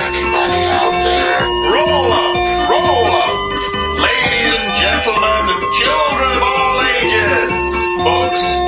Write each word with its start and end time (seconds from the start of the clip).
anybody 0.00 0.62
out 0.80 0.96
there? 1.04 1.40
Roll 1.72 2.12
up, 2.12 2.36
roll 2.70 3.06
up, 3.06 3.36
ladies 3.98 4.54
and 4.58 4.74
gentlemen, 4.76 5.42
and 5.54 5.72
children 5.72 6.30
of 6.36 6.42
all 6.42 6.82
ages. 6.82 7.50
Books, 8.04 8.65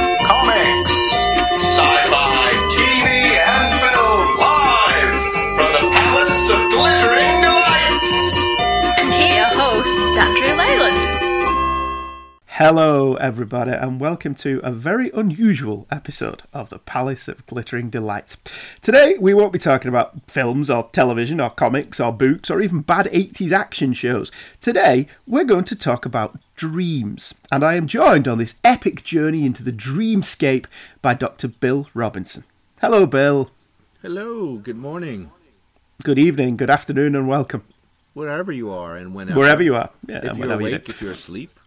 Hello, 12.59 13.15
everybody, 13.15 13.71
and 13.71 14.01
welcome 14.01 14.35
to 14.35 14.61
a 14.65 14.73
very 14.73 15.13
unusual 15.15 15.87
episode 15.93 16.43
of 16.53 16.71
the 16.71 16.81
Palace 16.81 17.29
of 17.29 17.47
Glittering 17.47 17.89
Delights. 17.89 18.37
Today, 18.83 19.15
we 19.17 19.33
won't 19.33 19.53
be 19.53 19.61
talking 19.61 19.89
about 19.89 20.29
films 20.29 20.69
or 20.69 20.89
television 20.91 21.41
or 21.41 21.51
comics 21.51 22.01
or 22.01 22.13
books 22.13 22.51
or 22.51 22.61
even 22.61 22.81
bad 22.81 23.07
80s 23.07 23.53
action 23.53 23.93
shows. 23.93 24.33
Today, 24.61 25.07
we're 25.25 25.45
going 25.45 25.67
to 25.67 25.77
talk 25.77 26.05
about 26.05 26.41
dreams, 26.57 27.33
and 27.53 27.63
I 27.63 27.75
am 27.75 27.87
joined 27.87 28.27
on 28.27 28.39
this 28.39 28.57
epic 28.65 29.05
journey 29.05 29.47
into 29.47 29.63
the 29.63 29.71
dreamscape 29.71 30.67
by 31.01 31.15
Dr. 31.15 31.47
Bill 31.47 31.87
Robinson. 31.95 32.43
Hello, 32.81 33.07
Bill. 33.07 33.53
Hello, 34.03 34.57
good 34.57 34.79
morning. 34.79 35.31
Good 36.03 36.19
evening, 36.19 36.57
good 36.57 36.71
afternoon, 36.71 37.15
and 37.15 37.29
welcome. 37.29 37.63
Wherever 38.15 38.51
you 38.51 38.73
are 38.73 38.97
and 38.97 39.15
whenever. 39.15 39.39
Wherever 39.39 39.63
you 39.63 39.77
are. 39.77 39.91
Yeah, 40.09 40.17
If 40.17 40.25
you're 40.25 40.35
whenever 40.35 40.63
you 40.63 40.69
awake, 40.71 40.89
if 40.89 41.01
you're 41.01 41.13
asleep. 41.13 41.58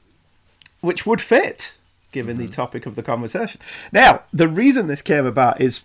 Which 0.82 1.06
would 1.06 1.22
fit 1.22 1.76
given 2.12 2.38
the 2.38 2.48
topic 2.48 2.86
of 2.86 2.96
the 2.96 3.04
conversation. 3.04 3.62
Now, 3.94 4.24
the 4.34 4.48
reason 4.50 4.88
this 4.88 5.02
came 5.02 5.26
about 5.26 5.62
is 5.62 5.82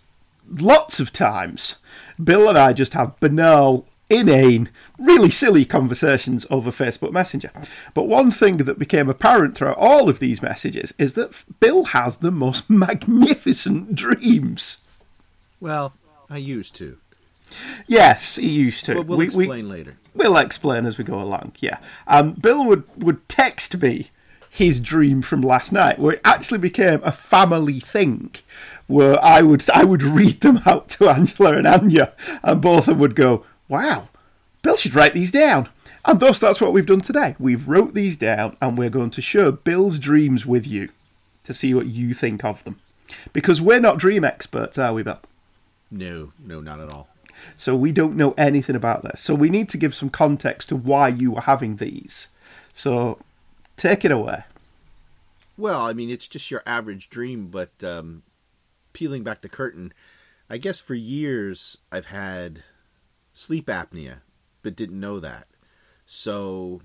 lots 0.50 0.98
of 1.00 1.12
times 1.12 1.77
Bill 2.23 2.48
and 2.48 2.59
I 2.59 2.73
just 2.73 2.95
have 2.95 3.18
banal, 3.20 3.87
inane, 4.10 4.68
really 4.98 5.30
silly 5.30 5.64
conversations 5.64 6.45
over 6.51 6.70
Facebook 6.73 7.12
Messenger. 7.12 7.51
But 7.95 8.04
one 8.09 8.30
thing 8.32 8.56
that 8.59 8.79
became 8.79 9.09
apparent 9.09 9.56
throughout 9.56 9.76
all 9.79 10.09
of 10.09 10.18
these 10.18 10.43
messages 10.43 10.93
is 10.99 11.15
that 11.15 11.45
Bill 11.60 11.84
has 11.87 12.18
the 12.18 12.30
most 12.32 12.68
magnificent 12.71 13.95
dreams. 13.95 14.78
Well, 15.60 15.93
I 16.28 16.38
used 16.38 16.74
to. 16.76 16.99
Yes, 17.87 18.34
he 18.37 18.49
used 18.49 18.84
to. 18.87 18.95
But 18.95 19.06
we'll 19.06 19.18
We- 19.18 19.28
we- 19.28 19.45
explain 19.45 19.68
later. 19.68 19.95
We'll 20.15 20.37
explain 20.38 20.87
as 20.87 20.99
we 20.99 21.04
go 21.04 21.21
along. 21.21 21.52
Yeah. 21.60 21.78
Um, 22.09 22.32
Bill 22.32 22.65
would, 22.65 22.84
would 22.96 23.28
text 23.28 23.76
me 23.80 24.10
his 24.57 24.80
dream 24.80 25.21
from 25.21 25.43
last 25.43 25.71
night, 25.71 25.99
where 25.99 26.15
it 26.15 26.21
actually 26.24 26.59
became 26.59 27.01
a 27.02 27.12
family 27.12 27.79
thing, 27.79 28.30
where 28.87 29.23
I 29.23 29.43
would 29.43 29.68
I 29.71 29.85
would 29.85 30.02
read 30.02 30.40
them 30.40 30.60
out 30.65 30.88
to 30.90 31.10
Angela 31.10 31.59
and 31.59 31.66
Anya, 31.66 32.15
and 32.43 32.62
both 32.62 32.88
of 32.88 32.95
them 32.95 32.99
would 33.01 33.15
go, 33.15 33.45
"Wow, 33.68 34.09
Bill 34.62 34.77
should 34.77 34.95
write 34.95 35.12
these 35.12 35.30
down." 35.30 35.68
And 36.07 36.21
thus, 36.21 36.38
that's 36.38 36.60
what 36.60 36.73
we've 36.73 36.87
done 36.87 37.02
today. 37.02 37.37
We've 37.38 37.68
wrote 37.68 37.93
these 37.93 38.16
down, 38.16 38.57
and 38.62 38.79
we're 38.79 38.88
going 38.90 39.10
to 39.10 39.21
share 39.21 39.52
Bill's 39.52 39.99
dreams 39.99 40.46
with 40.46 40.66
you 40.66 40.88
to 41.45 41.52
see 41.52 41.74
what 41.74 41.87
you 41.87 42.15
think 42.15 42.43
of 42.43 42.65
them, 42.65 42.80
because 43.34 43.60
we're 43.60 43.80
not 43.80 43.99
dream 43.99 44.24
experts, 44.24 44.79
are 44.79 44.95
we, 44.95 45.02
Bill? 45.02 45.21
No, 45.90 46.32
no, 46.43 46.60
not 46.60 46.80
at 46.80 46.90
all. 46.90 47.09
So 47.59 47.77
we 47.77 47.93
don't 47.93 48.16
know 48.16 48.34
anything 48.38 48.74
about 48.74 49.02
this. 49.02 49.21
So 49.21 49.34
we 49.34 49.51
need 49.51 49.68
to 49.68 49.79
give 49.79 49.95
some 49.95 50.09
context 50.09 50.71
to 50.71 50.77
why 50.77 51.09
you 51.09 51.32
were 51.32 51.43
having 51.43 51.77
these. 51.77 52.29
So 52.73 53.18
take 53.77 54.05
it 54.05 54.10
away. 54.10 54.45
Well, 55.59 55.80
I 55.80 55.93
mean, 55.93 56.10
it's 56.10 56.29
just 56.29 56.51
your 56.51 56.63
average 56.66 57.09
dream, 57.09 57.49
but 57.49 57.83
um, 57.83 58.23
peeling 58.93 59.23
back 59.23 59.41
the 59.41 59.49
curtain, 59.49 59.93
I 60.51 60.59
guess 60.59 60.79
for 60.79 60.95
years 60.95 61.79
I've 61.91 62.07
had 62.07 62.63
sleep 63.33 63.66
apnea, 63.66 64.19
but 64.62 64.77
didn't 64.77 65.00
know 65.00 65.19
that. 65.21 65.47
So, 66.05 66.83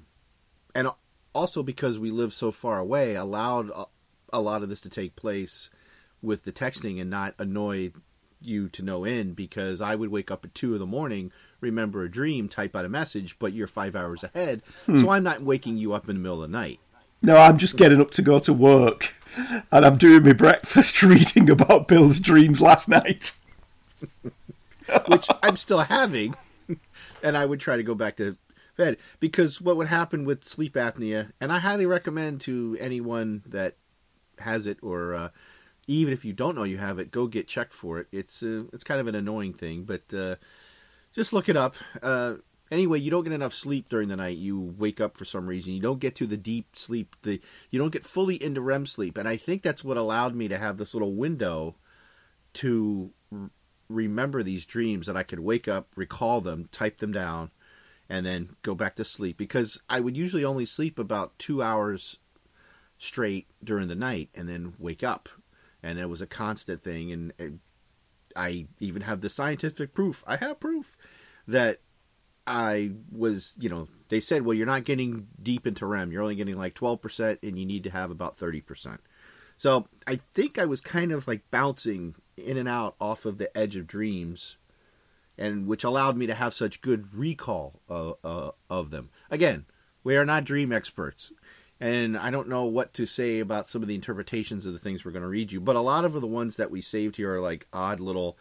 and 0.73 0.89
also 1.33 1.63
because 1.63 1.99
we 1.99 2.11
live 2.11 2.33
so 2.33 2.51
far 2.51 2.79
away, 2.79 3.15
allowed 3.15 3.69
a, 3.71 3.85
a 4.33 4.41
lot 4.41 4.63
of 4.63 4.69
this 4.69 4.81
to 4.81 4.89
take 4.89 5.15
place 5.15 5.69
with 6.21 6.43
the 6.43 6.51
texting 6.51 7.01
and 7.01 7.09
not 7.09 7.35
annoy 7.37 7.91
you 8.39 8.69
to 8.69 8.81
no 8.81 9.03
end 9.03 9.35
because 9.35 9.81
I 9.81 9.95
would 9.95 10.09
wake 10.09 10.31
up 10.31 10.43
at 10.45 10.55
two 10.55 10.73
in 10.73 10.79
the 10.79 10.85
morning, 10.85 11.31
remember 11.59 12.03
a 12.03 12.09
dream, 12.09 12.49
type 12.49 12.75
out 12.75 12.85
a 12.85 12.89
message, 12.89 13.37
but 13.37 13.53
you're 13.53 13.67
five 13.67 13.95
hours 13.95 14.23
ahead. 14.23 14.63
So 14.99 15.09
I'm 15.09 15.23
not 15.23 15.43
waking 15.43 15.77
you 15.77 15.93
up 15.93 16.09
in 16.09 16.15
the 16.15 16.21
middle 16.21 16.43
of 16.43 16.49
the 16.49 16.57
night. 16.57 16.79
No, 17.21 17.37
I'm 17.37 17.57
just 17.57 17.77
getting 17.77 18.01
up 18.01 18.11
to 18.11 18.21
go 18.21 18.39
to 18.39 18.53
work. 18.53 19.13
And 19.71 19.85
I'm 19.85 19.97
doing 19.97 20.23
my 20.23 20.33
breakfast 20.33 21.01
reading 21.03 21.49
about 21.49 21.87
Bill's 21.87 22.19
dreams 22.19 22.61
last 22.61 22.89
night. 22.89 23.33
which 25.07 25.27
I'm 25.41 25.55
still 25.55 25.79
having, 25.79 26.35
and 27.23 27.37
I 27.37 27.45
would 27.45 27.59
try 27.59 27.77
to 27.77 27.83
go 27.83 27.95
back 27.95 28.17
to 28.17 28.37
bed 28.77 28.97
because 29.19 29.61
what 29.61 29.77
would 29.77 29.87
happen 29.87 30.25
with 30.25 30.43
sleep 30.43 30.73
apnea, 30.75 31.31
and 31.39 31.51
I 31.51 31.59
highly 31.59 31.85
recommend 31.85 32.41
to 32.41 32.77
anyone 32.79 33.43
that 33.45 33.75
has 34.39 34.65
it 34.65 34.79
or 34.81 35.13
uh, 35.13 35.29
even 35.87 36.13
if 36.13 36.25
you 36.25 36.33
don't 36.33 36.55
know 36.55 36.63
you 36.63 36.77
have 36.77 36.99
it, 36.99 37.11
go 37.11 37.27
get 37.27 37.47
checked 37.47 37.73
for 37.73 37.99
it. 37.99 38.07
It's 38.11 38.41
uh, 38.43 38.63
it's 38.73 38.83
kind 38.83 38.99
of 38.99 39.07
an 39.07 39.15
annoying 39.15 39.53
thing, 39.53 39.83
but 39.83 40.13
uh, 40.13 40.35
just 41.13 41.33
look 41.33 41.49
it 41.49 41.57
up. 41.57 41.75
Anyway, 42.71 42.99
you 42.99 43.11
don't 43.11 43.25
get 43.25 43.33
enough 43.33 43.53
sleep 43.53 43.89
during 43.89 44.07
the 44.07 44.15
night. 44.15 44.37
You 44.37 44.73
wake 44.77 45.01
up 45.01 45.17
for 45.17 45.25
some 45.25 45.45
reason. 45.45 45.73
You 45.73 45.81
don't 45.81 45.99
get 45.99 46.15
to 46.15 46.25
the 46.25 46.37
deep 46.37 46.75
sleep. 46.75 47.17
The 47.21 47.41
you 47.69 47.77
don't 47.77 47.91
get 47.91 48.05
fully 48.05 48.41
into 48.41 48.61
REM 48.61 48.85
sleep, 48.85 49.17
and 49.17 49.27
I 49.27 49.35
think 49.35 49.61
that's 49.61 49.83
what 49.83 49.97
allowed 49.97 50.35
me 50.35 50.47
to 50.47 50.57
have 50.57 50.77
this 50.77 50.93
little 50.93 51.13
window 51.13 51.75
to 52.53 53.11
remember 53.89 54.41
these 54.41 54.65
dreams 54.65 55.07
that 55.07 55.17
I 55.17 55.23
could 55.23 55.41
wake 55.41 55.67
up, 55.67 55.89
recall 55.95 56.39
them, 56.39 56.69
type 56.71 56.99
them 56.99 57.11
down, 57.11 57.51
and 58.09 58.25
then 58.25 58.55
go 58.61 58.73
back 58.73 58.95
to 58.95 59.03
sleep. 59.03 59.37
Because 59.37 59.81
I 59.89 59.99
would 59.99 60.15
usually 60.15 60.45
only 60.45 60.65
sleep 60.65 60.97
about 60.97 61.37
two 61.37 61.61
hours 61.61 62.19
straight 62.97 63.47
during 63.63 63.89
the 63.89 63.95
night 63.95 64.29
and 64.33 64.47
then 64.47 64.73
wake 64.79 65.03
up. 65.03 65.27
And 65.83 65.99
it 65.99 66.07
was 66.07 66.21
a 66.21 66.27
constant 66.27 66.83
thing. 66.83 67.11
And 67.11 67.33
and 67.37 67.59
I 68.33 68.67
even 68.79 69.01
have 69.01 69.19
the 69.19 69.29
scientific 69.29 69.93
proof. 69.93 70.23
I 70.25 70.37
have 70.37 70.61
proof 70.61 70.95
that 71.47 71.79
I 72.45 72.91
was, 73.11 73.55
you 73.59 73.69
know, 73.69 73.87
they 74.09 74.19
said, 74.19 74.43
well, 74.43 74.53
you're 74.53 74.65
not 74.65 74.83
getting 74.83 75.27
deep 75.41 75.67
into 75.67 75.85
REM. 75.85 76.11
You're 76.11 76.23
only 76.23 76.35
getting 76.35 76.57
like 76.57 76.73
12%, 76.73 77.39
and 77.43 77.57
you 77.57 77.65
need 77.65 77.83
to 77.83 77.91
have 77.91 78.11
about 78.11 78.37
30%. 78.37 78.97
So 79.57 79.87
I 80.07 80.19
think 80.33 80.57
I 80.57 80.65
was 80.65 80.81
kind 80.81 81.11
of 81.11 81.27
like 81.27 81.49
bouncing 81.51 82.15
in 82.35 82.57
and 82.57 82.67
out 82.67 82.95
off 82.99 83.25
of 83.25 83.37
the 83.37 83.55
edge 83.55 83.75
of 83.75 83.87
dreams, 83.87 84.57
and 85.37 85.67
which 85.67 85.83
allowed 85.83 86.17
me 86.17 86.25
to 86.27 86.33
have 86.33 86.53
such 86.53 86.81
good 86.81 87.13
recall 87.13 87.79
of, 87.87 88.15
uh, 88.23 88.51
of 88.69 88.89
them. 88.89 89.09
Again, 89.29 89.65
we 90.03 90.17
are 90.17 90.25
not 90.25 90.45
dream 90.45 90.71
experts, 90.71 91.31
and 91.79 92.17
I 92.17 92.31
don't 92.31 92.49
know 92.49 92.65
what 92.65 92.93
to 92.95 93.05
say 93.05 93.39
about 93.39 93.67
some 93.67 93.81
of 93.81 93.87
the 93.87 93.95
interpretations 93.95 94.65
of 94.65 94.73
the 94.73 94.79
things 94.79 95.05
we're 95.05 95.11
going 95.11 95.21
to 95.21 95.27
read 95.27 95.51
you, 95.51 95.61
but 95.61 95.75
a 95.75 95.81
lot 95.81 96.05
of 96.05 96.13
the 96.13 96.27
ones 96.27 96.55
that 96.55 96.71
we 96.71 96.81
saved 96.81 97.17
here 97.17 97.35
are 97.35 97.41
like 97.41 97.67
odd 97.71 97.99
little, 97.99 98.37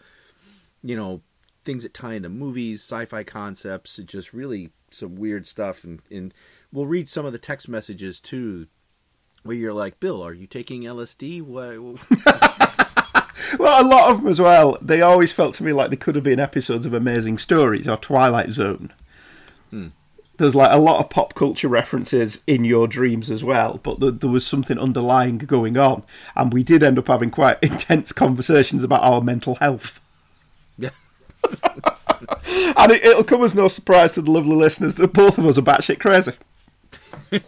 you 0.83 0.97
know, 0.97 1.21
things 1.65 1.83
that 1.83 1.95
tie 1.95 2.15
into 2.15 2.29
movies, 2.29 2.83
sci-fi 2.83 3.23
concepts, 3.25 3.97
just 3.97 4.33
really 4.33 4.71
some 4.91 5.17
weird 5.17 5.47
stuff. 5.47 5.85
And, 5.85 6.01
and 6.11 6.35
we'll 6.73 6.87
read 6.87 7.09
some 7.09 7.27
of 7.27 7.33
the 7.33 7.39
text 7.39 7.69
messages 7.69 8.21
too 8.21 8.67
where 9.43 9.57
you're 9.57 9.73
like, 9.73 10.01
Bill, 10.01 10.23
are 10.23 10.35
you 10.35 10.47
taking 10.47 10.83
LSD? 10.83 11.41
Well, 13.59 13.83
a 13.83 13.87
lot 13.87 14.11
of 14.11 14.19
them 14.19 14.31
as 14.31 14.41
well, 14.41 14.79
they 14.81 15.03
always 15.03 15.33
felt 15.33 15.55
to 15.55 15.65
me 15.65 15.73
like 15.73 15.91
they 15.91 15.97
could 15.97 16.15
have 16.15 16.25
been 16.25 16.41
episodes 16.41 16.87
of 16.87 16.95
Amazing 16.95 17.39
Stories 17.39 17.89
or 17.89 17.97
Twilight 17.97 18.53
Zone. 18.53 18.93
Hmm. 19.71 19.89
There's 20.37 20.55
like 20.55 20.73
a 20.73 20.79
lot 20.79 21.01
of 21.01 21.11
pop 21.11 21.35
culture 21.35 21.69
references 21.69 22.41
in 22.47 22.65
your 22.65 22.87
dreams 22.87 23.31
as 23.31 23.45
well, 23.45 23.81
but 23.83 24.01
th- 24.01 24.15
there 24.21 24.31
was 24.31 24.47
something 24.47 24.79
underlying 24.79 25.39
going 25.39 25.77
on. 25.77 26.05
And 26.37 26.53
we 26.53 26.63
did 26.63 26.83
end 26.83 26.99
up 26.99 27.09
having 27.09 27.31
quite 27.31 27.59
intense 27.63 28.13
conversations 28.13 28.85
about 28.85 29.03
our 29.03 29.21
mental 29.21 29.57
health. 29.57 30.01
And 32.77 32.93
it, 32.93 33.05
it'll 33.05 33.25
come 33.25 33.43
as 33.43 33.55
no 33.55 33.69
surprise 33.69 34.13
to 34.13 34.23
the 34.23 34.31
lovely 34.31 34.55
listeners 34.57 34.95
that 34.97 35.13
both 35.13 35.39
of 35.39 35.47
us 35.47 35.59
are 35.59 35.63
batshit 35.63 36.01
crazy. 36.01 36.33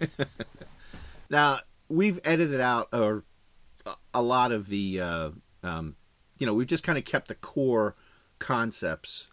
Now 1.33 1.61
we've 1.89 2.21
edited 2.25 2.61
out 2.61 2.89
a 2.93 4.23
lot 4.23 4.53
of 4.53 4.69
the, 4.69 5.01
uh, 5.01 5.31
um, 5.63 5.97
you 6.37 6.47
know, 6.47 6.53
we've 6.53 6.67
just 6.67 6.85
kind 6.85 6.99
of 6.99 7.07
kept 7.07 7.29
the 7.29 7.35
core 7.35 7.97
concepts 8.39 9.29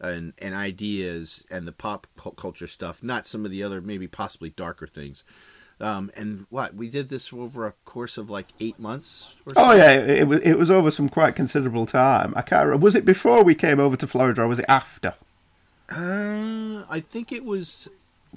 and 0.00 0.34
and 0.38 0.54
ideas 0.54 1.44
and 1.50 1.66
the 1.66 1.72
pop 1.72 2.06
culture 2.36 2.66
stuff, 2.66 3.02
not 3.02 3.26
some 3.26 3.46
of 3.46 3.50
the 3.50 3.62
other 3.62 3.80
maybe 3.80 4.06
possibly 4.06 4.50
darker 4.50 4.86
things. 4.86 5.24
Um, 5.80 6.10
and 6.16 6.46
what 6.50 6.74
we 6.74 6.88
did 6.88 7.08
this 7.08 7.32
over 7.32 7.66
a 7.66 7.72
course 7.84 8.18
of 8.18 8.28
like 8.30 8.46
eight 8.58 8.80
months. 8.80 9.34
Or 9.46 9.54
so. 9.54 9.60
Oh 9.60 9.72
yeah, 9.72 9.92
it, 9.92 10.26
was 10.26 10.40
it 10.40 10.54
was 10.54 10.70
over 10.70 10.90
some 10.90 11.08
quite 11.08 11.36
considerable 11.36 11.86
time. 11.86 12.32
I 12.36 12.42
can't. 12.42 12.64
remember. 12.66 12.84
Was 12.84 12.94
it 12.96 13.04
before 13.04 13.44
we 13.44 13.54
came 13.54 13.78
over 13.78 13.96
to 13.96 14.06
Florida, 14.06 14.42
or 14.42 14.48
was 14.48 14.58
it 14.58 14.64
after? 14.68 15.14
Uh, 15.90 16.84
I 16.90 17.00
think 17.00 17.30
it 17.32 17.44
was 17.44 17.88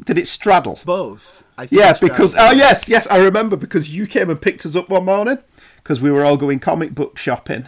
Did 0.06 0.18
it 0.18 0.28
straddle? 0.28 0.80
both. 0.86 1.44
I 1.58 1.66
think 1.66 1.82
Yeah, 1.82 1.94
because 2.00 2.36
oh 2.38 2.52
yes, 2.52 2.88
yes, 2.88 3.08
I 3.08 3.18
remember 3.18 3.56
because 3.56 3.90
you 3.90 4.06
came 4.06 4.30
and 4.30 4.42
picked 4.42 4.66
us 4.66 4.76
up 4.76 4.90
one 4.90 5.06
morning 5.06 5.40
because 5.78 6.00
we 6.00 6.12
were 6.12 6.24
all 6.24 6.38
going 6.38 6.60
comic 6.60 6.94
book 6.94 7.18
shopping, 7.18 7.68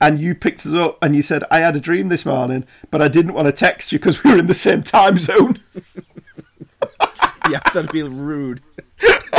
and 0.00 0.18
you 0.18 0.34
picked 0.34 0.66
us 0.66 0.74
up 0.74 0.98
and 1.02 1.14
you 1.14 1.22
said, 1.22 1.44
I 1.50 1.60
had 1.60 1.76
a 1.76 1.80
dream 1.80 2.08
this 2.08 2.26
morning, 2.26 2.66
but 2.90 3.00
I 3.00 3.08
didn't 3.08 3.34
want 3.34 3.46
to 3.46 3.52
text 3.52 3.92
you 3.92 3.98
because 3.98 4.22
we 4.24 4.32
were 4.32 4.38
in 4.38 4.48
the 4.48 4.54
same 4.54 4.82
time 4.82 5.18
zone. 5.18 5.60
yeah, 7.50 7.60
that'd 7.72 7.92
be 7.92 8.02
rude. 8.02 8.62
That 9.00 9.38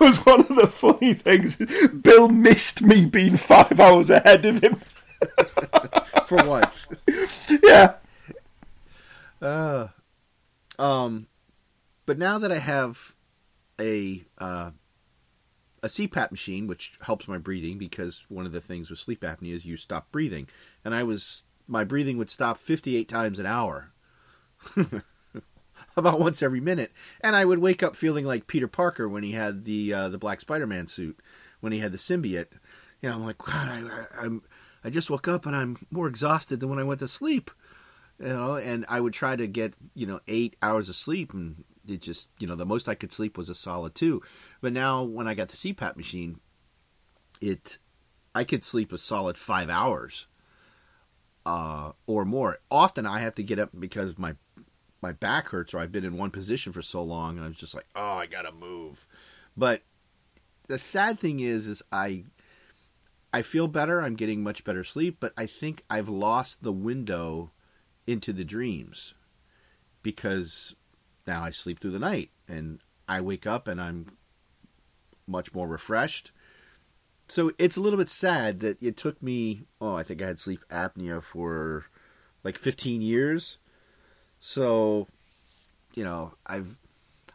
was 0.00 0.16
one 0.24 0.40
of 0.40 0.48
the 0.48 0.66
funny 0.66 1.14
things. 1.14 1.56
Bill 1.92 2.28
missed 2.28 2.82
me 2.82 3.06
being 3.06 3.36
five 3.36 3.78
hours 3.78 4.10
ahead 4.10 4.44
of 4.44 4.62
him. 4.62 4.80
For 6.26 6.38
once. 6.44 6.86
yeah. 7.62 7.96
Um, 10.78 11.26
but 12.06 12.18
now 12.18 12.38
that 12.38 12.50
I 12.50 12.58
have 12.58 13.16
a 13.80 14.24
uh, 14.38 14.70
a 15.82 15.86
CPAP 15.86 16.30
machine, 16.30 16.66
which 16.66 16.94
helps 17.02 17.28
my 17.28 17.38
breathing, 17.38 17.78
because 17.78 18.24
one 18.28 18.46
of 18.46 18.52
the 18.52 18.60
things 18.60 18.90
with 18.90 18.98
sleep 18.98 19.20
apnea 19.20 19.54
is 19.54 19.66
you 19.66 19.76
stop 19.76 20.10
breathing, 20.10 20.48
and 20.84 20.94
I 20.94 21.02
was 21.02 21.42
my 21.66 21.84
breathing 21.84 22.18
would 22.18 22.30
stop 22.30 22.58
58 22.58 23.08
times 23.08 23.38
an 23.38 23.46
hour, 23.46 23.92
about 25.96 26.20
once 26.20 26.42
every 26.42 26.60
minute, 26.60 26.92
and 27.20 27.36
I 27.36 27.44
would 27.44 27.58
wake 27.58 27.82
up 27.82 27.96
feeling 27.96 28.24
like 28.24 28.46
Peter 28.46 28.68
Parker 28.68 29.08
when 29.08 29.22
he 29.22 29.32
had 29.32 29.64
the 29.64 29.92
uh, 29.92 30.08
the 30.08 30.18
black 30.18 30.40
Spider-Man 30.40 30.86
suit, 30.86 31.18
when 31.60 31.72
he 31.72 31.80
had 31.80 31.92
the 31.92 31.98
symbiote. 31.98 32.52
You 33.00 33.10
know, 33.10 33.16
I'm 33.16 33.24
like, 33.24 33.38
God, 33.38 33.68
I, 33.68 33.80
I, 33.80 34.24
I'm 34.24 34.42
I 34.84 34.90
just 34.90 35.10
woke 35.10 35.28
up 35.28 35.46
and 35.46 35.56
I'm 35.56 35.86
more 35.90 36.06
exhausted 36.06 36.60
than 36.60 36.68
when 36.68 36.78
I 36.78 36.84
went 36.84 37.00
to 37.00 37.08
sleep. 37.08 37.50
You 38.20 38.28
know 38.28 38.54
and 38.54 38.84
i 38.88 39.00
would 39.00 39.12
try 39.12 39.34
to 39.34 39.48
get 39.48 39.74
you 39.92 40.06
know 40.06 40.20
eight 40.28 40.54
hours 40.62 40.88
of 40.88 40.94
sleep 40.94 41.34
and 41.34 41.64
it 41.88 42.00
just 42.00 42.28
you 42.38 42.46
know 42.46 42.54
the 42.54 42.64
most 42.64 42.88
i 42.88 42.94
could 42.94 43.12
sleep 43.12 43.36
was 43.36 43.48
a 43.48 43.56
solid 43.56 43.94
two. 43.96 44.22
But 44.60 44.72
now 44.72 45.02
when 45.02 45.26
i 45.26 45.34
got 45.34 45.48
the 45.48 45.56
cpap 45.56 45.96
machine 45.96 46.38
it 47.40 47.78
i 48.34 48.44
could 48.44 48.62
sleep 48.62 48.92
a 48.92 48.98
solid 48.98 49.36
five 49.36 49.68
hours 49.68 50.28
uh, 51.44 51.92
or 52.06 52.24
more. 52.24 52.58
Often 52.70 53.06
i 53.06 53.18
have 53.18 53.34
to 53.34 53.42
get 53.42 53.58
up 53.58 53.70
because 53.76 54.16
my 54.16 54.36
my 55.04 55.12
back 55.12 55.48
hurts 55.48 55.74
or 55.74 55.78
i've 55.78 55.92
been 55.92 56.04
in 56.04 56.16
one 56.16 56.30
position 56.30 56.72
for 56.72 56.82
so 56.82 57.02
long 57.02 57.36
and 57.36 57.46
i'm 57.46 57.54
just 57.54 57.74
like 57.74 57.86
oh 57.94 58.14
i 58.14 58.26
gotta 58.26 58.52
move 58.52 59.06
but 59.56 59.82
the 60.68 60.78
sad 60.78 61.20
thing 61.20 61.40
is 61.40 61.66
is 61.66 61.82
i 61.92 62.24
i 63.32 63.42
feel 63.42 63.68
better 63.68 64.00
i'm 64.00 64.16
getting 64.16 64.42
much 64.42 64.64
better 64.64 64.82
sleep 64.82 65.18
but 65.20 65.32
i 65.36 65.46
think 65.46 65.84
i've 65.88 66.08
lost 66.08 66.62
the 66.62 66.72
window 66.72 67.50
into 68.06 68.32
the 68.32 68.44
dreams 68.44 69.14
because 70.02 70.74
now 71.26 71.42
I 71.42 71.50
sleep 71.50 71.80
through 71.80 71.92
the 71.92 71.98
night 71.98 72.30
and 72.46 72.80
I 73.08 73.20
wake 73.20 73.46
up 73.46 73.66
and 73.66 73.80
I'm 73.80 74.16
much 75.26 75.54
more 75.54 75.66
refreshed. 75.66 76.30
So 77.28 77.52
it's 77.58 77.76
a 77.76 77.80
little 77.80 77.98
bit 77.98 78.10
sad 78.10 78.60
that 78.60 78.82
it 78.82 78.96
took 78.96 79.22
me, 79.22 79.64
oh, 79.80 79.94
I 79.94 80.02
think 80.02 80.22
I 80.22 80.26
had 80.26 80.38
sleep 80.38 80.60
apnea 80.70 81.22
for 81.22 81.86
like 82.42 82.56
15 82.58 83.00
years. 83.00 83.58
So, 84.46 85.08
you 85.94 86.04
know, 86.04 86.34
I've 86.46 86.76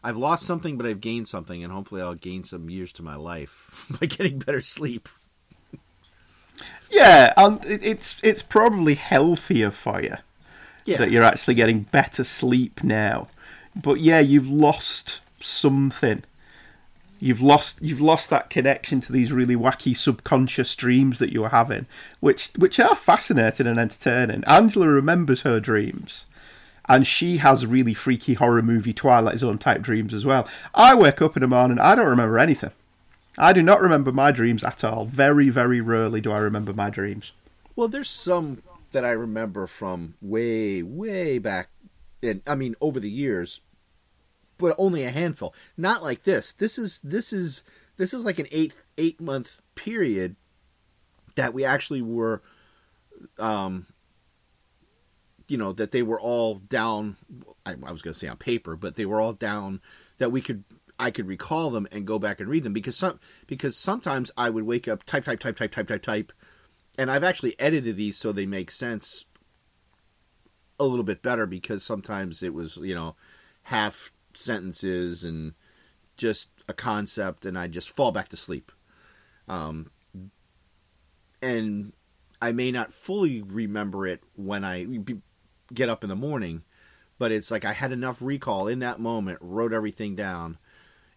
I've 0.04 0.16
lost 0.16 0.46
something 0.46 0.76
but 0.76 0.86
I've 0.86 1.00
gained 1.00 1.26
something 1.26 1.64
and 1.64 1.72
hopefully 1.72 2.00
I'll 2.00 2.14
gain 2.14 2.44
some 2.44 2.70
years 2.70 2.92
to 2.94 3.02
my 3.02 3.16
life 3.16 3.84
by 4.00 4.06
getting 4.06 4.38
better 4.38 4.60
sleep. 4.60 5.08
Yeah, 6.88 7.32
and 7.36 7.64
it's 7.64 8.14
it's 8.22 8.42
probably 8.42 8.94
healthier 8.94 9.72
for 9.72 10.00
you 10.00 10.18
Yeah. 10.84 10.98
that 10.98 11.10
you're 11.10 11.24
actually 11.24 11.54
getting 11.54 11.80
better 11.80 12.22
sleep 12.22 12.84
now. 12.84 13.26
But 13.74 13.98
yeah, 14.00 14.20
you've 14.20 14.48
lost 14.48 15.18
something. 15.40 16.22
You've 17.18 17.42
lost 17.42 17.82
you've 17.82 18.00
lost 18.00 18.30
that 18.30 18.50
connection 18.50 19.00
to 19.00 19.12
these 19.12 19.32
really 19.32 19.56
wacky 19.56 19.96
subconscious 19.96 20.76
dreams 20.76 21.18
that 21.18 21.32
you 21.32 21.40
were 21.40 21.48
having, 21.48 21.86
which 22.20 22.50
which 22.56 22.78
are 22.78 22.94
fascinating 22.94 23.66
and 23.66 23.78
entertaining. 23.78 24.44
Angela 24.44 24.86
remembers 24.88 25.40
her 25.42 25.58
dreams. 25.58 26.26
And 26.90 27.06
she 27.06 27.36
has 27.36 27.64
really 27.64 27.94
freaky 27.94 28.34
horror 28.34 28.62
movie 28.62 28.92
Twilight 28.92 29.38
Zone 29.38 29.58
type 29.58 29.80
dreams 29.80 30.12
as 30.12 30.26
well. 30.26 30.48
I 30.74 30.92
wake 30.96 31.22
up 31.22 31.36
in 31.36 31.42
the 31.42 31.46
morning, 31.46 31.78
I 31.78 31.94
don't 31.94 32.06
remember 32.06 32.36
anything. 32.36 32.72
I 33.38 33.52
do 33.52 33.62
not 33.62 33.80
remember 33.80 34.10
my 34.10 34.32
dreams 34.32 34.64
at 34.64 34.82
all. 34.82 35.04
Very, 35.04 35.50
very 35.50 35.80
rarely 35.80 36.20
do 36.20 36.32
I 36.32 36.38
remember 36.38 36.74
my 36.74 36.90
dreams. 36.90 37.30
Well, 37.76 37.86
there's 37.86 38.10
some 38.10 38.62
that 38.90 39.04
I 39.04 39.12
remember 39.12 39.68
from 39.68 40.14
way, 40.20 40.82
way 40.82 41.38
back, 41.38 41.68
and 42.24 42.42
I 42.44 42.56
mean 42.56 42.74
over 42.80 42.98
the 42.98 43.08
years, 43.08 43.60
but 44.58 44.74
only 44.76 45.04
a 45.04 45.10
handful. 45.10 45.54
Not 45.76 46.02
like 46.02 46.24
this. 46.24 46.52
This 46.52 46.76
is 46.76 46.98
this 47.04 47.32
is 47.32 47.62
this 47.98 48.12
is 48.12 48.24
like 48.24 48.40
an 48.40 48.48
eight 48.50 48.74
eight 48.98 49.20
month 49.20 49.62
period 49.76 50.34
that 51.36 51.54
we 51.54 51.64
actually 51.64 52.02
were, 52.02 52.42
um, 53.38 53.86
you 55.50 55.58
know, 55.58 55.72
that 55.72 55.92
they 55.92 56.02
were 56.02 56.20
all 56.20 56.56
down. 56.56 57.16
I, 57.66 57.72
I 57.72 57.92
was 57.92 58.02
going 58.02 58.14
to 58.14 58.18
say 58.18 58.28
on 58.28 58.36
paper, 58.36 58.76
but 58.76 58.96
they 58.96 59.06
were 59.06 59.20
all 59.20 59.32
down 59.32 59.80
that 60.18 60.32
we 60.32 60.40
could. 60.40 60.64
I 60.98 61.10
could 61.10 61.26
recall 61.26 61.70
them 61.70 61.88
and 61.90 62.06
go 62.06 62.18
back 62.18 62.40
and 62.40 62.48
read 62.50 62.62
them 62.62 62.74
because 62.74 62.94
some 62.94 63.20
because 63.46 63.74
sometimes 63.74 64.30
I 64.36 64.50
would 64.50 64.64
wake 64.64 64.86
up 64.86 65.04
type 65.04 65.24
type 65.24 65.40
type 65.40 65.56
type 65.56 65.72
type 65.72 65.88
type 65.88 66.02
type 66.02 66.30
and 66.98 67.10
I've 67.10 67.24
actually 67.24 67.58
edited 67.58 67.96
these 67.96 68.18
so 68.18 68.30
they 68.30 68.44
make 68.44 68.70
sense 68.70 69.24
a 70.78 70.84
little 70.84 71.04
bit 71.04 71.22
better 71.22 71.46
because 71.46 71.82
sometimes 71.82 72.42
it 72.42 72.52
was 72.52 72.76
you 72.76 72.94
know 72.94 73.16
half 73.64 74.12
sentences 74.34 75.24
and 75.24 75.54
just 76.18 76.50
a 76.68 76.74
concept 76.74 77.46
and 77.46 77.58
I 77.58 77.66
just 77.66 77.94
fall 77.94 78.12
back 78.12 78.28
to 78.28 78.36
sleep. 78.36 78.70
Um, 79.48 79.90
and 81.40 81.94
I 82.42 82.52
may 82.52 82.70
not 82.70 82.92
fully 82.92 83.42
remember 83.42 84.06
it 84.06 84.22
when 84.36 84.64
I 84.64 84.86
get 85.72 85.88
up 85.88 86.02
in 86.02 86.10
the 86.10 86.16
morning, 86.16 86.62
but 87.18 87.32
it's 87.32 87.50
like 87.50 87.64
I 87.64 87.72
had 87.72 87.92
enough 87.92 88.18
recall 88.20 88.68
in 88.68 88.78
that 88.80 89.00
moment, 89.00 89.38
wrote 89.40 89.72
everything 89.72 90.16
down, 90.16 90.58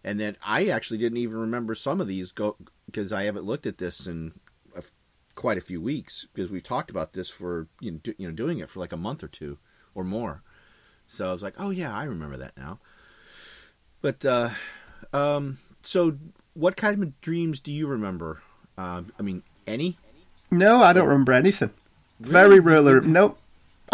and 0.02 0.20
then 0.20 0.36
I 0.42 0.68
actually 0.68 0.98
didn't 0.98 1.18
even 1.18 1.38
remember 1.38 1.74
some 1.74 2.00
of 2.00 2.06
these 2.06 2.30
go 2.30 2.56
because 2.86 3.12
I 3.12 3.24
haven't 3.24 3.44
looked 3.44 3.66
at 3.66 3.78
this 3.78 4.06
in 4.06 4.32
a 4.76 4.82
quite 5.34 5.58
a 5.58 5.62
few 5.62 5.80
weeks 5.80 6.26
because 6.32 6.50
we've 6.50 6.62
talked 6.62 6.90
about 6.90 7.12
this 7.12 7.30
for 7.30 7.68
you 7.80 7.92
know, 7.92 7.98
do, 8.02 8.14
you 8.18 8.28
know 8.28 8.34
doing 8.34 8.58
it 8.58 8.68
for 8.68 8.80
like 8.80 8.92
a 8.92 8.96
month 8.96 9.22
or 9.22 9.28
two 9.28 9.58
or 9.94 10.04
more. 10.04 10.42
So 11.06 11.28
I 11.28 11.32
was 11.32 11.42
like, 11.42 11.54
oh 11.58 11.70
yeah, 11.70 11.94
I 11.94 12.04
remember 12.04 12.36
that 12.38 12.56
now. 12.56 12.78
But 14.00 14.24
uh, 14.24 14.50
um, 15.12 15.58
so 15.82 16.18
what 16.54 16.76
kind 16.76 17.02
of 17.02 17.20
dreams 17.20 17.60
do 17.60 17.72
you 17.72 17.86
remember? 17.86 18.42
Uh, 18.76 19.02
I 19.18 19.22
mean, 19.22 19.42
any? 19.66 19.98
No, 20.50 20.82
I 20.82 20.92
don't 20.92 21.08
remember 21.08 21.32
anything. 21.32 21.70
Very 22.20 22.60
rarely. 22.60 23.00
Nope. 23.06 23.38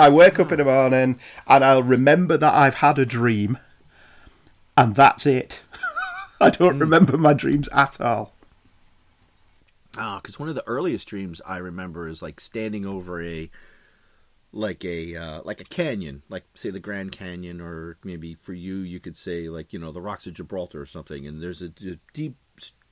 I 0.01 0.09
wake 0.09 0.41
up 0.41 0.51
in 0.51 0.57
the 0.57 0.65
morning 0.65 1.21
and 1.47 1.65
I'll 1.65 1.83
remember 1.83 2.39
that 2.39 2.55
I've 2.55 2.77
had 2.77 2.99
a 2.99 3.05
dream, 3.05 3.59
and 4.75 4.95
that's 4.95 5.27
it. 5.27 5.61
I 6.41 6.49
don't 6.49 6.79
remember 6.79 7.19
my 7.19 7.35
dreams 7.35 7.69
at 7.71 8.01
all. 8.01 8.33
Ah, 9.99 10.17
because 10.23 10.39
one 10.39 10.49
of 10.49 10.55
the 10.55 10.67
earliest 10.67 11.07
dreams 11.07 11.43
I 11.47 11.59
remember 11.59 12.09
is 12.09 12.23
like 12.23 12.41
standing 12.41 12.87
over 12.87 13.23
a 13.23 13.51
like 14.53 14.87
a 14.87 15.17
uh, 15.17 15.43
like 15.45 15.61
a 15.61 15.65
canyon, 15.65 16.23
like 16.31 16.45
say 16.55 16.71
the 16.71 16.81
Grand 16.81 17.13
Canyon, 17.13 17.61
or 17.61 17.99
maybe 18.03 18.35
for 18.41 18.55
you, 18.55 18.77
you 18.77 19.01
could 19.01 19.19
say 19.19 19.51
like 19.51 19.75
you 19.75 19.79
know 19.79 19.93
the 19.93 20.01
rocks 20.01 20.27
of 20.27 20.33
Gibraltar 20.33 20.81
or 20.81 20.87
something. 20.87 21.27
And 21.27 21.43
there's 21.43 21.61
a, 21.61 21.73
a 21.87 21.99
deep 22.15 22.37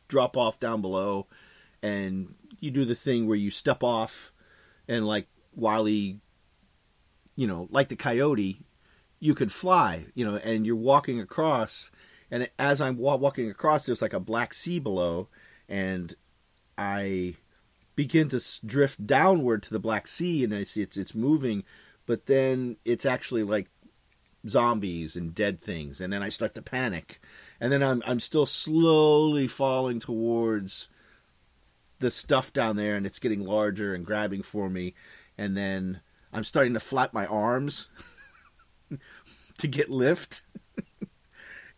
drop 0.08 0.36
off 0.36 0.60
down 0.60 0.82
below, 0.82 1.26
and 1.82 2.34
you 2.60 2.70
do 2.70 2.84
the 2.84 2.94
thing 2.94 3.26
where 3.26 3.36
you 3.36 3.50
step 3.50 3.82
off, 3.82 4.30
and 4.86 5.06
like 5.06 5.26
Wily, 5.54 6.20
you 7.38 7.46
know, 7.46 7.68
like 7.70 7.88
the 7.88 7.94
coyote, 7.94 8.58
you 9.20 9.32
could 9.32 9.52
fly, 9.52 10.06
you 10.12 10.24
know, 10.24 10.36
and 10.38 10.66
you're 10.66 10.74
walking 10.74 11.20
across, 11.20 11.92
and 12.32 12.50
as 12.58 12.80
I'm 12.80 12.98
wa- 12.98 13.14
walking 13.14 13.48
across, 13.48 13.86
there's 13.86 14.02
like 14.02 14.12
a 14.12 14.18
black 14.18 14.52
sea 14.52 14.80
below, 14.80 15.28
and 15.68 16.16
I 16.76 17.36
begin 17.94 18.28
to 18.30 18.42
drift 18.66 19.06
downward 19.06 19.62
to 19.62 19.70
the 19.70 19.78
Black 19.78 20.08
Sea, 20.08 20.42
and 20.42 20.52
I 20.52 20.64
see 20.64 20.82
it's 20.82 20.96
it's 20.96 21.14
moving, 21.14 21.62
but 22.06 22.26
then 22.26 22.76
it's 22.84 23.06
actually 23.06 23.44
like 23.44 23.68
zombies 24.48 25.14
and 25.14 25.32
dead 25.32 25.62
things, 25.62 26.00
and 26.00 26.12
then 26.12 26.24
I 26.24 26.30
start 26.30 26.56
to 26.56 26.62
panic, 26.62 27.20
and 27.60 27.72
then 27.72 27.84
I'm 27.84 28.02
I'm 28.04 28.18
still 28.18 28.46
slowly 28.46 29.46
falling 29.46 30.00
towards 30.00 30.88
the 32.00 32.10
stuff 32.10 32.52
down 32.52 32.74
there, 32.74 32.96
and 32.96 33.06
it's 33.06 33.20
getting 33.20 33.44
larger 33.44 33.94
and 33.94 34.04
grabbing 34.04 34.42
for 34.42 34.68
me, 34.68 34.94
and 35.36 35.56
then 35.56 36.00
I'm 36.32 36.44
starting 36.44 36.74
to 36.74 36.80
flap 36.80 37.12
my 37.12 37.26
arms 37.26 37.88
to 39.58 39.68
get 39.68 39.90
lift. 39.90 40.42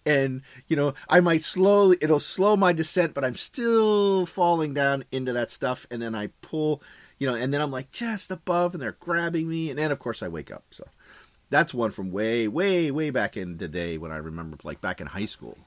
And 0.06 0.40
you 0.66 0.76
know 0.76 0.94
i 1.10 1.20
might 1.20 1.42
slowly 1.42 1.98
it'll 2.00 2.20
slow 2.20 2.56
my 2.56 2.72
descent 2.72 3.12
but 3.12 3.22
i'm 3.22 3.36
still 3.36 4.24
falling 4.24 4.72
down 4.72 5.04
into 5.12 5.30
that 5.34 5.50
stuff. 5.50 5.86
And 5.90 6.00
then 6.00 6.14
i 6.14 6.28
pull 6.40 6.82
you 7.18 7.26
know 7.26 7.34
and 7.34 7.52
then 7.52 7.60
i'm 7.60 7.70
like 7.70 7.90
just 7.90 8.30
above 8.30 8.72
and 8.72 8.82
they're 8.82 8.96
grabbing 8.98 9.46
me. 9.46 9.68
And 9.68 9.78
then 9.78 9.92
of 9.92 9.98
course 9.98 10.22
i 10.22 10.26
wake 10.26 10.50
up. 10.50 10.64
So 10.70 10.88
that's 11.50 11.74
one 11.74 11.90
from 11.90 12.10
way 12.10 12.48
way 12.48 12.90
way 12.90 13.10
back 13.10 13.36
in 13.36 13.58
the 13.58 13.68
day 13.68 13.98
when 13.98 14.10
i 14.10 14.16
remember 14.16 14.56
like 14.64 14.80
back 14.80 15.02
in 15.02 15.08
high 15.08 15.26
school 15.26 15.58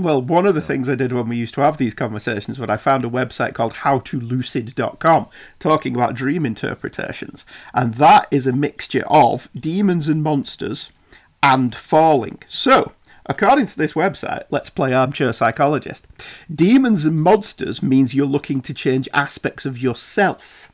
Well, 0.00 0.22
one 0.22 0.46
of 0.46 0.54
the 0.54 0.62
things 0.62 0.88
I 0.88 0.94
did 0.94 1.12
when 1.12 1.28
we 1.28 1.36
used 1.36 1.52
to 1.54 1.60
have 1.60 1.76
these 1.76 1.92
conversations 1.92 2.58
was 2.58 2.70
I 2.70 2.78
found 2.78 3.04
a 3.04 3.10
website 3.10 3.52
called 3.52 3.74
howtolucid.com 3.74 5.26
talking 5.58 5.94
about 5.94 6.14
dream 6.14 6.46
interpretations. 6.46 7.44
And 7.74 7.94
that 7.94 8.26
is 8.30 8.46
a 8.46 8.52
mixture 8.52 9.04
of 9.08 9.50
demons 9.54 10.08
and 10.08 10.22
monsters 10.22 10.88
and 11.42 11.74
falling. 11.74 12.42
So, 12.48 12.92
according 13.26 13.66
to 13.66 13.76
this 13.76 13.92
website, 13.92 14.44
let's 14.48 14.70
play 14.70 14.94
armchair 14.94 15.34
psychologist. 15.34 16.06
Demons 16.52 17.04
and 17.04 17.20
monsters 17.20 17.82
means 17.82 18.14
you're 18.14 18.24
looking 18.24 18.62
to 18.62 18.72
change 18.72 19.06
aspects 19.12 19.66
of 19.66 19.82
yourself. 19.82 20.69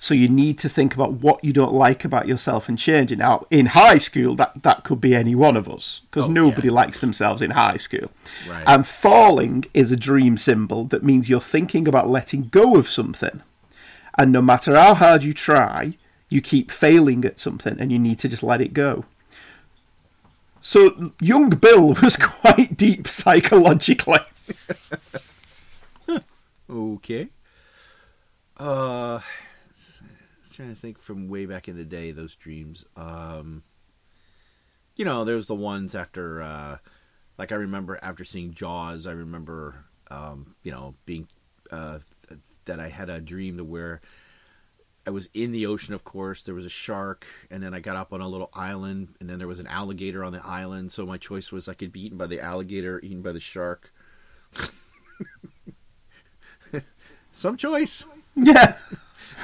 So 0.00 0.14
you 0.14 0.28
need 0.28 0.58
to 0.58 0.68
think 0.68 0.94
about 0.94 1.14
what 1.14 1.42
you 1.42 1.52
don't 1.52 1.72
like 1.74 2.04
about 2.04 2.28
yourself 2.28 2.68
and 2.68 2.78
change 2.78 3.10
it. 3.10 3.18
Now, 3.18 3.46
in 3.50 3.66
high 3.66 3.98
school, 3.98 4.36
that, 4.36 4.62
that 4.62 4.84
could 4.84 5.00
be 5.00 5.12
any 5.14 5.34
one 5.34 5.56
of 5.56 5.68
us 5.68 6.02
because 6.10 6.28
Oh, 6.28 6.32
nobody 6.32 6.68
yeah. 6.68 6.74
likes 6.74 7.00
themselves 7.00 7.42
in 7.42 7.50
high 7.50 7.78
school. 7.78 8.10
Right. 8.48 8.62
And 8.66 8.86
falling 8.86 9.64
is 9.74 9.90
a 9.90 9.96
dream 9.96 10.36
symbol 10.36 10.84
that 10.86 11.02
means 11.02 11.28
you're 11.28 11.40
thinking 11.40 11.88
about 11.88 12.08
letting 12.08 12.44
go 12.44 12.76
of 12.76 12.88
something. 12.88 13.42
And 14.16 14.30
no 14.30 14.40
matter 14.40 14.76
how 14.76 14.94
hard 14.94 15.24
you 15.24 15.34
try, 15.34 15.94
you 16.28 16.40
keep 16.40 16.70
failing 16.70 17.24
at 17.24 17.40
something 17.40 17.80
and 17.80 17.90
you 17.90 17.98
need 17.98 18.20
to 18.20 18.28
just 18.28 18.42
let 18.44 18.60
it 18.60 18.72
go. 18.74 19.04
So 20.60 21.12
young 21.20 21.50
Bill 21.50 21.94
was 22.02 22.16
quite 22.16 22.76
deep 22.76 23.08
psychologically. 23.08 24.20
Okay. 26.70 27.28
Uh, 28.58 29.20
trying 30.58 30.74
to 30.74 30.80
think 30.80 30.98
from 30.98 31.28
way 31.28 31.46
back 31.46 31.68
in 31.68 31.76
the 31.76 31.84
day 31.84 32.10
those 32.10 32.34
dreams. 32.34 32.84
Um, 32.96 33.62
you 34.96 35.04
know, 35.04 35.24
there 35.24 35.36
was 35.36 35.46
the 35.46 35.54
ones 35.54 35.94
after, 35.94 36.42
uh, 36.42 36.78
like 37.38 37.52
I 37.52 37.54
remember 37.54 37.96
after 38.02 38.24
seeing 38.24 38.54
Jaws. 38.54 39.06
I 39.06 39.12
remember, 39.12 39.84
um, 40.10 40.56
you 40.64 40.72
know, 40.72 40.96
being 41.06 41.28
uh, 41.70 42.00
that 42.64 42.80
I 42.80 42.88
had 42.88 43.08
a 43.08 43.20
dream 43.20 43.58
to 43.58 43.64
where 43.64 44.00
I 45.06 45.10
was 45.10 45.28
in 45.32 45.52
the 45.52 45.66
ocean. 45.66 45.94
Of 45.94 46.02
course, 46.02 46.42
there 46.42 46.56
was 46.56 46.66
a 46.66 46.70
shark, 46.70 47.24
and 47.52 47.62
then 47.62 47.72
I 47.72 47.78
got 47.78 47.94
up 47.94 48.12
on 48.12 48.20
a 48.20 48.26
little 48.26 48.50
island, 48.52 49.14
and 49.20 49.30
then 49.30 49.38
there 49.38 49.46
was 49.46 49.60
an 49.60 49.68
alligator 49.68 50.24
on 50.24 50.32
the 50.32 50.44
island. 50.44 50.90
So 50.90 51.06
my 51.06 51.18
choice 51.18 51.52
was 51.52 51.68
I 51.68 51.74
could 51.74 51.92
be 51.92 52.04
eaten 52.04 52.18
by 52.18 52.26
the 52.26 52.40
alligator, 52.40 52.98
eaten 53.00 53.22
by 53.22 53.30
the 53.30 53.38
shark. 53.38 53.92
Some 57.30 57.56
choice. 57.56 58.04
Yeah. 58.34 58.76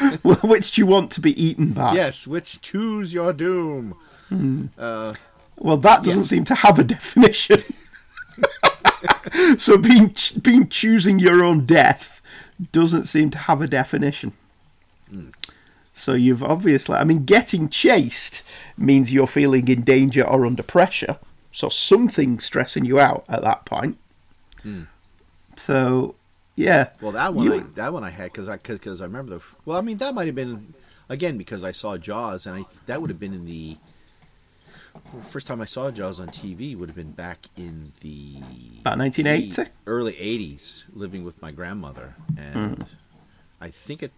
Which 0.23 0.73
do 0.73 0.81
you 0.81 0.87
want 0.87 1.11
to 1.13 1.21
be 1.21 1.41
eaten 1.43 1.73
by? 1.73 1.95
Yes, 1.95 2.27
which 2.27 2.61
choose 2.61 3.15
your 3.15 3.33
doom. 3.33 3.95
Hmm. 4.29 4.67
Uh, 4.79 5.15
Well, 5.57 5.77
that 5.79 6.03
doesn't 6.03 6.25
seem 6.25 6.45
to 6.47 6.55
have 6.55 6.79
a 6.79 6.85
definition. 6.97 7.63
so 9.57 9.79
being 9.79 10.13
ch- 10.15 10.43
being 10.43 10.69
choosing 10.69 11.19
your 11.19 11.45
own 11.45 11.65
death 11.67 12.21
doesn't 12.73 13.05
seem 13.05 13.31
to 13.31 13.39
have 13.39 13.61
a 13.61 13.67
definition. 13.67 14.33
Hmm. 15.11 15.29
So 15.93 16.15
you've 16.15 16.43
obviously, 16.43 16.97
I 16.97 17.05
mean, 17.05 17.25
getting 17.25 17.69
chased 17.69 18.43
means 18.77 19.13
you're 19.13 19.29
feeling 19.29 19.69
in 19.69 19.83
danger 19.83 20.27
or 20.27 20.45
under 20.45 20.63
pressure. 20.65 21.19
So 21.53 21.69
something's 21.69 22.45
stressing 22.45 22.85
you 22.85 22.99
out 22.99 23.25
at 23.29 23.43
that 23.43 23.65
point. 23.65 23.97
Hmm. 24.63 24.83
So, 25.57 26.17
yeah. 26.57 26.91
well, 27.01 27.13
that 27.13 27.35
one, 27.35 27.45
You- 27.45 27.55
I, 27.55 27.59
that 27.75 27.93
one 27.93 28.05
I 28.05 28.11
had 28.11 28.33
because 28.33 28.49
I 28.49 28.57
because 28.57 29.01
I 29.01 29.05
remember 29.05 29.39
the. 29.39 29.45
Well, 29.65 29.79
I 29.79 29.81
mean, 29.81 29.97
that 29.99 30.15
might 30.15 30.27
have 30.27 30.35
been 30.35 30.75
again 31.09 31.37
because 31.39 31.65
I 31.65 31.71
saw 31.73 31.97
Jaws, 31.97 32.47
and 32.47 32.57
I 32.57 32.65
that 32.87 33.01
would 33.01 33.11
have 33.11 33.21
been 33.21 33.35
in 33.35 33.45
the 33.47 33.77
first 35.23 35.47
time 35.49 35.61
I 35.61 35.65
saw 35.65 35.91
Jaws 35.91 36.21
on 36.21 36.29
TV 36.29 36.77
would 36.77 36.89
have 36.89 36.97
been 36.97 37.11
back 37.13 37.47
in 37.57 37.93
the 38.01 38.37
About 38.81 38.99
1980? 38.99 39.71
early 39.87 40.13
'80s, 40.15 40.85
living 40.93 41.25
with 41.25 41.43
my 41.43 41.51
grandmother, 41.51 42.15
and 42.39 42.77
Hmm. 42.79 42.83
I 43.61 43.71
think 43.71 44.03
it. 44.03 44.13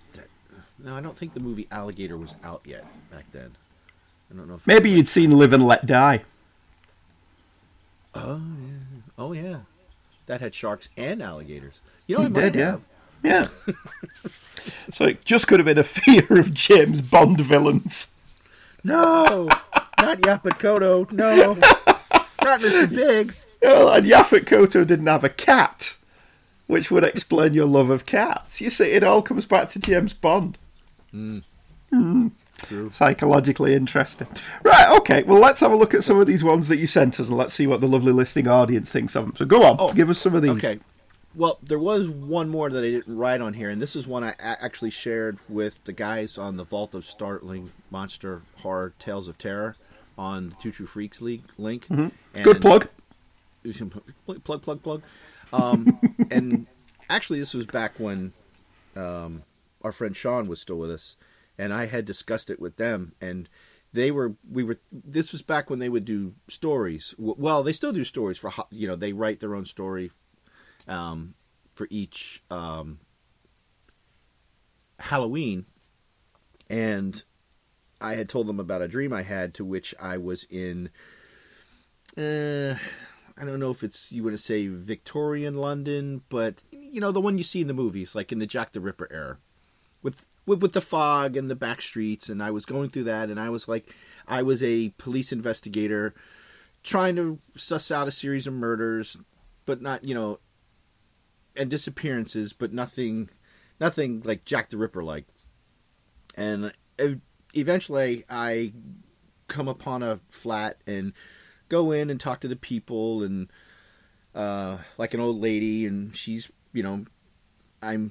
No, 0.78 0.95
I 0.95 1.00
don't 1.00 1.16
think 1.16 1.33
the 1.33 1.40
movie 1.40 1.66
Alligator 1.71 2.19
was 2.19 2.35
out 2.45 2.61
yet 2.66 2.85
back 3.11 3.25
then. 3.33 3.52
I 4.31 4.37
don't 4.37 4.47
know 4.49 4.57
if 4.57 4.66
Maybe 4.66 4.90
you'd 4.90 5.09
seen 5.09 5.31
Live 5.38 5.52
and 5.55 5.62
Let 5.66 5.87
Die. 5.87 6.23
Oh 8.14 8.40
yeah. 8.61 9.00
Oh 9.19 9.33
yeah, 9.33 9.59
that 10.26 10.40
had 10.40 10.54
sharks 10.54 10.88
and 10.97 11.23
alligators. 11.23 11.80
You 12.06 12.18
know, 12.18 12.25
It 12.26 12.33
did, 12.33 12.54
yeah. 12.54 12.64
have. 12.73 12.80
Yeah. 13.23 13.49
so 14.90 15.06
it 15.06 15.25
just 15.25 15.49
could 15.49 15.59
have 15.59 15.66
been 15.66 15.78
a 15.78 15.83
fear 15.85 16.25
of 16.38 16.52
James 16.54 17.00
Bond 17.00 17.40
villains. 17.40 18.12
No, 18.85 19.49
not 20.00 20.21
Yaphet 20.21 20.59
Kotto. 20.61 21.11
No, 21.11 21.54
not 21.54 22.61
Mr. 22.61 22.88
Big. 22.88 23.35
Well, 23.62 23.88
and 23.92 24.06
Yaphet 24.06 24.45
Kotto 24.45 24.87
didn't 24.87 25.06
have 25.06 25.25
a 25.25 25.28
cat, 25.28 25.97
which 26.68 26.90
would 26.90 27.02
explain 27.02 27.54
your 27.54 27.66
love 27.66 27.90
of 27.90 28.06
cats. 28.06 28.61
You 28.61 28.71
see, 28.71 28.92
it 28.92 29.02
all 29.02 29.23
comes 29.23 29.47
back 29.47 29.68
to 29.71 29.80
James 29.80 30.12
Bond. 30.12 30.59
Mm. 31.12 31.42
True. 32.59 32.91
Psychologically 32.91 33.75
interesting. 33.75 34.27
Right, 34.63 34.89
okay, 34.99 35.23
well, 35.23 35.41
let's 35.41 35.61
have 35.61 35.73
a 35.73 35.77
look 35.77 35.95
at 35.95 36.05
some 36.05 36.19
of 36.19 36.27
these 36.27 36.43
ones 36.43 36.69
that 36.69 36.79
you 36.79 36.87
sent 36.87 37.21
us 37.21 37.29
and 37.29 37.37
let's 37.37 37.55
see 37.55 37.67
what 37.67 37.81
the 37.81 37.87
lovely 37.89 38.13
listening 38.13 38.49
audience 38.49 38.91
thinks 38.91 39.15
of 39.15 39.27
them. 39.27 39.35
So 39.37 39.45
go 39.45 39.63
on, 39.63 39.77
Oh, 39.79 39.93
give 39.93 40.11
us 40.11 40.19
some 40.19 40.35
of 40.35 40.43
these. 40.43 40.53
Okay. 40.53 40.81
Well, 41.35 41.59
there 41.63 41.79
was 41.79 42.09
one 42.09 42.49
more 42.49 42.71
that 42.71 42.83
I 42.83 42.91
didn't 42.91 43.15
write 43.15 43.43
on 43.43 43.53
here, 43.53 43.69
and 43.69 43.81
this 43.81 43.95
is 43.95 44.07
one 44.07 44.25
I 44.25 44.35
actually 44.39 44.91
shared 44.91 45.39
with 45.51 45.85
the 45.85 45.93
guys 45.93 46.39
on 46.39 46.57
the 46.57 46.65
Vault 46.65 46.95
of 46.95 47.05
Startling 47.05 47.73
Monster 47.91 48.41
Horror 48.59 48.95
Tales 48.99 49.29
of 49.29 49.37
Terror 49.37 49.77
on 50.17 50.49
the 50.49 50.55
Two 50.57 50.71
True 50.73 50.87
Freaks 50.87 51.21
League 51.21 51.43
link. 51.59 51.87
Mm-hmm. 51.89 52.43
Good 52.43 52.61
plug. 52.63 52.89
plug 54.45 54.63
plug 54.63 54.83
plug 54.83 55.03
um, 55.53 55.99
and 56.31 56.67
actually 57.09 57.39
this 57.39 57.55
was 57.55 57.67
back 57.67 57.99
when 57.99 58.33
um, 58.97 59.43
our 59.83 59.93
friend 59.93 60.17
sean 60.17 60.47
was 60.49 60.61
still 60.61 60.79
with 60.79 60.91
us 60.91 61.17
and 61.59 61.73
i 61.73 61.87
had 61.87 62.05
discussed 62.05 62.51
it 62.51 62.61
with 62.61 62.77
them 62.77 63.13
and 63.21 63.49
they 63.97 64.11
were 64.11 64.35
we 64.49 64.63
were 64.63 64.79
this 64.93 65.33
was 65.33 65.43
back 65.43 65.71
when 65.71 65.79
they 65.79 65.89
would 65.89 66.05
do 66.05 66.35
stories. 66.49 67.15
Well 67.19 67.63
they 67.63 67.73
still 67.73 67.93
do 67.93 68.05
stories 68.05 68.39
for 68.39 68.53
you 68.71 68.87
know 68.87 68.95
they 68.95 69.13
write 69.13 69.41
their 69.41 69.55
own 69.55 69.65
story 69.65 70.13
um, 70.87 71.35
for 71.75 71.89
each 71.91 72.43
um, 72.51 73.01
halloween 74.99 75.67
and 76.71 77.25
i 78.01 78.15
had 78.15 78.29
told 78.29 78.47
them 78.47 78.59
about 78.59 78.81
a 78.81 78.89
dream 78.89 79.13
i 79.13 79.23
had 79.23 79.53
to 79.53 79.63
which 79.63 79.95
i 80.01 80.17
was 80.17 80.47
in 80.49 80.89
uh, 82.17 82.75
I 83.37 83.45
don't 83.45 83.61
know 83.61 83.71
if 83.71 83.83
it's 83.83 84.11
you 84.11 84.25
want 84.25 84.35
to 84.35 84.43
say 84.43 84.69
Victorian 84.69 85.57
London, 85.57 86.23
but 86.31 86.63
you 86.71 86.99
know 86.99 87.13
the 87.13 87.21
one 87.21 87.37
you 87.37 87.45
see 87.45 87.61
in 87.61 87.67
the 87.67 87.75
movies, 87.75 88.15
like 88.15 88.33
in 88.33 88.39
the 88.39 88.47
Jack 88.47 88.73
the 88.73 88.81
Ripper 88.81 89.09
era, 89.11 89.37
with 90.47 90.62
with, 90.62 90.73
the 90.73 90.81
fog 90.81 91.37
and 91.37 91.49
the 91.49 91.57
back 91.57 91.83
streets. 91.83 92.29
And 92.29 92.43
I 92.43 92.50
was 92.50 92.65
going 92.65 92.91
through 92.91 93.05
that, 93.05 93.31
and 93.31 93.38
I 93.38 93.50
was 93.50 93.69
like, 93.69 93.95
I 94.26 94.43
was 94.43 94.62
a 94.62 94.91
police 94.99 95.33
investigator 95.33 96.15
trying 96.83 97.17
to 97.17 97.41
suss 97.57 97.91
out 97.91 98.09
a 98.09 98.12
series 98.12 98.47
of 98.47 98.55
murders, 98.55 99.17
but 99.65 99.83
not 99.83 100.05
you 100.05 100.15
know, 100.15 100.38
and 101.57 101.71
disappearances, 101.71 102.53
but 102.53 102.73
nothing, 102.73 103.29
nothing 103.81 104.23
like 104.25 104.45
Jack 104.45 104.71
the 104.71 104.76
Ripper 104.76 105.03
like. 105.03 105.26
And 106.37 106.73
eventually, 107.55 108.25
I 108.29 108.73
come 109.49 109.69
upon 109.69 110.03
a 110.03 110.21
flat 110.31 110.81
and 110.87 111.12
go 111.69 111.93
in 111.93 112.11
and 112.11 112.21
talk 112.21 112.41
to 112.41 112.49
the 112.49 112.57
people 112.57 113.23
and 113.23 113.50
uh, 114.35 114.79
like 114.99 115.15
an 115.15 115.21
old 115.21 115.41
lady 115.41 115.87
and 115.87 116.15
she's 116.15 116.50
you 116.73 116.83
know 116.83 117.05
i'm 117.83 118.11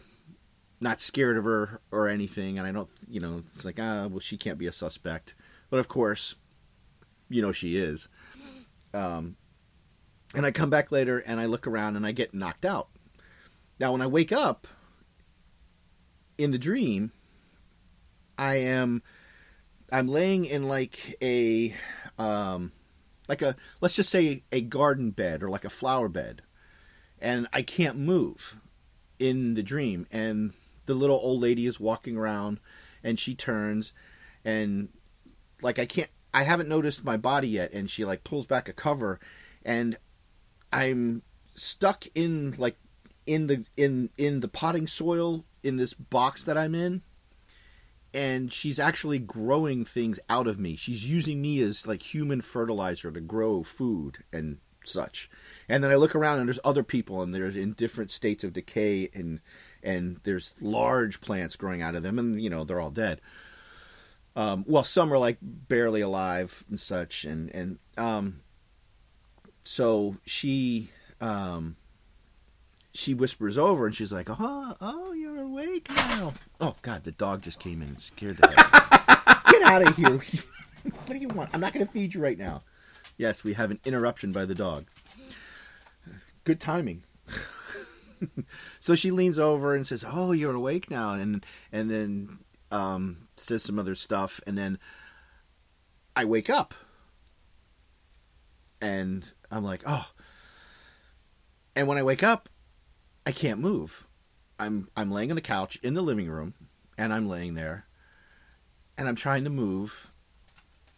not 0.80 1.02
scared 1.02 1.38
of 1.38 1.46
her 1.46 1.80
or 1.92 2.08
anything 2.08 2.58
and 2.58 2.68
i 2.68 2.72
don't 2.72 2.90
you 3.08 3.20
know 3.20 3.42
it's 3.46 3.66
like 3.66 3.80
ah 3.80 4.08
well 4.08 4.20
she 4.20 4.38
can't 4.38 4.58
be 4.58 4.68
a 4.68 4.72
suspect. 4.72 5.36
But 5.70 5.80
of 5.80 5.88
course 5.88 6.36
you 7.30 7.42
know 7.42 7.52
she 7.52 7.78
is. 7.78 8.08
Um, 8.94 9.36
and 10.34 10.46
i 10.46 10.52
come 10.52 10.70
back 10.70 10.92
later 10.92 11.20
and 11.20 11.40
i 11.40 11.46
look 11.46 11.68
around 11.68 11.96
and 11.96 12.06
i 12.06 12.12
get 12.12 12.34
knocked 12.34 12.66
out. 12.66 12.90
Now 13.80 13.92
when 13.92 14.02
i 14.02 14.08
wake 14.08 14.32
up 14.32 14.68
in 16.38 16.52
the 16.52 16.58
dream 16.58 17.12
i 18.38 18.56
am 18.56 19.02
i'm 19.92 20.08
laying 20.08 20.44
in 20.44 20.68
like 20.68 21.16
a 21.22 21.74
um, 22.18 22.72
like 23.28 23.42
a 23.42 23.56
let's 23.82 23.96
just 23.96 24.10
say 24.10 24.44
a 24.52 24.62
garden 24.62 25.12
bed 25.12 25.42
or 25.44 25.50
like 25.50 25.66
a 25.66 25.70
flower 25.70 26.10
bed. 26.10 26.42
And 27.20 27.48
i 27.54 27.62
can't 27.62 27.98
move 27.98 28.58
in 29.20 29.54
the 29.54 29.64
dream 29.64 30.06
and 30.12 30.54
the 30.86 30.94
little 30.94 31.20
old 31.22 31.42
lady 31.42 31.66
is 31.66 31.80
walking 31.80 32.18
around 32.18 32.60
and 33.04 33.20
she 33.20 33.36
turns 33.36 33.94
and 34.44 34.90
like 35.62 35.80
i 35.80 35.86
can't 35.86 36.10
i 36.34 36.44
haven't 36.44 36.70
noticed 36.70 37.04
my 37.04 37.18
body 37.18 37.48
yet 37.48 37.72
and 37.74 37.90
she 37.90 38.06
like 38.06 38.24
pulls 38.24 38.46
back 38.46 38.68
a 38.70 38.74
cover 38.74 39.20
and 39.64 39.98
i'm 40.72 41.22
stuck 41.54 42.06
in 42.14 42.54
like 42.58 42.78
in 43.26 43.48
the 43.48 43.66
in 43.78 44.10
in 44.18 44.42
the 44.42 44.48
potting 44.48 44.88
soil 44.88 45.46
in 45.64 45.78
this 45.78 45.94
box 45.94 46.44
that 46.44 46.58
i'm 46.58 46.76
in 46.76 47.02
and 48.16 48.54
she's 48.54 48.80
actually 48.80 49.20
growing 49.20 49.84
things 49.84 50.22
out 50.30 50.48
of 50.48 50.58
me. 50.58 50.78
She's 50.78 51.08
using 51.08 51.42
me 51.42 51.60
as 51.60 51.86
like 51.86 52.02
human 52.02 52.40
fertilizer 52.40 53.12
to 53.12 53.20
grow 53.20 53.62
food 53.62 54.24
and 54.32 54.60
such. 54.86 55.30
And 55.68 55.84
then 55.84 55.92
I 55.92 55.96
look 55.96 56.16
around 56.16 56.40
and 56.40 56.48
there's 56.48 56.60
other 56.64 56.84
people 56.84 57.22
and 57.22 57.36
there's 57.36 57.58
in 57.58 57.74
different 57.74 58.12
states 58.12 58.46
of 58.46 58.54
decay 58.54 59.10
and 59.14 59.42
and 59.86 60.20
there's 60.24 60.54
large 60.60 61.22
plants 61.22 61.56
growing 61.56 61.82
out 61.82 61.96
of 61.96 62.04
them 62.04 62.20
and 62.20 62.42
you 62.42 62.50
know 62.50 62.64
they're 62.64 62.82
all 62.82 62.92
dead. 62.92 63.22
Um, 64.36 64.66
well, 64.68 64.84
some 64.84 65.14
are 65.14 65.18
like 65.18 65.38
barely 65.42 66.02
alive 66.02 66.66
and 66.70 66.80
such, 66.80 67.24
and 67.24 67.50
and 67.56 67.80
um, 67.98 68.42
so 69.62 70.18
she 70.26 70.90
um, 71.22 71.78
she 72.94 73.14
whispers 73.14 73.58
over 73.58 73.86
and 73.86 73.96
she's 73.96 74.12
like, 74.12 74.28
"Oh, 74.30 74.76
oh, 74.82 75.14
you're 75.14 75.42
awake 75.42 75.90
now." 75.90 76.34
Oh 76.60 76.76
God, 76.82 77.06
the 77.06 77.12
dog 77.14 77.44
just 77.44 77.60
came 77.60 77.82
in 77.82 77.90
and 77.90 78.02
scared 78.02 78.38
the 78.38 78.48
hell. 78.48 79.44
Get 79.52 79.62
out 79.64 79.88
of 79.88 79.96
here! 79.96 80.18
what 80.84 81.08
do 81.08 81.18
you 81.18 81.30
want? 81.30 81.50
I'm 81.54 81.62
not 81.62 81.74
going 81.74 81.86
to 81.86 81.92
feed 81.92 82.14
you 82.14 82.22
right 82.22 82.38
now. 82.38 82.64
Yes, 83.18 83.44
we 83.44 83.54
have 83.54 83.72
an 83.72 83.80
interruption 83.86 84.34
by 84.34 84.44
the 84.44 84.56
dog. 84.56 84.86
Good 86.44 86.60
timing. 86.60 87.04
So 88.80 88.96
she 88.96 89.12
leans 89.12 89.40
over 89.40 89.74
and 89.76 89.86
says, 89.86 90.06
"Oh, 90.08 90.32
you're 90.32 90.56
awake 90.56 90.90
now," 90.90 91.14
and 91.14 91.46
and 91.72 91.90
then 91.90 92.40
um, 92.72 93.28
says 93.36 93.64
some 93.64 93.80
other 93.80 93.96
stuff, 93.96 94.40
and 94.46 94.58
then 94.58 94.80
I 96.16 96.26
wake 96.26 96.50
up, 96.50 96.74
and 98.82 99.32
I'm 99.52 99.64
like, 99.64 99.82
"Oh." 99.86 100.12
And 101.76 101.88
when 101.90 101.98
I 101.98 102.04
wake 102.04 102.24
up, 102.24 102.48
I 103.26 103.32
can't 103.32 103.60
move. 103.60 104.08
I'm 104.58 104.88
I'm 104.96 105.12
laying 105.12 105.32
on 105.32 105.36
the 105.36 105.42
couch 105.42 105.78
in 105.84 105.94
the 105.94 106.02
living 106.02 106.30
room, 106.30 106.54
and 106.98 107.14
I'm 107.14 107.28
laying 107.28 107.56
there, 107.56 107.86
and 108.98 109.08
I'm 109.08 109.16
trying 109.16 109.44
to 109.44 109.50
move, 109.50 110.12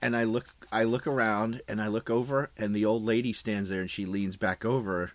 and 0.01 0.15
I 0.15 0.23
look 0.23 0.67
I 0.71 0.83
look 0.83 1.07
around 1.07 1.61
and 1.67 1.81
I 1.81 1.87
look 1.87 2.09
over, 2.09 2.51
and 2.57 2.75
the 2.75 2.85
old 2.85 3.03
lady 3.03 3.33
stands 3.33 3.69
there, 3.69 3.81
and 3.81 3.89
she 3.89 4.05
leans 4.05 4.35
back 4.35 4.63
over, 4.63 5.13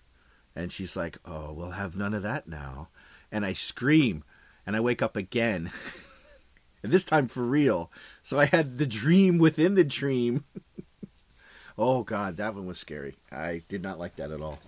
and 0.54 0.72
she's 0.72 0.96
like, 0.96 1.18
"Oh, 1.24 1.52
we'll 1.52 1.72
have 1.72 1.96
none 1.96 2.14
of 2.14 2.22
that 2.22 2.48
now," 2.48 2.88
and 3.30 3.44
I 3.44 3.52
scream, 3.52 4.24
and 4.66 4.76
I 4.76 4.80
wake 4.80 5.02
up 5.02 5.16
again, 5.16 5.70
and 6.82 6.92
this 6.92 7.04
time 7.04 7.28
for 7.28 7.42
real. 7.42 7.90
So 8.22 8.38
I 8.38 8.46
had 8.46 8.78
the 8.78 8.86
dream 8.86 9.38
within 9.38 9.74
the 9.74 9.84
dream. 9.84 10.44
oh 11.78 12.02
God, 12.02 12.36
that 12.36 12.54
one 12.54 12.66
was 12.66 12.78
scary. 12.78 13.16
I 13.30 13.62
did 13.68 13.82
not 13.82 13.98
like 13.98 14.16
that 14.16 14.30
at 14.30 14.40
all. 14.40 14.60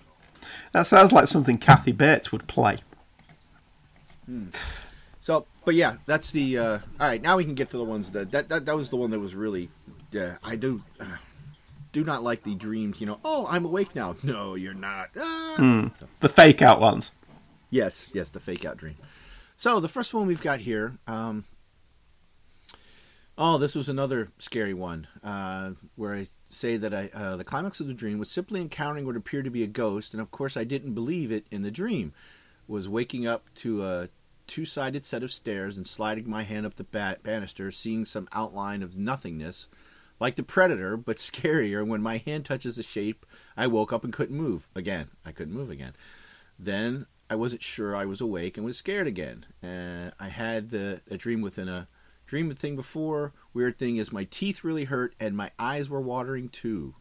That 0.72 0.86
sounds 0.86 1.12
like 1.12 1.28
something 1.28 1.56
Kathy 1.56 1.92
Bates 1.92 2.30
would 2.32 2.46
play. 2.46 2.78
So, 5.20 5.46
but 5.64 5.74
yeah, 5.74 5.96
that's 6.06 6.30
the. 6.32 6.58
Uh, 6.58 6.78
all 7.00 7.08
right, 7.08 7.22
now 7.22 7.36
we 7.36 7.44
can 7.44 7.54
get 7.54 7.70
to 7.70 7.76
the 7.76 7.84
ones 7.84 8.10
that 8.12 8.30
that 8.32 8.48
that, 8.48 8.66
that 8.66 8.76
was 8.76 8.90
the 8.90 8.96
one 8.96 9.10
that 9.10 9.20
was 9.20 9.34
really. 9.34 9.70
Yeah, 10.12 10.36
I 10.42 10.56
do. 10.56 10.82
Uh, 11.00 11.16
do 11.94 12.04
not 12.04 12.22
like 12.24 12.42
the 12.42 12.56
dreams. 12.56 13.00
You 13.00 13.06
know, 13.06 13.20
oh, 13.24 13.46
I'm 13.48 13.64
awake 13.64 13.94
now. 13.94 14.16
No, 14.22 14.56
you're 14.56 14.74
not. 14.74 15.10
Ah. 15.16 15.90
The 16.20 16.28
fake 16.28 16.60
out 16.60 16.80
ones. 16.80 17.12
Yes, 17.70 18.10
yes, 18.12 18.30
the 18.30 18.40
fake 18.40 18.64
out 18.64 18.76
dream. 18.76 18.96
So 19.56 19.80
the 19.80 19.88
first 19.88 20.12
one 20.12 20.26
we've 20.26 20.42
got 20.42 20.60
here. 20.60 20.98
Um, 21.06 21.44
oh, 23.38 23.58
this 23.58 23.74
was 23.74 23.88
another 23.88 24.28
scary 24.38 24.74
one 24.74 25.06
uh, 25.22 25.70
where 25.94 26.14
I 26.14 26.26
say 26.44 26.76
that 26.76 26.92
I 26.92 27.10
uh, 27.14 27.36
the 27.36 27.44
climax 27.44 27.78
of 27.80 27.86
the 27.86 27.94
dream 27.94 28.18
was 28.18 28.30
simply 28.30 28.60
encountering 28.60 29.06
what 29.06 29.16
appeared 29.16 29.44
to 29.44 29.50
be 29.50 29.62
a 29.62 29.68
ghost, 29.68 30.12
and 30.12 30.20
of 30.20 30.30
course 30.32 30.56
I 30.56 30.64
didn't 30.64 30.94
believe 30.94 31.30
it 31.30 31.46
in 31.50 31.62
the 31.62 31.70
dream. 31.70 32.12
Was 32.66 32.88
waking 32.88 33.26
up 33.26 33.44
to 33.56 33.84
a 33.84 34.08
two-sided 34.46 35.06
set 35.06 35.22
of 35.22 35.32
stairs 35.32 35.76
and 35.76 35.86
sliding 35.86 36.28
my 36.28 36.42
hand 36.42 36.66
up 36.66 36.76
the 36.76 36.84
bat- 36.84 37.22
banister, 37.22 37.70
seeing 37.70 38.04
some 38.04 38.28
outline 38.32 38.82
of 38.82 38.96
nothingness, 38.96 39.68
like 40.20 40.36
the 40.36 40.42
predator, 40.42 40.96
but 40.96 41.16
scarier. 41.18 41.86
When 41.86 42.02
my 42.02 42.18
hand 42.18 42.44
touches 42.44 42.76
the 42.76 42.82
shape, 42.82 43.26
I 43.56 43.66
woke 43.66 43.92
up 43.92 44.04
and 44.04 44.12
couldn't 44.12 44.36
move 44.36 44.68
again. 44.74 45.08
I 45.24 45.32
couldn't 45.32 45.54
move 45.54 45.70
again. 45.70 45.94
Then 46.58 47.06
I 47.28 47.36
wasn't 47.36 47.62
sure 47.62 47.96
I 47.96 48.04
was 48.04 48.20
awake 48.20 48.56
and 48.56 48.66
was 48.66 48.78
scared 48.78 49.06
again. 49.06 49.46
Uh, 49.62 50.10
I 50.20 50.28
had 50.28 50.70
the 50.70 51.00
a 51.10 51.16
dream 51.16 51.40
within 51.40 51.68
a 51.68 51.88
dream 52.26 52.54
thing 52.54 52.76
before. 52.76 53.32
Weird 53.52 53.78
thing 53.78 53.96
is 53.96 54.12
my 54.12 54.24
teeth 54.24 54.64
really 54.64 54.84
hurt 54.84 55.14
and 55.18 55.36
my 55.36 55.50
eyes 55.58 55.88
were 55.88 56.00
watering 56.00 56.48
too. 56.48 56.94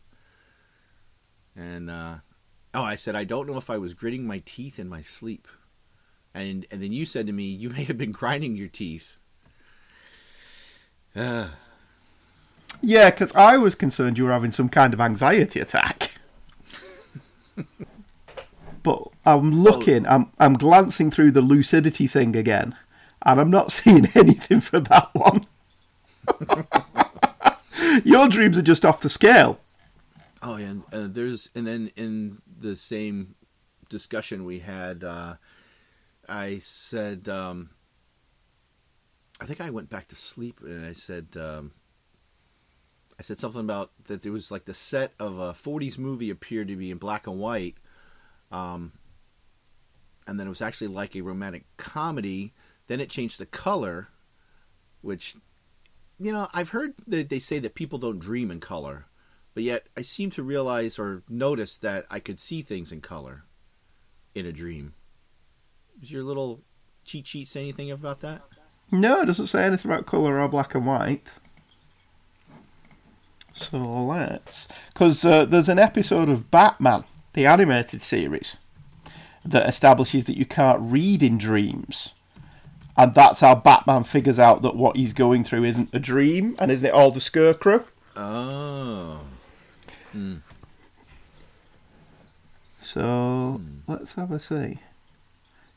And 1.55 1.89
uh, 1.89 2.15
oh, 2.73 2.83
I 2.83 2.95
said 2.95 3.15
I 3.15 3.25
don't 3.25 3.47
know 3.47 3.57
if 3.57 3.69
I 3.69 3.77
was 3.77 3.93
gritting 3.93 4.25
my 4.25 4.41
teeth 4.45 4.79
in 4.79 4.89
my 4.89 5.01
sleep. 5.01 5.47
And 6.33 6.65
and 6.71 6.81
then 6.81 6.93
you 6.93 7.05
said 7.05 7.27
to 7.27 7.33
me, 7.33 7.43
you 7.43 7.69
may 7.71 7.83
have 7.83 7.97
been 7.97 8.11
grinding 8.11 8.55
your 8.55 8.69
teeth. 8.69 9.17
Uh, 11.15 11.49
Yeah, 12.85 13.11
because 13.11 13.33
I 13.33 13.55
was 13.55 13.75
concerned 13.75 14.17
you 14.17 14.25
were 14.25 14.33
having 14.33 14.51
some 14.51 14.67
kind 14.67 14.93
of 14.93 14.99
anxiety 14.99 15.61
attack. 15.61 16.11
but 18.83 19.07
I'm 19.25 19.63
looking, 19.63 20.05
I'm 20.05 20.29
I'm 20.37 20.55
glancing 20.55 21.09
through 21.09 21.31
the 21.31 21.39
lucidity 21.39 22.07
thing 22.07 22.35
again, 22.35 22.75
and 23.25 23.39
I'm 23.39 23.49
not 23.49 23.71
seeing 23.77 24.09
anything 24.13 24.59
for 24.59 24.81
that 24.81 25.09
one. 25.13 25.45
Your 28.03 28.27
dreams 28.27 28.57
are 28.57 28.61
just 28.61 28.83
off 28.83 28.99
the 28.99 29.09
scale. 29.09 29.61
Oh, 30.41 30.57
yeah, 30.57 30.71
and 30.71 30.83
uh, 30.91 31.07
there's 31.09 31.49
and 31.55 31.65
then 31.65 31.89
in 31.95 32.41
the 32.45 32.75
same 32.75 33.35
discussion 33.87 34.43
we 34.43 34.59
had, 34.59 35.05
uh, 35.05 35.35
I 36.27 36.57
said, 36.57 37.29
um, 37.29 37.69
I 39.39 39.45
think 39.45 39.61
I 39.61 39.69
went 39.69 39.89
back 39.89 40.09
to 40.09 40.17
sleep, 40.17 40.59
and 40.61 40.85
I 40.85 40.91
said, 40.91 41.27
um, 41.37 41.71
I 43.19 43.21
said 43.21 43.39
something 43.39 43.61
about 43.61 43.91
that 44.05 44.21
there 44.23 44.31
was 44.31 44.51
like 44.51 44.65
the 44.65 44.73
set 44.73 45.13
of 45.19 45.39
a 45.39 45.53
'40s 45.53 45.97
movie 45.97 46.29
appeared 46.29 46.67
to 46.69 46.75
be 46.75 46.91
in 46.91 46.97
black 46.97 47.27
and 47.27 47.39
white, 47.39 47.75
um, 48.51 48.93
and 50.27 50.39
then 50.39 50.47
it 50.47 50.51
was 50.51 50.61
actually 50.61 50.87
like 50.87 51.15
a 51.15 51.21
romantic 51.21 51.65
comedy. 51.77 52.53
Then 52.87 52.99
it 52.99 53.09
changed 53.09 53.39
the 53.39 53.45
color, 53.45 54.09
which, 55.01 55.35
you 56.19 56.33
know, 56.33 56.49
I've 56.53 56.69
heard 56.69 56.95
that 57.07 57.29
they 57.29 57.39
say 57.39 57.59
that 57.59 57.75
people 57.75 57.97
don't 57.97 58.19
dream 58.19 58.51
in 58.51 58.59
color 58.59 59.05
but 59.53 59.63
yet 59.63 59.87
I 59.95 60.01
seem 60.01 60.29
to 60.31 60.43
realize 60.43 60.97
or 60.97 61.23
notice 61.29 61.77
that 61.77 62.05
I 62.09 62.19
could 62.19 62.39
see 62.39 62.61
things 62.61 62.91
in 62.91 63.01
color 63.01 63.43
in 64.33 64.45
a 64.45 64.51
dream. 64.51 64.93
Does 65.99 66.11
your 66.11 66.23
little 66.23 66.61
cheat 67.05 67.27
sheet 67.27 67.47
say 67.47 67.61
anything 67.61 67.91
about 67.91 68.21
that? 68.21 68.41
No, 68.91 69.21
it 69.21 69.25
doesn't 69.25 69.47
say 69.47 69.63
anything 69.63 69.91
about 69.91 70.05
colour 70.05 70.39
or 70.39 70.47
black 70.47 70.75
and 70.75 70.85
white. 70.85 71.31
So 73.53 73.77
let's. 73.77 74.67
Because 74.93 75.23
uh, 75.23 75.45
there's 75.45 75.69
an 75.69 75.79
episode 75.79 76.29
of 76.29 76.51
Batman, 76.51 77.03
the 77.33 77.45
animated 77.45 78.01
series, 78.01 78.57
that 79.45 79.67
establishes 79.67 80.25
that 80.25 80.37
you 80.37 80.45
can't 80.45 80.81
read 80.81 81.21
in 81.21 81.37
dreams. 81.37 82.13
And 82.95 83.15
that's 83.15 83.39
how 83.39 83.55
Batman 83.55 84.03
figures 84.03 84.39
out 84.39 84.61
that 84.61 84.75
what 84.75 84.95
he's 84.95 85.13
going 85.13 85.43
through 85.43 85.63
isn't 85.65 85.89
a 85.93 85.99
dream, 85.99 86.55
and 86.59 86.69
isn't 86.71 86.87
it 86.87 86.93
all 86.93 87.11
the 87.11 87.21
scarecrow? 87.21 87.85
Oh. 88.15 89.21
So 92.79 93.61
let's 93.87 94.15
have 94.15 94.31
a 94.31 94.39
see. 94.39 94.79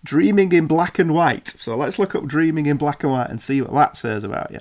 Dreaming 0.05 0.53
in 0.53 0.67
black 0.67 0.99
and 0.99 1.15
white. 1.15 1.49
So 1.49 1.77
let's 1.77 1.99
look 1.99 2.15
up 2.15 2.27
dreaming 2.27 2.67
in 2.67 2.77
black 2.77 3.03
and 3.03 3.13
white 3.13 3.31
and 3.31 3.41
see 3.41 3.63
what 3.63 3.73
that 3.73 3.97
says 3.97 4.23
about 4.23 4.51
you. 4.51 4.61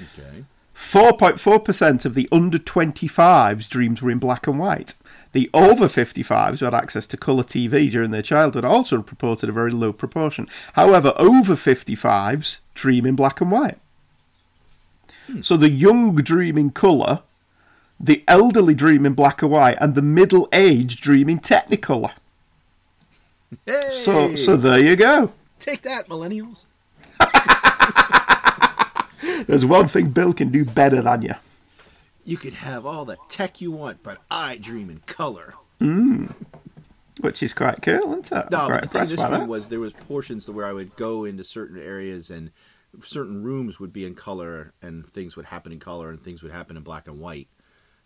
Okay. 0.00 0.44
4.4% 0.78 2.04
of 2.04 2.14
the 2.14 2.28
under 2.30 2.56
25s 2.56 3.68
dreams 3.68 4.00
were 4.00 4.12
in 4.12 4.18
black 4.18 4.46
and 4.46 4.58
white. 4.58 4.94
The 5.32 5.50
over 5.52 5.86
55s 5.86 6.60
who 6.60 6.64
had 6.64 6.72
access 6.72 7.06
to 7.08 7.16
colour 7.16 7.42
TV 7.42 7.90
during 7.90 8.12
their 8.12 8.22
childhood 8.22 8.64
also 8.64 8.96
reported 8.96 9.48
a 9.48 9.52
very 9.52 9.72
low 9.72 9.92
proportion. 9.92 10.46
However, 10.74 11.12
over 11.16 11.56
55s 11.56 12.60
dream 12.74 13.04
in 13.04 13.16
black 13.16 13.40
and 13.40 13.50
white. 13.50 13.78
Hmm. 15.26 15.42
So 15.42 15.56
the 15.58 15.68
young 15.68 16.14
dream 16.14 16.56
in 16.56 16.70
colour, 16.70 17.22
the 18.00 18.24
elderly 18.26 18.74
dream 18.74 19.04
in 19.04 19.12
black 19.14 19.42
and 19.42 19.50
white, 19.50 19.76
and 19.80 19.94
the 19.94 20.00
middle 20.00 20.48
aged 20.52 21.02
dream 21.02 21.28
in 21.28 21.40
technicolor. 21.40 22.12
Hey! 23.66 23.88
So, 23.90 24.36
so 24.36 24.56
there 24.56 24.82
you 24.82 24.96
go. 24.96 25.32
take 25.58 25.82
that, 25.82 26.08
millennials. 26.08 26.66
There's 29.46 29.64
one 29.64 29.88
thing 29.88 30.10
Bill 30.10 30.32
can 30.32 30.50
do 30.50 30.64
better 30.64 31.02
than 31.02 31.22
you. 31.22 31.34
You 32.24 32.36
could 32.36 32.54
have 32.54 32.84
all 32.84 33.04
the 33.04 33.16
tech 33.28 33.60
you 33.60 33.70
want, 33.72 34.02
but 34.02 34.18
I 34.30 34.56
dream 34.56 34.90
in 34.90 34.98
color. 35.06 35.54
Which 37.20 37.42
is 37.42 37.52
quite 37.52 37.82
cool, 37.82 38.12
isn't 38.12 38.32
it? 38.32 38.50
No, 38.50 38.68
the 38.68 38.86
thing 38.86 39.06
this 39.06 39.18
that. 39.18 39.48
was 39.48 39.68
there 39.68 39.80
was 39.80 39.92
portions 39.92 40.44
to 40.44 40.52
where 40.52 40.66
I 40.66 40.72
would 40.72 40.94
go 40.96 41.24
into 41.24 41.42
certain 41.42 41.80
areas 41.80 42.30
and 42.30 42.50
certain 43.00 43.42
rooms 43.42 43.80
would 43.80 43.92
be 43.92 44.04
in 44.04 44.14
color 44.14 44.72
and 44.82 45.06
things 45.12 45.36
would 45.36 45.46
happen 45.46 45.72
in 45.72 45.80
color 45.80 46.10
and 46.10 46.22
things 46.22 46.42
would 46.42 46.52
happen 46.52 46.76
in 46.76 46.82
black 46.82 47.08
and 47.08 47.18
white, 47.18 47.48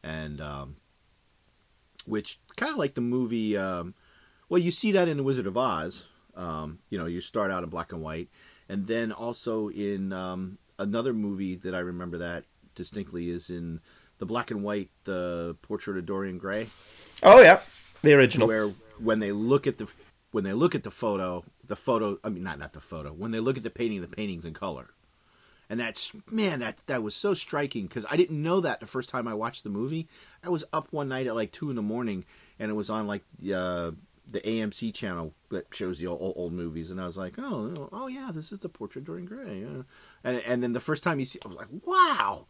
and 0.03 0.40
um, 0.40 0.77
which 2.07 2.38
kind 2.57 2.73
of 2.73 2.79
like 2.79 2.95
the 2.95 3.01
movie. 3.01 3.57
Um, 3.57 3.95
well, 4.49 4.61
you 4.61 4.71
see 4.71 4.92
that 4.92 5.09
in 5.09 5.16
the 5.18 5.23
Wizard 5.23 5.47
of 5.47 5.57
Oz. 5.57 6.07
Um, 6.35 6.79
you 6.88 6.99
know, 6.99 7.07
you 7.07 7.21
start 7.21 7.51
out 7.51 7.62
in 7.62 7.68
black 7.68 7.92
and 7.92 8.03
white, 8.03 8.29
and 8.68 8.87
then 8.87 9.12
also 9.12 9.68
in 9.68 10.12
um, 10.12 10.59
another 10.83 11.12
movie 11.12 11.55
that 11.57 11.75
I 11.75 11.79
remember 11.79 12.18
that 12.18 12.45
distinctly 12.75 13.29
is 13.29 13.51
in 13.51 13.81
the 14.18 14.27
black 14.27 14.51
and 14.51 14.62
white 14.62 14.90
the 15.05 15.57
portrait 15.62 15.97
of 15.99 16.07
Dorian 16.07 16.38
Gray, 16.38 16.68
Oh 17.23 17.40
yeah, 17.40 17.61
the 18.03 18.14
original. 18.14 18.49
where 18.49 18.68
when 18.99 19.18
they 19.21 19.33
look 19.33 19.66
at 19.66 19.79
the 19.79 19.92
when 20.31 20.45
they 20.45 20.53
look 20.53 20.75
at 20.75 20.83
the 20.83 20.90
photo, 20.90 21.45
the 21.66 21.77
photo 21.77 22.18
I 22.25 22.29
mean 22.29 22.42
not 22.42 22.59
not 22.59 22.73
the 22.73 22.81
photo 22.81 23.12
when 23.12 23.31
they 23.31 23.40
look 23.40 23.57
at 23.57 23.62
the 23.62 23.71
painting, 23.71 24.01
the 24.01 24.09
painting's 24.09 24.45
in 24.45 24.55
color, 24.55 24.90
and 25.68 25.81
that's 25.81 26.12
man 26.31 26.61
that 26.61 26.79
that 26.87 27.03
was 27.03 27.14
so 27.14 27.35
striking 27.35 27.87
because 27.87 28.07
I 28.11 28.16
didn't 28.16 28.42
know 28.42 28.61
that 28.61 28.81
the 28.81 28.87
first 28.87 29.09
time 29.09 29.27
I 29.29 29.35
watched 29.35 29.64
the 29.64 29.71
movie. 29.71 30.09
I 30.45 30.49
was 30.49 30.64
up 30.73 30.88
one 30.90 31.09
night 31.09 31.27
at 31.27 31.35
like 31.35 31.53
two 31.53 31.71
in 31.71 31.77
the 31.77 31.83
morning, 31.83 32.25
and 32.59 32.71
it 32.71 32.75
was 32.75 32.90
on 32.90 33.07
like 33.07 33.23
uh, 33.55 33.92
the 34.31 34.40
AMC 34.40 34.95
channel 34.95 35.35
that 35.51 35.66
shows 35.75 35.99
the 35.99 36.07
old, 36.07 36.35
old, 36.37 36.53
movies, 36.53 36.90
and 36.90 37.01
I 37.01 37.07
was 37.07 37.16
like, 37.16 37.35
oh, 37.38 37.88
oh 37.92 38.07
yeah, 38.07 38.31
this 38.33 38.53
is 38.53 38.61
the 38.61 38.68
portrait 38.68 39.03
of 39.03 39.07
Dorian 39.07 39.27
Gray, 39.27 39.61
yeah. 39.61 39.83
And 40.25 40.39
and 40.47 40.63
then 40.63 40.73
the 40.73 40.81
first 40.81 41.03
time 41.03 41.19
you 41.19 41.25
see, 41.25 41.39
I 41.45 41.49
was 41.49 41.59
like, 41.59 41.69
wow. 41.85 42.47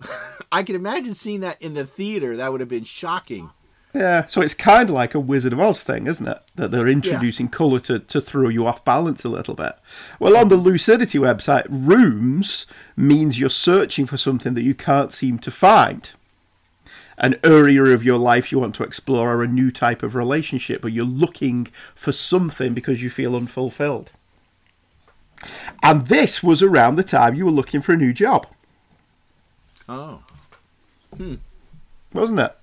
I 0.52 0.62
can 0.62 0.74
imagine 0.74 1.14
seeing 1.14 1.40
that 1.40 1.60
in 1.60 1.74
the 1.74 1.84
theater. 1.84 2.36
That 2.36 2.52
would 2.52 2.60
have 2.60 2.68
been 2.68 2.84
shocking. 2.84 3.50
Yeah, 3.94 4.26
so 4.26 4.42
it's 4.42 4.54
kind 4.54 4.90
of 4.90 4.94
like 4.94 5.14
a 5.14 5.20
Wizard 5.20 5.54
of 5.54 5.60
Oz 5.60 5.82
thing, 5.82 6.06
isn't 6.06 6.28
it? 6.28 6.38
That 6.56 6.70
they're 6.70 6.86
introducing 6.86 7.48
colour 7.48 7.80
to, 7.80 7.98
to 7.98 8.20
throw 8.20 8.48
you 8.48 8.66
off 8.66 8.84
balance 8.84 9.24
a 9.24 9.30
little 9.30 9.54
bit. 9.54 9.72
Well, 10.20 10.36
on 10.36 10.48
the 10.48 10.56
Lucidity 10.56 11.18
website, 11.18 11.66
rooms 11.68 12.66
means 12.96 13.40
you're 13.40 13.48
searching 13.48 14.04
for 14.04 14.18
something 14.18 14.54
that 14.54 14.62
you 14.62 14.74
can't 14.74 15.12
seem 15.12 15.38
to 15.38 15.50
find. 15.50 16.10
An 17.16 17.36
area 17.42 17.82
of 17.82 18.04
your 18.04 18.18
life 18.18 18.52
you 18.52 18.60
want 18.60 18.74
to 18.76 18.84
explore 18.84 19.34
or 19.34 19.42
a 19.42 19.48
new 19.48 19.70
type 19.70 20.02
of 20.02 20.14
relationship, 20.14 20.82
but 20.82 20.92
you're 20.92 21.04
looking 21.04 21.66
for 21.94 22.12
something 22.12 22.74
because 22.74 23.02
you 23.02 23.10
feel 23.10 23.34
unfulfilled. 23.34 24.12
And 25.82 26.06
this 26.06 26.42
was 26.42 26.62
around 26.62 26.96
the 26.96 27.04
time 27.04 27.34
you 27.34 27.44
were 27.44 27.50
looking 27.50 27.80
for 27.80 27.92
a 27.92 27.96
new 27.96 28.12
job, 28.12 28.46
Oh, 29.88 30.22
Hmm. 31.16 31.36
wasn't 32.12 32.40
it? 32.40 32.54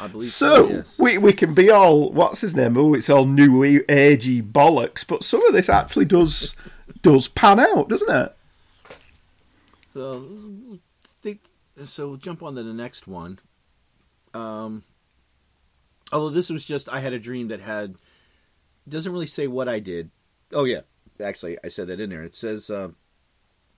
I 0.00 0.06
believe 0.08 0.28
so. 0.30 0.54
So 0.54 0.68
yes. 0.68 0.98
we 0.98 1.18
we 1.18 1.32
can 1.32 1.54
be 1.54 1.70
all 1.70 2.10
what's 2.10 2.40
his 2.40 2.54
name? 2.56 2.76
Oh, 2.76 2.94
it's 2.94 3.10
all 3.10 3.26
new 3.26 3.60
agey 3.84 4.42
bollocks, 4.42 5.06
but 5.06 5.22
some 5.22 5.44
of 5.46 5.52
this 5.52 5.68
actually 5.68 6.06
does 6.06 6.54
does 7.02 7.28
pan 7.28 7.60
out, 7.60 7.88
doesn't 7.88 8.10
it? 8.10 8.32
So, 9.92 10.26
think, 11.22 11.40
so 11.86 12.08
we'll 12.08 12.16
jump 12.18 12.42
on 12.42 12.54
to 12.56 12.62
the 12.62 12.72
next 12.74 13.06
one. 13.06 13.38
Um, 14.34 14.82
although 16.12 16.28
this 16.30 16.50
was 16.50 16.64
just, 16.66 16.88
I 16.90 17.00
had 17.00 17.14
a 17.14 17.18
dream 17.18 17.48
that 17.48 17.60
had, 17.60 17.94
doesn't 18.86 19.10
really 19.10 19.26
say 19.26 19.46
what 19.46 19.68
I 19.70 19.78
did. 19.78 20.10
Oh 20.52 20.64
yeah, 20.64 20.80
actually, 21.20 21.58
I 21.64 21.68
said 21.68 21.88
that 21.88 22.00
in 22.00 22.10
there. 22.10 22.22
It 22.22 22.34
says, 22.34 22.70
uh, 22.70 22.90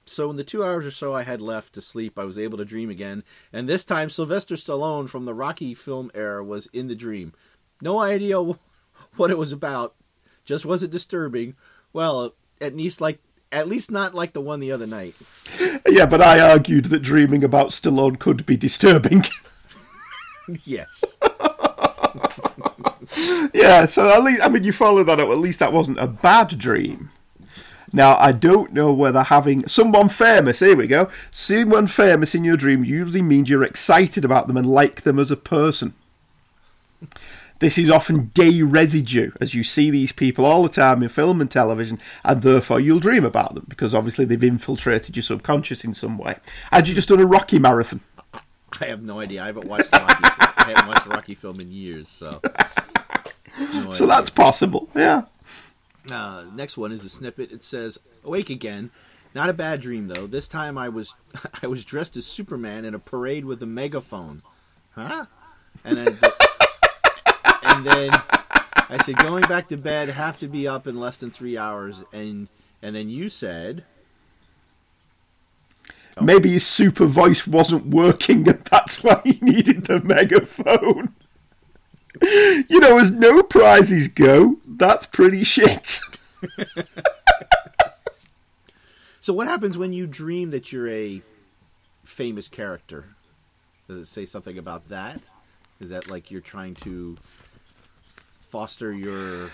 so 0.08 0.30
in 0.30 0.36
the 0.36 0.44
two 0.44 0.64
hours 0.64 0.86
or 0.86 0.90
so 0.90 1.14
I 1.14 1.22
had 1.22 1.42
left 1.42 1.74
to 1.74 1.82
sleep, 1.82 2.18
I 2.18 2.24
was 2.24 2.38
able 2.38 2.58
to 2.58 2.64
dream 2.64 2.90
again, 2.90 3.24
and 3.52 3.68
this 3.68 3.84
time 3.84 4.10
Sylvester 4.10 4.54
Stallone 4.54 5.08
from 5.08 5.24
the 5.24 5.34
Rocky 5.34 5.74
film 5.74 6.10
era 6.14 6.42
was 6.42 6.66
in 6.72 6.88
the 6.88 6.94
dream. 6.94 7.32
No 7.80 8.00
idea 8.00 8.40
what 9.16 9.30
it 9.30 9.38
was 9.38 9.52
about. 9.52 9.94
Just 10.44 10.64
was 10.64 10.82
it 10.82 10.90
disturbing? 10.90 11.54
Well, 11.92 12.34
at 12.60 12.76
least 12.76 13.00
like 13.00 13.20
at 13.52 13.68
least 13.68 13.90
not 13.90 14.14
like 14.14 14.32
the 14.32 14.40
one 14.40 14.60
the 14.60 14.72
other 14.72 14.86
night. 14.86 15.14
Yeah, 15.88 16.04
but 16.04 16.20
I 16.20 16.38
argued 16.38 16.86
that 16.86 17.00
dreaming 17.00 17.42
about 17.42 17.68
Stallone 17.68 18.18
could 18.18 18.44
be 18.44 18.58
disturbing. 18.58 19.24
yes. 20.64 21.02
yeah, 23.54 23.86
so 23.86 24.10
at 24.10 24.22
least 24.22 24.42
I 24.42 24.48
mean 24.48 24.64
you 24.64 24.72
follow 24.72 25.02
that 25.04 25.18
up. 25.18 25.30
At 25.30 25.38
least 25.38 25.60
that 25.60 25.72
wasn't 25.72 25.98
a 25.98 26.06
bad 26.06 26.58
dream. 26.58 27.10
Now 27.92 28.16
I 28.18 28.32
don't 28.32 28.72
know 28.72 28.92
whether 28.92 29.22
having 29.22 29.66
someone 29.68 30.08
famous, 30.08 30.60
here 30.60 30.76
we 30.76 30.86
go, 30.86 31.08
someone 31.30 31.86
famous 31.86 32.34
in 32.34 32.44
your 32.44 32.56
dream 32.56 32.84
usually 32.84 33.22
means 33.22 33.48
you're 33.48 33.64
excited 33.64 34.24
about 34.24 34.46
them 34.46 34.56
and 34.56 34.66
like 34.66 35.02
them 35.02 35.18
as 35.18 35.30
a 35.30 35.36
person. 35.36 35.94
This 37.60 37.76
is 37.76 37.90
often 37.90 38.26
day 38.34 38.62
residue, 38.62 39.32
as 39.40 39.52
you 39.52 39.64
see 39.64 39.90
these 39.90 40.12
people 40.12 40.44
all 40.44 40.62
the 40.62 40.68
time 40.68 41.02
in 41.02 41.08
film 41.08 41.40
and 41.40 41.50
television, 41.50 41.98
and 42.24 42.42
therefore 42.42 42.78
you'll 42.78 43.00
dream 43.00 43.24
about 43.24 43.54
them 43.54 43.64
because 43.68 43.94
obviously 43.94 44.24
they've 44.24 44.44
infiltrated 44.44 45.16
your 45.16 45.24
subconscious 45.24 45.82
in 45.82 45.92
some 45.92 46.18
way. 46.18 46.36
Had 46.70 46.86
you 46.86 46.94
just 46.94 47.08
done 47.08 47.18
a 47.20 47.26
Rocky 47.26 47.58
marathon? 47.58 48.00
I 48.80 48.84
have 48.84 49.02
no 49.02 49.18
idea. 49.18 49.42
I 49.42 49.46
haven't 49.46 49.66
watched 49.66 49.92
Rocky. 49.92 50.14
film. 50.22 50.52
I 50.56 50.72
haven't 50.76 50.86
watched 50.88 51.06
a 51.06 51.10
Rocky 51.10 51.34
film 51.34 51.58
in 51.60 51.72
years, 51.72 52.08
so. 52.08 52.40
no 53.58 53.90
So 53.90 54.04
idea. 54.04 54.06
that's 54.06 54.30
possible, 54.30 54.88
yeah. 54.94 55.22
Uh, 56.10 56.44
next 56.54 56.76
one 56.76 56.92
is 56.92 57.04
a 57.04 57.08
snippet. 57.08 57.52
It 57.52 57.64
says, 57.64 57.98
"Awake 58.24 58.50
again." 58.50 58.90
Not 59.34 59.50
a 59.50 59.52
bad 59.52 59.80
dream 59.80 60.08
though. 60.08 60.26
This 60.26 60.48
time 60.48 60.78
I 60.78 60.88
was 60.88 61.14
I 61.62 61.66
was 61.66 61.84
dressed 61.84 62.16
as 62.16 62.26
Superman 62.26 62.84
in 62.84 62.94
a 62.94 62.98
parade 62.98 63.44
with 63.44 63.62
a 63.62 63.66
megaphone. 63.66 64.42
Huh? 64.92 65.26
And 65.84 65.98
then 65.98 66.06
and 67.62 67.84
then 67.84 68.10
I 68.88 68.98
said, 69.04 69.18
"Going 69.18 69.42
back 69.42 69.68
to 69.68 69.76
bed. 69.76 70.08
Have 70.08 70.38
to 70.38 70.48
be 70.48 70.66
up 70.66 70.86
in 70.86 70.98
less 70.98 71.16
than 71.16 71.30
three 71.30 71.56
hours." 71.56 72.04
And 72.12 72.48
and 72.82 72.94
then 72.94 73.08
you 73.08 73.28
said, 73.28 73.84
Maybe 76.20 76.52
his 76.52 76.66
super 76.66 77.06
voice 77.06 77.46
wasn't 77.46 77.86
working 77.86 78.48
and 78.48 78.64
that's 78.64 79.02
why 79.02 79.20
he 79.24 79.38
needed 79.40 79.84
the 79.86 80.00
megaphone. 80.00 81.14
You 82.20 82.80
know, 82.80 82.98
as 82.98 83.12
no 83.12 83.44
prizes 83.44 84.08
go, 84.08 84.56
that's 84.78 85.06
pretty 85.06 85.44
shit. 85.44 86.00
"So 89.20 89.32
what 89.32 89.46
happens 89.46 89.76
when 89.76 89.92
you 89.92 90.06
dream 90.06 90.50
that 90.50 90.72
you're 90.72 90.88
a 90.88 91.22
famous 92.04 92.48
character?" 92.48 93.04
Does 93.88 94.02
it 94.02 94.06
say 94.06 94.26
something 94.26 94.58
about 94.58 94.88
that? 94.88 95.28
Is 95.80 95.90
that 95.90 96.10
like 96.10 96.30
you're 96.30 96.40
trying 96.40 96.74
to 96.76 97.16
foster 98.38 98.92
your 98.92 99.50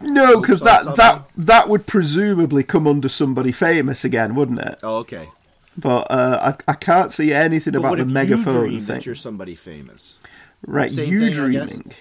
No, 0.00 0.40
because 0.40 0.60
that, 0.60 0.96
that 0.96 1.28
that 1.36 1.68
would 1.68 1.86
presumably 1.86 2.62
come 2.62 2.86
under 2.86 3.08
somebody 3.08 3.52
famous 3.52 4.04
again, 4.04 4.34
wouldn't 4.34 4.60
it? 4.60 4.78
Oh, 4.82 4.96
okay. 4.98 5.28
But 5.76 6.10
uh, 6.10 6.54
I, 6.66 6.72
I 6.72 6.74
can't 6.74 7.10
see 7.10 7.32
anything 7.32 7.72
But 7.72 7.78
about 7.80 7.96
the 7.98 8.04
you 8.04 8.12
megaphone 8.12 8.68
dream 8.68 8.80
thing. 8.80 8.96
that 8.96 9.06
you're 9.06 9.14
somebody 9.14 9.54
famous? 9.54 10.18
Right, 10.66 10.90
Same 10.92 11.10
you 11.10 11.20
thing, 11.20 11.32
dreaming. 11.32 11.92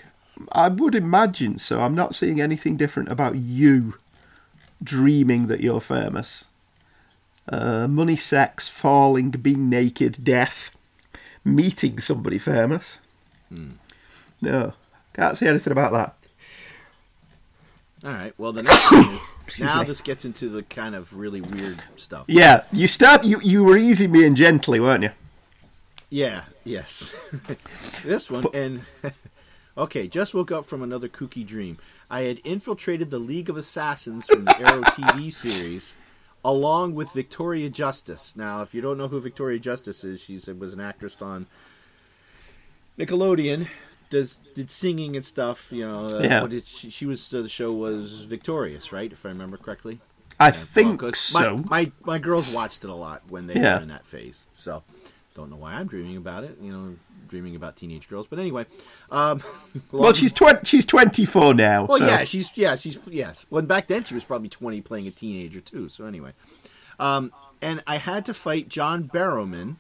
I 0.52 0.70
would 0.70 0.96
imagine 0.96 1.58
so. 1.58 1.82
I'm 1.82 1.96
not 1.96 2.16
seeing 2.16 2.40
anything 2.42 2.78
different 2.78 3.10
about 3.10 3.36
you 3.36 3.96
dreaming 4.84 5.48
that 5.48 5.62
you're 5.62 5.82
famous. 5.82 6.46
Uh, 7.48 7.88
money, 7.88 8.16
sex, 8.16 8.68
falling, 8.68 9.32
being 9.32 9.70
naked, 9.70 10.24
death, 10.24 10.72
meeting 11.44 12.00
somebody 12.00 12.38
famous. 12.38 12.98
Hmm. 13.50 13.72
No, 14.42 14.74
can't 15.14 15.38
see 15.38 15.48
anything 15.48 15.72
about 15.72 15.92
that. 15.92 16.16
All 18.04 18.12
right. 18.12 18.34
Well, 18.38 18.52
the 18.52 18.64
next 18.64 18.92
one 18.92 19.14
is 19.14 19.36
now 19.60 19.80
me. 19.80 19.86
this 19.86 20.02
gets 20.02 20.26
into 20.26 20.50
the 20.50 20.64
kind 20.64 20.96
of 20.96 21.16
really 21.16 21.42
weird 21.42 21.84
stuff. 21.96 22.26
Yeah, 22.28 22.64
you 22.72 22.88
start. 22.88 23.24
You 23.24 23.40
you 23.42 23.64
were 23.64 23.78
easy 23.78 24.08
being 24.08 24.36
gently, 24.36 24.80
weren't 24.80 25.04
you? 25.04 25.12
Yeah. 26.10 26.44
Yes. 26.64 27.16
this 28.04 28.30
one 28.30 28.46
and 28.54 28.82
okay. 29.78 30.08
Just 30.08 30.34
woke 30.34 30.52
up 30.52 30.66
from 30.66 30.82
another 30.82 31.08
kooky 31.08 31.46
dream. 31.46 31.78
I 32.10 32.22
had 32.22 32.40
infiltrated 32.44 33.10
the 33.10 33.20
League 33.20 33.50
of 33.50 33.58
Assassins 33.58 34.26
from 34.28 34.46
the 34.46 34.60
Arrow 34.60 34.82
TV 34.84 35.32
series, 35.32 35.96
along 36.44 36.96
with 36.96 37.12
Victoria 37.12 37.70
Justice. 37.70 38.36
Now, 38.36 38.62
if 38.62 38.74
you 38.74 38.82
don't 38.82 38.98
know 38.98 39.08
who 39.08 39.20
Victoria 39.20 39.60
Justice 39.60 40.04
is, 40.04 40.22
she 40.22 40.40
was 40.54 40.74
an 40.74 40.80
actress 40.80 41.16
on 41.22 41.48
Nickelodeon. 42.98 43.68
Does 44.10 44.40
did 44.56 44.70
singing 44.70 45.16
and 45.16 45.26
stuff? 45.26 45.72
You 45.72 45.88
know, 45.88 46.06
uh, 46.08 46.22
Yeah. 46.22 46.60
she, 46.66 46.90
she 46.90 47.06
was? 47.06 47.34
Uh, 47.34 47.42
the 47.44 47.50
show 47.50 47.72
was 47.72 48.24
Victorious, 48.26 48.92
right? 48.92 49.12
If 49.12 49.26
I 49.26 49.30
remember 49.30 49.56
correctly. 49.58 50.00
I 50.40 50.48
Yeah, 50.48 50.52
think 50.54 51.16
so. 51.16 51.58
My, 51.58 51.86
my 51.86 51.92
my 52.04 52.18
girls 52.20 52.54
watched 52.54 52.84
it 52.84 52.90
a 52.90 52.94
lot 52.96 53.22
when 53.30 53.48
they 53.48 53.56
Yeah. 53.56 53.78
were 53.78 53.84
in 53.84 53.88
that 53.88 54.06
phase. 54.06 54.46
So 54.54 54.84
don't 55.34 55.50
know 55.50 55.56
why 55.56 55.76
I'm 55.76 55.88
dreaming 55.88 56.18
about 56.18 56.44
it. 56.44 56.58
You 56.62 56.74
know, 56.74 56.96
dreaming 57.32 57.56
about 57.56 57.76
teenage 57.78 58.08
girls. 58.08 58.28
But 58.30 58.38
anyway, 58.38 58.68
um, 59.10 59.42
well, 59.92 60.14
she's 60.14 60.32
twenty. 60.34 60.60
She's 60.66 60.86
twenty 60.86 61.26
four 61.26 61.56
now. 61.56 61.86
well, 61.86 61.98
so. 61.98 62.06
yeah, 62.06 62.24
she's 62.26 62.52
yeah, 62.56 62.76
she's 62.76 63.00
yes. 63.08 63.48
When 63.50 63.66
back 63.66 63.88
then 63.88 64.04
she 64.04 64.14
was 64.14 64.24
probably 64.24 64.50
20, 64.50 64.82
playing 64.82 65.08
a 65.08 65.12
teenager 65.12 65.62
too. 65.62 65.90
So 65.90 66.06
anyway, 66.06 66.34
um, 67.00 67.32
and 67.62 67.82
I 67.88 67.98
had 67.98 68.26
to 68.26 68.34
fight 68.36 68.70
John 68.70 69.06
Barrowman, 69.12 69.78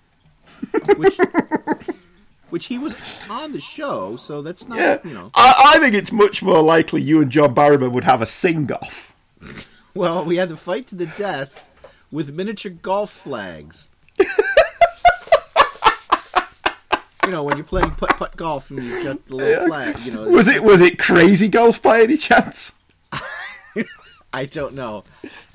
which 0.97 1.17
which 2.49 2.65
he 2.65 2.77
was 2.79 2.95
on 3.29 3.51
the 3.53 3.61
show. 3.61 4.15
So 4.15 4.41
that's 4.41 4.67
not 4.67 4.79
Yeah. 4.79 4.97
you 5.03 5.13
know. 5.13 5.29
I, 5.35 5.73
I 5.75 5.79
think 5.79 5.93
it's 5.93 6.11
much 6.11 6.41
more 6.41 6.61
likely 6.63 7.01
you 7.01 7.21
and 7.21 7.29
John 7.31 7.53
Barrowman 7.53 7.91
would 7.91 8.03
have 8.05 8.21
a 8.21 8.25
sing 8.25 8.71
off. 8.71 9.13
Well, 9.93 10.23
we 10.23 10.37
had 10.37 10.47
to 10.47 10.55
fight 10.55 10.87
to 10.87 10.95
the 10.95 11.05
death 11.05 11.67
with 12.13 12.33
miniature 12.33 12.71
golf 12.71 13.11
flags. 13.11 13.89
You 17.25 17.31
know, 17.31 17.43
when 17.43 17.57
you're 17.57 17.65
playing 17.65 17.91
putt 17.91 18.17
putt 18.17 18.35
golf 18.35 18.71
and 18.71 18.83
you've 18.83 19.03
got 19.03 19.25
the 19.27 19.35
little 19.35 19.67
flag, 19.67 19.99
you 19.99 20.13
know. 20.13 20.27
Was 20.29 20.47
it 20.47 20.63
was 20.63 20.81
it 20.81 20.97
crazy 20.97 21.47
golf 21.47 21.81
by 21.81 22.01
any 22.01 22.17
chance? 22.17 22.73
I 24.33 24.45
don't 24.45 24.73
know. 24.73 25.03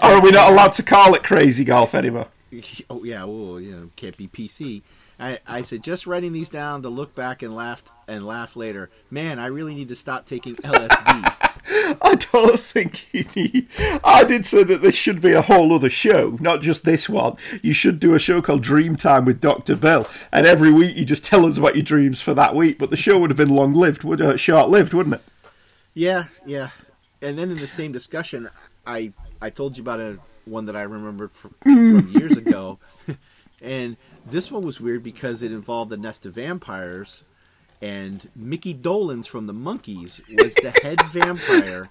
Or 0.03 0.11
are 0.11 0.21
we 0.21 0.31
not 0.31 0.53
allowed 0.53 0.75
to 0.75 0.83
call 0.83 1.15
it 1.15 1.23
crazy 1.23 1.65
golf 1.65 1.95
anymore? 1.95 2.29
oh 2.91 3.05
yeah, 3.05 3.25
well, 3.25 3.61
you 3.61 3.75
know, 3.75 3.91
can't 3.97 4.17
be 4.17 4.29
PC. 4.29 4.83
I, 5.19 5.39
I 5.47 5.63
said 5.63 5.83
just 5.83 6.07
writing 6.07 6.33
these 6.33 6.51
down 6.51 6.83
to 6.83 6.89
look 6.89 7.15
back 7.15 7.43
and 7.43 7.55
laugh 7.55 7.83
and 8.07 8.27
laugh 8.27 8.55
later. 8.55 8.91
Man, 9.11 9.39
I 9.39 9.47
really 9.47 9.75
need 9.75 9.89
to 9.89 9.97
stop 9.97 10.27
taking 10.27 10.57
LSD. 10.57 11.33
I 12.03 12.15
don't 12.15 12.61
think 12.61 13.13
you 13.13 13.25
need. 13.35 13.69
I 14.05 14.25
did 14.25 14.45
say 14.47 14.63
that 14.65 14.83
this 14.83 14.95
should 14.95 15.21
be 15.21 15.33
a 15.33 15.43
whole 15.43 15.73
other 15.73 15.89
show, 15.89 16.37
not 16.41 16.61
just 16.61 16.85
this 16.85 17.09
one. 17.09 17.37
You 17.63 17.73
should 17.73 17.99
do 17.99 18.15
a 18.15 18.19
show 18.19 18.43
called 18.43 18.65
Dreamtime 18.65 19.25
with 19.25 19.41
Dr. 19.41 19.75
Bill, 19.75 20.07
and 20.33 20.47
every 20.47 20.71
week 20.71 20.97
you 20.97 21.05
just 21.05 21.25
tell 21.25 21.47
us 21.47 21.57
about 21.59 21.75
your 21.75 21.83
dreams 21.83 22.21
for 22.21 22.35
that 22.35 22.55
week. 22.55 22.79
But 22.79 22.91
the 22.91 22.97
show 22.97 23.19
would 23.19 23.31
have 23.31 23.37
been 23.37 23.49
long 23.49 23.73
lived, 23.73 24.05
would 24.05 24.21
uh, 24.21 24.37
short 24.37 24.69
lived, 24.69 24.93
wouldn't 24.95 25.17
it? 25.17 25.23
yeah, 25.95 26.25
yeah. 26.45 26.71
And 27.23 27.39
then 27.39 27.51
in 27.51 27.57
the 27.57 27.67
same 27.67 27.91
discussion, 27.91 28.49
I 28.87 29.13
I 29.41 29.51
told 29.51 29.77
you 29.77 29.83
about 29.83 30.01
a 30.01 30.19
one 30.45 30.67
that 30.67 30.77
I 30.77 30.83
remembered 30.83 31.33
from, 31.33 31.55
from 31.63 32.09
years 32.11 32.37
ago, 32.37 32.79
and 33.61 33.97
this 34.29 34.51
one 34.51 34.65
was 34.65 34.81
weird 34.81 35.03
because 35.03 35.43
it 35.43 35.53
involved 35.53 35.93
a 35.93 35.97
nest 35.97 36.27
of 36.27 36.35
vampires, 36.35 37.23
and 37.81 38.29
Mickey 38.35 38.75
Dolenz 38.75 39.27
from 39.27 39.47
the 39.47 39.53
Monkees 39.53 40.21
was 40.43 40.55
the 40.55 40.73
head 40.83 41.01
vampire, 41.11 41.89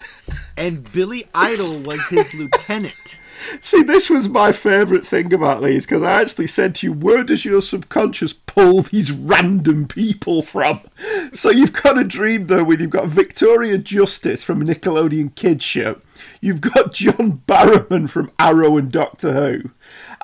and 0.57 0.91
Billy 0.91 1.27
Idol 1.33 1.79
was 1.79 2.05
his 2.07 2.33
lieutenant. 2.33 3.19
See, 3.61 3.83
this 3.83 4.09
was 4.09 4.29
my 4.29 4.51
favourite 4.51 5.05
thing 5.05 5.33
about 5.33 5.61
these 5.61 5.85
because 5.85 6.01
I 6.01 6.21
actually 6.21 6.47
said 6.47 6.75
to 6.75 6.87
you, 6.87 6.93
where 6.93 7.23
does 7.23 7.45
your 7.45 7.61
subconscious 7.61 8.33
pull 8.33 8.81
these 8.83 9.11
random 9.11 9.87
people 9.87 10.41
from? 10.41 10.81
So 11.33 11.49
you've 11.49 11.73
got 11.73 11.97
a 11.97 12.05
dream 12.05 12.47
though, 12.47 12.63
where 12.63 12.79
you've 12.79 12.91
got 12.91 13.07
Victoria 13.07 13.77
Justice 13.77 14.41
from 14.41 14.61
a 14.61 14.65
Nickelodeon 14.65 15.35
kids 15.35 15.65
show, 15.65 15.99
you've 16.39 16.61
got 16.61 16.93
John 16.93 17.41
Barrowman 17.45 18.09
from 18.09 18.31
Arrow 18.39 18.77
and 18.77 18.89
Doctor 18.89 19.33
Who, 19.33 19.71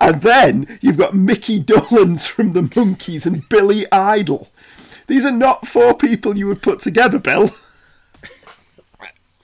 and 0.01 0.21
then 0.21 0.79
you've 0.81 0.97
got 0.97 1.13
Mickey 1.13 1.59
Dolenz 1.63 2.27
from 2.27 2.53
the 2.53 2.61
Monkees 2.61 3.25
and 3.25 3.47
Billy 3.49 3.85
Idol. 3.91 4.49
These 5.07 5.25
are 5.25 5.31
not 5.31 5.67
four 5.67 5.93
people 5.93 6.37
you 6.37 6.47
would 6.47 6.61
put 6.61 6.79
together, 6.79 7.19
Bill. 7.19 7.51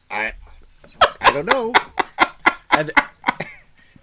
I 0.09 0.33
I 1.21 1.31
don't 1.31 1.45
know. 1.45 1.73
And 2.71 2.91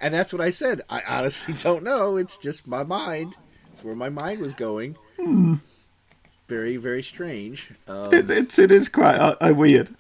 and 0.01 0.15
that's 0.15 0.33
what 0.33 0.43
I 0.43 0.51
said. 0.51 0.83
I 0.89 1.03
honestly 1.09 1.55
don't 1.55 1.83
know. 1.83 2.17
It's 2.17 2.39
just 2.39 2.67
my 2.67 2.83
mind. 2.85 3.37
It's 3.73 3.83
where 3.83 3.97
my 3.97 4.11
mind 4.11 4.41
was 4.41 4.55
going. 4.55 4.97
Very 6.47 6.77
very 6.77 7.03
strange. 7.03 7.73
Um, 7.89 8.13
It, 8.13 8.31
it's 8.31 8.59
it 8.59 8.71
is 8.71 8.89
quite 8.89 9.17
uh, 9.17 9.37
uh, 9.41 9.55
weird. 9.55 9.95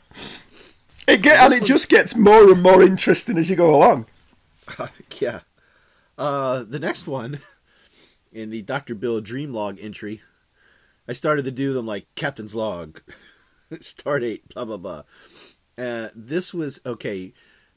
It 1.07 1.23
get, 1.23 1.41
and 1.41 1.53
it 1.53 1.65
just 1.67 1.89
gets 1.89 2.15
more 2.17 2.51
and 2.51 2.63
more 2.63 2.83
interesting 2.83 3.39
as 3.39 3.51
you 3.51 3.57
go 3.57 3.75
along. 3.75 4.07
yeah. 5.21 5.41
Uh, 6.17 6.63
the 6.63 6.79
next 6.79 7.07
one 7.07 7.41
in 8.33 8.51
the 8.51 8.63
Dr. 8.63 8.95
Bill 8.95 9.21
Dream 9.21 9.53
Log 9.53 9.79
entry, 9.81 10.23
I 11.09 11.13
started 11.13 11.45
to 11.45 11.51
do 11.51 11.73
them 11.73 11.87
like 11.87 12.07
Captain's 12.15 12.55
Log, 12.55 13.01
Stardate, 13.73 14.43
blah 14.55 14.65
blah 14.65 14.77
blah. 14.77 15.03
Uh, 15.77 16.09
this 16.15 16.55
was 16.55 16.81
okay. 16.87 17.33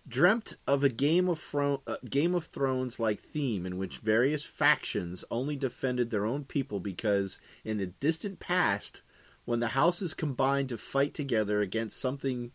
Dreamt 0.08 0.56
of 0.66 0.86
a 0.86 0.90
Game 0.90 1.28
of 1.28 1.38
Thro- 1.38 1.82
uh, 1.86 1.98
Game 2.10 2.34
of 2.34 2.46
Thrones 2.46 2.98
like 2.98 3.20
theme 3.20 3.66
in 3.66 3.78
which 3.78 3.98
various 3.98 4.46
factions 4.46 5.26
only 5.30 5.58
defended 5.58 6.12
their 6.12 6.26
own 6.26 6.46
people 6.46 6.80
because 6.80 7.40
in 7.66 7.78
the 7.78 7.88
distant 7.88 8.40
past, 8.40 9.02
when 9.44 9.60
the 9.60 9.70
houses 9.70 10.14
combined 10.14 10.70
to 10.70 10.78
fight 10.78 11.14
together 11.14 11.60
against 11.60 12.00
something 12.00 12.52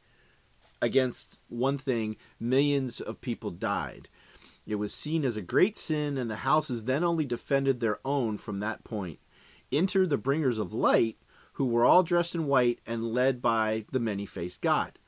against 0.80 1.38
one 1.48 1.78
thing, 1.78 2.16
millions 2.40 3.00
of 3.00 3.20
people 3.20 3.50
died. 3.50 4.08
It 4.66 4.76
was 4.76 4.94
seen 4.94 5.24
as 5.24 5.36
a 5.36 5.42
great 5.42 5.76
sin, 5.76 6.16
and 6.16 6.30
the 6.30 6.36
houses 6.36 6.84
then 6.84 7.02
only 7.02 7.24
defended 7.24 7.80
their 7.80 7.98
own 8.04 8.36
from 8.36 8.60
that 8.60 8.84
point. 8.84 9.18
Enter 9.70 10.06
the 10.06 10.16
bringers 10.16 10.58
of 10.58 10.72
light, 10.72 11.16
who 11.54 11.66
were 11.66 11.84
all 11.84 12.02
dressed 12.02 12.34
in 12.34 12.46
white 12.46 12.80
and 12.86 13.12
led 13.12 13.42
by 13.42 13.84
the 13.90 14.00
many 14.00 14.24
faced 14.26 14.60
God. 14.60 14.98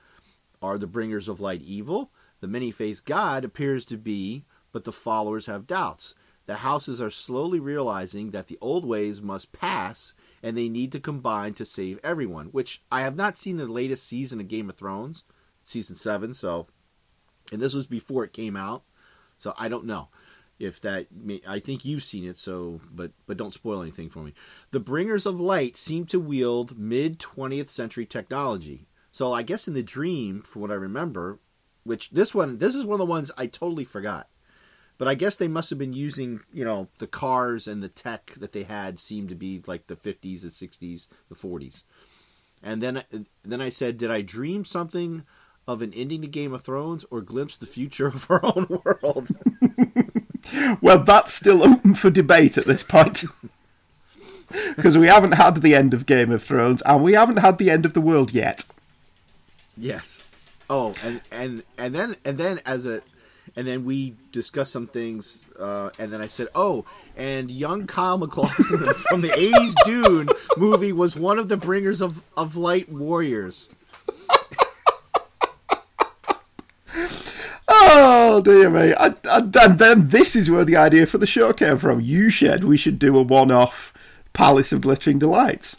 Are 0.61 0.79
the 0.79 0.87
bringers 0.87 1.29
of 1.29 1.41
light 1.41 1.63
evil? 1.63 2.11
The 2.41 2.49
many 2.49 2.71
faced 2.71 3.07
God 3.07 3.45
appears 3.45 3.85
to 3.87 3.97
be, 3.97 4.45
but 4.73 4.85
the 4.85 4.93
followers 4.93 5.47
have 5.47 5.67
doubts. 5.67 6.15
The 6.47 6.57
houses 6.57 7.01
are 7.01 7.11
slowly 7.11 7.59
realizing 7.59 8.33
that 8.33 8.49
the 8.49 8.59
old 8.61 8.85
ways 8.85 9.23
must 9.23 9.53
pass 9.53 10.13
and 10.43 10.57
they 10.57 10.69
need 10.69 10.93
to 10.93 11.01
combine 11.01 11.55
to 11.55 11.65
save 11.65 11.99
everyone, 12.05 12.47
which 12.49 12.83
I 12.93 13.01
have 13.01 13.17
not 13.17 13.39
seen 13.39 13.57
the 13.57 13.67
latest 13.67 14.07
season 14.07 14.41
of 14.41 14.49
Game 14.49 14.69
of 14.69 14.77
Thrones, 14.77 15.25
season 15.63 15.97
7, 15.97 16.35
so 16.35 16.67
and 17.53 17.61
this 17.63 17.75
was 17.75 17.87
before 17.87 18.25
it 18.25 18.33
came 18.33 18.57
out. 18.57 18.83
So 19.39 19.55
I 19.59 19.69
don't 19.69 19.85
know 19.85 20.09
if 20.59 20.81
that 20.81 21.07
I 21.47 21.59
think 21.59 21.85
you've 21.85 22.05
seen 22.05 22.27
it 22.27 22.39
so 22.39 22.81
but 22.91 23.13
but 23.27 23.37
don't 23.37 23.55
spoil 23.55 23.83
anything 23.83 24.09
for 24.09 24.21
me. 24.21 24.35
The 24.71 24.81
bringers 24.81 25.27
of 25.27 25.41
light 25.41 25.77
seem 25.77 26.07
to 26.07 26.21
wield 26.21 26.79
mid 26.79 27.19
20th 27.19 27.69
century 27.69 28.07
technology. 28.07 28.87
So 29.11 29.33
I 29.33 29.43
guess 29.43 29.69
in 29.69 29.75
the 29.75 29.83
dream 29.83 30.43
from 30.43 30.63
what 30.63 30.71
I 30.71 30.75
remember, 30.75 31.41
which 31.85 32.11
this 32.11 32.35
one 32.35 32.59
this 32.59 32.75
is 32.75 32.85
one 32.85 32.95
of 32.95 33.07
the 33.07 33.11
ones 33.11 33.31
I 33.37 33.47
totally 33.47 33.85
forgot. 33.85 34.29
But 34.97 35.09
I 35.09 35.15
guess 35.15 35.35
they 35.35 35.49
must 35.49 35.71
have 35.71 35.79
been 35.79 35.93
using, 35.93 36.41
you 36.53 36.65
know, 36.65 36.89
the 36.99 37.09
cars 37.09 37.67
and 37.67 37.83
the 37.83 37.89
tech 37.89 38.33
that 38.37 38.53
they 38.53 38.63
had 38.63 39.01
seemed 39.01 39.29
to 39.31 39.35
be 39.35 39.61
like 39.67 39.89
the 39.89 39.97
50s, 39.97 40.43
the 40.43 40.49
60s, 40.49 41.09
the 41.29 41.35
40s. 41.35 41.83
And 42.63 42.81
then 42.81 43.05
then 43.43 43.61
I 43.61 43.71
said, 43.71 43.99
did 43.99 44.11
I 44.11 44.23
dream 44.23 44.65
something 44.65 45.25
of 45.67 45.83
an 45.83 45.93
ending 45.95 46.23
to 46.23 46.29
Game 46.29 46.53
of 46.53 46.63
Thrones 46.63 47.05
or 47.11 47.21
glimpse 47.21 47.57
the 47.57 47.67
future 47.67 48.07
of 48.09 48.27
our 48.31 48.41
own 48.45 48.81
world? 48.85 49.29
Well, 50.81 51.03
that's 51.03 51.33
still 51.33 51.63
open 51.63 51.95
for 51.95 52.11
debate 52.11 52.59
at 52.59 52.67
this 52.67 52.83
point. 52.83 53.25
Because 54.77 54.97
we 54.97 55.09
haven't 55.09 55.33
had 55.33 55.57
the 55.63 55.75
end 55.75 55.95
of 55.95 56.07
Game 56.07 56.31
of 56.31 56.41
Thrones 56.43 56.81
and 56.83 57.03
we 57.03 57.15
haven't 57.15 57.39
had 57.39 57.59
the 57.59 57.71
end 57.71 57.85
of 57.85 57.93
the 57.95 58.01
world 58.01 58.33
yet. 58.33 58.65
Yes. 59.77 60.23
Oh, 60.71 60.95
and 61.03 61.23
and 61.33 61.65
and 61.77 61.93
then 61.93 62.17
and 62.25 62.39
then 62.39 62.61
as 62.65 62.87
a 62.87 63.03
and 63.57 63.67
then 63.67 63.85
we 63.85 64.15
discussed 64.33 64.71
some 64.71 64.87
things, 64.87 65.41
uh, 65.59 65.91
and 65.99 66.13
then 66.13 66.21
I 66.21 66.29
said, 66.29 66.49
"Oh, 66.55 66.85
and 67.17 67.51
young 67.51 67.87
Kyle 67.87 68.19
MacLachlan 68.19 68.95
from 69.11 69.23
the 69.23 69.29
'80s 69.29 69.75
Dune 69.85 70.29
movie 70.57 70.93
was 70.93 71.17
one 71.17 71.39
of 71.39 71.49
the 71.49 71.57
bringers 71.57 72.01
of 72.01 72.23
of 72.37 72.55
light 72.55 72.89
warriors." 72.89 73.69
Oh 77.67 78.43
dear 78.43 78.69
me! 78.69 78.95
I, 78.95 79.15
I, 79.25 79.39
and 79.39 79.79
then 79.79 80.09
this 80.09 80.37
is 80.37 80.51
where 80.51 80.65
the 80.65 80.77
idea 80.77 81.07
for 81.07 81.19
the 81.19 81.27
show 81.27 81.53
came 81.53 81.79
from. 81.79 82.01
You 82.01 82.31
said 82.31 82.65
we 82.65 82.77
should 82.77 82.99
do 82.99 83.17
a 83.17 83.23
one-off 83.23 83.93
Palace 84.33 84.73
of 84.73 84.83
Glittering 84.83 85.19
Delights. 85.19 85.77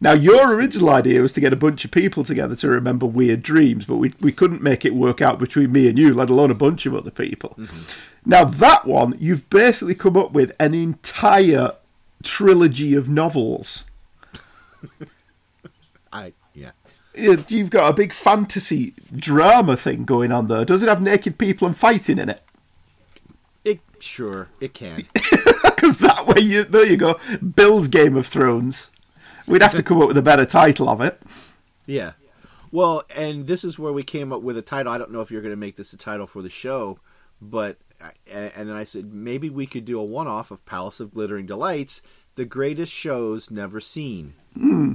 Now, 0.00 0.12
your 0.12 0.54
original 0.54 0.90
idea 0.90 1.22
was 1.22 1.32
to 1.32 1.40
get 1.40 1.52
a 1.52 1.56
bunch 1.56 1.84
of 1.84 1.90
people 1.90 2.24
together 2.24 2.54
to 2.56 2.68
remember 2.68 3.06
weird 3.06 3.42
dreams, 3.42 3.86
but 3.86 3.96
we, 3.96 4.12
we 4.20 4.32
couldn't 4.32 4.62
make 4.62 4.84
it 4.84 4.94
work 4.94 5.22
out 5.22 5.38
between 5.38 5.72
me 5.72 5.88
and 5.88 5.98
you, 5.98 6.12
let 6.12 6.28
alone 6.28 6.50
a 6.50 6.54
bunch 6.54 6.84
of 6.84 6.94
other 6.94 7.10
people. 7.10 7.54
Mm-hmm. 7.56 8.30
Now, 8.30 8.44
that 8.44 8.86
one, 8.86 9.16
you've 9.18 9.48
basically 9.48 9.94
come 9.94 10.16
up 10.16 10.32
with 10.32 10.52
an 10.60 10.74
entire 10.74 11.72
trilogy 12.22 12.94
of 12.94 13.08
novels. 13.08 13.84
I 16.12 16.32
You've 17.16 17.70
got 17.70 17.90
a 17.90 17.92
big 17.92 18.12
fantasy 18.12 18.94
drama 19.14 19.76
thing 19.76 20.04
going 20.04 20.32
on 20.32 20.48
there. 20.48 20.64
Does 20.64 20.82
it 20.82 20.88
have 20.88 21.00
naked 21.00 21.38
people 21.38 21.66
and 21.66 21.76
fighting 21.76 22.18
in 22.18 22.28
it? 22.28 22.42
It 23.64 23.80
sure 24.00 24.48
it 24.60 24.74
can. 24.74 25.06
Because 25.84 25.98
that 25.98 26.26
way, 26.26 26.40
you 26.40 26.64
there 26.64 26.86
you 26.86 26.96
go. 26.96 27.18
Bill's 27.54 27.88
Game 27.88 28.16
of 28.16 28.26
Thrones. 28.26 28.90
We'd 29.46 29.60
have 29.60 29.74
to 29.74 29.82
come 29.82 30.00
up 30.00 30.08
with 30.08 30.16
a 30.16 30.22
better 30.22 30.46
title 30.46 30.88
of 30.88 31.02
it. 31.02 31.20
Yeah. 31.84 32.12
Well, 32.70 33.02
and 33.14 33.46
this 33.46 33.64
is 33.64 33.78
where 33.78 33.92
we 33.92 34.02
came 34.02 34.32
up 34.32 34.40
with 34.40 34.56
a 34.56 34.62
title. 34.62 34.90
I 34.92 34.98
don't 34.98 35.10
know 35.10 35.20
if 35.20 35.30
you're 35.30 35.42
going 35.42 35.52
to 35.52 35.56
make 35.56 35.76
this 35.76 35.92
a 35.92 35.98
title 35.98 36.26
for 36.26 36.40
the 36.40 36.48
show, 36.48 37.00
but 37.38 37.76
and 38.32 38.50
and 38.56 38.72
I 38.72 38.84
said 38.84 39.12
maybe 39.12 39.50
we 39.50 39.66
could 39.66 39.84
do 39.84 39.98
a 39.98 40.04
one-off 40.04 40.50
of 40.50 40.64
Palace 40.64 41.00
of 41.00 41.12
Glittering 41.12 41.46
Delights, 41.46 42.00
the 42.34 42.44
greatest 42.44 42.92
shows 42.92 43.50
never 43.50 43.78
seen. 43.80 44.34
Hmm. 44.54 44.94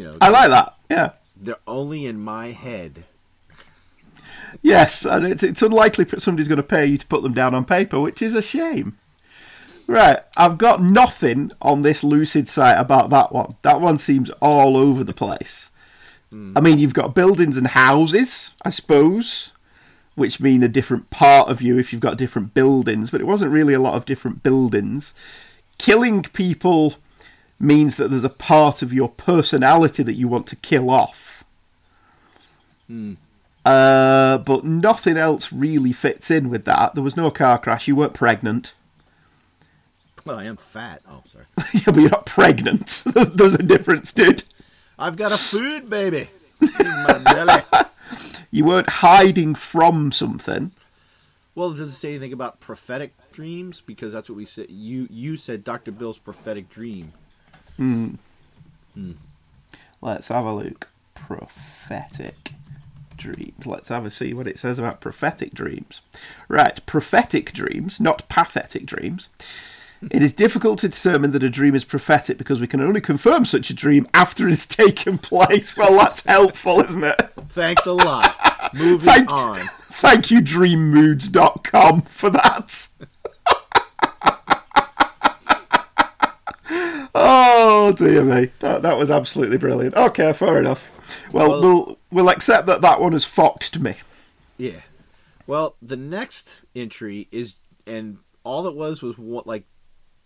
You 0.00 0.06
know, 0.06 0.16
I 0.18 0.30
like 0.30 0.48
that. 0.48 0.76
Yeah. 0.88 1.10
they're 1.36 1.56
only 1.66 2.06
in 2.06 2.18
my 2.24 2.52
head. 2.52 3.04
Yes, 4.62 5.04
and 5.04 5.26
it's, 5.26 5.42
it's 5.42 5.60
unlikely 5.60 6.04
that 6.04 6.22
somebody's 6.22 6.48
going 6.48 6.56
to 6.56 6.62
pay 6.62 6.86
you 6.86 6.96
to 6.96 7.06
put 7.06 7.22
them 7.22 7.34
down 7.34 7.54
on 7.54 7.66
paper, 7.66 8.00
which 8.00 8.22
is 8.22 8.34
a 8.34 8.40
shame. 8.40 8.96
Right, 9.86 10.20
I've 10.38 10.56
got 10.56 10.80
nothing 10.82 11.52
on 11.60 11.82
this 11.82 12.02
Lucid 12.02 12.48
site 12.48 12.78
about 12.78 13.10
that 13.10 13.30
one. 13.30 13.56
That 13.60 13.82
one 13.82 13.98
seems 13.98 14.30
all 14.40 14.74
over 14.74 15.04
the 15.04 15.12
place. 15.12 15.70
Hmm. 16.30 16.54
I 16.56 16.60
mean, 16.60 16.78
you've 16.78 16.94
got 16.94 17.14
buildings 17.14 17.58
and 17.58 17.66
houses, 17.66 18.52
I 18.64 18.70
suppose, 18.70 19.52
which 20.14 20.40
mean 20.40 20.62
a 20.62 20.68
different 20.68 21.10
part 21.10 21.50
of 21.50 21.60
you 21.60 21.78
if 21.78 21.92
you've 21.92 22.00
got 22.00 22.16
different 22.16 22.54
buildings, 22.54 23.10
but 23.10 23.20
it 23.20 23.26
wasn't 23.26 23.52
really 23.52 23.74
a 23.74 23.80
lot 23.80 23.96
of 23.96 24.06
different 24.06 24.42
buildings. 24.42 25.12
Killing 25.76 26.22
people 26.22 26.94
means 27.60 27.96
that 27.96 28.10
there's 28.10 28.24
a 28.24 28.30
part 28.30 28.82
of 28.82 28.92
your 28.92 29.08
personality 29.08 30.02
that 30.02 30.14
you 30.14 30.26
want 30.26 30.46
to 30.48 30.56
kill 30.56 30.90
off. 30.90 31.44
Uh, 33.64 34.38
but 34.38 34.64
nothing 34.64 35.16
else 35.16 35.52
really 35.52 35.92
fits 35.92 36.30
in 36.30 36.48
with 36.48 36.64
that. 36.64 36.94
There 36.94 37.04
was 37.04 37.16
no 37.16 37.30
car 37.30 37.58
crash. 37.58 37.86
You 37.86 37.94
weren't 37.96 38.14
pregnant. 38.14 38.72
Well, 40.24 40.38
I 40.38 40.44
am 40.44 40.56
fat. 40.56 41.02
Oh, 41.08 41.22
sorry. 41.24 41.46
yeah, 41.74 41.82
but 41.86 41.96
you're 41.96 42.10
not 42.10 42.26
pregnant. 42.26 43.02
there's, 43.06 43.30
there's 43.30 43.54
a 43.54 43.62
difference, 43.62 44.12
dude. 44.12 44.44
I've 44.98 45.16
got 45.16 45.32
a 45.32 45.38
food 45.38 45.88
baby 45.88 46.30
in 46.60 46.86
my 46.86 47.20
belly. 47.24 47.62
You 48.52 48.64
weren't 48.64 48.88
hiding 48.88 49.54
from 49.54 50.10
something. 50.10 50.72
Well, 51.54 51.72
does 51.72 51.90
it 51.92 51.94
say 51.94 52.10
anything 52.10 52.32
about 52.32 52.58
prophetic 52.58 53.12
dreams? 53.30 53.80
Because 53.80 54.12
that's 54.12 54.28
what 54.28 54.34
we 54.36 54.44
said. 54.44 54.70
You 54.70 55.06
you 55.08 55.36
said 55.36 55.62
Dr. 55.62 55.92
Bill's 55.92 56.18
prophetic 56.18 56.68
dream. 56.68 57.12
Hmm. 57.80 59.12
Let's 60.02 60.28
have 60.28 60.44
a 60.44 60.52
look. 60.52 60.88
Prophetic 61.14 62.52
dreams. 63.16 63.66
Let's 63.66 63.88
have 63.88 64.04
a 64.04 64.10
see 64.10 64.34
what 64.34 64.46
it 64.46 64.58
says 64.58 64.78
about 64.78 65.00
prophetic 65.00 65.54
dreams. 65.54 66.02
Right, 66.46 66.84
prophetic 66.84 67.52
dreams, 67.52 67.98
not 67.98 68.28
pathetic 68.28 68.84
dreams. 68.84 69.30
It 70.10 70.22
is 70.22 70.32
difficult 70.32 70.78
to 70.80 70.88
determine 70.88 71.30
that 71.32 71.42
a 71.42 71.50
dream 71.50 71.74
is 71.74 71.84
prophetic 71.84 72.36
because 72.38 72.60
we 72.60 72.66
can 72.66 72.80
only 72.80 73.00
confirm 73.00 73.44
such 73.46 73.68
a 73.70 73.74
dream 73.74 74.06
after 74.14 74.46
it's 74.48 74.66
taken 74.82 75.16
place. 75.18 75.74
Well, 75.76 75.96
that's 75.96 76.24
helpful, 76.24 76.80
isn't 76.80 77.04
it? 77.04 77.30
Thanks 77.48 77.86
a 77.86 77.92
lot. 77.92 78.70
Moving 78.74 79.06
Thank- 79.06 79.30
on. 79.30 79.68
Thank 79.92 80.30
you, 80.30 80.40
dreammoods.com, 80.40 82.02
for 82.02 82.30
that. 82.30 82.88
Oh, 87.14 87.92
dear 87.92 88.22
me. 88.24 88.50
That, 88.60 88.82
that 88.82 88.98
was 88.98 89.10
absolutely 89.10 89.58
brilliant. 89.58 89.94
Okay, 89.94 90.32
fair 90.32 90.58
enough. 90.58 90.90
Well, 91.32 91.50
Well- 91.50 91.60
we'll, 91.62 91.98
we'll 92.10 92.28
accept 92.30 92.66
that 92.66 92.80
that 92.82 93.00
one 93.00 93.12
has 93.12 93.24
foxed 93.24 93.78
me. 93.80 93.96
Yeah. 94.56 94.80
Well, 95.46 95.76
the 95.82 95.96
next 95.96 96.56
entry 96.76 97.26
is, 97.32 97.56
and 97.86 98.18
all 98.44 98.66
it 98.66 98.74
was 98.76 99.02
was 99.02 99.18
what, 99.18 99.46
like 99.46 99.64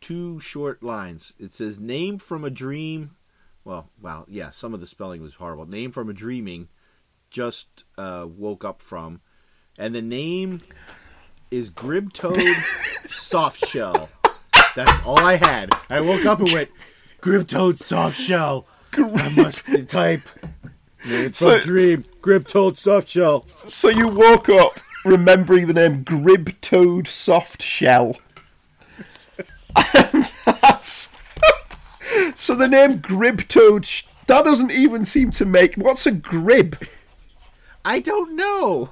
two 0.01 0.39
short 0.41 0.83
lines. 0.83 1.33
It 1.39 1.55
says, 1.55 1.79
"Name 1.81 2.19
from 2.19 2.45
a 2.45 2.51
dream." 2.51 3.17
Well, 3.65 3.89
wow, 4.03 4.27
yeah, 4.29 4.51
some 4.51 4.75
of 4.75 4.81
the 4.81 4.87
spelling 4.87 5.23
was 5.23 5.35
horrible. 5.35 5.65
Name 5.67 5.93
from 5.93 6.11
a 6.11 6.13
dreaming, 6.13 6.69
just 7.31 7.85
uh, 7.97 8.27
woke 8.29 8.63
up 8.67 8.83
from, 8.83 9.23
and 9.79 9.95
the 9.95 10.03
name 10.03 10.61
is 11.51 11.71
Gribtoad 11.71 12.43
Soft 13.09 13.65
Shell. 13.65 14.11
That's 14.77 15.03
all 15.05 15.21
I 15.21 15.37
had. 15.37 15.71
I 15.89 16.01
woke 16.01 16.27
up 16.27 16.41
and 16.41 16.53
went, 16.53 16.71
Gribtoad 17.21 17.79
Soft 17.79 18.19
Shell. 18.21 18.67
I 18.93 19.29
must 19.31 19.63
type. 19.89 20.23
From 20.99 21.33
So- 21.33 21.61
dream, 21.61 22.03
Gribtoad 22.23 22.77
Soft 22.79 23.09
Shell. 23.09 23.47
So 23.67 23.89
you 23.89 24.09
woke 24.09 24.49
up 24.49 24.81
remembering 25.05 25.67
the 25.67 25.75
name 25.75 26.05
Grib 26.05 26.61
Toad 26.61 27.07
Soft 27.07 27.63
Shell. 27.63 28.17
That's... 29.93 31.11
so 32.35 32.55
the 32.55 32.69
name 32.69 32.99
Grib 33.01 33.47
Toad, 33.49 33.85
sh- 33.87 34.05
that 34.27 34.45
doesn't 34.45 34.71
even 34.71 35.05
seem 35.05 35.31
to 35.33 35.45
make. 35.45 35.77
What's 35.77 36.07
a 36.07 36.13
grib? 36.13 36.89
I 37.85 38.01
don't 38.01 38.35
know. 38.35 38.91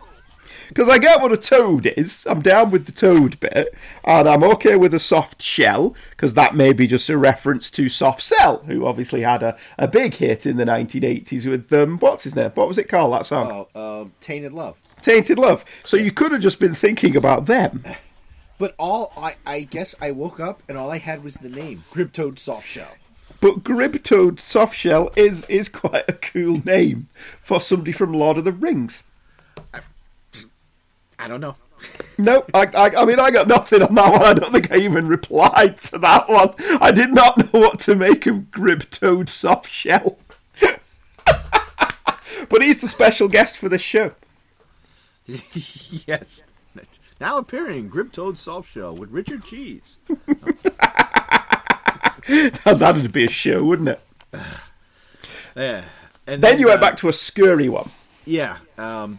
Because 0.73 0.89
I 0.89 0.99
get 0.99 1.21
what 1.21 1.33
a 1.33 1.37
toad 1.37 1.87
is. 1.97 2.27
I'm 2.29 2.41
down 2.41 2.71
with 2.71 2.87
the 2.87 2.93
toad 2.93 3.39
bit. 3.41 3.75
And 4.05 4.29
I'm 4.29 4.43
okay 4.45 4.77
with 4.77 4.95
a 4.95 4.99
soft 4.99 5.43
shell, 5.43 5.95
because 6.11 6.35
that 6.35 6.55
may 6.55 6.73
be 6.73 6.87
just 6.87 7.11
a 7.11 7.19
reference 7.19 7.71
to 7.73 7.89
Soft 7.89 8.23
Cell, 8.23 8.63
who 8.67 8.87
obviously 8.87 9.21
had 9.21 9.43
a, 9.43 9.59
a 9.79 9.87
big 9.87 10.15
hit 10.15 10.47
in 10.47 10.57
the 10.57 10.65
1980s 10.65 11.47
with, 11.47 11.73
um, 11.73 11.99
what's 11.99 12.25
his 12.25 12.35
name? 12.35 12.51
What 12.55 12.69
was 12.69 12.79
it 12.79 12.89
called, 12.89 13.13
that 13.13 13.27
song? 13.27 13.67
Oh, 13.75 14.01
um, 14.01 14.13
Tainted 14.21 14.53
Love. 14.53 14.81
Tainted 15.03 15.39
Love. 15.39 15.65
So 15.85 15.97
you 15.97 16.11
could 16.11 16.33
have 16.33 16.41
just 16.41 16.59
been 16.59 16.75
thinking 16.75 17.17
about 17.17 17.47
them. 17.47 17.85
But 18.59 18.77
all 18.79 19.13
I, 19.17 19.35
I 19.45 19.63
guess 19.63 19.97
I 20.01 20.13
woke 20.13 20.39
up 20.39 20.63
and 20.69 20.79
all 20.79 20.89
I 20.89 20.99
had 20.99 21.25
was 21.25 21.35
the 21.35 21.49
name 21.49 21.83
Gribtoad 21.91 22.39
Soft 22.39 22.69
Shell. 22.69 22.95
But 23.41 23.65
Gribtoad 23.65 24.37
Softshell 24.37 25.11
is 25.19 25.47
is 25.47 25.69
quite 25.69 26.05
a 26.09 26.13
cool 26.13 26.63
name 26.65 27.09
for 27.41 27.61
somebody 27.61 27.91
from 27.91 28.13
Lord 28.13 28.39
of 28.39 28.45
the 28.45 28.53
Rings. 28.53 29.03
I 31.23 31.29
don't 31.29 31.41
know. 31.41 31.55
No, 32.19 32.45
I, 32.53 32.67
I, 32.75 32.91
I 32.97 33.05
mean, 33.05 33.21
I 33.21 33.31
got 33.31 33.47
nothing 33.47 33.81
on 33.81 33.95
that 33.95 34.13
one. 34.13 34.23
I 34.23 34.35
don't 34.35 34.53
think 34.53 34.73
I 34.73 34.79
even 34.79 35.07
replied 35.07 35.79
to 35.83 35.99
that 35.99 36.29
one. 36.29 36.53
I 36.81 36.91
did 36.91 37.15
not 37.15 37.39
know 37.39 37.61
what 37.61 37.79
to 37.81 37.95
make 37.95 38.27
of 38.27 38.51
Gribtoad 38.51 39.27
Softshell. 39.27 40.17
but 42.49 42.63
he's 42.63 42.81
the 42.81 42.89
special 42.89 43.29
guest 43.29 43.57
for 43.57 43.69
this 43.69 43.83
show. 43.83 44.15
yes. 45.27 46.43
Now 47.21 47.39
appearing 47.39 47.89
Gribtoad 47.89 48.37
Soft 48.37 48.69
Shell 48.69 48.97
with 48.97 49.13
Richard 49.13 49.45
Cheese. 49.45 49.99
That'd 52.65 53.13
be 53.13 53.27
a 53.27 53.31
show, 53.31 53.63
wouldn't 53.63 53.91
it? 53.91 54.01
Yeah. 55.55 55.85
And 56.27 56.43
Then 56.43 56.59
you 56.59 56.69
went 56.69 56.79
uh, 56.79 56.81
back 56.81 56.97
to 56.97 57.11
a 57.11 57.13
scurry 57.13 57.69
one. 57.69 57.91
Yeah. 58.25 58.57
Um, 58.79 59.19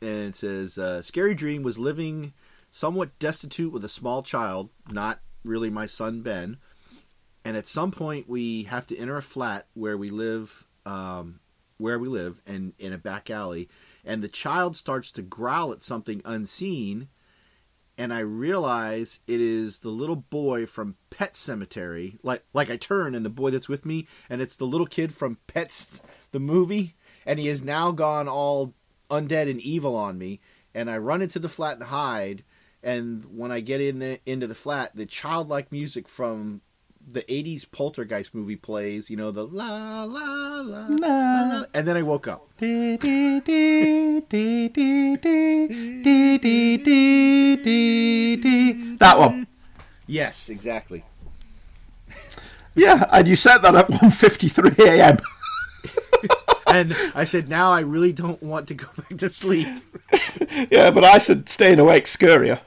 and 0.00 0.28
it 0.28 0.36
says 0.36 0.78
uh, 0.78 1.02
Scary 1.02 1.34
Dream 1.34 1.62
was 1.62 1.78
living 1.78 2.32
somewhat 2.70 3.18
destitute 3.18 3.72
with 3.72 3.84
a 3.84 3.88
small 3.88 4.22
child, 4.22 4.70
not 4.90 5.20
really 5.44 5.70
my 5.70 5.86
son 5.86 6.20
Ben. 6.22 6.58
And 7.44 7.56
at 7.56 7.66
some 7.66 7.90
point, 7.90 8.28
we 8.28 8.64
have 8.64 8.86
to 8.86 8.96
enter 8.96 9.16
a 9.16 9.22
flat 9.22 9.66
where 9.74 9.96
we 9.96 10.10
live, 10.10 10.66
um, 10.84 11.40
where 11.78 11.98
we 11.98 12.08
live, 12.08 12.42
and 12.46 12.74
in 12.78 12.92
a 12.92 12.98
back 12.98 13.30
alley. 13.30 13.68
And 14.04 14.22
the 14.22 14.28
child 14.28 14.76
starts 14.76 15.10
to 15.12 15.22
growl 15.22 15.72
at 15.72 15.82
something 15.82 16.20
unseen. 16.24 17.08
And 17.96 18.12
I 18.12 18.20
realize 18.20 19.20
it 19.26 19.40
is 19.40 19.80
the 19.80 19.88
little 19.88 20.16
boy 20.16 20.66
from 20.66 20.96
Pet 21.10 21.32
Sematary. 21.32 22.18
Like, 22.22 22.44
like 22.52 22.70
I 22.70 22.76
turn, 22.76 23.14
and 23.14 23.24
the 23.24 23.30
boy 23.30 23.50
that's 23.50 23.68
with 23.68 23.86
me, 23.86 24.06
and 24.28 24.40
it's 24.40 24.56
the 24.56 24.66
little 24.66 24.86
kid 24.86 25.12
from 25.12 25.38
Pets, 25.46 26.02
the 26.32 26.40
movie 26.40 26.94
and 27.28 27.38
he 27.38 27.48
has 27.48 27.62
now 27.62 27.90
gone 27.90 28.26
all 28.26 28.72
undead 29.10 29.50
and 29.50 29.60
evil 29.60 29.96
on 29.96 30.18
me. 30.18 30.40
And 30.74 30.90
I 30.90 30.98
run 30.98 31.22
into 31.22 31.38
the 31.38 31.48
flat 31.48 31.74
and 31.74 31.84
hide. 31.84 32.44
And 32.82 33.24
when 33.24 33.50
I 33.50 33.60
get 33.60 33.80
in 33.80 33.98
the, 33.98 34.20
into 34.26 34.46
the 34.46 34.54
flat, 34.54 34.94
the 34.94 35.06
childlike 35.06 35.72
music 35.72 36.08
from 36.08 36.60
the 37.12 37.22
'80s 37.22 37.70
Poltergeist 37.70 38.34
movie 38.34 38.56
plays. 38.56 39.10
You 39.10 39.16
know 39.16 39.30
the 39.30 39.46
la 39.46 40.04
la 40.04 40.04
la, 40.04 40.60
la, 40.62 40.86
la 40.88 41.64
and 41.74 41.86
then 41.88 41.96
I 41.96 42.02
woke 42.02 42.28
up. 42.28 42.48
That 48.98 49.18
one. 49.18 49.46
Yes, 50.06 50.48
exactly. 50.48 51.04
Yeah, 52.74 53.06
and 53.10 53.26
you 53.26 53.36
said 53.36 53.58
that 53.58 53.74
at 53.74 53.88
1.53 53.88 54.78
a.m. 54.78 55.18
And 56.72 56.96
I 57.14 57.24
said, 57.24 57.48
now 57.48 57.72
I 57.72 57.80
really 57.80 58.12
don't 58.12 58.42
want 58.42 58.68
to 58.68 58.74
go 58.74 58.86
back 58.96 59.18
to 59.18 59.28
sleep. 59.28 59.68
Yeah, 60.70 60.90
but 60.90 61.04
I 61.04 61.18
said 61.18 61.48
staying 61.48 61.78
awake 61.78 62.04
scurrier. 62.04 62.60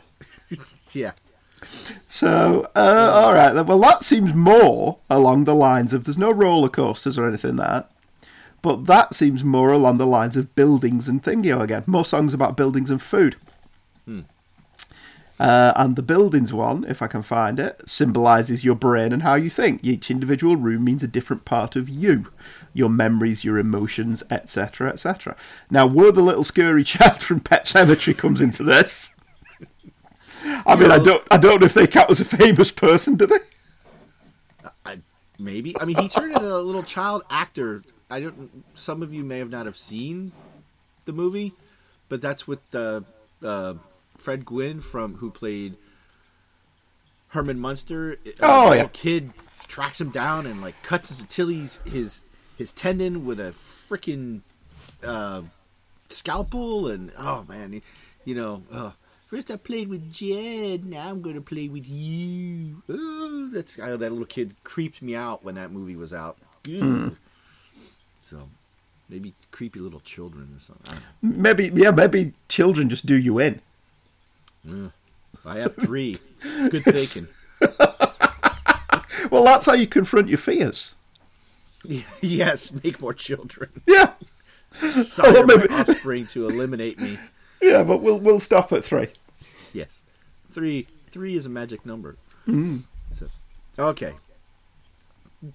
Yeah. 0.94 1.12
So, 2.08 2.70
uh, 2.76 3.12
all 3.14 3.34
right. 3.34 3.54
Well, 3.54 3.80
that 3.80 4.04
seems 4.04 4.34
more 4.34 4.98
along 5.10 5.46
the 5.46 5.56
lines 5.56 5.94
of 5.94 6.04
there's 6.04 6.18
no 6.18 6.32
roller 6.32 6.70
coasters 6.70 7.18
or 7.18 7.28
anything 7.28 7.56
like 7.56 7.68
that, 7.68 7.92
but 8.62 8.86
that 8.88 9.14
seems 9.14 9.44
more 9.44 9.72
along 9.72 9.98
the 9.98 10.06
lines 10.06 10.36
of 10.36 10.54
buildings 10.56 11.08
and 11.08 11.24
thingio 11.24 11.62
again. 11.62 11.84
More 11.88 12.06
songs 12.06 12.34
about 12.34 12.58
buildings 12.58 12.90
and 12.90 13.02
food. 13.02 13.36
Uh, 15.42 15.74
and 15.76 15.96
the 15.96 16.04
buildings 16.04 16.54
one, 16.54 16.84
if 16.88 17.02
I 17.02 17.08
can 17.08 17.24
find 17.24 17.58
it, 17.58 17.82
symbolises 17.88 18.64
your 18.64 18.76
brain 18.76 19.12
and 19.12 19.24
how 19.24 19.34
you 19.34 19.50
think. 19.50 19.84
Each 19.84 20.12
individual 20.12 20.56
room 20.56 20.84
means 20.84 21.02
a 21.02 21.08
different 21.08 21.46
part 21.46 21.76
of 21.76 21.90
you, 21.90 22.28
your 22.74 22.90
memories, 22.90 23.44
your 23.44 23.58
emotions, 23.60 24.24
etc., 24.30 24.90
etc. 24.92 25.36
Now, 25.70 25.86
where 25.88 26.12
the 26.12 26.22
little 26.22 26.44
scurry 26.44 26.84
child 26.86 27.22
from 27.22 27.40
Pet 27.42 27.66
Sematary 27.66 28.18
comes 28.18 28.42
into 28.42 28.64
this? 28.64 29.14
I 30.66 30.76
mean, 30.76 30.92
I 30.92 30.98
know- 30.98 31.04
don't, 31.04 31.24
I 31.32 31.38
don't 31.38 31.60
know 31.62 31.66
if 31.66 31.74
they 31.74 31.88
count 31.88 32.10
as 32.10 32.20
a 32.20 32.26
famous 32.26 32.72
person, 32.72 33.16
do 33.16 33.28
they? 33.28 33.40
I, 34.86 35.00
maybe. 35.38 35.80
I 35.80 35.86
mean, 35.86 35.98
he 35.98 36.08
turned 36.10 36.34
into 36.34 36.56
a 36.56 36.58
little 36.60 36.84
child 36.84 37.24
actor. 37.30 37.84
I 38.10 38.20
don't. 38.22 38.64
Some 38.74 39.02
of 39.04 39.14
you 39.14 39.24
may 39.24 39.38
have 39.40 39.50
not 39.50 39.66
have 39.66 39.78
seen 39.78 40.32
the 41.06 41.12
movie, 41.14 41.54
but 42.10 42.22
that's 42.22 42.48
with 42.48 42.60
uh, 42.74 43.02
uh, 43.44 43.76
Fred 44.18 44.46
Gwynne 44.46 44.80
from 44.80 45.16
who 45.16 45.30
played 45.32 45.76
Herman 47.30 47.60
Munster. 47.60 48.18
Uh, 48.26 48.30
Oh, 48.42 48.70
the 48.72 48.76
yeah. 48.78 48.88
kid 48.92 49.32
tracks 49.68 50.02
him 50.02 50.10
down 50.10 50.46
and 50.46 50.62
like 50.62 50.82
cuts 50.84 51.10
his 51.10 51.22
Achilles 51.22 51.80
his 51.86 52.24
his 52.62 52.72
tendon 52.72 53.26
with 53.26 53.40
a 53.40 53.54
freaking 53.90 54.42
uh, 55.04 55.42
scalpel 56.10 56.88
and 56.88 57.12
oh 57.18 57.44
man, 57.50 57.82
you, 58.24 58.36
know. 58.36 58.64
Uh, 58.72 58.92
First 59.26 59.50
I 59.50 59.56
played 59.56 59.88
with 59.88 60.12
Jed, 60.12 60.86
now 60.86 61.08
I'm 61.08 61.22
going 61.22 61.36
to 61.36 61.42
play 61.42 61.70
with 61.70 61.88
you. 61.88 62.84
Oh, 62.90 63.50
that's 63.54 63.80
oh, 63.80 63.96
that 63.96 64.12
little 64.12 64.26
kid 64.26 64.56
creeped 64.66 65.02
me 65.02 65.16
out 65.16 65.42
when 65.42 65.56
that 65.56 65.72
movie 65.72 65.96
was 65.96 66.12
out. 66.12 66.38
Ew. 66.66 67.16
So, 68.24 68.50
Maybe 69.08 69.34
creepy 69.52 69.80
little 69.80 70.02
children 70.02 70.56
or 70.56 70.60
something. 70.60 71.00
Maybe, 71.22 71.72
yeah, 71.74 71.92
maybe 71.92 72.34
children 72.50 72.90
just 72.90 73.06
do 73.06 73.16
you 73.16 73.40
in. 73.40 73.62
I 75.46 75.60
have 75.60 75.76
three. 75.76 76.18
Good 76.42 76.84
thinking. 76.84 77.28
Well, 79.30 79.46
that's 79.46 79.66
how 79.66 79.74
you 79.74 79.88
confront 79.88 80.28
your 80.28 80.38
fears. 80.38 80.96
yes, 82.22 82.72
make 82.84 83.02
more 83.02 83.14
children. 83.14 83.70
Yeah, 83.88 84.14
Sire 85.04 85.34
well, 85.34 85.46
my 85.46 85.56
maybe- 85.58 85.74
offspring 85.74 86.26
to 86.28 86.48
eliminate 86.48 87.00
me. 87.00 87.20
yeah, 87.62 87.84
but 87.84 87.98
we'll 88.02 88.20
we'll 88.20 88.40
stop 88.40 88.72
at 88.72 88.84
three. 88.84 89.10
Yes, 89.74 90.04
three. 90.52 90.88
Three 91.10 91.36
is 91.36 91.46
a 91.46 91.50
magic 91.50 91.86
number. 91.86 92.16
Mm. 92.48 92.84
So, 93.12 93.26
okay. 93.78 94.14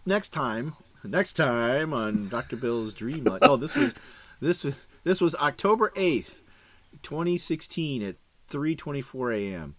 Next 0.05 0.29
time, 0.31 0.75
next 1.03 1.33
time 1.33 1.95
on 1.95 2.29
Doctor 2.29 2.57
Bill's 2.57 2.93
Dream 2.93 3.27
Oh, 3.41 3.57
this 3.57 3.75
was 3.75 3.95
this 4.41 4.65
was 4.65 4.75
this 5.05 5.21
was 5.21 5.35
October 5.37 5.93
eighth, 5.97 6.43
twenty 7.03 7.39
sixteen, 7.39 8.03
at 8.03 8.17
three 8.49 8.77
twenty 8.77 9.01
four 9.01 9.33
a.m. 9.33 9.77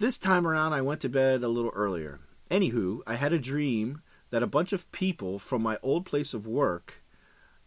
This 0.00 0.18
time 0.18 0.46
around, 0.46 0.72
I 0.72 0.80
went 0.80 1.00
to 1.02 1.08
bed 1.08 1.44
a 1.44 1.48
little 1.48 1.70
earlier. 1.74 2.18
Anywho, 2.50 3.00
I 3.06 3.14
had 3.14 3.32
a 3.32 3.38
dream 3.38 4.02
that 4.30 4.42
a 4.42 4.46
bunch 4.46 4.72
of 4.72 4.90
people 4.92 5.38
from 5.38 5.62
my 5.62 5.78
old 5.82 6.06
place 6.06 6.34
of 6.34 6.46
work 6.46 7.02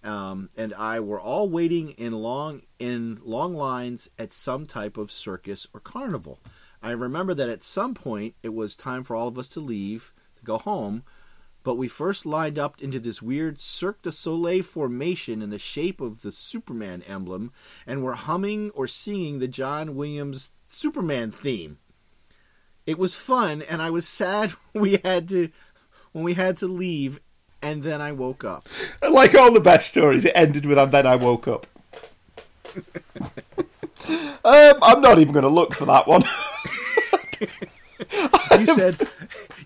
um, 0.04 0.50
and 0.58 0.74
I 0.74 1.00
were 1.00 1.20
all 1.20 1.50
waiting 1.50 1.92
in 1.92 2.12
long 2.12 2.64
in 2.78 3.20
long 3.24 3.56
lines 3.56 4.10
at 4.20 4.34
some 4.34 4.66
type 4.66 4.98
of 4.98 5.12
circus 5.12 5.66
or 5.74 5.80
carnival. 5.80 6.40
I 6.82 6.92
remember 6.92 7.34
that 7.34 7.50
at 7.50 7.64
some 7.64 7.94
point 7.94 8.36
it 8.44 8.54
was 8.54 8.76
time 8.76 9.04
for 9.04 9.16
all 9.16 9.30
of 9.30 9.38
us 9.38 9.48
to 9.50 9.62
leave 9.62 10.12
to 10.36 10.44
go 10.44 10.58
home, 10.58 11.04
but 11.64 11.76
we 11.76 11.88
first 11.88 12.26
lined 12.26 12.60
up 12.60 12.82
into 12.82 13.00
this 13.00 13.22
weird 13.22 13.62
Cirque 13.62 14.02
du 14.02 14.12
Soleil 14.12 14.62
formation 14.62 15.42
in 15.42 15.50
the 15.50 15.60
shape 15.60 16.02
of 16.02 16.22
the 16.22 16.34
Superman 16.34 17.02
emblem, 17.04 17.54
and 17.88 18.04
were 18.04 18.16
humming 18.16 18.72
or 18.72 18.88
singing 18.88 19.40
the 19.40 19.48
John 19.48 19.96
Williams 19.96 20.52
Superman 20.68 21.32
theme. 21.32 21.78
It 22.86 23.00
was 23.00 23.16
fun, 23.16 23.62
and 23.62 23.82
I 23.82 23.90
was 23.90 24.06
sad 24.10 24.52
we 24.74 25.00
had 25.06 25.30
to 25.30 25.50
when 26.14 26.24
we 26.24 26.36
had 26.36 26.58
to 26.58 26.68
leave, 26.68 27.20
and 27.62 27.84
then 27.84 28.02
I 28.02 28.12
woke 28.14 28.44
up. 28.44 28.68
Like 29.10 29.36
all 29.36 29.52
the 29.52 29.60
best 29.60 29.90
stories, 29.90 30.26
it 30.26 30.32
ended 30.34 30.66
with 30.66 30.80
"and 30.80 30.92
then 30.92 31.06
I 31.06 31.18
woke 31.18 31.48
up." 31.48 31.68
um, 34.44 34.80
I'm 34.82 35.02
not 35.02 35.20
even 35.20 35.34
going 35.34 35.44
to 35.44 35.50
look 35.50 35.74
for 35.74 35.86
that 35.86 36.08
one. 36.08 36.24
You 38.60 38.66
said, 38.76 39.10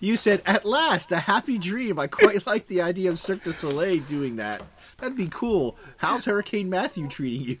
you 0.00 0.16
said, 0.16 0.42
at 0.46 0.64
last, 0.64 1.12
a 1.12 1.18
happy 1.18 1.58
dream. 1.58 1.98
I 1.98 2.06
quite 2.06 2.46
like 2.46 2.66
the 2.66 2.80
idea 2.80 3.10
of 3.10 3.18
Cirque 3.18 3.44
du 3.44 3.52
Soleil 3.52 4.00
doing 4.00 4.36
that. 4.36 4.62
That'd 4.98 5.16
be 5.16 5.28
cool. 5.28 5.76
How's 5.98 6.24
Hurricane 6.24 6.70
Matthew 6.70 7.08
treating 7.08 7.42
you? 7.42 7.58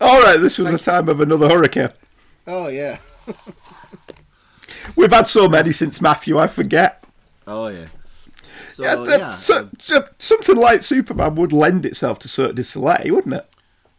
All 0.00 0.20
right, 0.20 0.36
this 0.36 0.58
was 0.58 0.70
the 0.70 0.78
time 0.78 1.08
of 1.08 1.20
another 1.20 1.48
hurricane. 1.48 1.90
Oh 2.46 2.68
yeah. 2.68 2.98
We've 4.94 5.12
had 5.12 5.26
so 5.26 5.48
many 5.48 5.72
since 5.72 6.00
Matthew, 6.00 6.38
I 6.38 6.46
forget. 6.48 7.02
Oh 7.46 7.68
yeah. 7.68 7.86
So 8.76 8.82
Yeah, 8.84 9.04
yeah, 9.08 9.30
so- 9.30 9.70
so- 9.78 10.04
something 10.18 10.54
like 10.56 10.82
Superman 10.82 11.34
would 11.36 11.50
lend 11.52 11.86
itself 11.86 12.18
to 12.20 12.28
Cirque 12.28 12.54
du 12.56 12.62
Soleil, 12.62 13.14
wouldn't 13.14 13.34
it? 13.34 13.46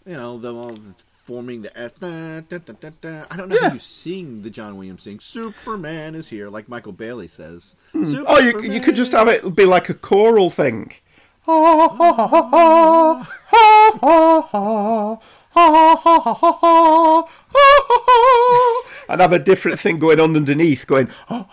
you 0.06 0.14
know 0.16 0.38
them 0.38 0.56
all 0.56 0.76
forming 1.24 1.64
the 1.64 1.76
S. 1.78 1.92
Da, 2.00 2.42
da, 2.42 2.60
da. 3.02 3.26
I 3.32 3.36
don't 3.36 3.50
know 3.50 3.56
Yeah. 3.60 3.70
how 3.70 3.74
you 3.74 3.80
sing 3.80 4.44
the 4.44 4.50
John 4.52 4.78
Williams 4.78 5.04
thing. 5.04 5.20
Superman 5.20 6.14
is 6.14 6.28
here, 6.30 6.48
like 6.48 6.70
Michael 6.70 6.92
Bailey 6.94 7.28
says. 7.28 7.76
Hmm. 7.92 8.24
Oh, 8.28 8.40
you, 8.40 8.62
you 8.62 8.80
could 8.80 8.96
just 8.96 9.12
have 9.14 9.28
it 9.28 9.56
be 9.56 9.66
like 9.66 9.90
a 9.90 9.94
choral 9.96 10.50
thing. 10.52 10.94
Ha, 11.42 11.52
ha, 11.52 11.88
ha, 11.90 12.14
ha, 12.14 12.28
ha, 12.28 12.50
ha, 12.52 13.28
ha, 14.00 14.42
ha, 14.52 15.20
and 19.10 19.22
have 19.22 19.34
a 19.34 19.40
different 19.40 19.80
thing 19.80 19.98
going 19.98 20.20
on 20.20 20.36
underneath, 20.36 20.86
going 20.86 21.08
and 21.30 21.44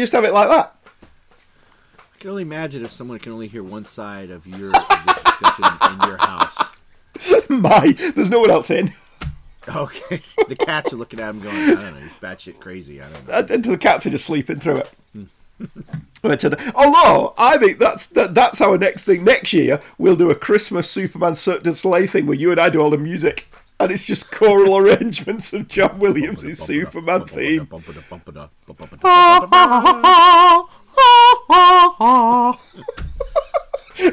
just 0.00 0.12
have 0.12 0.24
it 0.24 0.32
like 0.32 0.48
that. 0.48 0.76
I 1.96 2.18
can 2.20 2.30
only 2.30 2.42
imagine 2.42 2.84
if 2.84 2.92
someone 2.92 3.18
can 3.18 3.32
only 3.32 3.48
hear 3.48 3.64
one 3.64 3.84
side 3.84 4.30
of 4.30 4.46
your 4.46 4.70
discussion 4.70 5.64
in 5.90 6.00
your 6.08 6.18
house. 6.18 6.56
My, 7.48 7.92
there's 8.14 8.30
no 8.30 8.40
one 8.40 8.50
else 8.50 8.70
in. 8.70 8.92
Okay, 9.66 10.20
the 10.48 10.56
cats 10.56 10.92
are 10.92 10.96
looking 10.96 11.20
at 11.20 11.30
him, 11.30 11.40
going, 11.40 11.56
"I 11.56 11.74
don't 11.74 11.94
know, 11.94 12.00
he's 12.00 12.12
batshit 12.12 12.60
crazy." 12.60 13.00
I 13.00 13.08
don't 13.08 13.26
know. 13.26 13.54
And 13.54 13.64
The 13.64 13.78
cats 13.78 14.06
are 14.06 14.10
just 14.10 14.26
sleeping 14.26 14.60
through 14.60 14.76
it. 14.76 14.90
Although 16.74 17.34
I 17.36 17.58
think 17.58 17.78
that's 17.78 18.06
that, 18.08 18.34
that's 18.34 18.60
our 18.60 18.78
next 18.78 19.04
thing. 19.04 19.24
Next 19.24 19.52
year 19.52 19.80
we'll 19.98 20.16
do 20.16 20.30
a 20.30 20.34
Christmas 20.34 20.90
Superman 20.90 21.34
Cirque 21.34 21.62
du 21.62 21.74
Soleil 21.74 22.06
thing 22.06 22.26
where 22.26 22.36
you 22.36 22.50
and 22.50 22.60
I 22.60 22.70
do 22.70 22.80
all 22.80 22.90
the 22.90 22.98
music, 22.98 23.46
and 23.78 23.92
it's 23.92 24.06
just 24.06 24.30
choral 24.30 24.76
arrangements 24.78 25.52
of 25.52 25.68
John 25.68 25.98
Williams' 25.98 26.58
Superman 26.58 27.26
theme. 27.26 27.68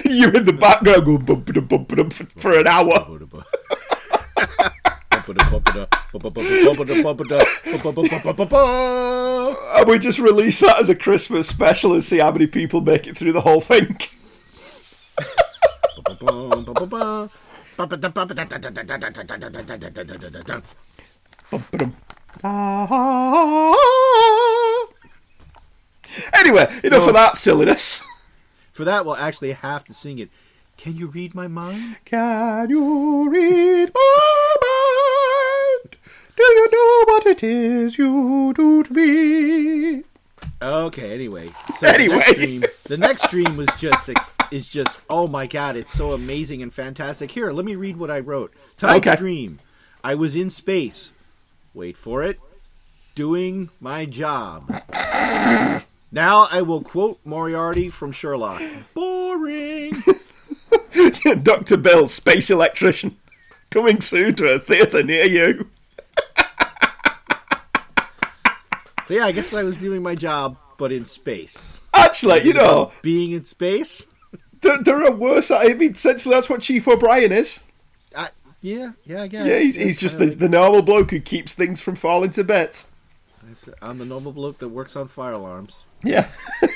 You're 0.06 0.36
in 0.36 0.46
the 0.46 0.58
background 0.60 1.06
going 1.06 1.26
bum 1.26 1.44
ba 1.44 1.62
bum 1.62 1.86
ba 1.86 2.10
for, 2.10 2.26
for 2.26 2.60
an 2.60 2.68
hour. 2.68 3.08
And 9.78 9.88
we 9.88 10.00
just 10.00 10.20
release 10.20 10.60
that 10.60 10.80
as 10.80 10.90
a 10.90 10.96
Christmas 10.96 11.48
special 11.48 11.94
and 11.94 12.04
see 12.04 12.20
how 12.20 12.32
many 12.32 12.48
people 12.48 12.82
make 12.82 13.08
it 13.08 13.18
through 13.18 13.34
the 13.34 13.42
whole 13.42 13.62
thing. 13.62 13.98
Anyway, 26.34 26.68
enough 26.84 27.08
of 27.08 27.14
that 27.14 27.36
silliness. 27.36 28.04
For 28.72 28.84
that, 28.86 29.06
we'll 29.06 29.16
actually 29.16 29.52
have 29.54 29.84
to 29.86 29.94
sing 29.94 30.20
it. 30.20 30.30
Can 30.78 30.98
you 30.98 31.08
read 31.08 31.36
my 31.36 31.48
mind? 31.48 31.98
Can 32.06 32.70
you 32.70 33.30
read 33.30 33.92
my 33.94 34.56
mind? 34.62 35.21
Do 36.36 36.44
you 36.44 36.72
know 36.72 37.14
what 37.14 37.26
it 37.26 37.44
is 37.44 37.98
you 37.98 38.54
do 38.56 38.84
to 38.84 38.94
me? 38.94 40.04
Okay. 40.62 41.14
Anyway, 41.14 41.50
so 41.78 41.88
Anyway. 41.88 42.16
the 42.16 42.20
next 42.20 42.36
dream, 42.38 42.64
the 42.86 42.98
next 42.98 43.30
dream 43.30 43.58
was 43.58 43.68
just 43.78 44.10
ex- 44.10 44.34
is 44.52 44.68
just 44.70 45.02
oh 45.10 45.28
my 45.28 45.48
god, 45.48 45.76
it's 45.76 45.92
so 45.92 46.14
amazing 46.14 46.62
and 46.62 46.74
fantastic. 46.74 47.32
Here, 47.32 47.52
let 47.52 47.66
me 47.66 47.76
read 47.76 47.98
what 47.98 48.10
I 48.12 48.20
wrote. 48.20 48.54
Tonight's 48.78 49.08
Okay. 49.08 49.16
dream, 49.18 49.58
I 50.04 50.16
was 50.16 50.36
in 50.36 50.50
space. 50.50 51.14
Wait 51.74 51.98
for 51.98 52.22
it. 52.24 52.40
Doing 53.16 53.70
my 53.80 54.06
job. 54.06 54.70
now 56.12 56.48
I 56.52 56.62
will 56.62 56.82
quote 56.82 57.20
Moriarty 57.26 57.90
from 57.90 58.12
Sherlock. 58.12 58.62
Boring. 58.94 59.94
Dr. 61.44 61.78
Bill, 61.78 62.08
space 62.08 62.50
electrician, 62.50 63.18
coming 63.70 64.00
soon 64.02 64.36
to 64.36 64.48
a 64.54 64.60
theatre 64.60 65.04
near 65.04 65.26
you. 65.26 65.70
So 69.06 69.14
yeah, 69.14 69.26
I 69.26 69.32
guess 69.32 69.54
I 69.54 69.64
was 69.64 69.78
doing 69.78 70.02
my 70.04 70.16
job, 70.16 70.58
but 70.78 70.92
in 70.92 71.06
space. 71.06 71.80
Actually, 71.94 72.44
you 72.44 72.54
know, 72.54 72.92
being 73.02 73.32
in 73.32 73.44
space. 73.44 74.08
there, 74.62 74.82
there 74.82 75.04
are 75.04 75.12
worse. 75.12 75.52
I 75.52 75.74
mean, 75.74 75.92
essentially, 75.92 76.36
that's 76.36 76.50
what 76.50 76.62
Chief 76.62 76.88
O'Brien 76.88 77.32
is. 77.32 77.64
I, 78.16 78.30
yeah, 78.62 78.92
yeah, 79.06 79.24
I 79.24 79.28
guess. 79.28 79.46
Yeah, 79.46 79.60
he's, 79.60 79.76
he's 79.76 80.00
just 80.00 80.18
the, 80.18 80.26
kinda 80.26 80.40
the 80.40 80.50
normal 80.50 80.82
bloke 80.82 81.12
who 81.12 81.20
keeps 81.20 81.54
things 81.54 81.82
from 81.82 81.96
falling 81.96 82.32
to 82.32 82.44
bits. 82.44 82.88
I'm 83.82 83.98
the 83.98 84.06
normal 84.06 84.32
bloke 84.32 84.60
that 84.60 84.70
works 84.70 84.96
on 84.96 85.08
fire 85.08 85.34
alarms. 85.34 85.84
Yeah. 86.04 86.30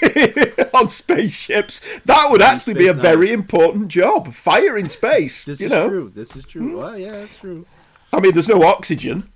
On 0.74 0.90
spaceships. 0.90 1.82
That 2.06 2.30
would 2.30 2.42
actually 2.42 2.74
be 2.74 2.88
a 2.88 2.92
Space 2.92 3.02
very 3.02 3.32
important 3.32 3.88
job. 3.88 4.34
Fire 4.34 4.78
in 4.78 4.90
space. 4.90 5.46
This 5.46 5.62
is 5.62 5.72
know. 5.72 5.88
true. 5.88 6.12
This 6.14 6.36
is 6.36 6.46
true. 6.46 6.70
Hmm? 6.70 6.78
Well, 6.78 6.98
yeah, 6.98 7.12
that's 7.12 7.38
true. 7.38 7.66
I 8.14 8.20
mean, 8.20 8.34
there's 8.34 8.50
no 8.50 8.64
oxygen 8.64 9.32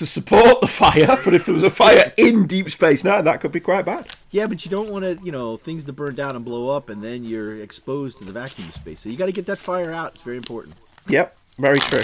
to 0.00 0.06
support 0.06 0.62
the 0.62 0.66
fire, 0.66 1.18
but 1.24 1.34
if 1.34 1.44
there 1.44 1.54
was 1.54 1.62
a 1.62 1.68
fire 1.68 2.10
in 2.16 2.46
Deep 2.46 2.70
Space 2.70 3.04
Nine, 3.04 3.22
that 3.24 3.42
could 3.42 3.52
be 3.52 3.60
quite 3.60 3.84
bad. 3.84 4.08
Yeah, 4.30 4.46
but 4.46 4.64
you 4.64 4.70
don't 4.70 4.88
want 4.88 5.04
to, 5.04 5.22
you 5.22 5.30
know, 5.30 5.58
things 5.58 5.84
to 5.84 5.92
burn 5.92 6.14
down 6.14 6.34
and 6.34 6.42
blow 6.42 6.74
up, 6.74 6.88
and 6.88 7.04
then 7.04 7.22
you're 7.22 7.56
exposed 7.56 8.16
to 8.18 8.24
the 8.24 8.32
vacuum 8.32 8.66
of 8.68 8.74
space. 8.74 9.00
So 9.00 9.10
you 9.10 9.18
got 9.18 9.26
to 9.26 9.32
get 9.32 9.44
that 9.44 9.58
fire 9.58 9.92
out. 9.92 10.12
It's 10.12 10.22
very 10.22 10.38
important. 10.38 10.76
Yep, 11.06 11.36
very 11.58 11.80
true. 11.80 12.02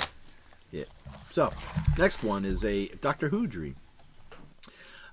Yeah. 0.71 0.85
So, 1.31 1.51
next 1.97 2.23
one 2.23 2.45
is 2.45 2.63
a 2.65 2.89
Doctor 3.01 3.31
Who 3.31 3.47
dream. 3.47 3.77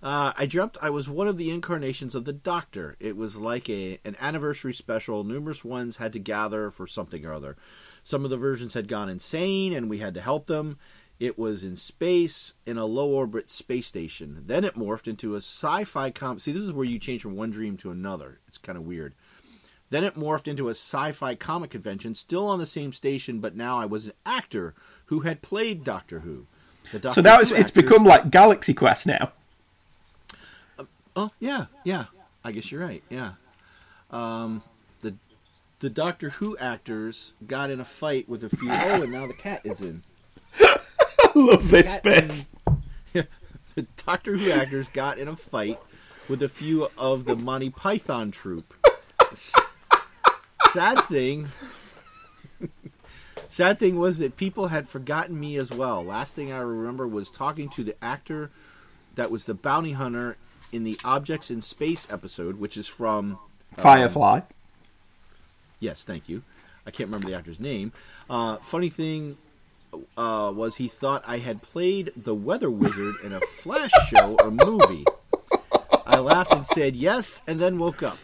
Uh, 0.01 0.33
I 0.37 0.45
dreamt 0.45 0.77
I 0.81 0.89
was 0.89 1.07
one 1.07 1.29
of 1.29 1.37
the 1.37 1.51
incarnations 1.51 2.15
of 2.15 2.25
the 2.25 2.33
Doctor. 2.33 2.97
It 2.99 3.15
was 3.15 3.37
like 3.37 3.69
a 3.69 3.97
an 4.03 4.17
anniversary 4.19 4.73
special. 4.73 5.23
Numerous 5.23 5.63
ones 5.63 5.95
had 5.95 6.11
to 6.11 6.19
gather 6.19 6.69
for 6.69 6.85
something 6.85 7.25
or 7.25 7.31
other. 7.31 7.55
Some 8.03 8.25
of 8.25 8.29
the 8.29 8.35
versions 8.35 8.73
had 8.73 8.89
gone 8.89 9.07
insane, 9.07 9.71
and 9.71 9.89
we 9.89 9.99
had 9.99 10.13
to 10.15 10.21
help 10.21 10.47
them. 10.47 10.77
It 11.19 11.37
was 11.37 11.63
in 11.63 11.75
space 11.75 12.55
in 12.65 12.77
a 12.77 12.85
low 12.85 13.09
orbit 13.09 13.49
space 13.49 13.87
station. 13.87 14.43
Then 14.45 14.63
it 14.63 14.75
morphed 14.75 15.07
into 15.07 15.35
a 15.35 15.37
sci 15.37 15.83
fi 15.85 16.11
com. 16.11 16.39
See, 16.39 16.51
this 16.51 16.61
is 16.61 16.73
where 16.73 16.85
you 16.85 16.99
change 16.99 17.21
from 17.21 17.35
one 17.35 17.51
dream 17.51 17.77
to 17.77 17.91
another. 17.91 18.39
It's 18.47 18.57
kind 18.57 18.77
of 18.77 18.85
weird. 18.85 19.13
Then 19.89 20.03
it 20.03 20.15
morphed 20.15 20.47
into 20.47 20.67
a 20.67 20.71
sci 20.71 21.11
fi 21.11 21.35
comic 21.35 21.69
convention, 21.69 22.15
still 22.15 22.47
on 22.47 22.59
the 22.59 22.65
same 22.65 22.91
station, 22.93 23.39
but 23.39 23.55
now 23.55 23.79
I 23.79 23.85
was 23.85 24.07
an 24.07 24.13
actor 24.25 24.73
who 25.05 25.21
had 25.21 25.41
played 25.41 25.83
Doctor 25.83 26.21
Who. 26.21 26.47
The 26.91 26.99
Doctor 26.99 27.21
So 27.21 27.29
now 27.29 27.39
it's, 27.39 27.51
it's 27.51 27.71
become 27.71 28.03
like 28.03 28.31
Galaxy 28.31 28.73
Quest 28.73 29.05
now. 29.07 29.31
Oh 31.15 31.29
yeah, 31.39 31.65
yeah. 31.83 32.05
I 32.43 32.51
guess 32.51 32.71
you're 32.71 32.81
right. 32.81 33.03
Yeah. 33.09 33.33
Um, 34.09 34.63
the 35.01 35.13
the 35.79 35.89
Doctor 35.89 36.31
Who 36.31 36.57
actors 36.57 37.33
got 37.45 37.69
in 37.69 37.79
a 37.79 37.85
fight 37.85 38.27
with 38.27 38.43
a 38.43 38.49
few. 38.49 38.69
Oh, 38.71 39.03
and 39.03 39.11
now 39.11 39.27
the 39.27 39.33
cat 39.33 39.61
is 39.63 39.79
in. 39.79 40.01
Love 41.35 41.69
this 41.69 41.91
Cat 41.91 42.03
bit. 42.03 42.45
The 43.75 43.87
Doctor 44.05 44.37
Who 44.37 44.51
actors 44.51 44.87
got 44.89 45.17
in 45.17 45.27
a 45.27 45.35
fight 45.35 45.79
with 46.29 46.43
a 46.43 46.47
few 46.47 46.89
of 46.95 47.25
the 47.25 47.35
Monty 47.35 47.71
Python 47.71 48.29
troupe. 48.29 48.71
Sad 50.69 51.07
thing. 51.07 51.47
Sad 53.49 53.79
thing 53.79 53.97
was 53.97 54.19
that 54.19 54.37
people 54.37 54.67
had 54.67 54.87
forgotten 54.87 55.39
me 55.39 55.57
as 55.57 55.71
well. 55.71 56.03
Last 56.03 56.35
thing 56.35 56.51
I 56.51 56.59
remember 56.59 57.07
was 57.07 57.31
talking 57.31 57.67
to 57.69 57.83
the 57.83 57.95
actor 58.03 58.51
that 59.15 59.31
was 59.31 59.45
the 59.45 59.55
bounty 59.55 59.93
hunter 59.93 60.37
in 60.71 60.83
the 60.83 60.99
Objects 61.03 61.49
in 61.49 61.63
Space 61.63 62.07
episode, 62.11 62.59
which 62.59 62.77
is 62.77 62.87
from 62.87 63.39
Firefly. 63.75 64.41
Yes, 65.79 66.03
thank 66.03 66.29
you. 66.29 66.43
I 66.85 66.91
can't 66.91 67.07
remember 67.07 67.27
the 67.27 67.35
actor's 67.35 67.59
name. 67.59 67.91
Uh, 68.29 68.57
funny 68.57 68.89
thing 68.89 69.37
uh, 70.17 70.51
was 70.55 70.77
he 70.77 70.87
thought 70.87 71.23
I 71.27 71.37
had 71.39 71.61
played 71.61 72.11
the 72.15 72.35
Weather 72.35 72.69
Wizard 72.69 73.15
in 73.23 73.33
a 73.33 73.39
Flash 73.41 73.91
show 74.07 74.37
or 74.41 74.51
movie. 74.51 75.05
I 76.05 76.19
laughed 76.19 76.53
and 76.53 76.65
said 76.65 76.95
yes, 76.95 77.41
and 77.47 77.59
then 77.59 77.77
woke 77.77 78.03
up. 78.03 78.17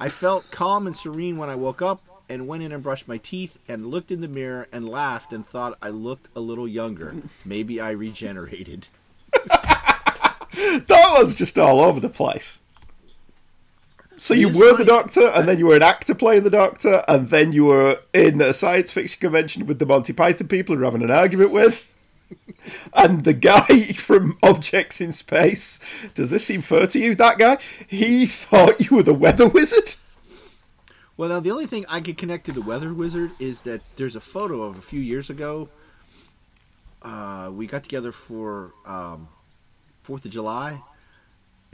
I 0.00 0.08
felt 0.08 0.50
calm 0.50 0.86
and 0.86 0.96
serene 0.96 1.38
when 1.38 1.48
I 1.48 1.54
woke 1.54 1.80
up 1.80 2.02
and 2.28 2.48
went 2.48 2.62
in 2.62 2.72
and 2.72 2.82
brushed 2.82 3.08
my 3.08 3.18
teeth 3.18 3.58
and 3.68 3.86
looked 3.86 4.10
in 4.10 4.20
the 4.20 4.28
mirror 4.28 4.66
and 4.72 4.88
laughed 4.88 5.32
and 5.32 5.46
thought 5.46 5.78
I 5.80 5.90
looked 5.90 6.28
a 6.34 6.40
little 6.40 6.68
younger. 6.68 7.14
Maybe 7.44 7.80
I 7.80 7.90
regenerated. 7.90 8.88
That 10.86 11.18
was 11.20 11.34
just 11.34 11.58
all 11.58 11.80
over 11.80 12.00
the 12.00 12.08
place. 12.08 12.60
So 14.18 14.34
you 14.34 14.48
were 14.48 14.76
the 14.76 14.84
Doctor, 14.84 15.28
and 15.28 15.48
then 15.48 15.58
you 15.58 15.66
were 15.66 15.76
an 15.76 15.82
actor 15.82 16.14
playing 16.14 16.44
the 16.44 16.50
Doctor, 16.50 17.04
and 17.08 17.30
then 17.30 17.52
you 17.52 17.66
were 17.66 18.00
in 18.12 18.40
a 18.40 18.54
science 18.54 18.90
fiction 18.90 19.20
convention 19.20 19.66
with 19.66 19.78
the 19.78 19.86
Monty 19.86 20.12
Python 20.12 20.48
people 20.48 20.74
who 20.74 20.80
were 20.80 20.86
having 20.86 21.02
an 21.02 21.10
argument 21.10 21.50
with. 21.50 21.92
And 22.94 23.24
the 23.24 23.34
guy 23.34 23.92
from 23.92 24.38
Objects 24.42 25.00
in 25.00 25.12
Space, 25.12 25.80
does 26.14 26.30
this 26.30 26.46
seem 26.46 26.62
fair 26.62 26.86
to 26.86 26.98
you? 26.98 27.14
That 27.14 27.38
guy, 27.38 27.58
he 27.86 28.26
thought 28.26 28.80
you 28.80 28.96
were 28.96 29.02
the 29.02 29.14
weather 29.14 29.48
wizard. 29.48 29.94
Well, 31.16 31.28
now 31.28 31.40
the 31.40 31.50
only 31.50 31.66
thing 31.66 31.84
I 31.88 32.00
could 32.00 32.16
connect 32.16 32.46
to 32.46 32.52
the 32.52 32.60
Weather 32.60 32.92
Wizard 32.92 33.30
is 33.38 33.62
that 33.62 33.82
there's 33.94 34.16
a 34.16 34.20
photo 34.20 34.62
of 34.62 34.78
a 34.78 34.82
few 34.82 35.00
years 35.00 35.30
ago. 35.30 35.68
Uh, 37.02 37.50
we 37.52 37.68
got 37.68 37.84
together 37.84 38.10
for 38.10 38.72
um, 38.84 39.28
Fourth 40.02 40.24
of 40.24 40.32
July. 40.32 40.82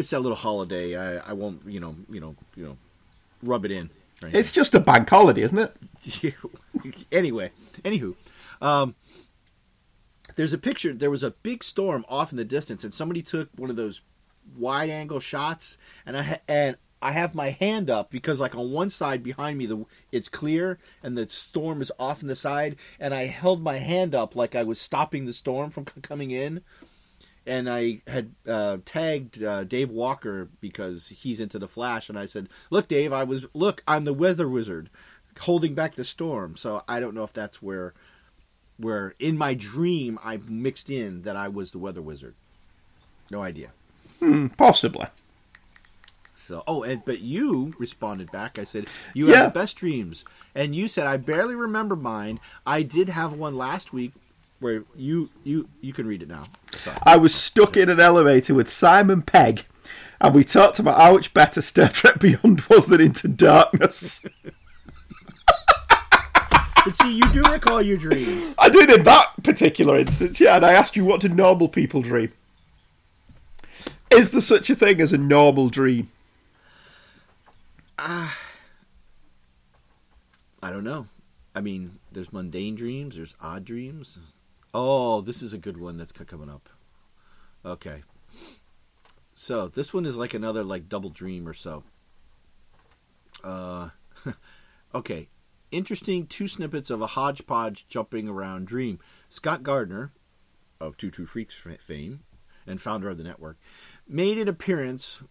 It's 0.00 0.10
that 0.10 0.20
little 0.20 0.36
holiday. 0.36 0.96
I, 0.96 1.30
I 1.30 1.32
won't, 1.34 1.60
you 1.66 1.78
know, 1.78 1.94
you 2.10 2.20
know, 2.20 2.34
you 2.56 2.64
know, 2.64 2.76
rub 3.42 3.64
it 3.64 3.70
in. 3.70 3.90
Right 4.22 4.34
It's 4.34 4.50
just 4.50 4.74
a 4.74 4.80
bank 4.80 5.08
holiday, 5.08 5.42
isn't 5.42 5.58
it? 5.58 6.34
anyway, 7.12 7.50
anywho, 7.84 8.14
um, 8.60 8.94
there's 10.36 10.52
a 10.52 10.58
picture. 10.58 10.92
There 10.92 11.10
was 11.10 11.22
a 11.22 11.30
big 11.30 11.62
storm 11.62 12.04
off 12.08 12.32
in 12.32 12.38
the 12.38 12.44
distance, 12.44 12.82
and 12.82 12.92
somebody 12.92 13.22
took 13.22 13.48
one 13.56 13.70
of 13.70 13.76
those 13.76 14.00
wide 14.56 14.90
angle 14.90 15.20
shots, 15.20 15.76
and 16.06 16.16
I 16.16 16.22
ha- 16.22 16.40
and 16.48 16.76
I 17.02 17.12
have 17.12 17.34
my 17.34 17.50
hand 17.50 17.88
up 17.88 18.10
because 18.10 18.40
like 18.40 18.54
on 18.54 18.72
one 18.72 18.90
side 18.90 19.22
behind 19.22 19.58
me, 19.58 19.66
the 19.66 19.84
it's 20.12 20.28
clear, 20.28 20.78
and 21.02 21.16
the 21.16 21.28
storm 21.28 21.80
is 21.80 21.92
off 21.98 22.22
in 22.22 22.28
the 22.28 22.36
side, 22.36 22.76
and 22.98 23.14
I 23.14 23.26
held 23.26 23.62
my 23.62 23.78
hand 23.78 24.14
up 24.14 24.36
like 24.36 24.54
I 24.54 24.62
was 24.62 24.80
stopping 24.80 25.26
the 25.26 25.32
storm 25.32 25.70
from 25.70 25.86
c- 25.86 26.00
coming 26.00 26.30
in. 26.30 26.62
And 27.46 27.70
I 27.70 28.02
had 28.06 28.32
uh, 28.46 28.78
tagged 28.84 29.42
uh, 29.42 29.64
Dave 29.64 29.90
Walker 29.90 30.48
because 30.60 31.08
he's 31.08 31.40
into 31.40 31.58
the 31.58 31.66
Flash, 31.68 32.08
and 32.08 32.18
I 32.18 32.26
said, 32.26 32.48
"Look, 32.70 32.86
Dave, 32.86 33.12
I 33.12 33.24
was 33.24 33.46
look, 33.54 33.82
I'm 33.88 34.04
the 34.04 34.12
Weather 34.12 34.48
Wizard, 34.48 34.90
holding 35.40 35.74
back 35.74 35.94
the 35.94 36.04
storm." 36.04 36.56
So 36.56 36.82
I 36.86 37.00
don't 37.00 37.14
know 37.14 37.24
if 37.24 37.32
that's 37.32 37.62
where, 37.62 37.94
where 38.76 39.14
in 39.18 39.38
my 39.38 39.54
dream 39.54 40.18
I 40.22 40.36
mixed 40.46 40.90
in 40.90 41.22
that 41.22 41.34
I 41.34 41.48
was 41.48 41.70
the 41.70 41.78
Weather 41.78 42.02
Wizard. 42.02 42.34
No 43.30 43.42
idea. 43.42 43.70
Possibly. 44.58 45.06
So 46.34 46.62
oh, 46.66 46.82
and 46.82 47.02
but 47.04 47.20
you 47.20 47.74
responded 47.78 48.30
back. 48.30 48.58
I 48.58 48.64
said 48.64 48.86
you 49.14 49.28
Yeah. 49.28 49.36
have 49.36 49.52
the 49.54 49.60
best 49.60 49.76
dreams, 49.76 50.24
and 50.54 50.74
you 50.74 50.88
said 50.88 51.06
I 51.06 51.16
barely 51.16 51.54
remember 51.54 51.96
mine. 51.96 52.40
I 52.66 52.82
did 52.82 53.08
have 53.08 53.32
one 53.32 53.54
last 53.56 53.92
week 53.92 54.12
where 54.60 54.84
you 54.94 55.30
you 55.42 55.68
you 55.80 55.92
can 55.92 56.06
read 56.06 56.22
it 56.22 56.28
now. 56.28 56.44
Sorry. 56.78 56.98
I 57.02 57.16
was 57.16 57.34
stuck 57.34 57.76
in 57.76 57.88
an 57.88 58.00
elevator 58.00 58.54
with 58.54 58.70
Simon 58.70 59.22
Pegg, 59.22 59.64
and 60.20 60.34
we 60.34 60.44
talked 60.44 60.78
about 60.78 61.00
how 61.00 61.14
much 61.14 61.34
better 61.34 61.60
Star 61.62 61.88
Trek 61.88 62.20
Beyond 62.20 62.60
was 62.62 62.86
than 62.86 63.00
Into 63.00 63.28
Darkness. 63.28 64.24
But 66.82 66.96
see, 66.96 67.14
you 67.14 67.30
do 67.30 67.42
recall 67.42 67.82
your 67.82 67.98
dreams. 67.98 68.54
I 68.58 68.70
did 68.70 68.90
in 68.90 69.02
that 69.04 69.42
particular 69.42 69.98
instance, 69.98 70.40
yeah, 70.40 70.56
and 70.56 70.64
I 70.64 70.72
asked 70.72 70.96
you 70.96 71.04
what 71.04 71.20
do 71.20 71.28
normal 71.28 71.68
people 71.68 72.00
dream? 72.00 72.32
Is 74.10 74.30
there 74.30 74.40
such 74.40 74.70
a 74.70 74.74
thing 74.74 74.98
as 75.00 75.12
a 75.12 75.18
normal 75.18 75.68
dream? 75.68 76.10
Ah. 77.98 78.34
I 80.62 80.70
don't 80.70 80.84
know. 80.84 81.08
I 81.54 81.60
mean, 81.60 81.98
there's 82.10 82.32
mundane 82.32 82.76
dreams, 82.76 83.16
there's 83.16 83.34
odd 83.42 83.66
dreams. 83.66 84.18
Oh, 84.72 85.20
this 85.20 85.42
is 85.42 85.52
a 85.52 85.58
good 85.58 85.78
one 85.78 85.96
that's 85.96 86.12
coming 86.12 86.48
up. 86.48 86.68
Okay. 87.64 88.02
So, 89.34 89.68
this 89.68 89.92
one 89.92 90.06
is 90.06 90.16
like 90.16 90.34
another 90.34 90.62
like 90.62 90.88
double 90.88 91.10
dream 91.10 91.48
or 91.48 91.54
so. 91.54 91.84
Uh 93.42 93.90
okay. 94.94 95.28
Interesting 95.70 96.26
two 96.26 96.48
snippets 96.48 96.90
of 96.90 97.00
a 97.00 97.08
hodgepodge 97.08 97.86
jumping 97.88 98.28
around 98.28 98.66
dream. 98.66 98.98
Scott 99.28 99.62
Gardner 99.62 100.12
of 100.80 100.96
Two 100.96 101.10
True 101.10 101.26
Freaks 101.26 101.54
fame 101.54 102.20
and 102.66 102.80
founder 102.80 103.08
of 103.08 103.18
the 103.18 103.24
network 103.24 103.58
made 104.08 104.38
an 104.38 104.48
appearance 104.48 105.22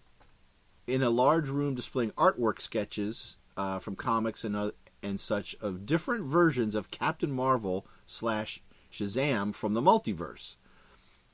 in 0.88 1.04
a 1.04 1.10
large 1.10 1.50
room 1.50 1.76
displaying 1.76 2.12
artwork 2.12 2.60
sketches 2.60 3.38
uh, 3.58 3.80
from 3.80 3.96
comics 3.96 4.44
and 4.44 4.56
uh, 4.56 4.72
and 5.04 5.20
such 5.20 5.56
of 5.62 5.86
different 5.86 6.26
versions 6.26 6.76
of 6.76 6.92
Captain 6.92 7.32
Marvel 7.32 7.86
slash 8.06 8.62
Shazam 8.92 9.54
from 9.54 9.74
the 9.74 9.82
multiverse. 9.82 10.56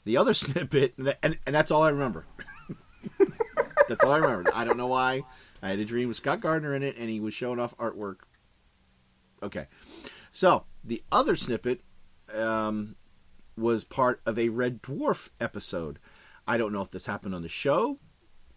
The 0.03 0.17
other 0.17 0.33
snippet, 0.35 0.95
and, 0.97 1.15
and, 1.21 1.37
and 1.45 1.55
that's 1.55 1.71
all 1.71 1.83
I 1.83 1.89
remember. 1.89 2.25
that's 3.87 4.03
all 4.03 4.11
I 4.11 4.17
remember. 4.17 4.51
I 4.53 4.65
don't 4.65 4.77
know 4.77 4.87
why. 4.87 5.23
I 5.61 5.69
had 5.69 5.79
a 5.79 5.85
dream 5.85 6.07
with 6.07 6.17
Scott 6.17 6.41
Gardner 6.41 6.75
in 6.75 6.83
it, 6.83 6.97
and 6.97 7.09
he 7.09 7.19
was 7.19 7.33
showing 7.33 7.59
off 7.59 7.77
artwork. 7.77 8.17
Okay, 9.41 9.67
so 10.31 10.65
the 10.83 11.03
other 11.11 11.35
snippet 11.35 11.81
um, 12.33 12.95
was 13.57 13.83
part 13.83 14.21
of 14.25 14.37
a 14.37 14.49
Red 14.49 14.81
Dwarf 14.81 15.29
episode. 15.39 15.99
I 16.47 16.57
don't 16.57 16.73
know 16.73 16.81
if 16.81 16.91
this 16.91 17.05
happened 17.05 17.35
on 17.35 17.41
the 17.41 17.49
show, 17.49 17.99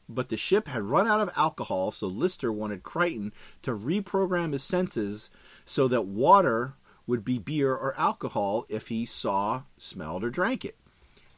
but 0.08 0.28
the 0.28 0.36
ship 0.36 0.68
had 0.68 0.82
run 0.82 1.06
out 1.06 1.20
of 1.20 1.30
alcohol, 1.36 1.90
so 1.90 2.06
Lister 2.06 2.52
wanted 2.52 2.82
Kryten 2.82 3.32
to 3.62 3.72
reprogram 3.72 4.52
his 4.52 4.62
senses 4.62 5.30
so 5.64 5.88
that 5.88 6.06
water 6.06 6.74
would 7.08 7.24
be 7.24 7.38
beer 7.38 7.74
or 7.74 7.98
alcohol 7.98 8.66
if 8.68 8.86
he 8.88 9.04
saw, 9.04 9.62
smelled, 9.76 10.22
or 10.22 10.30
drank 10.30 10.64
it. 10.64 10.76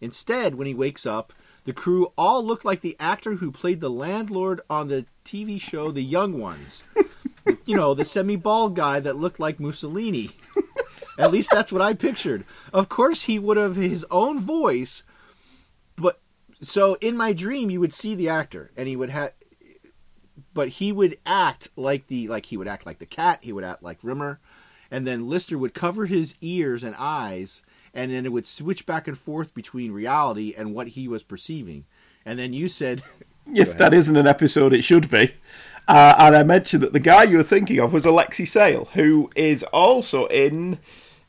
Instead, 0.03 0.57
when 0.57 0.67
he 0.67 0.75
wakes 0.75 1.07
up, 1.07 1.33
the 1.65 1.73
crew 1.73 2.13
all 2.19 2.45
look 2.45 2.65
like 2.65 2.81
the 2.81 2.97
actor 2.99 3.37
who 3.37 3.53
played 3.53 3.81
the 3.81 3.89
landlord 3.89 4.61
on 4.69 4.89
the 4.89 5.07
TV 5.25 5.61
show 5.61 5.91
The 5.91 6.03
Young 6.03 6.39
Ones. 6.39 6.85
you 7.65 7.77
know, 7.77 7.95
the 7.95 8.05
semi 8.05 8.37
bald 8.37 8.75
guy 8.75 8.99
that 9.01 9.17
looked 9.17 9.39
like 9.39 9.61
Mussolini. 9.61 10.31
At 11.19 11.31
least 11.31 11.51
that's 11.53 11.71
what 11.71 11.83
I 11.83 11.93
pictured. 11.95 12.45
Of 12.73 12.89
course, 12.89 13.25
he 13.25 13.39
would 13.39 13.59
have 13.59 13.77
his 13.77 14.07
own 14.11 14.41
voice, 14.41 15.05
but 15.95 16.19
so 16.63 16.95
in 17.03 17.17
my 17.17 17.35
dream, 17.35 17.69
you 17.69 17.79
would 17.79 17.93
see 17.93 18.15
the 18.15 18.29
actor, 18.29 18.71
and 18.75 18.89
he 18.89 18.97
would 18.97 19.11
have, 19.11 19.33
but 20.55 20.69
he 20.69 20.93
would 20.93 21.19
act 21.27 21.69
like 21.77 22.07
the 22.07 22.27
like 22.29 22.47
he 22.47 22.57
would 22.57 22.69
act 22.69 22.87
like 22.87 23.01
the 23.01 23.07
cat. 23.07 23.41
He 23.43 23.53
would 23.53 23.65
act 23.65 23.83
like 23.83 24.03
Rimmer, 24.03 24.41
and 24.91 25.07
then 25.07 25.29
Lister 25.29 25.57
would 25.57 25.75
cover 25.75 26.07
his 26.07 26.35
ears 26.41 26.83
and 26.83 26.95
eyes, 26.99 27.63
and 27.95 28.11
then 28.13 28.27
it 28.27 28.33
would 28.33 28.47
switch 28.47 28.87
back 28.87 29.07
and 29.09 29.17
forth 29.17 29.55
between 29.55 29.93
reality 29.93 30.55
and 30.57 30.75
what 30.75 30.89
he 30.89 31.09
was 31.09 31.23
perceiving. 31.23 31.85
And 32.25 32.39
then 32.39 32.53
you 32.53 32.69
said, 32.69 33.03
If 33.47 33.77
that 33.79 33.95
isn't 33.95 34.17
an 34.17 34.27
episode, 34.27 34.73
it 34.73 34.83
should 34.83 35.11
be. 35.11 35.35
Uh, 35.89 36.15
and 36.19 36.37
I 36.37 36.43
mentioned 36.43 36.83
that 36.83 36.93
the 36.93 37.01
guy 37.01 37.25
you 37.25 37.39
were 37.39 37.43
thinking 37.43 37.81
of 37.81 37.93
was 37.93 38.07
Alexei 38.07 38.45
Sayle, 38.45 38.87
who 38.95 39.31
is 39.35 39.63
also 39.65 40.27
in. 40.27 40.79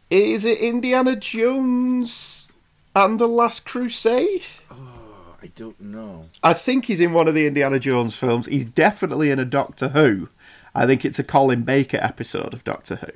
Is 0.09 0.45
it 0.45 0.59
Indiana 0.59 1.15
Jones 1.15 2.47
and 2.95 3.17
the 3.17 3.27
Last 3.27 3.65
Crusade? 3.65 4.45
Oh, 4.69 5.35
I 5.41 5.47
don't 5.55 5.79
know. 5.79 6.29
I 6.43 6.53
think 6.53 6.85
he's 6.85 6.99
in 6.99 7.13
one 7.13 7.27
of 7.27 7.33
the 7.33 7.47
Indiana 7.47 7.79
Jones 7.79 8.15
films. 8.15 8.45
He's 8.45 8.65
definitely 8.65 9.31
in 9.31 9.39
a 9.39 9.45
Doctor 9.45 9.89
Who. 9.89 10.29
I 10.75 10.85
think 10.85 11.05
it's 11.05 11.17
a 11.19 11.23
Colin 11.23 11.63
Baker 11.63 11.97
episode 12.01 12.53
of 12.53 12.63
Doctor 12.63 12.97
Who. 12.97 13.11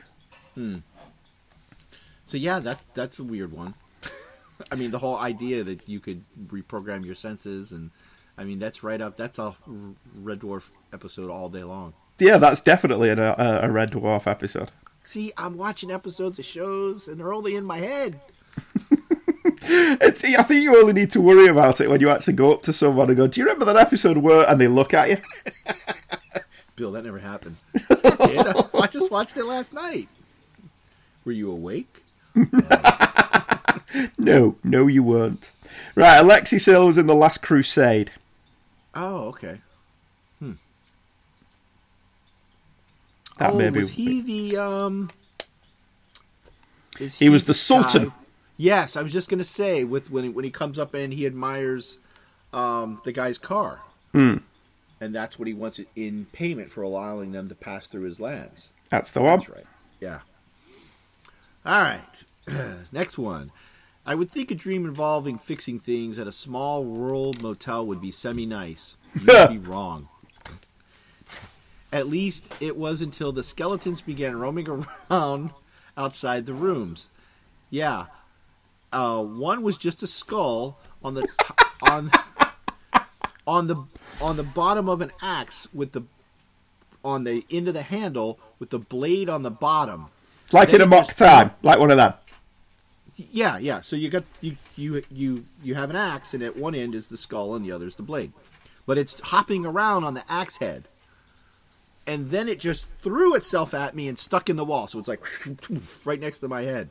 Hmm. 0.56 0.78
So 2.26 2.38
yeah, 2.38 2.60
that's 2.60 2.84
that's 2.94 3.20
a 3.20 3.24
weird 3.24 3.52
one. 3.52 3.76
I 4.72 4.76
mean, 4.76 4.92
the 4.92 5.00
whole 5.00 5.18
idea 5.18 5.64
that 5.64 5.88
you 5.88 6.00
could 6.00 6.24
reprogram 6.48 7.06
your 7.06 7.16
senses, 7.16 7.72
and 7.72 7.92
I 8.38 8.44
mean, 8.44 8.60
that's 8.60 8.84
right 8.84 9.00
up. 9.00 9.18
That's 9.18 9.38
a 9.38 9.56
Red 10.16 10.40
Dwarf 10.40 10.70
episode 10.92 11.30
all 11.30 11.50
day 11.50 11.64
long. 11.64 11.94
Yeah, 12.18 12.38
that's 12.38 12.62
definitely 12.62 13.10
an, 13.10 13.20
a, 13.20 13.60
a 13.64 13.70
Red 13.70 13.92
Dwarf 13.92 14.26
episode. 14.26 14.72
See, 15.04 15.34
I'm 15.38 15.58
watching 15.58 15.92
episodes 15.92 16.40
of 16.40 16.46
shows, 16.46 17.08
and 17.08 17.20
they're 17.20 17.34
only 17.34 17.56
in 17.56 17.66
my 17.66 17.80
head. 17.80 18.20
It's, 19.68 20.24
I 20.24 20.44
think 20.44 20.62
you 20.62 20.78
only 20.78 20.94
need 20.94 21.12
to 21.12 21.22
worry 21.22 21.48
about 21.48 21.80
it 21.82 21.90
when 21.90 22.00
you 22.00 22.10
actually 22.10 22.34
go 22.34 22.54
up 22.54 22.62
to 22.64 22.74
someone 22.74 23.08
and 23.10 23.18
go, 23.18 23.28
"Do 23.28 23.40
you 23.40 23.46
remember 23.46 23.66
that 23.66 23.78
episode 23.78 24.18
where?" 24.18 24.48
And 24.50 24.60
they 24.60 24.68
look 24.68 24.94
at 24.94 25.10
you. 25.10 25.18
Bill, 26.76 26.92
that 26.92 27.06
never 27.06 27.20
happened. 27.20 27.56
I, 27.90 28.64
I 28.74 28.88
just 28.88 29.12
watched 29.12 29.38
it 29.38 29.46
last 29.46 29.74
night. 29.74 30.10
Were 31.26 31.32
you 31.32 31.52
awake? 31.52 32.04
No, 34.18 34.58
no, 34.64 34.88
you 34.88 35.04
weren't. 35.04 35.52
Right, 35.96 36.18
Alexei 36.18 36.58
Sayle 36.58 36.88
was 36.88 36.98
in 36.98 37.08
the 37.08 37.16
Last 37.16 37.42
Crusade. 37.42 38.12
Oh, 38.94 39.28
okay. 39.28 39.60
That 43.38 43.52
oh, 43.54 43.58
may 43.58 43.70
be- 43.70 43.80
was 43.80 43.92
he 43.92 44.22
the 44.22 44.58
um? 44.58 45.10
Is 47.00 47.20
He 47.20 47.30
was 47.30 47.46
the 47.46 47.54
Sultan. 47.54 48.06
guy- 48.10 48.14
Yes, 48.58 48.96
I 48.96 49.02
was 49.02 49.12
just 49.14 49.30
gonna 49.30 49.44
say 49.44 49.84
with 49.84 50.10
when 50.10 50.24
he, 50.26 50.30
when 50.30 50.46
he 50.46 50.52
comes 50.52 50.80
up 50.80 50.94
and 50.94 51.12
he 51.14 51.26
admires 51.26 51.98
um 52.54 53.02
the 53.04 53.12
guy's 53.12 53.38
car, 53.38 53.80
Hmm. 54.14 54.38
and 55.02 55.14
that's 55.14 55.38
what 55.38 55.48
he 55.48 55.54
wants 55.54 55.80
it 55.80 55.88
in 55.96 56.28
payment 56.32 56.72
for 56.72 56.82
allowing 56.82 57.32
them 57.34 57.50
to 57.50 57.56
pass 57.56 57.88
through 57.88 58.04
his 58.04 58.20
lands. 58.20 58.70
That's 58.90 59.12
the 59.12 59.22
one. 59.22 59.40
That's 59.40 59.50
right. 59.50 59.66
Yeah. 60.00 60.20
All 61.66 61.82
right. 61.82 62.24
Next 62.92 63.18
one. 63.18 63.52
I 64.06 64.14
would 64.14 64.30
think 64.30 64.52
a 64.52 64.56
dream 64.56 64.86
involving 64.86 65.40
fixing 65.40 65.80
things 65.80 66.20
at 66.20 66.28
a 66.28 66.32
small 66.32 66.86
rural 66.86 67.34
motel 67.42 67.86
would 67.88 68.00
be 68.00 68.12
semi 68.12 68.46
nice. 68.46 68.98
You'd 69.16 69.50
be 69.50 69.58
wrong. 69.70 70.10
At 71.92 72.08
least 72.08 72.54
it 72.62 72.78
was 72.78 73.02
until 73.02 73.32
the 73.32 73.42
skeletons 73.42 74.02
began 74.02 74.38
roaming 74.38 74.68
around 75.10 75.52
outside 75.98 76.46
the 76.46 76.54
rooms. 76.54 77.10
Yeah. 77.72 78.08
Uh, 78.94 79.24
one 79.24 79.64
was 79.64 79.78
just 79.78 80.04
a 80.04 80.08
skull 80.08 80.78
on 81.04 81.16
the 81.16 81.24
t- 81.24 81.30
on 81.90 82.12
on 83.48 83.68
the 83.68 83.76
on 84.22 84.38
the 84.38 84.44
bottom 84.44 84.88
of 84.88 85.02
an 85.02 85.12
axe 85.22 85.68
with 85.74 85.94
the 85.94 86.04
on 87.04 87.24
the 87.24 87.46
end 87.50 87.68
of 87.68 87.74
the 87.74 87.82
handle 87.82 88.40
with 88.60 88.70
the 88.70 88.80
blade 88.80 89.30
on 89.30 89.42
the 89.42 89.52
bottom. 89.52 90.08
Like 90.52 90.74
in 90.74 90.82
a 90.82 90.86
mock 90.86 91.06
just- 91.08 91.18
time, 91.18 91.52
like 91.62 91.80
one 91.80 91.92
of 91.92 91.98
them. 91.98 92.14
Yeah, 93.32 93.58
yeah. 93.58 93.80
So 93.80 93.96
you 93.96 94.10
got 94.10 94.26
you 94.42 94.58
you 94.76 95.02
you 95.10 95.46
you 95.64 95.76
have 95.76 95.90
an 95.90 95.96
axe, 95.96 96.34
and 96.34 96.44
at 96.44 96.58
one 96.58 96.76
end 96.76 96.94
is 96.94 97.08
the 97.08 97.16
skull, 97.18 97.56
and 97.56 97.64
the 97.66 97.72
other 97.72 97.88
is 97.88 97.96
the 97.96 98.04
blade. 98.04 98.34
But 98.86 98.98
it's 98.98 99.20
hopping 99.20 99.66
around 99.66 100.04
on 100.04 100.14
the 100.16 100.24
axe 100.30 100.58
head, 100.58 100.88
and 102.06 102.30
then 102.30 102.50
it 102.50 102.60
just 102.60 102.86
threw 103.00 103.34
itself 103.36 103.74
at 103.74 103.96
me 103.96 104.08
and 104.10 104.20
stuck 104.20 104.50
in 104.50 104.58
the 104.58 104.66
wall. 104.66 104.88
So 104.88 105.00
it's 105.00 105.08
like 105.08 105.22
right 106.06 106.20
next 106.20 106.40
to 106.40 106.48
my 106.50 106.64
head. 106.64 106.90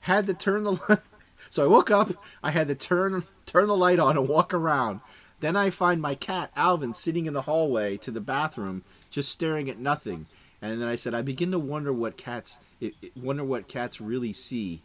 Had 0.00 0.26
to 0.26 0.34
turn 0.34 0.64
the 0.64 0.72
li- 0.72 0.96
so 1.50 1.64
I 1.64 1.68
woke 1.68 1.90
up. 1.90 2.12
I 2.42 2.50
had 2.50 2.68
to 2.68 2.74
turn 2.74 3.24
turn 3.46 3.66
the 3.66 3.76
light 3.76 3.98
on 3.98 4.18
and 4.18 4.28
walk 4.28 4.52
around. 4.52 5.00
Then 5.40 5.56
I 5.56 5.70
find 5.70 6.02
my 6.02 6.14
cat 6.14 6.50
Alvin 6.54 6.92
sitting 6.92 7.24
in 7.24 7.32
the 7.32 7.42
hallway 7.42 7.96
to 7.98 8.10
the 8.10 8.20
bathroom, 8.20 8.84
just 9.10 9.32
staring 9.32 9.70
at 9.70 9.78
nothing. 9.78 10.26
And 10.62 10.80
then 10.80 10.88
I 10.88 10.94
said, 10.94 11.14
I 11.14 11.22
begin 11.22 11.50
to 11.52 11.58
wonder 11.58 11.92
what 11.92 12.16
cats 12.16 12.58
it, 12.80 12.94
it- 13.02 13.16
wonder 13.16 13.44
what 13.44 13.68
cats 13.68 14.00
really 14.00 14.32
see. 14.32 14.82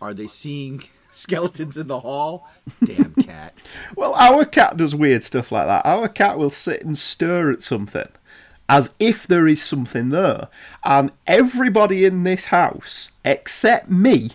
Are 0.00 0.12
they 0.14 0.26
seeing 0.26 0.82
skeletons 1.12 1.76
in 1.76 1.86
the 1.86 2.00
hall? 2.00 2.48
Damn 2.84 3.14
cat. 3.14 3.54
Well, 3.96 4.14
our 4.14 4.44
cat 4.44 4.76
does 4.76 4.94
weird 4.94 5.24
stuff 5.24 5.50
like 5.52 5.66
that. 5.66 5.84
Our 5.86 6.08
cat 6.08 6.38
will 6.38 6.50
sit 6.50 6.84
and 6.84 6.96
stare 6.96 7.50
at 7.50 7.62
something 7.62 8.08
as 8.68 8.90
if 9.00 9.26
there 9.26 9.46
is 9.48 9.62
something 9.62 10.10
there. 10.10 10.48
And 10.84 11.10
everybody 11.26 12.04
in 12.04 12.22
this 12.24 12.46
house, 12.46 13.12
except 13.24 13.88
me, 13.90 14.32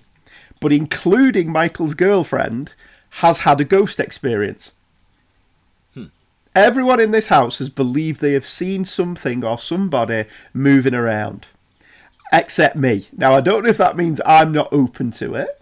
but 0.60 0.74
including 0.74 1.52
Michael's 1.52 1.94
girlfriend, 1.94 2.74
has 3.18 3.40
had 3.40 3.62
a 3.62 3.66
ghost 3.66 4.00
experience. 4.00 4.72
Everyone 6.56 7.00
in 7.00 7.12
this 7.12 7.28
house 7.28 7.58
has 7.58 7.70
believed 7.70 8.22
they 8.22 8.34
have 8.34 8.48
seen 8.48 8.86
something 8.86 9.44
or 9.44 9.58
somebody 9.58 10.26
moving 10.54 10.94
around, 10.94 11.48
except 12.32 12.76
me. 12.76 13.08
Now, 13.12 13.34
I 13.34 13.42
don't 13.42 13.64
know 13.64 13.70
if 13.70 13.78
that 13.78 13.98
means 13.98 14.22
I'm 14.26 14.52
not 14.52 14.72
open 14.72 15.12
to 15.14 15.34
it, 15.36 15.60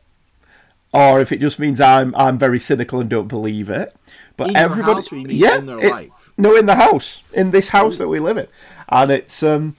or 0.94 1.22
if 1.22 1.32
it 1.32 1.39
just 1.39 1.60
means 1.60 1.80
I'm 1.80 2.14
I'm 2.16 2.38
very 2.38 2.60
cynical 2.60 3.00
and 3.00 3.10
don't 3.10 3.30
believe 3.30 3.70
it. 3.70 3.96
But 4.36 4.50
In 4.50 4.56
everybody, 4.58 4.96
house 4.96 5.12
you 5.12 5.18
mean 5.20 5.30
yeah, 5.38 5.58
in 5.60 5.66
their 5.66 5.80
it- 5.80 5.92
life? 5.92 6.32
no, 6.38 6.56
in 6.58 6.66
the 6.66 6.76
house, 6.76 7.22
in 7.34 7.52
this 7.52 7.70
house 7.70 7.98
that 7.98 8.10
we 8.10 8.20
live 8.20 8.38
in, 8.38 8.48
and 8.89 9.12
it's 9.12 9.42
um, 9.44 9.78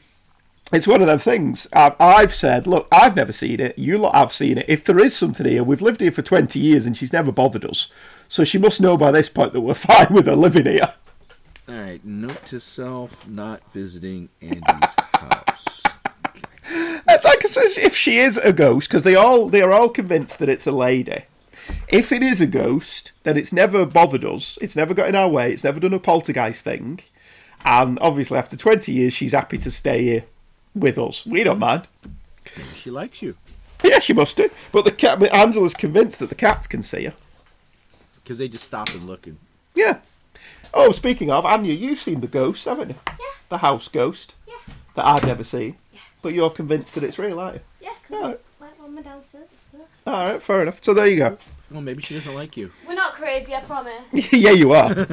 it's 0.73 0.87
one 0.87 1.03
of 1.03 1.09
them 1.09 1.19
things. 1.19 1.67
I, 1.75 1.95
I've 2.01 2.35
said, 2.35 2.67
look, 2.67 2.89
I've 2.91 3.17
never 3.17 3.33
seen 3.33 3.61
it. 3.61 3.79
You 3.79 3.99
lot 3.99 4.15
have 4.15 4.33
seen 4.33 4.57
it. 4.57 4.65
If 4.67 4.85
there 4.87 4.99
is 4.99 5.15
something 5.15 5.45
here, 5.45 5.63
we've 5.63 5.83
lived 5.83 6.01
here 6.01 6.11
for 6.13 6.23
twenty 6.23 6.59
years, 6.61 6.87
and 6.87 6.97
she's 6.97 7.13
never 7.13 7.31
bothered 7.33 7.67
us, 7.67 7.89
so 8.31 8.45
she 8.45 8.57
must 8.57 8.81
know 8.81 8.97
by 8.97 9.11
this 9.11 9.29
point 9.29 9.53
that 9.53 9.61
we're 9.61 9.75
fine 9.75 10.07
with 10.15 10.25
her 10.25 10.37
living 10.37 10.65
here. 10.65 10.95
All 11.69 11.75
right. 11.77 12.05
Note 12.05 12.45
to 12.47 12.61
self: 12.61 13.27
not 13.29 13.61
visiting 13.73 14.29
Andy's 14.41 14.95
house. 15.15 15.83
And 16.69 17.21
Like 17.25 17.45
I 17.45 17.49
said, 17.49 17.83
if 17.83 17.95
she 17.95 18.19
is 18.19 18.39
a 18.39 18.53
ghost, 18.53 18.89
because 18.89 19.03
they 19.03 19.15
all 19.15 19.49
they 19.49 19.63
are 19.63 19.73
all 19.73 19.89
convinced 19.89 20.39
that 20.39 20.49
it's 20.49 20.67
a 20.67 20.73
lady. 20.73 21.25
If 21.89 22.11
it 22.11 22.23
is 22.23 22.41
a 22.41 22.47
ghost, 22.47 23.13
then 23.23 23.37
it's 23.37 23.53
never 23.53 23.87
bothered 23.87 24.25
us. 24.25 24.59
It's 24.61 24.75
never 24.75 24.95
got 24.95 25.09
in 25.09 25.15
our 25.15 25.29
way. 25.29 25.53
It's 25.53 25.65
never 25.65 25.79
done 25.79 25.93
a 25.95 26.01
poltergeist 26.01 26.65
thing. 26.65 27.01
And 27.65 27.99
obviously, 28.01 28.39
after 28.39 28.57
twenty 28.57 28.93
years, 28.93 29.13
she's 29.13 29.33
happy 29.33 29.59
to 29.59 29.71
stay 29.71 30.03
here 30.03 30.25
with 30.75 30.99
us. 30.99 31.25
We 31.25 31.45
don't 31.45 31.61
mind. 31.61 31.87
She 32.75 32.91
likes 32.91 33.23
you 33.23 33.37
Yeah, 33.85 34.01
she 34.01 34.13
must 34.13 34.37
do. 34.37 34.51
But 34.73 34.85
the 34.85 34.91
cat, 34.91 35.23
Angela's 35.33 35.75
convinced 35.75 36.19
that 36.19 36.29
the 36.29 36.35
cats 36.35 36.67
can 36.67 36.83
see 36.83 37.05
her. 37.05 37.15
because 38.23 38.39
they 38.39 38.49
just 38.49 38.65
stop 38.65 38.89
and 38.91 39.07
look 39.07 39.27
and. 39.29 39.39
Yeah. 39.77 39.99
Oh, 40.75 40.91
speaking 40.93 41.31
of, 41.31 41.45
Anya, 41.45 41.75
you've 41.75 41.99
seen 41.99 42.21
the 42.21 42.27
ghost, 42.27 42.65
haven't 42.65 42.91
you? 42.91 42.95
Yeah. 43.07 43.27
The 43.51 43.59
house 43.59 43.89
ghost. 43.89 44.35
Yeah. 44.49 44.55
That 44.95 45.07
I've 45.07 45.25
never 45.25 45.45
seen. 45.45 45.77
Yeah. 45.93 46.01
But 46.23 46.33
you're 46.35 46.51
convinced 46.51 46.95
that 46.95 47.05
it's 47.05 47.19
real, 47.19 47.39
aren't 47.41 47.57
you? 47.57 47.61
Yeah, 47.83 47.93
because 48.03 48.23
Alright. 48.23 48.41
like 48.61 48.81
on 48.83 48.95
my 48.95 49.03
downstairs. 49.03 49.49
All 50.07 50.33
right, 50.33 50.43
fair 50.43 50.63
enough. 50.63 50.83
So 50.83 50.95
there 50.95 51.07
you 51.07 51.17
go. 51.19 51.39
Well, 51.71 51.81
maybe 51.81 52.03
she 52.03 52.15
doesn't 52.15 52.35
like 52.35 52.57
you. 52.57 52.71
We're 52.87 52.95
not 52.95 53.13
crazy, 53.15 53.55
I 53.55 53.61
promise. 53.61 53.93
yeah, 54.33 54.51
you 54.51 54.73
are. 54.73 54.91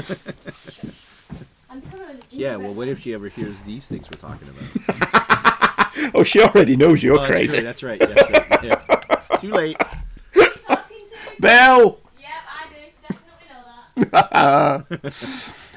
I'm 1.70 1.80
becoming 1.82 2.10
a 2.10 2.16
Yeah. 2.32 2.55
Well, 2.55 2.74
what 2.74 2.88
if 2.88 3.01
she 3.01 3.14
ever 3.14 3.28
hears 3.28 3.62
these 3.62 3.88
things 3.88 4.07
we're 4.10 4.20
talking 4.30 4.47
about? 4.49 6.12
oh, 6.16 6.24
she 6.24 6.41
already 6.41 6.76
knows 6.76 7.03
you're 7.03 7.16
Oh, 7.16 7.20
that's 7.20 7.30
crazy. 7.32 7.57
true, 7.57 7.64
That's 7.66 7.84
right. 7.84 7.99
That's 7.99 8.30
right. 8.32 8.64
Yeah. 8.64 9.38
Too 9.38 9.51
late. 9.53 9.78
talking? 9.80 10.97
Bell. 11.39 11.99
Yep, 12.20 12.30
I 12.47 12.70
do. 12.70 12.76
Definitely 13.01 13.47
know 13.49 13.64
that. 13.66 13.89
All 14.14 14.84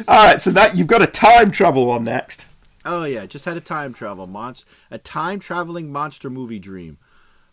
right, 0.09 0.41
so 0.41 0.51
that 0.51 0.77
you've 0.77 0.87
got 0.87 1.03
a 1.03 1.07
time 1.07 1.51
travel 1.51 1.87
one 1.87 2.05
next. 2.05 2.47
Oh 2.85 3.05
yeah, 3.05 3.27
just 3.27 3.45
had 3.45 3.57
a 3.57 3.61
time 3.61 3.93
travel 3.93 4.27
monster, 4.27 4.67
a 4.91 4.99
time 4.99 5.39
traveling 5.39 5.93
monster 5.93 6.29
movie 6.31 6.59
dream. 6.59 6.99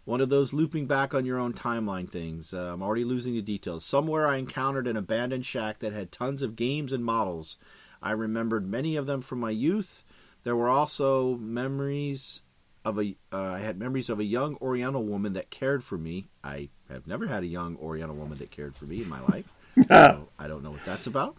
One 0.05 0.21
of 0.21 0.29
those 0.29 0.53
looping 0.53 0.87
back 0.87 1.13
on 1.13 1.25
your 1.25 1.37
own 1.37 1.53
timeline 1.53 2.09
things. 2.09 2.53
Uh, 2.53 2.71
I'm 2.73 2.81
already 2.81 3.03
losing 3.03 3.33
the 3.33 3.41
details. 3.41 3.85
Somewhere 3.85 4.25
I 4.25 4.37
encountered 4.37 4.87
an 4.87 4.97
abandoned 4.97 5.45
shack 5.45 5.79
that 5.79 5.93
had 5.93 6.11
tons 6.11 6.41
of 6.41 6.55
games 6.55 6.91
and 6.91 7.05
models. 7.05 7.57
I 8.01 8.11
remembered 8.11 8.65
many 8.65 8.95
of 8.95 9.05
them 9.05 9.21
from 9.21 9.39
my 9.39 9.51
youth. 9.51 10.03
There 10.43 10.55
were 10.55 10.69
also 10.69 11.35
memories 11.35 12.41
of 12.83 12.99
a. 12.99 13.15
Uh, 13.31 13.51
I 13.51 13.59
had 13.59 13.77
memories 13.77 14.09
of 14.09 14.19
a 14.19 14.23
young 14.23 14.55
Oriental 14.61 15.03
woman 15.03 15.33
that 15.33 15.51
cared 15.51 15.83
for 15.83 15.97
me. 15.97 16.29
I 16.43 16.69
have 16.89 17.05
never 17.05 17.27
had 17.27 17.43
a 17.43 17.47
young 17.47 17.75
Oriental 17.77 18.15
woman 18.15 18.37
that 18.39 18.51
cared 18.51 18.75
for 18.75 18.85
me 18.85 19.01
in 19.01 19.09
my 19.09 19.21
life. 19.21 19.53
so 19.87 20.29
I 20.37 20.47
don't 20.47 20.63
know 20.63 20.71
what 20.71 20.85
that's 20.85 21.07
about. 21.07 21.35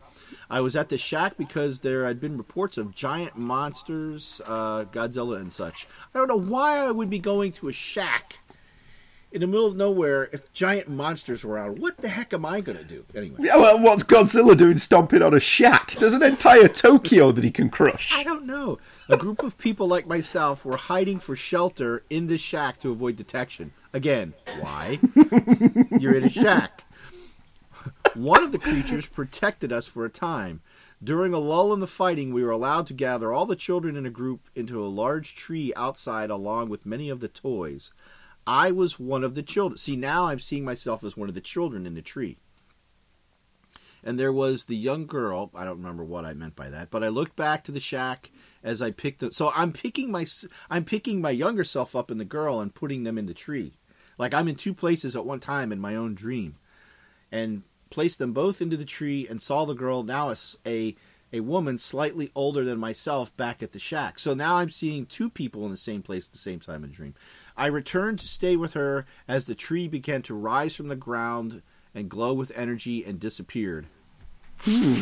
I 0.48 0.60
was 0.60 0.74
at 0.74 0.88
the 0.88 0.98
shack 0.98 1.36
because 1.36 1.80
there 1.80 2.04
had 2.06 2.20
been 2.20 2.36
reports 2.36 2.76
of 2.76 2.94
giant 2.94 3.36
monsters, 3.36 4.40
uh, 4.46 4.84
Godzilla 4.84 5.40
and 5.40 5.52
such. 5.52 5.86
I 6.12 6.18
don't 6.18 6.28
know 6.28 6.40
why 6.40 6.78
I 6.78 6.90
would 6.90 7.08
be 7.08 7.20
going 7.20 7.52
to 7.52 7.68
a 7.68 7.72
shack 7.72 8.40
in 9.32 9.40
the 9.40 9.46
middle 9.46 9.66
of 9.66 9.76
nowhere, 9.76 10.28
if 10.32 10.52
giant 10.52 10.88
monsters 10.88 11.44
were 11.44 11.56
out, 11.56 11.78
what 11.78 11.98
the 11.98 12.08
heck 12.08 12.32
am 12.32 12.44
I 12.44 12.60
going 12.60 12.78
to 12.78 12.84
do? 12.84 13.04
Anyway, 13.14 13.36
Yeah, 13.40 13.56
well, 13.56 13.78
what's 13.78 14.02
Godzilla 14.02 14.56
doing 14.56 14.78
stomping 14.78 15.22
on 15.22 15.34
a 15.34 15.40
shack? 15.40 15.92
There's 15.92 16.12
an 16.12 16.22
entire 16.22 16.68
Tokyo 16.68 17.30
that 17.32 17.44
he 17.44 17.50
can 17.50 17.68
crush. 17.68 18.12
I 18.14 18.24
don't 18.24 18.44
know. 18.44 18.78
A 19.08 19.16
group 19.16 19.42
of 19.42 19.56
people 19.58 19.86
like 19.86 20.06
myself 20.06 20.64
were 20.64 20.76
hiding 20.76 21.20
for 21.20 21.36
shelter 21.36 22.02
in 22.10 22.26
this 22.26 22.40
shack 22.40 22.78
to 22.78 22.90
avoid 22.90 23.16
detection. 23.16 23.72
Again, 23.92 24.34
why? 24.60 24.98
You're 25.98 26.16
in 26.16 26.24
a 26.24 26.28
shack. 26.28 26.84
One 28.14 28.42
of 28.42 28.50
the 28.50 28.58
creatures 28.58 29.06
protected 29.06 29.72
us 29.72 29.86
for 29.86 30.04
a 30.04 30.10
time. 30.10 30.62
During 31.02 31.32
a 31.32 31.38
lull 31.38 31.72
in 31.72 31.78
the 31.78 31.86
fighting, 31.86 32.32
we 32.32 32.42
were 32.42 32.50
allowed 32.50 32.86
to 32.88 32.94
gather 32.94 33.32
all 33.32 33.46
the 33.46 33.54
children 33.54 33.96
in 33.96 34.04
a 34.04 34.10
group 34.10 34.48
into 34.54 34.84
a 34.84 34.88
large 34.88 35.36
tree 35.36 35.72
outside, 35.76 36.28
along 36.28 36.68
with 36.68 36.84
many 36.84 37.08
of 37.08 37.20
the 37.20 37.28
toys. 37.28 37.92
I 38.46 38.72
was 38.72 38.98
one 38.98 39.22
of 39.22 39.36
the 39.36 39.44
children. 39.44 39.78
See, 39.78 39.94
now 39.94 40.26
I'm 40.26 40.40
seeing 40.40 40.64
myself 40.64 41.04
as 41.04 41.16
one 41.16 41.28
of 41.28 41.36
the 41.36 41.40
children 41.40 41.86
in 41.86 41.94
the 41.94 42.02
tree. 42.02 42.38
And 44.02 44.18
there 44.18 44.32
was 44.32 44.66
the 44.66 44.76
young 44.76 45.06
girl. 45.06 45.50
I 45.54 45.64
don't 45.64 45.78
remember 45.78 46.02
what 46.02 46.24
I 46.24 46.32
meant 46.32 46.56
by 46.56 46.68
that, 46.68 46.90
but 46.90 47.04
I 47.04 47.08
looked 47.08 47.36
back 47.36 47.62
to 47.64 47.72
the 47.72 47.80
shack 47.80 48.30
as 48.64 48.82
I 48.82 48.90
picked 48.90 49.22
it. 49.22 49.34
So 49.34 49.52
I'm 49.54 49.72
picking 49.72 50.10
my 50.10 50.26
I'm 50.68 50.84
picking 50.84 51.20
my 51.20 51.30
younger 51.30 51.64
self 51.64 51.94
up 51.94 52.10
in 52.10 52.18
the 52.18 52.24
girl 52.24 52.60
and 52.60 52.74
putting 52.74 53.04
them 53.04 53.18
in 53.18 53.26
the 53.26 53.34
tree. 53.34 53.74
Like 54.18 54.34
I'm 54.34 54.48
in 54.48 54.56
two 54.56 54.74
places 54.74 55.14
at 55.14 55.26
one 55.26 55.40
time 55.40 55.70
in 55.70 55.78
my 55.78 55.94
own 55.94 56.14
dream, 56.14 56.56
and 57.30 57.62
placed 57.90 58.18
them 58.18 58.32
both 58.32 58.62
into 58.62 58.76
the 58.76 58.84
tree 58.84 59.26
and 59.28 59.42
saw 59.42 59.64
the 59.64 59.74
girl 59.74 60.02
now 60.02 60.30
as 60.30 60.56
a 60.66 60.96
a 61.32 61.40
woman 61.40 61.78
slightly 61.78 62.30
older 62.34 62.64
than 62.64 62.78
myself 62.78 63.36
back 63.36 63.62
at 63.62 63.70
the 63.72 63.78
shack. 63.78 64.18
So 64.18 64.34
now 64.34 64.56
I'm 64.56 64.70
seeing 64.70 65.06
two 65.06 65.30
people 65.30 65.64
in 65.64 65.70
the 65.70 65.76
same 65.76 66.02
place 66.02 66.26
at 66.26 66.32
the 66.32 66.38
same 66.38 66.58
time 66.58 66.82
in 66.82 66.90
the 66.90 66.96
dream. 66.96 67.14
I 67.56 67.66
returned 67.66 68.18
to 68.20 68.26
stay 68.26 68.56
with 68.56 68.72
her 68.74 69.06
as 69.28 69.46
the 69.46 69.54
tree 69.54 69.86
began 69.86 70.22
to 70.22 70.34
rise 70.34 70.74
from 70.74 70.88
the 70.88 70.96
ground 70.96 71.62
and 71.94 72.08
glow 72.08 72.32
with 72.32 72.50
energy 72.56 73.04
and 73.04 73.20
disappeared. 73.20 73.86
Hmm. 74.62 74.94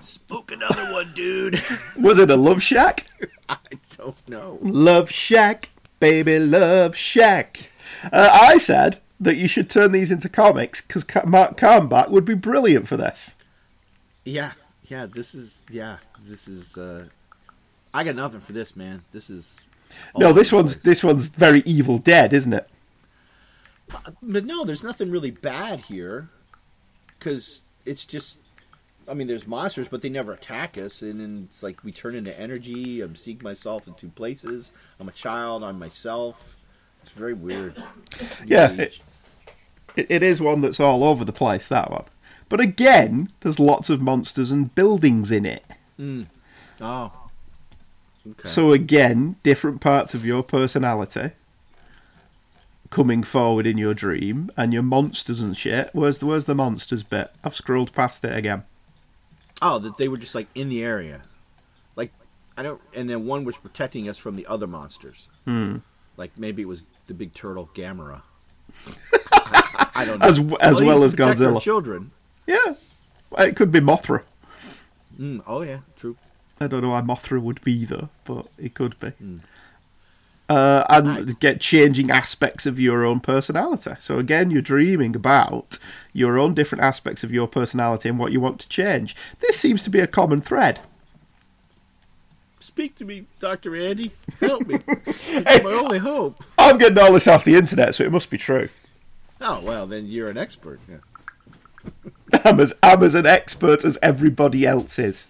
Spook 0.00 0.50
another 0.50 0.92
one, 0.92 1.12
dude. 1.14 1.62
Was 1.98 2.18
it 2.18 2.30
a 2.30 2.36
love 2.36 2.62
shack? 2.62 3.06
I 3.48 3.56
don't 3.96 4.28
know. 4.28 4.58
Love 4.62 5.10
Shack, 5.10 5.70
baby, 6.00 6.38
Love 6.38 6.96
Shack. 6.96 7.70
Uh, 8.12 8.28
I 8.32 8.56
said 8.58 9.00
that 9.22 9.36
you 9.36 9.48
should 9.48 9.70
turn 9.70 9.92
these 9.92 10.10
into 10.10 10.28
comics 10.28 10.80
because 10.80 11.04
Mark 11.24 11.56
Carnback 11.56 12.10
would 12.10 12.24
be 12.24 12.34
brilliant 12.34 12.88
for 12.88 12.96
this. 12.96 13.36
Yeah, 14.24 14.52
yeah. 14.88 15.06
This 15.06 15.34
is 15.34 15.62
yeah. 15.70 15.98
This 16.24 16.48
is. 16.48 16.76
uh 16.76 17.06
I 17.94 18.04
got 18.04 18.16
nothing 18.16 18.40
for 18.40 18.52
this, 18.52 18.74
man. 18.74 19.02
This 19.12 19.30
is. 19.30 19.60
No, 20.16 20.32
this 20.32 20.50
one's 20.50 20.74
place. 20.74 20.84
this 20.84 21.04
one's 21.04 21.28
very 21.28 21.62
Evil 21.66 21.98
Dead, 21.98 22.32
isn't 22.32 22.52
it? 22.52 22.68
But 24.22 24.46
no, 24.46 24.64
there's 24.64 24.82
nothing 24.82 25.10
really 25.10 25.30
bad 25.30 25.80
here, 25.80 26.28
because 27.18 27.62
it's 27.84 28.04
just. 28.04 28.38
I 29.08 29.14
mean, 29.14 29.26
there's 29.26 29.46
monsters, 29.46 29.88
but 29.88 30.00
they 30.00 30.08
never 30.08 30.32
attack 30.32 30.78
us, 30.78 31.02
and 31.02 31.20
then 31.20 31.48
it's 31.50 31.62
like 31.62 31.82
we 31.84 31.92
turn 31.92 32.14
into 32.14 32.38
energy. 32.38 33.00
I'm 33.00 33.16
seeing 33.16 33.40
myself 33.42 33.86
in 33.86 33.94
two 33.94 34.08
places. 34.08 34.70
I'm 34.98 35.08
a 35.08 35.12
child. 35.12 35.64
I'm 35.64 35.78
myself. 35.78 36.56
It's 37.02 37.10
very 37.10 37.34
weird. 37.34 37.82
Yeah, 38.46 38.70
it-. 38.70 39.00
It, 39.96 40.06
it 40.08 40.22
is 40.22 40.40
one 40.40 40.60
that's 40.60 40.80
all 40.80 41.04
over 41.04 41.24
the 41.24 41.32
place. 41.32 41.68
That 41.68 41.90
one, 41.90 42.04
but 42.48 42.60
again, 42.60 43.28
there's 43.40 43.58
lots 43.60 43.90
of 43.90 44.02
monsters 44.02 44.50
and 44.50 44.74
buildings 44.74 45.30
in 45.30 45.46
it. 45.46 45.64
Oh. 46.80 47.12
Okay. 48.28 48.48
So 48.48 48.72
again, 48.72 49.36
different 49.42 49.80
parts 49.80 50.14
of 50.14 50.24
your 50.24 50.42
personality 50.42 51.32
coming 52.92 53.22
forward 53.22 53.66
in 53.66 53.78
your 53.78 53.94
dream, 53.94 54.50
and 54.56 54.72
your 54.72 54.82
monsters 54.82 55.40
and 55.40 55.56
shit. 55.56 55.90
Where's 55.92 56.18
the 56.20 56.26
where's 56.26 56.46
the 56.46 56.54
monsters 56.54 57.02
bit? 57.02 57.32
I've 57.42 57.56
scrolled 57.56 57.92
past 57.92 58.24
it 58.24 58.36
again. 58.36 58.62
Oh, 59.60 59.78
that 59.78 59.96
they 59.96 60.08
were 60.08 60.18
just 60.18 60.34
like 60.34 60.46
in 60.54 60.68
the 60.68 60.84
area, 60.84 61.22
like 61.96 62.12
I 62.56 62.62
don't. 62.62 62.80
And 62.94 63.10
then 63.10 63.26
one 63.26 63.44
was 63.44 63.56
protecting 63.56 64.08
us 64.08 64.18
from 64.18 64.36
the 64.36 64.46
other 64.46 64.66
monsters. 64.68 65.28
Hmm. 65.44 65.78
Like 66.16 66.38
maybe 66.38 66.62
it 66.62 66.66
was 66.66 66.84
the 67.06 67.14
big 67.14 67.34
turtle 67.34 67.70
Gamera. 67.74 68.22
I, 69.32 69.88
I 69.94 70.04
don't 70.04 70.18
know. 70.20 70.26
As- 70.26 70.38
as 70.60 70.80
well 70.80 71.02
as 71.04 71.12
to 71.12 71.16
protect 71.18 71.40
our 71.40 71.46
Godzilla. 71.52 71.60
children. 71.60 72.10
Yeah, 72.46 72.74
it 73.38 73.56
could 73.56 73.70
be 73.72 73.80
Mothra. 73.80 74.22
Mm, 75.18 75.42
oh 75.46 75.62
yeah, 75.62 75.80
true. 75.96 76.16
I 76.60 76.66
don't 76.66 76.82
know 76.82 76.90
why 76.90 77.00
Mothra 77.02 77.40
would 77.40 77.62
be 77.62 77.84
though, 77.84 78.08
but 78.24 78.46
it 78.58 78.74
could 78.74 78.98
be. 79.00 79.12
Uh, 80.48 80.84
and 80.90 81.06
Nice. 81.26 81.34
get 81.34 81.60
changing 81.60 82.10
aspects 82.10 82.66
of 82.66 82.78
your 82.78 83.04
own 83.04 83.20
personality. 83.20 83.92
So 84.00 84.18
again, 84.18 84.50
you're 84.50 84.60
dreaming 84.60 85.16
about 85.16 85.78
your 86.12 86.38
own 86.38 86.52
different 86.52 86.82
aspects 86.84 87.24
of 87.24 87.32
your 87.32 87.46
personality 87.48 88.08
and 88.08 88.18
what 88.18 88.32
you 88.32 88.40
want 88.40 88.58
to 88.60 88.68
change. 88.68 89.16
This 89.40 89.56
seems 89.58 89.82
to 89.84 89.90
be 89.90 90.00
a 90.00 90.06
common 90.06 90.40
thread. 90.42 90.80
Speak 92.62 92.94
to 92.94 93.04
me, 93.04 93.26
Doctor 93.40 93.74
Andy. 93.74 94.12
Help 94.38 94.68
me. 94.68 94.78
it's 94.86 95.64
my 95.64 95.72
only 95.72 95.98
hope. 95.98 96.44
I'm 96.56 96.78
getting 96.78 96.96
all 96.96 97.12
this 97.12 97.26
off 97.26 97.44
the 97.44 97.56
internet, 97.56 97.96
so 97.96 98.04
it 98.04 98.12
must 98.12 98.30
be 98.30 98.38
true. 98.38 98.68
Oh 99.40 99.60
well, 99.64 99.84
then 99.84 100.06
you're 100.06 100.28
an 100.28 100.38
expert. 100.38 100.78
Yeah. 100.88 101.90
I'm 102.44 102.60
as 102.60 102.72
I'm 102.80 103.02
as 103.02 103.16
an 103.16 103.26
expert 103.26 103.84
as 103.84 103.98
everybody 104.00 104.64
else 104.64 105.00
is. 105.00 105.26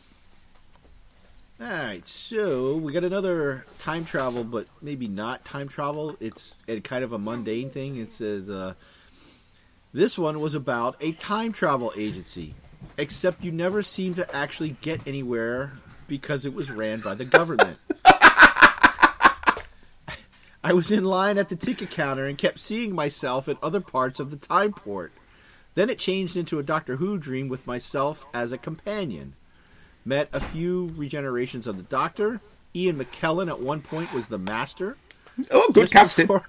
All 1.59 1.69
right, 1.69 2.07
so 2.07 2.77
we 2.77 2.93
got 2.93 3.03
another 3.03 3.65
time 3.79 4.05
travel, 4.05 4.45
but 4.45 4.67
maybe 4.83 5.09
not 5.09 5.43
time 5.43 5.69
travel. 5.69 6.17
It's 6.21 6.57
a 6.69 6.81
kind 6.81 7.03
of 7.03 7.15
a 7.15 7.19
mundane 7.19 7.71
thing. 7.71 7.97
It 7.97 8.13
says 8.13 8.51
uh, 8.51 8.75
this 9.95 10.19
one 10.19 10.39
was 10.39 10.55
about 10.55 10.97
a 11.01 11.13
time 11.13 11.53
travel 11.53 11.95
agency, 11.97 12.55
except 12.99 13.43
you 13.43 13.53
never 13.53 13.81
seem 13.81 14.13
to 14.17 14.37
actually 14.37 14.77
get 14.83 15.07
anywhere 15.07 15.73
because 16.13 16.45
it 16.45 16.53
was 16.53 16.71
ran 16.71 17.01
by 17.01 17.15
the 17.15 17.25
government. 17.25 17.79
I 20.63 20.75
was 20.75 20.93
in 20.93 21.05
line 21.05 21.39
at 21.39 21.49
the 21.49 21.57
ticket 21.57 21.91
counter 21.91 22.27
and 22.27 22.37
kept 22.37 22.61
seeing 22.61 22.95
myself 22.95 23.49
in 23.49 23.57
other 23.63 23.81
parts 23.81 24.21
of 24.21 24.31
the 24.31 24.37
time 24.37 24.75
port. 24.75 25.11
Then 25.75 25.89
it 25.89 25.99
changed 25.99 26.37
into 26.37 26.59
a 26.59 26.63
Doctor 26.63 26.97
Who 26.97 27.17
dream 27.17 27.49
with 27.49 27.67
myself 27.67 28.27
as 28.35 28.53
a 28.53 28.59
companion 28.59 29.33
met 30.05 30.29
a 30.35 30.41
few 30.41 30.89
regenerations 30.99 31.67
of 31.67 31.79
the 31.79 31.83
Doctor. 31.83 32.41
Ian 32.77 33.03
McKellen 33.03 33.49
at 33.49 33.61
one 33.61 33.81
point 33.81 34.13
was 34.13 34.29
the 34.29 34.37
Master. 34.39 34.99
Oh, 35.51 35.69
good 35.73 35.89
Just 35.89 35.93
casting. 35.95 36.27
before- 36.27 36.47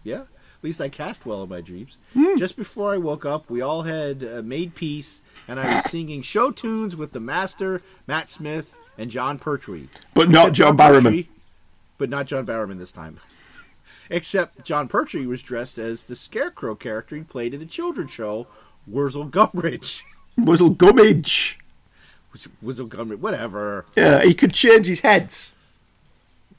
yeah, 0.04 0.24
at 0.60 0.64
least 0.64 0.80
I 0.80 0.90
cast 0.90 1.24
well 1.24 1.42
in 1.42 1.48
my 1.48 1.62
dreams. 1.62 1.96
Hmm. 2.12 2.36
Just 2.36 2.54
before 2.56 2.92
I 2.92 2.98
woke 2.98 3.24
up, 3.24 3.48
we 3.48 3.62
all 3.62 3.82
had 3.82 4.22
uh, 4.22 4.42
made 4.42 4.74
peace, 4.74 5.22
and 5.48 5.58
I 5.58 5.76
was 5.76 5.90
singing 5.90 6.20
show 6.20 6.50
tunes 6.50 6.94
with 6.94 7.12
the 7.12 7.20
Master, 7.20 7.80
Matt 8.06 8.28
Smith, 8.28 8.76
and 8.98 9.10
Jon 9.10 9.38
Pertwee. 9.38 9.88
But 10.12 10.28
not 10.28 10.48
Except 10.50 10.56
John 10.56 10.76
Barrowman. 10.76 11.02
Pertwee- 11.04 11.28
but 11.96 12.10
not 12.10 12.26
John 12.26 12.44
Barrowman 12.46 12.78
this 12.78 12.92
time. 12.92 13.20
Except 14.10 14.64
Jon 14.64 14.86
Pertwee 14.88 15.26
was 15.26 15.40
dressed 15.42 15.78
as 15.78 16.04
the 16.04 16.16
Scarecrow 16.16 16.74
character 16.74 17.16
he 17.16 17.22
played 17.22 17.54
in 17.54 17.60
the 17.60 17.66
children's 17.66 18.10
show 18.10 18.46
Wurzel 18.86 19.24
Gummidge. 19.24 20.02
Wuzzle 20.38 20.70
Gummidge. 20.76 21.58
Wurzel 22.60 22.86
Gummidge, 22.86 23.20
whatever. 23.20 23.86
Yeah, 23.96 24.22
he 24.22 24.34
could 24.34 24.52
change 24.52 24.86
his 24.86 25.00
heads. 25.00 25.54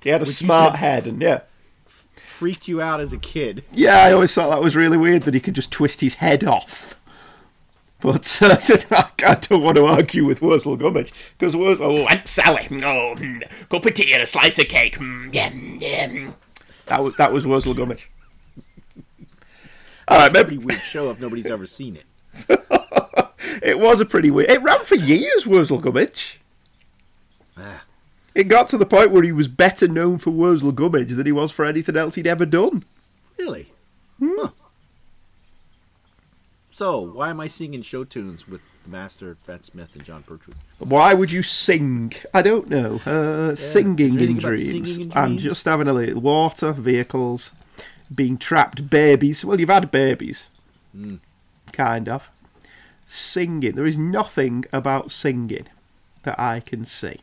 He 0.02 0.10
had 0.10 0.22
a 0.22 0.26
Which 0.26 0.34
smart 0.36 0.76
head, 0.78 1.06
and 1.06 1.22
yeah. 1.22 1.41
Freaked 2.42 2.68
you 2.68 2.82
out 2.82 3.00
as 3.00 3.14
a 3.14 3.20
kid. 3.20 3.64
Yeah, 3.72 4.04
I 4.04 4.14
always 4.14 4.34
thought 4.34 4.50
that 4.50 4.64
was 4.64 4.76
really 4.76 4.98
weird 4.98 5.22
that 5.24 5.36
he 5.36 5.39
could 5.39 5.54
just 5.54 5.70
twist 5.70 6.02
his 6.02 6.16
head 6.16 6.44
off. 6.44 6.96
But 8.00 8.39
uh, 8.42 8.58
I 9.24 9.36
don't 9.36 9.62
want 9.62 9.78
to 9.78 9.86
argue 9.86 10.26
with 10.26 10.42
Wurzel 10.42 10.76
Gummidge 10.76 11.14
because 11.38 11.56
Wurzel. 11.56 12.00
Oh, 12.00 12.08
Aunt 12.08 12.26
Sally. 12.26 12.66
Oh, 12.72 13.14
mm, 13.16 13.44
go 13.70 13.80
put 13.80 14.00
it 14.00 14.10
in 14.10 14.20
a 14.20 14.26
slice 14.26 14.58
of 14.58 14.70
cake. 14.70 14.98
Mm. 14.98 16.34
That 16.88 17.04
was 17.04 17.16
that 17.18 17.32
was 17.32 17.46
Wurzel 17.46 17.76
Gummidge. 17.76 18.10
All 20.08 20.18
right, 20.18 20.34
Pretty 20.34 20.56
maybe 20.56 20.66
weird 20.66 20.82
show 20.82 21.12
if 21.12 21.20
nobody's 21.20 21.46
ever 21.46 21.68
seen 21.68 21.96
it. 21.96 22.06
it 23.62 23.78
was 23.78 24.02
a 24.02 24.06
pretty 24.06 24.32
weird. 24.32 24.50
It 24.50 24.64
ran 24.64 24.80
for 24.80 24.96
years, 24.96 25.46
Wurzel 25.46 25.78
Gummidge. 25.78 26.39
Ah, 27.56 27.84
It 28.34 28.46
got 28.48 28.68
to 28.70 28.78
the 28.78 28.86
point 28.86 29.12
where 29.12 29.24
he 29.24 29.32
was 29.32 29.48
better 29.48 29.88
known 29.88 30.18
for 30.18 30.32
Wurzel 30.32 30.72
Gummidge 30.72 31.12
than 31.14 31.26
he 31.26 31.32
was 31.32 31.52
for 31.52 31.66
anything 31.66 31.98
else 31.98 32.16
he'd 32.16 32.28
ever 32.28 32.46
done. 32.46 32.84
really? 33.38 33.68
Hmm. 34.20 34.30
Huh. 34.40 34.50
So, 36.70 37.02
why 37.02 37.30
am 37.30 37.40
I 37.42 37.48
singing 37.48 37.82
show 37.82 38.04
tunes 38.04 38.48
with 38.48 38.62
the 38.84 38.90
Master, 38.90 39.38
Matt 39.48 39.66
Smith, 39.66 39.94
and 39.96 40.04
Jon 40.04 40.24
Pertwee? 40.24 40.54
Why 40.80 41.14
would 41.14 41.32
you 41.32 41.44
sing? 41.44 42.14
I 42.34 42.42
don't 42.42 42.70
know. 42.70 43.02
Uh, 43.06 43.56
singing 43.56 44.00
Is 44.00 44.16
there 44.16 44.30
in 44.30 44.38
dreams. 44.38 44.70
singing 44.96 45.12
in 45.12 45.18
I'm 45.18 45.38
just 45.38 45.66
having 45.66 45.88
a 45.88 45.94
little 45.94 46.22
water, 46.22 46.72
vehicles, 46.72 47.54
being 48.14 48.38
trapped, 48.38 48.90
babies. 48.90 49.44
Well, 49.44 49.60
you've 49.60 49.70
had 49.70 49.92
babies, 49.92 50.50
Hmm. 50.94 51.16
kind 51.74 52.08
of. 52.08 52.30
Singing. 53.06 53.76
There 53.76 53.86
is 53.86 53.98
nothing 53.98 54.64
about 54.72 55.12
singing 55.12 55.68
that 56.24 56.40
I 56.40 56.62
can 56.62 56.86
see. 56.86 57.20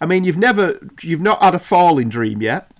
I 0.00 0.06
mean, 0.06 0.24
you've 0.24 0.38
never, 0.38 0.78
you've 1.02 1.20
not 1.22 1.42
had 1.42 1.54
a 1.54 1.58
falling 1.58 2.08
dream 2.08 2.40
yet. 2.42 2.70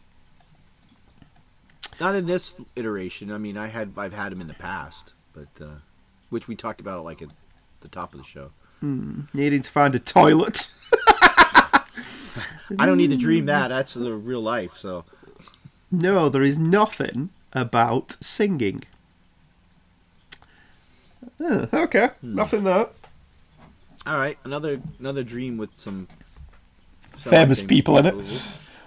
Not 2.00 2.14
in 2.14 2.26
this 2.26 2.58
iteration. 2.76 3.30
I 3.30 3.36
mean, 3.38 3.58
I 3.58 3.66
had 3.66 3.92
I've 3.96 4.14
had 4.14 4.32
him 4.32 4.40
in 4.40 4.46
the 4.46 4.54
past, 4.54 5.12
but 5.34 5.48
uh, 5.60 5.80
which 6.30 6.48
we 6.48 6.56
talked 6.56 6.80
about 6.80 7.04
like 7.04 7.20
at 7.20 7.28
the 7.82 7.88
top 7.88 8.14
of 8.14 8.20
the 8.20 8.24
show. 8.24 8.52
Needing 8.82 9.60
to 9.60 9.70
find 9.70 9.94
a 9.94 9.98
toilet. 9.98 10.70
I 12.78 12.86
don't 12.86 12.96
need 12.96 13.10
to 13.10 13.16
dream 13.18 13.44
that. 13.46 13.68
That's 13.68 13.92
the 13.92 14.14
real 14.14 14.40
life. 14.40 14.78
So 14.78 15.04
No, 15.90 16.30
there 16.30 16.42
is 16.42 16.58
nothing 16.58 17.28
about 17.52 18.16
singing. 18.22 18.84
Oh, 21.38 21.68
okay, 21.72 22.10
nothing 22.22 22.64
there. 22.64 22.86
all 24.06 24.16
right, 24.16 24.38
another 24.44 24.80
another 24.98 25.22
dream 25.22 25.58
with 25.58 25.76
some 25.76 26.08
Famous 27.28 27.62
people 27.62 27.98
in 27.98 28.06
it. 28.06 28.14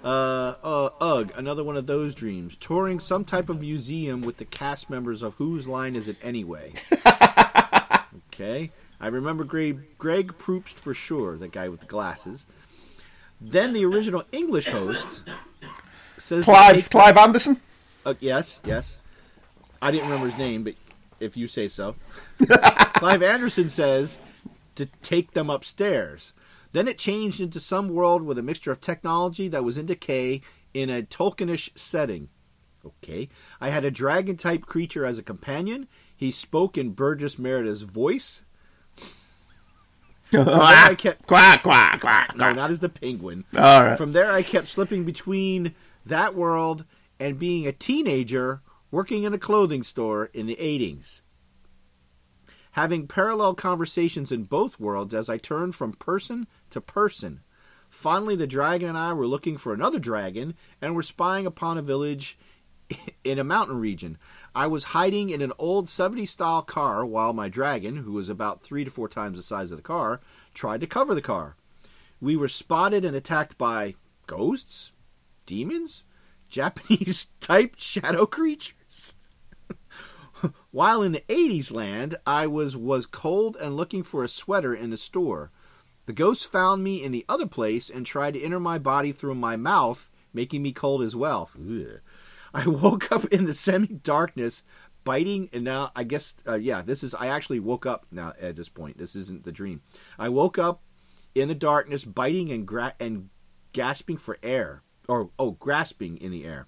Uh, 0.03 0.55
uh, 0.63 0.89
ugh, 0.99 1.31
another 1.37 1.63
one 1.63 1.77
of 1.77 1.87
those 1.87 2.13
dreams. 2.13 2.55
Touring 2.55 2.99
some 2.99 3.23
type 3.23 3.49
of 3.49 3.61
museum 3.61 4.21
with 4.21 4.37
the 4.37 4.45
cast 4.45 4.89
members 4.89 5.23
of 5.23 5.35
Whose 5.35 5.67
Line 5.67 5.95
Is 5.95 6.07
It 6.07 6.17
Anyway? 6.21 6.73
okay. 8.27 8.71
I 8.99 9.07
remember 9.07 9.43
Greg, 9.43 9.97
Greg 9.97 10.37
Proops 10.37 10.73
for 10.73 10.93
sure, 10.93 11.37
the 11.37 11.47
guy 11.47 11.69
with 11.69 11.81
the 11.81 11.85
glasses. 11.85 12.45
Then 13.39 13.73
the 13.73 13.85
original 13.85 14.23
English 14.31 14.67
host 14.67 15.23
says. 16.17 16.43
Clive, 16.43 16.89
Clive 16.89 17.17
Anderson. 17.17 17.61
Uh, 18.05 18.13
yes, 18.19 18.59
yes. 18.65 18.99
I 19.81 19.91
didn't 19.91 20.05
remember 20.05 20.27
his 20.29 20.37
name, 20.37 20.63
but 20.63 20.75
if 21.19 21.37
you 21.37 21.47
say 21.47 21.67
so. 21.67 21.95
Clive 22.95 23.23
Anderson 23.23 23.69
says 23.69 24.17
to 24.75 24.85
take 24.85 25.31
them 25.31 25.49
upstairs. 25.49 26.33
Then 26.73 26.87
it 26.87 26.97
changed 26.97 27.39
into 27.39 27.59
some 27.59 27.89
world 27.89 28.23
with 28.23 28.37
a 28.37 28.43
mixture 28.43 28.71
of 28.71 28.81
technology 28.81 29.47
that 29.47 29.63
was 29.63 29.77
in 29.77 29.85
decay 29.85 30.41
in 30.73 30.89
a 30.89 31.03
Tolkienish 31.03 31.69
setting. 31.77 32.29
Okay. 32.85 33.29
I 33.61 33.69
had 33.69 33.85
a 33.85 33.91
dragon 33.91 34.35
type 34.35 34.65
creature 34.65 35.05
as 35.05 35.17
a 35.17 35.23
companion. 35.23 35.87
He 36.15 36.31
spoke 36.31 36.77
in 36.77 36.91
Burgess 36.91 37.39
Meredith's 37.39 37.81
voice. 37.81 38.43
From 40.31 40.45
there 40.45 40.61
I 40.61 40.95
kept, 40.95 41.27
Quack, 41.27 41.61
quack, 41.61 42.01
quack, 42.01 42.35
no, 42.35 42.45
quack. 42.45 42.55
not 42.55 42.71
as 42.71 42.79
the 42.79 42.89
penguin. 42.89 43.45
All 43.55 43.83
right. 43.83 43.97
From 43.97 44.13
there, 44.13 44.31
I 44.31 44.41
kept 44.41 44.67
slipping 44.67 45.03
between 45.03 45.75
that 46.07 46.33
world 46.33 46.85
and 47.19 47.37
being 47.37 47.67
a 47.67 47.71
teenager 47.71 48.61
working 48.89 49.23
in 49.23 49.33
a 49.33 49.37
clothing 49.37 49.83
store 49.83 50.31
in 50.33 50.47
the 50.47 50.55
80s. 50.55 51.21
Having 52.73 53.07
parallel 53.07 53.53
conversations 53.55 54.31
in 54.31 54.43
both 54.43 54.79
worlds 54.79 55.13
as 55.13 55.29
I 55.29 55.37
turned 55.37 55.75
from 55.75 55.93
person 55.93 56.47
to 56.71 56.81
person. 56.81 57.41
Finally, 57.89 58.35
the 58.35 58.47
dragon 58.47 58.89
and 58.89 58.97
I 58.97 59.13
were 59.13 59.27
looking 59.27 59.57
for 59.57 59.73
another 59.73 59.99
dragon 59.99 60.55
and 60.81 60.95
were 60.95 61.03
spying 61.03 61.45
upon 61.45 61.77
a 61.77 61.83
village 61.83 62.37
in 63.23 63.37
a 63.37 63.43
mountain 63.43 63.79
region. 63.79 64.17
I 64.55 64.65
was 64.67 64.85
hiding 64.85 65.29
in 65.29 65.41
an 65.41 65.53
old 65.59 65.85
70s 65.85 66.29
style 66.29 66.63
car 66.63 67.05
while 67.05 67.33
my 67.33 67.47
dragon, 67.47 67.97
who 67.97 68.13
was 68.13 68.29
about 68.29 68.63
three 68.63 68.83
to 68.83 68.91
four 68.91 69.07
times 69.07 69.37
the 69.37 69.43
size 69.43 69.71
of 69.71 69.77
the 69.77 69.83
car, 69.83 70.21
tried 70.55 70.81
to 70.81 70.87
cover 70.87 71.13
the 71.13 71.21
car. 71.21 71.55
We 72.19 72.35
were 72.35 72.49
spotted 72.49 73.05
and 73.05 73.15
attacked 73.15 73.57
by 73.57 73.95
ghosts, 74.25 74.93
demons, 75.45 76.03
Japanese 76.49 77.27
type 77.39 77.75
shadow 77.77 78.25
creatures. 78.25 78.73
While 80.73 81.03
in 81.03 81.11
the 81.11 81.21
80s 81.29 81.71
land, 81.71 82.15
I 82.25 82.47
was 82.47 82.75
was 82.75 83.05
cold 83.05 83.55
and 83.57 83.77
looking 83.77 84.01
for 84.01 84.23
a 84.23 84.27
sweater 84.27 84.73
in 84.73 84.89
the 84.89 84.97
store. 84.97 85.51
The 86.07 86.13
ghost 86.13 86.51
found 86.51 86.83
me 86.83 87.03
in 87.03 87.11
the 87.11 87.23
other 87.29 87.45
place 87.45 87.91
and 87.91 88.07
tried 88.07 88.33
to 88.33 88.41
enter 88.41 88.59
my 88.59 88.79
body 88.79 89.11
through 89.11 89.35
my 89.35 89.55
mouth, 89.55 90.09
making 90.33 90.63
me 90.63 90.71
cold 90.71 91.03
as 91.03 91.15
well. 91.15 91.51
Ugh. 91.55 91.99
I 92.55 92.67
woke 92.67 93.11
up 93.11 93.25
in 93.25 93.45
the 93.45 93.53
semi 93.53 93.85
darkness, 93.85 94.63
biting, 95.03 95.47
and 95.53 95.63
now 95.63 95.91
I 95.95 96.05
guess, 96.05 96.33
uh, 96.47 96.55
yeah, 96.55 96.81
this 96.81 97.03
is, 97.03 97.13
I 97.13 97.27
actually 97.27 97.59
woke 97.59 97.85
up 97.85 98.07
now 98.09 98.33
at 98.41 98.55
this 98.55 98.69
point. 98.69 98.97
This 98.97 99.15
isn't 99.15 99.43
the 99.43 99.51
dream. 99.51 99.83
I 100.17 100.29
woke 100.29 100.57
up 100.57 100.81
in 101.35 101.49
the 101.49 101.55
darkness, 101.55 102.03
biting 102.03 102.51
and, 102.51 102.67
gra- 102.67 102.95
and 102.99 103.29
gasping 103.73 104.17
for 104.17 104.39
air. 104.41 104.81
Or, 105.07 105.29
oh, 105.37 105.51
grasping 105.51 106.17
in 106.17 106.31
the 106.31 106.45
air. 106.45 106.65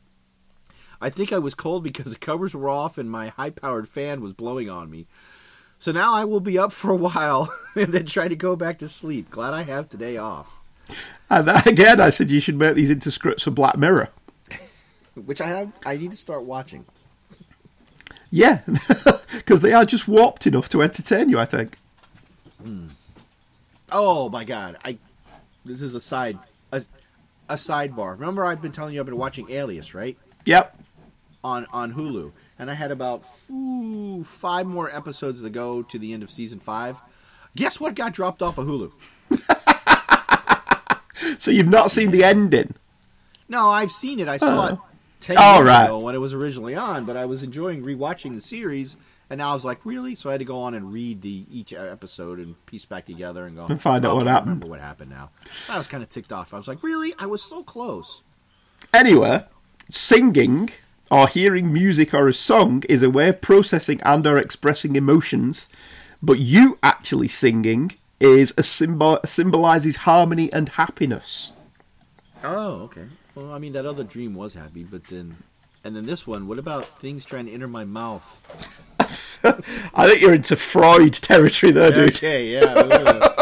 I 1.01 1.09
think 1.09 1.31
I 1.31 1.39
was 1.39 1.55
cold 1.55 1.83
because 1.83 2.11
the 2.11 2.19
covers 2.19 2.53
were 2.53 2.69
off 2.69 2.97
and 2.97 3.09
my 3.09 3.29
high 3.29 3.49
powered 3.49 3.87
fan 3.87 4.21
was 4.21 4.33
blowing 4.33 4.69
on 4.69 4.89
me. 4.89 5.07
So 5.77 5.91
now 5.91 6.13
I 6.13 6.23
will 6.25 6.39
be 6.39 6.57
up 6.57 6.71
for 6.71 6.91
a 6.91 6.95
while 6.95 7.53
and 7.75 7.93
then 7.93 8.05
try 8.05 8.27
to 8.27 8.35
go 8.35 8.55
back 8.55 8.79
to 8.79 8.89
sleep. 8.89 9.29
Glad 9.29 9.53
I 9.53 9.63
have 9.63 9.89
today 9.89 10.17
off. 10.17 10.59
And 11.29 11.47
that, 11.47 11.65
again, 11.67 11.99
I 11.99 12.09
said 12.09 12.31
you 12.31 12.39
should 12.39 12.57
make 12.57 12.75
these 12.75 12.89
into 12.89 13.11
scripts 13.11 13.43
for 13.43 13.51
Black 13.51 13.77
Mirror. 13.77 14.09
Which 15.15 15.41
I 15.41 15.47
have, 15.47 15.73
I 15.85 15.97
need 15.97 16.11
to 16.11 16.17
start 16.17 16.43
watching. 16.43 16.85
Yeah, 18.31 18.61
because 19.31 19.61
they 19.61 19.71
are 19.71 19.85
just 19.85 20.09
warped 20.09 20.45
enough 20.45 20.67
to 20.69 20.81
entertain 20.81 21.29
you. 21.29 21.39
I 21.39 21.45
think. 21.45 21.77
Hmm. 22.61 22.87
Oh 23.91 24.27
my 24.29 24.43
god! 24.43 24.77
I 24.83 24.97
this 25.63 25.81
is 25.81 25.95
a 25.95 26.01
side 26.01 26.37
a, 26.73 26.83
a 27.47 27.55
sidebar. 27.55 28.11
Remember, 28.11 28.43
I've 28.43 28.61
been 28.61 28.73
telling 28.73 28.93
you 28.93 28.99
I've 28.99 29.05
been 29.05 29.15
watching 29.15 29.49
Alias, 29.51 29.93
right? 29.93 30.17
Yep. 30.45 30.77
On 31.45 31.67
on 31.71 31.93
Hulu, 31.93 32.31
and 32.57 32.71
I 32.71 32.73
had 32.73 32.89
about 32.89 33.23
ooh, 33.51 34.23
five 34.23 34.65
more 34.65 34.89
episodes 34.89 35.43
to 35.43 35.49
go 35.51 35.83
to 35.83 35.99
the 35.99 36.11
end 36.11 36.23
of 36.23 36.31
season 36.31 36.59
five. 36.59 36.99
Guess 37.55 37.79
what 37.79 37.93
got 37.93 38.13
dropped 38.13 38.41
off 38.41 38.57
of 38.57 38.65
Hulu? 38.65 38.91
So 41.39 41.51
you've 41.51 41.69
not 41.69 41.91
seen 41.91 42.11
the 42.11 42.23
ending. 42.23 42.73
No, 43.47 43.69
I've 43.69 43.91
seen 43.91 44.19
it. 44.19 44.27
I 44.27 44.37
saw 44.37 44.67
it 44.67 44.79
ten 45.21 45.37
years 45.37 45.67
right. 45.67 45.85
ago 45.85 45.99
when 45.99 46.15
it 46.15 46.19
was 46.19 46.33
originally 46.33 46.75
on, 46.75 47.05
but 47.05 47.15
I 47.15 47.25
was 47.25 47.43
enjoying 47.43 47.83
rewatching 47.83 48.33
the 48.33 48.41
series, 48.41 48.97
and 49.29 49.37
now 49.37 49.51
I 49.51 49.53
was 49.53 49.65
like, 49.65 49.85
really? 49.85 50.15
So 50.15 50.29
I 50.29 50.33
had 50.33 50.39
to 50.39 50.45
go 50.45 50.59
on 50.61 50.73
and 50.73 50.91
read 50.91 51.21
the 51.21 51.45
each 51.51 51.73
episode 51.73 52.39
and 52.39 52.63
piece 52.65 52.85
back 52.85 53.05
together 53.05 53.45
and 53.45 53.55
go 53.55 53.65
And 53.65 53.81
find 53.81 54.05
out 54.05 54.15
what 54.15 54.27
happened." 54.27 54.47
Remember 54.47 54.67
what 54.67 54.79
happened 54.79 55.11
now? 55.11 55.29
I 55.69 55.77
was 55.77 55.87
kind 55.87 56.03
of 56.03 56.09
ticked 56.09 56.31
off. 56.31 56.53
I 56.53 56.57
was 56.57 56.67
like, 56.67 56.83
really? 56.83 57.13
I 57.19 57.25
was 57.25 57.43
so 57.43 57.63
close. 57.63 58.23
Anyway, 58.93 59.43
singing 59.89 60.69
or 61.11 61.27
hearing 61.27 61.71
music 61.71 62.13
or 62.13 62.27
a 62.27 62.33
song 62.33 62.83
is 62.89 63.03
a 63.03 63.09
way 63.09 63.29
of 63.29 63.41
processing 63.41 64.01
and 64.03 64.25
or 64.25 64.37
expressing 64.37 64.95
emotions, 64.95 65.67
but 66.21 66.39
you 66.39 66.77
actually 66.81 67.27
singing 67.27 67.91
is 68.19 68.53
a 68.57 68.63
symbol 68.63 69.19
symbolizes 69.25 69.97
harmony 69.97 70.51
and 70.51 70.69
happiness. 70.69 71.51
Oh, 72.43 72.83
okay. 72.83 73.05
Well, 73.35 73.51
I 73.51 73.59
mean, 73.59 73.73
that 73.73 73.85
other 73.85 74.03
dream 74.03 74.33
was 74.33 74.53
happy, 74.53 74.83
but 74.83 75.03
then, 75.05 75.37
and 75.83 75.95
then 75.95 76.05
this 76.05 76.25
one. 76.25 76.47
What 76.47 76.57
about 76.57 76.85
things 76.99 77.25
trying 77.25 77.47
to 77.47 77.51
enter 77.51 77.67
my 77.67 77.83
mouth? 77.83 78.41
I 79.93 80.07
think 80.07 80.21
you're 80.21 80.33
into 80.33 80.55
Freud 80.55 81.13
territory 81.13 81.71
there, 81.71 81.91
dude. 81.91 82.15
Okay, 82.15 82.53
yeah. 82.53 83.33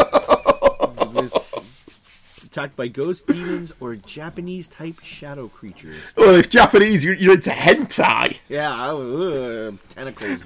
Attacked 2.54 2.76
by 2.76 2.86
ghost 2.86 3.26
demons 3.26 3.72
or 3.80 3.96
Japanese 3.96 4.68
type 4.68 5.00
shadow 5.00 5.48
creatures. 5.48 5.96
Well, 6.16 6.36
if 6.36 6.48
Japanese, 6.48 7.02
you're, 7.02 7.14
you're 7.14 7.34
into 7.34 7.50
hentai. 7.50 8.38
Yeah, 8.48 8.92
uh, 8.92 9.72
tentacles. 9.88 10.40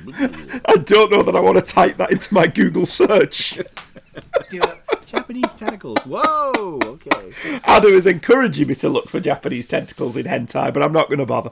I 0.65 0.77
don't 0.77 1.11
know 1.11 1.23
that 1.23 1.37
I 1.37 1.41
want 1.41 1.59
to 1.59 1.63
type 1.63 1.99
that 1.99 2.11
into 2.11 2.33
my 2.33 2.47
Google 2.47 2.87
search. 2.87 3.61
Japanese 5.05 5.53
tentacles. 5.53 5.99
Whoa. 6.07 6.81
Okay. 6.83 7.61
Adam 7.65 7.93
is 7.93 8.07
encouraging 8.07 8.69
me 8.69 8.75
to 8.77 8.89
look 8.89 9.11
for 9.11 9.21
Japanese 9.21 9.67
tentacles 9.67 10.17
in 10.17 10.25
hentai, 10.25 10.73
but 10.73 10.83
I'm 10.83 10.93
not 10.93 11.09
going 11.09 11.19
to 11.19 11.27
bother. 11.27 11.51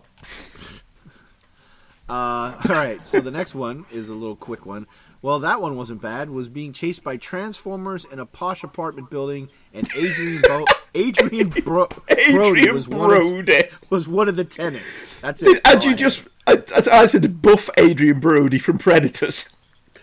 Uh, 2.09 2.57
all 2.69 2.75
right. 2.75 3.05
So 3.05 3.21
the 3.21 3.31
next 3.31 3.55
one 3.55 3.85
is 3.93 4.09
a 4.09 4.15
little 4.15 4.37
quick 4.37 4.65
one. 4.65 4.87
Well, 5.23 5.39
that 5.41 5.61
one 5.61 5.77
wasn't 5.77 6.01
bad. 6.01 6.31
Was 6.31 6.49
being 6.49 6.73
chased 6.73 7.03
by 7.03 7.17
transformers 7.17 8.05
in 8.05 8.19
a 8.19 8.27
posh 8.27 8.63
apartment 8.63 9.11
building, 9.11 9.49
and 9.73 9.89
Adrian 9.97 10.43
Bo- 10.43 10.67
Adrian 10.95 11.49
Bro- 11.49 11.89
Brody 12.07 12.61
Adrian 12.61 12.75
was 12.75 12.89
one, 12.89 13.11
of, 13.13 13.91
was 13.91 14.09
one 14.09 14.29
of 14.29 14.37
the 14.37 14.45
tenants. 14.45 15.05
That's 15.21 15.43
it. 15.43 15.61
And 15.65 15.79
All 15.79 15.85
you 15.85 15.91
I 15.93 15.95
just, 15.95 16.25
had. 16.47 16.73
I, 16.73 17.01
I 17.01 17.07
said, 17.07 17.43
buff 17.43 17.71
Adrien 17.79 18.21
Brody 18.21 18.59
from 18.59 18.79
Predators. 18.79 19.49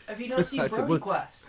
Have 0.07 0.20
you 0.20 0.30
not 0.30 0.45
seen 0.47 0.59
That's 0.61 0.78
a 0.78 0.82
Brody 0.82 1.01
Quest? 1.01 1.47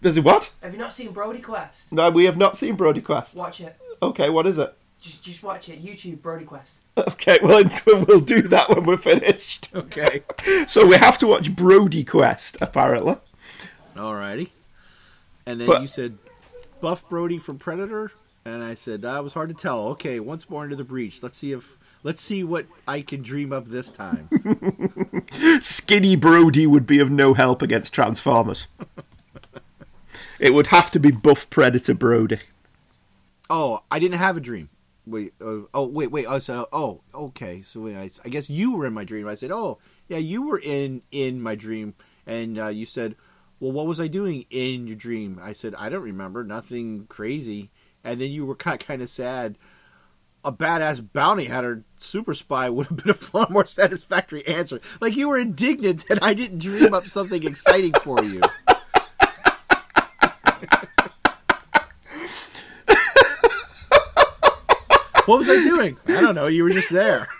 Does 0.00 0.16
it 0.16 0.24
what? 0.24 0.50
Have 0.62 0.72
you 0.72 0.78
not 0.78 0.92
seen 0.92 1.12
Brody 1.12 1.40
Quest? 1.40 1.92
No, 1.92 2.08
we 2.10 2.24
have 2.26 2.36
not 2.36 2.56
seen 2.56 2.76
Brody 2.76 3.00
Quest. 3.00 3.34
Watch 3.34 3.60
it. 3.60 3.76
Okay, 4.00 4.30
what 4.30 4.46
is 4.46 4.58
it? 4.58 4.74
Just 5.02 5.22
just 5.24 5.42
watch 5.42 5.68
it. 5.68 5.84
YouTube 5.84 6.22
Brody 6.22 6.44
Quest. 6.44 6.76
Okay, 6.96 7.38
well, 7.42 7.64
we'll 7.86 8.20
do 8.20 8.42
that 8.42 8.68
when 8.70 8.84
we're 8.84 8.96
finished. 8.96 9.68
okay. 9.74 10.22
So 10.66 10.86
we 10.86 10.96
have 10.96 11.18
to 11.18 11.26
watch 11.26 11.54
Brody 11.56 12.04
Quest, 12.04 12.56
apparently. 12.60 13.16
Alrighty. 13.96 14.50
And 15.44 15.58
then 15.60 15.66
But- 15.66 15.82
you 15.82 15.88
said 15.88 16.18
Buff 16.80 17.08
Brody 17.08 17.38
from 17.38 17.58
Predator, 17.58 18.12
and 18.44 18.62
I 18.62 18.74
said 18.74 19.02
that 19.02 19.24
was 19.24 19.32
hard 19.34 19.48
to 19.48 19.54
tell. 19.54 19.88
Okay, 19.88 20.20
once 20.20 20.48
more 20.48 20.64
into 20.64 20.76
the 20.76 20.84
breach. 20.84 21.22
Let's 21.22 21.36
see 21.36 21.50
if 21.52 21.78
let's 22.04 22.20
see 22.20 22.44
what 22.44 22.66
I 22.86 23.00
can 23.02 23.22
dream 23.22 23.52
up 23.52 23.66
this 23.68 23.90
time. 23.90 24.28
Skinny 25.60 26.14
Brody 26.16 26.66
would 26.66 26.86
be 26.86 27.00
of 27.00 27.10
no 27.10 27.34
help 27.34 27.60
against 27.62 27.92
Transformers. 27.92 28.66
it 30.38 30.54
would 30.54 30.68
have 30.68 30.90
to 30.92 31.00
be 31.00 31.10
buff 31.10 31.48
Predator 31.50 31.94
Brody. 31.94 32.38
oh, 33.50 33.82
I 33.90 33.98
didn't 33.98 34.18
have 34.18 34.36
a 34.36 34.40
dream. 34.40 34.68
Wait, 35.06 35.34
uh, 35.40 35.60
oh 35.74 35.88
wait, 35.88 36.10
wait. 36.10 36.26
I 36.26 36.38
said, 36.38 36.64
oh, 36.72 37.02
okay. 37.14 37.62
So 37.62 37.86
I, 37.88 38.10
I 38.24 38.28
guess 38.28 38.50
you 38.50 38.76
were 38.76 38.86
in 38.86 38.92
my 38.92 39.04
dream. 39.04 39.28
I 39.28 39.34
said, 39.34 39.50
oh, 39.50 39.78
yeah, 40.08 40.18
you 40.18 40.42
were 40.46 40.58
in 40.58 41.02
in 41.10 41.40
my 41.40 41.54
dream, 41.54 41.94
and 42.26 42.58
uh, 42.58 42.68
you 42.68 42.86
said, 42.86 43.16
well, 43.60 43.72
what 43.72 43.86
was 43.86 44.00
I 44.00 44.08
doing 44.08 44.46
in 44.50 44.86
your 44.86 44.96
dream? 44.96 45.38
I 45.40 45.52
said, 45.52 45.74
I 45.76 45.88
don't 45.88 46.02
remember, 46.02 46.42
nothing 46.42 47.06
crazy. 47.06 47.70
And 48.04 48.20
then 48.20 48.30
you 48.30 48.44
were 48.44 48.56
kind 48.56 48.80
kind 48.80 49.02
of 49.02 49.10
sad. 49.10 49.56
A 50.44 50.52
badass 50.52 51.12
bounty 51.12 51.44
hunter 51.44 51.84
super 51.96 52.34
spy 52.34 52.68
would 52.70 52.88
have 52.88 52.96
been 52.96 53.10
a 53.10 53.14
far 53.14 53.46
more 53.50 53.64
satisfactory 53.64 54.44
answer. 54.48 54.80
Like 55.00 55.14
you 55.14 55.28
were 55.28 55.38
indignant 55.38 56.08
that 56.08 56.22
I 56.22 56.34
didn't 56.34 56.58
dream 56.58 56.92
up 56.92 57.06
something 57.06 57.44
exciting 57.44 57.92
for 58.02 58.22
you. 58.24 58.40
what 65.26 65.38
was 65.38 65.48
I 65.48 65.54
doing? 65.54 65.96
I 66.06 66.20
don't 66.20 66.34
know. 66.34 66.46
You 66.46 66.64
were 66.64 66.70
just 66.70 66.90
there. 66.90 67.28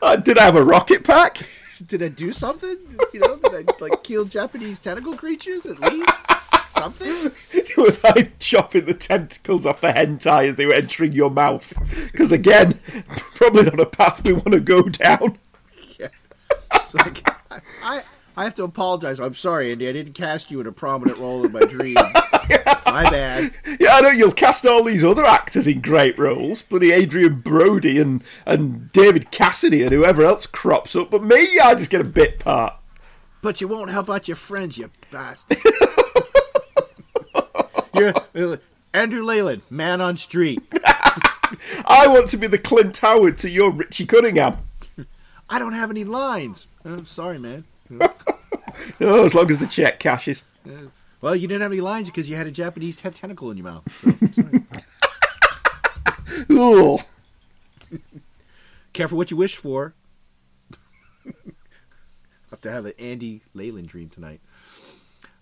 Uh, 0.00 0.16
did 0.16 0.38
I 0.38 0.44
have 0.44 0.56
a 0.56 0.64
rocket 0.64 1.04
pack? 1.04 1.42
Did 1.86 2.02
I 2.02 2.08
do 2.08 2.32
something? 2.32 2.78
You 3.12 3.20
know, 3.20 3.36
did 3.36 3.52
I 3.68 3.82
like 3.82 4.02
kill 4.02 4.24
Japanese 4.24 4.78
tentacle 4.78 5.16
creatures 5.16 5.66
at 5.66 5.78
least? 5.80 6.12
Something? 6.68 7.30
It 7.52 7.76
was 7.76 8.02
I 8.04 8.32
chopping 8.38 8.86
the 8.86 8.94
tentacles 8.94 9.66
off 9.66 9.82
the 9.82 9.88
hentai 9.88 10.48
as 10.48 10.56
they 10.56 10.64
were 10.64 10.72
entering 10.72 11.12
your 11.12 11.30
mouth? 11.30 11.74
Because 12.10 12.32
again, 12.32 12.80
probably 13.34 13.64
not 13.64 13.80
a 13.80 13.86
path 13.86 14.24
we 14.24 14.32
want 14.32 14.52
to 14.52 14.60
go 14.60 14.84
down. 14.84 15.38
Yeah. 15.98 16.08
It's 16.74 16.94
like, 16.94 17.28
I, 17.50 17.60
I 17.82 18.02
I 18.36 18.44
have 18.44 18.54
to 18.54 18.64
apologize. 18.64 19.20
I'm 19.20 19.34
sorry, 19.34 19.70
Andy. 19.70 19.88
I 19.88 19.92
didn't 19.92 20.14
cast 20.14 20.50
you 20.50 20.60
in 20.60 20.66
a 20.66 20.72
prominent 20.72 21.18
role 21.18 21.44
in 21.44 21.52
my 21.52 21.60
dream. 21.60 21.94
my 22.86 23.08
bad. 23.10 23.52
Yeah, 23.78 23.94
I 23.94 24.00
know 24.00 24.10
you'll 24.10 24.32
cast 24.32 24.66
all 24.66 24.82
these 24.82 25.04
other 25.04 25.24
actors 25.24 25.66
in 25.66 25.80
great 25.80 26.18
roles, 26.18 26.62
bloody 26.62 26.92
Adrien 26.92 27.40
Brody 27.40 28.00
and 28.00 28.22
and 28.44 28.90
David 28.92 29.30
Cassidy 29.30 29.82
and 29.82 29.92
whoever 29.92 30.24
else 30.24 30.46
crops 30.46 30.96
up, 30.96 31.10
but 31.10 31.22
me, 31.22 31.58
I 31.62 31.74
just 31.74 31.90
get 31.90 32.00
a 32.00 32.04
bit 32.04 32.40
part. 32.40 32.74
But 33.42 33.60
you 33.60 33.68
won't 33.68 33.90
help 33.90 34.08
out 34.10 34.26
your 34.26 34.36
friends, 34.36 34.78
you 34.78 34.90
bastard. 35.10 35.58
You're 37.94 38.14
uh, 38.34 38.56
Andrew 38.92 39.22
Leyland, 39.22 39.62
man 39.70 40.00
on 40.00 40.16
street. 40.16 40.62
I 41.84 42.06
want 42.08 42.28
to 42.28 42.36
be 42.36 42.48
the 42.48 42.58
Clint 42.58 42.96
Howard 42.98 43.38
to 43.38 43.50
your 43.50 43.70
Richie 43.70 44.06
Cunningham. 44.06 44.58
I 45.48 45.58
don't 45.58 45.74
have 45.74 45.90
any 45.90 46.04
lines. 46.04 46.66
I'm 46.84 47.06
sorry, 47.06 47.38
man. 47.38 47.64
Oh, 49.00 49.24
as 49.24 49.34
long 49.34 49.50
as 49.50 49.60
the 49.60 49.66
check 49.66 49.98
cashes. 49.98 50.44
Well, 51.20 51.34
you 51.34 51.48
didn't 51.48 51.62
have 51.62 51.72
any 51.72 51.80
lines 51.80 52.08
because 52.08 52.28
you 52.28 52.36
had 52.36 52.46
a 52.46 52.50
Japanese 52.50 52.96
te- 52.96 53.10
tentacle 53.10 53.50
in 53.50 53.56
your 53.56 53.64
mouth. 53.64 53.90
So, 53.90 54.12
sorry. 54.32 54.62
Ooh. 56.50 56.98
Careful 58.92 59.16
what 59.16 59.30
you 59.30 59.36
wish 59.36 59.56
for. 59.56 59.94
have 62.50 62.60
to 62.60 62.70
have 62.70 62.86
an 62.86 62.92
Andy 62.98 63.42
Leyland 63.54 63.88
dream 63.88 64.08
tonight. 64.08 64.40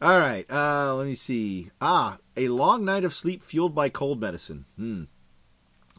All 0.00 0.18
right, 0.18 0.50
uh, 0.50 0.94
let 0.94 1.06
me 1.06 1.14
see. 1.14 1.70
Ah, 1.80 2.18
a 2.36 2.48
long 2.48 2.84
night 2.84 3.04
of 3.04 3.14
sleep 3.14 3.42
fueled 3.42 3.74
by 3.74 3.88
cold 3.88 4.20
medicine. 4.20 4.64
Hmm. 4.76 5.04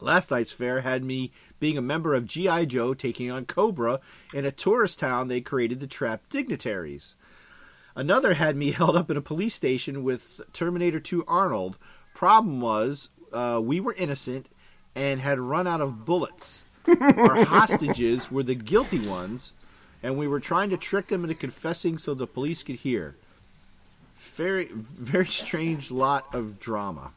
Last 0.00 0.30
night's 0.30 0.52
fair 0.52 0.80
had 0.80 1.04
me 1.04 1.32
being 1.60 1.78
a 1.78 1.82
member 1.82 2.14
of 2.14 2.26
G.I. 2.26 2.64
Joe 2.66 2.94
taking 2.94 3.30
on 3.30 3.46
Cobra 3.46 4.00
in 4.32 4.44
a 4.44 4.52
tourist 4.52 4.98
town 4.98 5.28
they 5.28 5.40
created 5.40 5.80
to 5.80 5.86
trap 5.86 6.22
dignitaries. 6.28 7.14
Another 7.96 8.34
had 8.34 8.56
me 8.56 8.72
held 8.72 8.96
up 8.96 9.10
in 9.10 9.16
a 9.16 9.22
police 9.22 9.54
station 9.54 10.02
with 10.02 10.40
Terminator 10.52 11.00
2 11.00 11.24
Arnold. 11.26 11.78
Problem 12.14 12.60
was, 12.60 13.10
uh, 13.32 13.60
we 13.62 13.80
were 13.80 13.94
innocent 13.94 14.48
and 14.94 15.20
had 15.20 15.38
run 15.38 15.66
out 15.66 15.80
of 15.80 16.04
bullets. 16.04 16.64
Our 16.86 17.44
hostages 17.44 18.30
were 18.30 18.42
the 18.42 18.54
guilty 18.54 19.06
ones, 19.06 19.52
and 20.02 20.16
we 20.16 20.28
were 20.28 20.40
trying 20.40 20.70
to 20.70 20.76
trick 20.76 21.08
them 21.08 21.24
into 21.24 21.34
confessing 21.34 21.98
so 21.98 22.14
the 22.14 22.26
police 22.26 22.62
could 22.62 22.76
hear. 22.76 23.16
Very, 24.16 24.66
very 24.66 25.26
strange 25.26 25.90
lot 25.90 26.32
of 26.34 26.58
drama. 26.60 27.12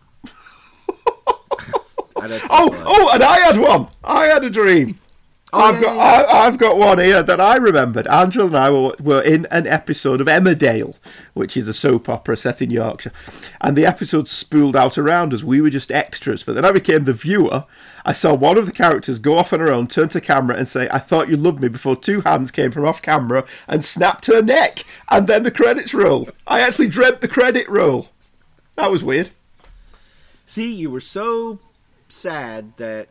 I'd 2.21 2.31
have 2.31 2.41
to 2.41 2.47
Oh, 2.49 2.69
think 2.69 2.83
oh, 2.85 3.09
and 3.13 3.23
I 3.23 3.39
had 3.39 3.57
one. 3.57 3.87
I 4.03 4.25
had 4.25 4.43
a 4.43 4.49
dream. 4.49 4.99
Oh, 5.53 5.61
I've 5.61 5.75
yeah, 5.75 5.81
got, 5.81 5.95
yeah, 5.95 6.01
I, 6.33 6.45
I've 6.45 6.57
got 6.57 6.77
one 6.77 6.99
here 6.99 7.23
that 7.23 7.39
I 7.39 7.55
remembered. 7.55 8.05
Angela 8.07 8.47
and 8.47 8.57
I 8.57 8.69
were, 8.69 8.95
were 8.99 9.21
in 9.21 9.47
an 9.49 9.65
episode 9.65 10.19
of 10.19 10.27
Emmerdale, 10.27 10.97
which 11.35 11.55
is 11.55 11.69
a 11.69 11.73
soap 11.73 12.09
opera 12.09 12.35
set 12.35 12.61
in 12.61 12.69
Yorkshire, 12.69 13.13
and 13.61 13.77
the 13.77 13.85
episode 13.85 14.27
spooled 14.27 14.75
out 14.75 14.97
around 14.97 15.33
us. 15.33 15.43
We 15.43 15.61
were 15.61 15.69
just 15.69 15.89
extras, 15.89 16.43
but 16.43 16.55
then 16.55 16.65
I 16.65 16.71
became 16.73 17.05
the 17.05 17.13
viewer. 17.13 17.63
I 18.03 18.11
saw 18.11 18.33
one 18.33 18.57
of 18.57 18.65
the 18.65 18.73
characters 18.73 19.19
go 19.19 19.37
off 19.37 19.53
on 19.53 19.61
her 19.61 19.71
own, 19.71 19.87
turn 19.87 20.09
to 20.09 20.19
camera, 20.19 20.57
and 20.57 20.67
say, 20.67 20.89
"I 20.91 20.99
thought 20.99 21.29
you 21.29 21.37
loved 21.37 21.61
me." 21.61 21.69
Before 21.69 21.95
two 21.95 22.21
hands 22.21 22.51
came 22.51 22.71
from 22.71 22.85
off 22.85 23.01
camera 23.01 23.45
and 23.69 23.85
snapped 23.85 24.25
her 24.25 24.41
neck, 24.41 24.83
and 25.09 25.27
then 25.27 25.43
the 25.43 25.51
credits 25.51 25.93
roll. 25.93 26.27
I 26.45 26.59
actually 26.59 26.89
dreamt 26.89 27.21
the 27.21 27.27
credit 27.29 27.69
roll. 27.69 28.09
That 28.75 28.91
was 28.91 29.01
weird. 29.01 29.29
See, 30.45 30.73
you 30.73 30.89
were 30.89 30.99
so 30.99 31.59
sad 32.09 32.73
that 32.77 33.07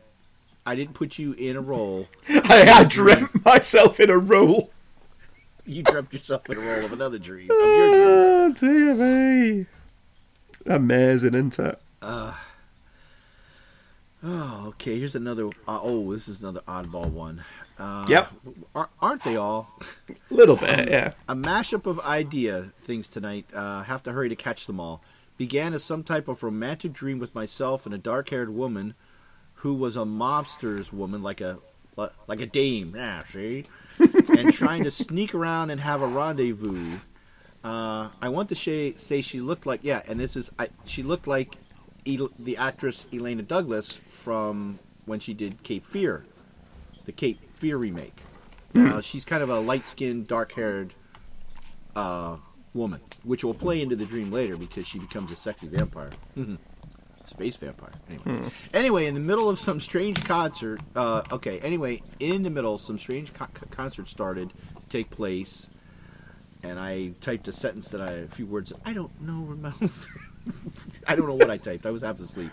I 0.65 0.75
didn't 0.75 0.93
put 0.93 1.17
you 1.19 1.33
in 1.33 1.55
a 1.55 1.61
role. 1.61 2.07
I, 2.29 2.67
I 2.79 2.83
dreamt 2.83 3.43
myself 3.45 3.99
in 3.99 4.09
a 4.09 4.17
role. 4.17 4.71
You 5.65 5.83
dreamt 5.83 6.13
yourself 6.13 6.49
in 6.49 6.57
a 6.57 6.61
role 6.61 6.85
of 6.85 6.93
another 6.93 7.19
dream. 7.19 7.49
Of 7.51 7.57
your 7.57 7.89
dream. 7.89 8.01
Oh, 8.07 8.53
dear 8.53 8.95
me. 8.95 9.65
Amazing, 10.65 11.29
isn't 11.35 11.59
it? 11.59 11.79
Oh, 14.23 14.63
okay. 14.69 14.99
Here's 14.99 15.15
another. 15.15 15.47
Uh, 15.67 15.79
oh, 15.81 16.11
this 16.13 16.27
is 16.27 16.41
another 16.41 16.61
oddball 16.67 17.09
one. 17.11 17.43
Uh, 17.77 18.05
Yep. 18.09 18.31
ar- 18.73 18.89
Aren't 19.01 19.23
they 19.23 19.35
all? 19.35 19.69
A 20.09 20.33
little 20.33 20.55
bit, 20.55 20.89
yeah. 20.89 21.13
A 21.29 21.35
mashup 21.35 21.85
of 21.85 21.99
idea 21.99 22.71
things 22.81 23.07
tonight. 23.07 23.45
Uh, 23.53 23.83
have 23.83 24.01
to 24.03 24.11
hurry 24.11 24.29
to 24.29 24.35
catch 24.35 24.65
them 24.65 24.79
all. 24.79 25.01
Began 25.37 25.73
as 25.73 25.83
some 25.83 26.03
type 26.03 26.27
of 26.27 26.43
romantic 26.43 26.93
dream 26.93 27.19
with 27.19 27.35
myself 27.35 27.85
and 27.85 27.93
a 27.93 27.97
dark-haired 27.97 28.49
woman, 28.49 28.95
who 29.55 29.73
was 29.73 29.95
a 29.95 30.05
mobster's 30.05 30.91
woman, 30.91 31.21
like 31.21 31.41
a 31.41 31.59
like 32.27 32.39
a 32.39 32.45
dame. 32.45 32.93
Yeah, 32.95 33.23
see, 33.23 33.65
and 33.99 34.53
trying 34.53 34.83
to 34.83 34.91
sneak 34.91 35.33
around 35.33 35.69
and 35.71 35.81
have 35.81 36.01
a 36.01 36.07
rendezvous. 36.07 36.97
Uh, 37.63 38.09
I 38.21 38.29
want 38.29 38.49
to 38.49 38.55
say, 38.55 38.93
say 38.93 39.21
she 39.21 39.39
looked 39.41 39.65
like 39.65 39.81
yeah, 39.83 40.01
and 40.07 40.19
this 40.19 40.35
is 40.35 40.51
I, 40.59 40.69
she 40.85 41.03
looked 41.03 41.27
like 41.27 41.57
El- 42.05 42.31
the 42.37 42.57
actress 42.57 43.07
Illeana 43.11 43.47
Douglas 43.47 43.99
from 44.07 44.79
when 45.05 45.19
she 45.19 45.33
did 45.33 45.63
Cape 45.63 45.85
Fear, 45.85 46.25
the 47.05 47.11
Cape 47.11 47.39
Fear 47.55 47.77
remake. 47.77 48.21
Uh, 48.75 49.01
she's 49.01 49.25
kind 49.25 49.41
of 49.41 49.49
a 49.49 49.59
light-skinned, 49.59 50.27
dark-haired 50.27 50.93
uh, 51.95 52.37
woman, 52.75 53.01
which 53.23 53.43
will 53.43 53.53
play 53.53 53.81
into 53.81 53.95
the 53.95 54.05
dream 54.05 54.31
later 54.31 54.57
because 54.57 54.87
she 54.87 54.99
becomes 54.99 55.31
a 55.31 55.35
sexy 55.35 55.67
vampire. 55.67 56.09
Space 57.25 57.57
vampire. 57.57 57.91
Anyway. 58.09 58.49
anyway, 58.73 59.05
in 59.05 59.13
the 59.13 59.19
middle 59.19 59.49
of 59.49 59.59
some 59.59 59.81
strange 59.81 60.23
concert, 60.23 60.79
uh, 60.95 61.23
okay, 61.31 61.59
anyway, 61.59 62.01
in 62.19 62.43
the 62.43 62.49
middle, 62.49 62.77
some 62.77 62.97
strange 62.97 63.33
co- 63.33 63.47
co- 63.53 63.65
concert 63.69 64.07
started 64.07 64.49
to 64.49 64.81
take 64.89 65.09
place, 65.09 65.69
and 66.63 66.79
I 66.79 67.11
typed 67.19 67.49
a 67.49 67.51
sentence 67.51 67.89
that 67.89 67.99
I, 68.01 68.13
a 68.13 68.27
few 68.27 68.45
words, 68.45 68.71
I 68.85 68.93
don't 68.93 69.19
know, 69.21 69.41
remember. 69.41 69.89
I 71.07 71.15
don't 71.17 71.27
know 71.27 71.35
what 71.35 71.49
I 71.51 71.57
typed. 71.57 71.85
I 71.85 71.91
was 71.91 72.01
half 72.01 72.17
asleep. 72.21 72.51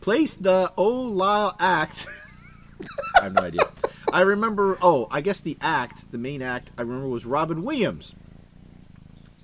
Place 0.00 0.34
the 0.34 0.72
Oh 0.76 1.02
Lyle 1.02 1.54
act. 1.60 2.06
I 3.20 3.24
have 3.24 3.34
no 3.34 3.42
idea. 3.42 3.68
I 4.12 4.22
remember, 4.22 4.78
oh, 4.82 5.06
I 5.12 5.20
guess 5.20 5.40
the 5.40 5.56
act, 5.60 6.10
the 6.10 6.18
main 6.18 6.42
act, 6.42 6.72
I 6.76 6.82
remember 6.82 7.06
was 7.06 7.24
Robin 7.24 7.62
Williams. 7.62 8.14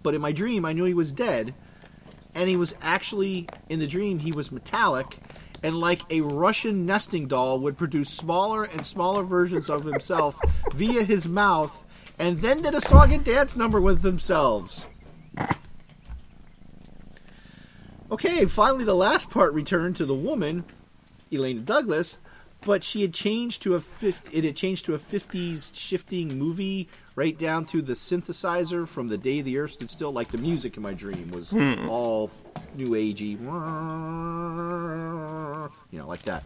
But 0.04 0.14
in 0.14 0.20
my 0.20 0.32
dream, 0.32 0.66
I 0.66 0.74
knew 0.74 0.84
he 0.84 0.94
was 0.94 1.12
dead, 1.12 1.54
and 2.34 2.48
he 2.48 2.56
was 2.56 2.76
actually 2.82 3.48
in 3.70 3.80
the 3.80 3.86
dream 3.86 4.18
he 4.18 4.32
was 4.32 4.52
metallic, 4.52 5.18
and 5.62 5.80
like 5.80 6.02
a 6.10 6.20
Russian 6.20 6.84
nesting 6.84 7.26
doll 7.26 7.58
would 7.60 7.78
produce 7.78 8.10
smaller 8.10 8.64
and 8.64 8.84
smaller 8.84 9.24
versions 9.24 9.70
of 9.70 9.84
himself 9.84 10.38
via 10.74 11.02
his 11.04 11.26
mouth, 11.26 11.86
and 12.18 12.38
then 12.38 12.60
did 12.60 12.74
a 12.74 12.82
song 12.82 13.14
and 13.14 13.24
dance 13.24 13.56
number 13.56 13.80
with 13.80 14.02
themselves. 14.02 14.86
Okay, 18.12 18.44
finally, 18.44 18.84
the 18.84 18.94
last 18.94 19.30
part 19.30 19.54
returned 19.54 19.96
to 19.96 20.04
the 20.04 20.14
woman, 20.14 20.64
Illeana 21.32 21.64
Douglas, 21.64 22.18
but 22.64 22.82
she 22.82 23.02
had 23.02 23.12
changed 23.12 23.62
to 23.62 23.74
a 23.74 23.80
fif- 23.80 24.32
it 24.32 24.44
had 24.44 24.56
changed 24.56 24.86
to 24.86 24.94
a 24.94 24.98
50s 24.98 25.70
shifting 25.74 26.38
movie 26.38 26.88
right 27.14 27.38
down 27.38 27.64
to 27.66 27.82
the 27.82 27.92
synthesizer 27.92 28.88
from 28.88 29.08
the 29.08 29.18
day 29.18 29.40
the 29.40 29.58
earth 29.58 29.72
stood 29.72 29.90
still 29.90 30.12
like 30.12 30.28
the 30.28 30.38
music 30.38 30.76
in 30.76 30.82
my 30.82 30.94
dream 30.94 31.28
was 31.28 31.50
hmm. 31.50 31.88
all 31.88 32.30
new 32.74 32.90
agey. 32.90 33.38
You 35.90 35.98
know 35.98 36.08
like 36.08 36.22
that. 36.22 36.44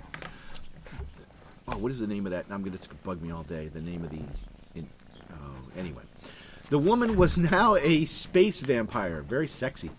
Oh 1.69 1.77
what 1.79 1.93
is 1.93 2.01
the 2.01 2.07
name 2.07 2.27
of 2.27 2.33
that? 2.33 2.47
I'm 2.51 2.63
gonna 2.63 2.79
bug 3.05 3.23
me 3.23 3.31
all 3.31 3.43
day. 3.45 3.69
The 3.69 3.81
name 3.81 4.05
of 4.05 4.11
the 4.11 4.21
in, 4.75 4.89
oh 5.31 5.79
anyway. 5.79 6.03
The 6.71 6.79
woman 6.79 7.17
was 7.17 7.39
now 7.39 7.77
a 7.77 8.05
space 8.05 8.61
vampire 8.61 9.23
very 9.23 9.49
sexy. 9.49 9.91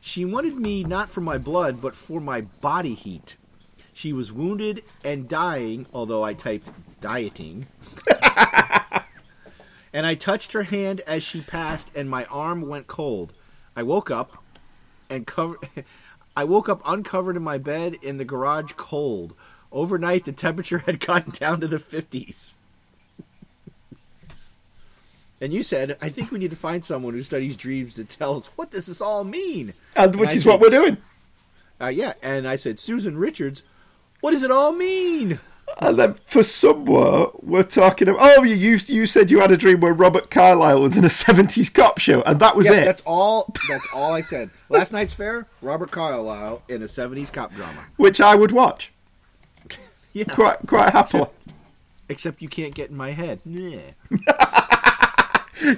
She 0.00 0.24
wanted 0.24 0.56
me 0.56 0.84
not 0.84 1.10
for 1.10 1.20
my 1.20 1.36
blood 1.38 1.82
but 1.82 1.94
for 1.94 2.20
my 2.20 2.42
body 2.42 2.94
heat 2.94 3.36
She 3.98 4.12
was 4.12 4.30
wounded 4.30 4.84
and 5.02 5.26
dying, 5.28 5.86
although 5.92 6.22
I 6.22 6.32
typed 6.32 6.68
dieting. 7.00 7.66
and 9.92 10.06
I 10.06 10.14
touched 10.14 10.52
her 10.52 10.62
hand 10.62 11.00
as 11.04 11.24
she 11.24 11.40
passed, 11.40 11.90
and 11.96 12.08
my 12.08 12.24
arm 12.26 12.68
went 12.68 12.86
cold. 12.86 13.32
I 13.74 13.82
woke 13.82 14.08
up 14.08 14.40
and 15.10 15.26
covered. 15.26 15.58
I 16.36 16.44
woke 16.44 16.68
up 16.68 16.80
uncovered 16.86 17.36
in 17.36 17.42
my 17.42 17.58
bed 17.58 17.96
in 18.00 18.18
the 18.18 18.24
garage, 18.24 18.74
cold. 18.76 19.34
Overnight, 19.72 20.26
the 20.26 20.30
temperature 20.30 20.78
had 20.86 21.00
gotten 21.00 21.32
down 21.32 21.60
to 21.62 21.66
the 21.66 21.80
fifties. 21.80 22.54
And 25.40 25.52
you 25.52 25.64
said, 25.64 25.98
I 26.00 26.08
think 26.08 26.30
we 26.30 26.38
need 26.38 26.50
to 26.50 26.56
find 26.56 26.84
someone 26.84 27.14
who 27.14 27.24
studies 27.24 27.56
dreams 27.56 27.96
to 27.96 28.04
tell 28.04 28.36
us 28.36 28.46
what 28.54 28.70
does 28.70 28.86
this 28.86 29.00
all 29.00 29.24
mean. 29.24 29.74
And 29.96 30.14
which 30.14 30.36
is 30.36 30.46
what 30.46 30.60
we're 30.60 30.70
doing. 30.70 30.98
Uh, 31.80 31.88
yeah, 31.88 32.12
and 32.22 32.46
I 32.46 32.54
said, 32.54 32.78
Susan 32.78 33.18
Richards, 33.18 33.64
what 34.20 34.32
does 34.32 34.42
it 34.42 34.50
all 34.50 34.72
mean? 34.72 35.40
And 35.80 35.98
then 35.98 36.14
for 36.14 36.42
somewhere 36.42 37.26
we're 37.40 37.62
talking 37.62 38.08
about. 38.08 38.38
Oh, 38.38 38.42
you 38.42 38.54
you, 38.56 38.78
you 38.86 39.06
said 39.06 39.30
you 39.30 39.38
had 39.40 39.50
a 39.50 39.56
dream 39.56 39.80
where 39.80 39.92
Robert 39.92 40.30
Carlyle 40.30 40.80
was 40.80 40.96
in 40.96 41.04
a 41.04 41.10
seventies 41.24 41.68
cop 41.68 41.98
show, 41.98 42.22
and 42.22 42.40
that 42.40 42.56
was 42.56 42.66
Yeah, 42.66 42.72
it. 42.74 42.84
that's 42.86 43.02
all. 43.04 43.52
That's 43.68 43.86
all 43.94 44.12
I 44.14 44.22
said. 44.22 44.48
Last 44.70 44.92
night's 44.92 45.12
fair, 45.12 45.46
Robert 45.60 45.90
Carlyle 45.90 46.62
in 46.68 46.80
a 46.82 46.86
'70s 46.86 47.30
cop 47.32 47.54
drama. 47.54 47.84
Which 47.96 48.18
I 48.20 48.34
would 48.34 48.50
watch 48.50 48.92
Yeah, 50.14 50.24
quite 50.24 50.58
quite 50.66 50.92
happily. 50.94 51.26
except 52.08 52.40
you 52.40 52.48
can't 52.48 52.74
get 52.74 52.88
in 52.90 52.96
my 52.96 53.10
head. 53.12 53.40
Yeah, 53.44 53.80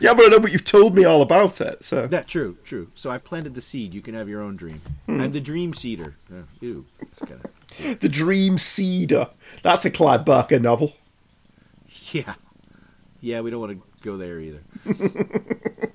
Yeah, 0.00 0.12
but 0.14 0.26
I 0.26 0.28
know, 0.28 0.38
but 0.40 0.52
you've 0.52 0.64
told 0.64 0.94
me 0.94 1.04
all 1.04 1.22
about 1.22 1.60
it. 1.60 1.82
So 1.82 2.06
that 2.06 2.28
true, 2.28 2.58
true. 2.64 2.90
So 2.94 3.10
I 3.10 3.16
planted 3.18 3.54
the 3.54 3.60
seed. 3.62 3.94
You 3.94 4.02
can 4.02 4.14
have 4.14 4.28
your 4.28 4.40
own 4.42 4.54
dream. 4.56 4.82
I'm 5.08 5.32
the 5.32 5.40
dream 5.40 5.72
seeder. 5.74 6.14
Uh, 6.30 6.42
ew, 6.60 6.84
it's 7.00 7.18
kind 7.20 7.40
of 7.42 7.59
the 8.00 8.08
Dream 8.08 8.58
Cedar. 8.58 9.28
That's 9.62 9.84
a 9.84 9.90
Clive 9.90 10.24
Barker 10.24 10.58
novel. 10.58 10.94
yeah, 12.12 12.34
yeah. 13.20 13.40
We 13.40 13.50
don't 13.50 13.60
want 13.60 13.72
to 13.72 13.82
go 14.02 14.16
there 14.16 14.40
either. 14.40 14.60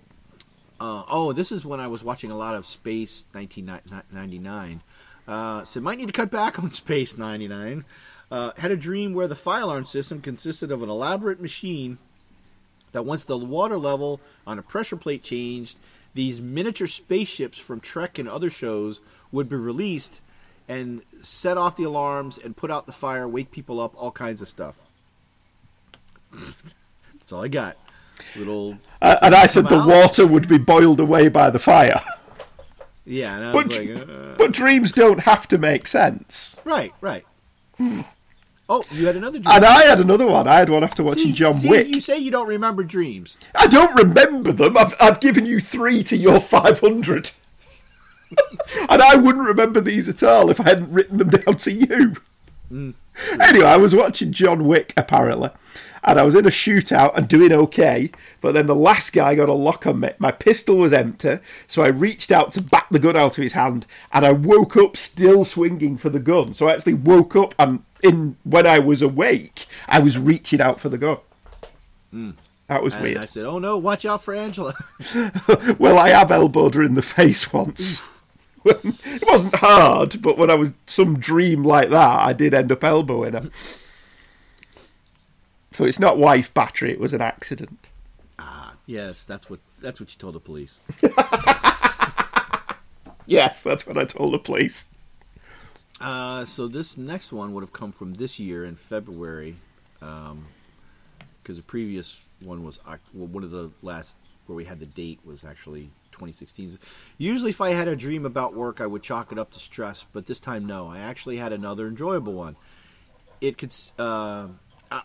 uh, 0.79 1.03
oh, 1.09 1.33
this 1.33 1.51
is 1.51 1.65
when 1.65 1.79
I 1.79 1.87
was 1.87 2.03
watching 2.03 2.31
a 2.31 2.37
lot 2.37 2.55
of 2.55 2.65
Space 2.65 3.25
1999. 3.31 4.81
Uh, 5.27 5.63
so 5.63 5.81
might 5.81 5.97
need 5.97 6.07
to 6.07 6.13
cut 6.13 6.31
back 6.31 6.59
on 6.59 6.69
Space 6.71 7.17
99. 7.17 7.85
Uh, 8.31 8.51
had 8.57 8.71
a 8.71 8.77
dream 8.77 9.13
where 9.13 9.27
the 9.27 9.35
fire 9.35 9.61
alarm 9.61 9.85
system 9.85 10.21
consisted 10.21 10.71
of 10.71 10.81
an 10.81 10.89
elaborate 10.89 11.39
machine 11.39 11.97
that 12.91 13.05
once 13.05 13.25
the 13.25 13.37
water 13.37 13.77
level 13.77 14.19
on 14.47 14.57
a 14.57 14.63
pressure 14.63 14.95
plate 14.95 15.21
changed, 15.21 15.77
these 16.13 16.39
miniature 16.39 16.87
spaceships 16.87 17.59
from 17.59 17.79
Trek 17.79 18.17
and 18.17 18.27
other 18.27 18.49
shows 18.49 19.01
would 19.31 19.49
be 19.49 19.55
released 19.57 20.21
and 20.67 21.01
set 21.21 21.57
off 21.57 21.75
the 21.75 21.83
alarms 21.83 22.37
and 22.37 22.55
put 22.57 22.71
out 22.71 22.85
the 22.85 22.91
fire, 22.91 23.27
wake 23.27 23.51
people 23.51 23.79
up, 23.79 23.93
all 23.95 24.11
kinds 24.11 24.41
of 24.41 24.47
stuff. 24.49 24.85
That's 26.31 27.31
all 27.31 27.43
I 27.43 27.47
got. 27.47 27.77
Little 28.35 28.77
Uh, 29.01 29.17
and 29.21 29.35
I 29.35 29.45
said 29.45 29.67
the 29.67 29.79
out. 29.79 29.87
water 29.87 30.25
would 30.25 30.47
be 30.47 30.57
boiled 30.57 30.99
away 30.99 31.27
by 31.27 31.49
the 31.49 31.59
fire. 31.59 32.01
yeah, 33.05 33.35
and 33.35 33.45
I 33.45 33.51
But, 33.51 33.67
was 33.67 33.79
like, 33.79 33.99
uh, 33.99 34.35
but 34.37 34.51
dreams 34.51 34.91
don't 34.91 35.21
have 35.21 35.47
to 35.49 35.57
make 35.57 35.87
sense. 35.87 36.55
right, 36.63 36.93
right. 37.01 37.25
Oh, 38.67 38.83
you 38.91 39.05
had 39.05 39.15
another 39.15 39.37
dream. 39.37 39.53
And 39.53 39.63
I 39.65 39.83
had 39.83 39.99
another 39.99 40.25
one. 40.25 40.47
I 40.47 40.55
had 40.55 40.69
one 40.69 40.83
after 40.83 41.03
watching 41.03 41.25
See- 41.25 41.31
John 41.33 41.53
see, 41.55 41.69
Wick. 41.69 41.87
You 41.87 42.01
say 42.01 42.17
you 42.17 42.31
don't 42.31 42.47
remember 42.47 42.83
dreams. 42.83 43.37
I 43.53 43.67
don't 43.67 43.93
remember 43.95 44.51
them. 44.53 44.75
I've, 44.77 44.95
I've 44.99 45.19
given 45.19 45.45
you 45.45 45.59
three 45.59 46.01
to 46.03 46.17
your 46.17 46.39
500. 46.39 47.31
and 48.89 49.01
I 49.01 49.15
wouldn't 49.15 49.47
remember 49.47 49.81
these 49.81 50.09
at 50.09 50.23
all 50.23 50.49
if 50.49 50.59
I 50.59 50.69
hadn't 50.69 50.91
written 50.91 51.17
them 51.17 51.29
down 51.29 51.57
to 51.57 51.71
you. 51.71 52.15
Mm. 52.71 52.93
Anyway, 53.39 53.65
I 53.65 53.77
was 53.77 53.95
watching 53.95 54.31
John 54.31 54.65
Wick, 54.65 54.93
apparently. 54.97 55.49
And 56.03 56.19
I 56.19 56.23
was 56.23 56.35
in 56.35 56.45
a 56.45 56.49
shootout 56.49 57.15
and 57.17 57.27
doing 57.27 57.51
okay. 57.51 58.11
But 58.39 58.53
then 58.53 58.67
the 58.67 58.75
last 58.75 59.11
guy 59.11 59.33
got 59.33 59.49
a 59.49 59.53
lock 59.53 59.87
on 59.87 60.01
me. 60.01 60.11
My 60.19 60.31
pistol 60.31 60.77
was 60.77 60.93
empty. 60.93 61.39
So 61.67 61.81
I 61.81 61.87
reached 61.87 62.31
out 62.31 62.51
to 62.53 62.61
back 62.61 62.87
the 62.89 62.99
gun 62.99 63.15
out 63.15 63.37
of 63.37 63.43
his 63.43 63.53
hand. 63.53 63.87
And 64.13 64.23
I 64.23 64.31
woke 64.31 64.77
up 64.77 64.97
still 64.97 65.43
swinging 65.43 65.97
for 65.97 66.09
the 66.09 66.19
gun. 66.19 66.53
So 66.53 66.67
I 66.67 66.73
actually 66.73 66.93
woke 66.93 67.35
up 67.35 67.55
and 67.57 67.83
in 68.03 68.37
when 68.43 68.67
I 68.67 68.77
was 68.77 69.01
awake, 69.01 69.65
I 69.87 69.97
was 69.99 70.17
reaching 70.17 70.61
out 70.61 70.79
for 70.79 70.89
the 70.89 70.99
gun. 70.99 71.17
Mm. 72.13 72.35
That 72.67 72.83
was 72.83 72.93
And 72.93 73.03
weird. 73.03 73.17
I 73.17 73.25
said, 73.25 73.45
"Oh 73.45 73.59
no, 73.59 73.77
watch 73.77 74.05
out 74.05 74.23
for 74.23 74.33
Angela." 74.33 74.73
Well, 75.79 75.97
I 75.99 76.09
have 76.09 76.31
elbowed 76.31 76.75
her 76.75 76.83
in 76.83 76.93
the 76.95 77.01
face 77.01 77.51
once. 77.53 78.01
it 78.83 79.23
wasn't 79.27 79.55
hard, 79.55 80.21
but 80.21 80.37
when 80.37 80.49
I 80.49 80.55
was 80.55 80.73
some 80.85 81.19
dream 81.19 81.63
like 81.63 81.89
that, 81.89 82.19
I 82.21 82.33
did 82.33 82.53
end 82.53 82.71
up 82.71 82.83
elbowing 82.83 83.33
her. 83.33 83.49
So 85.71 85.85
it's 85.85 85.99
not 85.99 86.17
wife 86.17 86.53
battery; 86.53 86.91
it 86.91 86.99
was 86.99 87.13
an 87.13 87.21
accident. 87.21 87.87
Ah, 88.39 88.73
yes, 88.85 89.23
that's 89.23 89.49
what 89.49 89.59
that's 89.81 89.99
what 89.99 90.13
you 90.13 90.19
told 90.19 90.35
the 90.35 90.39
police. 90.39 90.79
Yes, 93.25 93.63
that's 93.63 93.87
what 93.87 93.97
I 93.97 94.05
told 94.05 94.33
the 94.33 94.39
police. 94.39 94.87
Uh, 95.99 96.45
so 96.45 96.67
this 96.67 96.97
next 96.97 97.31
one 97.31 97.53
would 97.53 97.61
have 97.61 97.73
come 97.73 97.91
from 97.91 98.13
this 98.13 98.39
year 98.39 98.65
in 98.65 98.75
February, 98.75 99.55
because 99.99 101.57
the 101.57 101.63
previous 101.63 102.25
one 102.41 102.63
was 102.63 102.79
well, 103.13 103.27
one 103.27 103.43
of 103.43 103.51
the 103.51 103.71
last 103.81 104.15
where 104.47 104.55
we 104.55 104.65
had 104.65 104.79
the 104.79 104.85
date 104.85 105.19
was 105.25 105.43
actually 105.43 105.89
2016. 106.11 106.77
Usually, 107.17 107.49
if 107.51 107.61
I 107.61 107.71
had 107.71 107.87
a 107.87 107.95
dream 107.95 108.25
about 108.25 108.53
work, 108.53 108.79
I 108.81 108.87
would 108.87 109.03
chalk 109.03 109.31
it 109.31 109.39
up 109.39 109.51
to 109.51 109.59
stress, 109.59 110.05
but 110.13 110.25
this 110.25 110.39
time, 110.39 110.65
no. 110.65 110.87
I 110.87 110.99
actually 110.99 111.37
had 111.37 111.51
another 111.53 111.87
enjoyable 111.87 112.33
one. 112.33 112.55
It 113.41 113.57
could. 113.57 113.69
s- 113.69 113.93
Uh, 113.99 114.47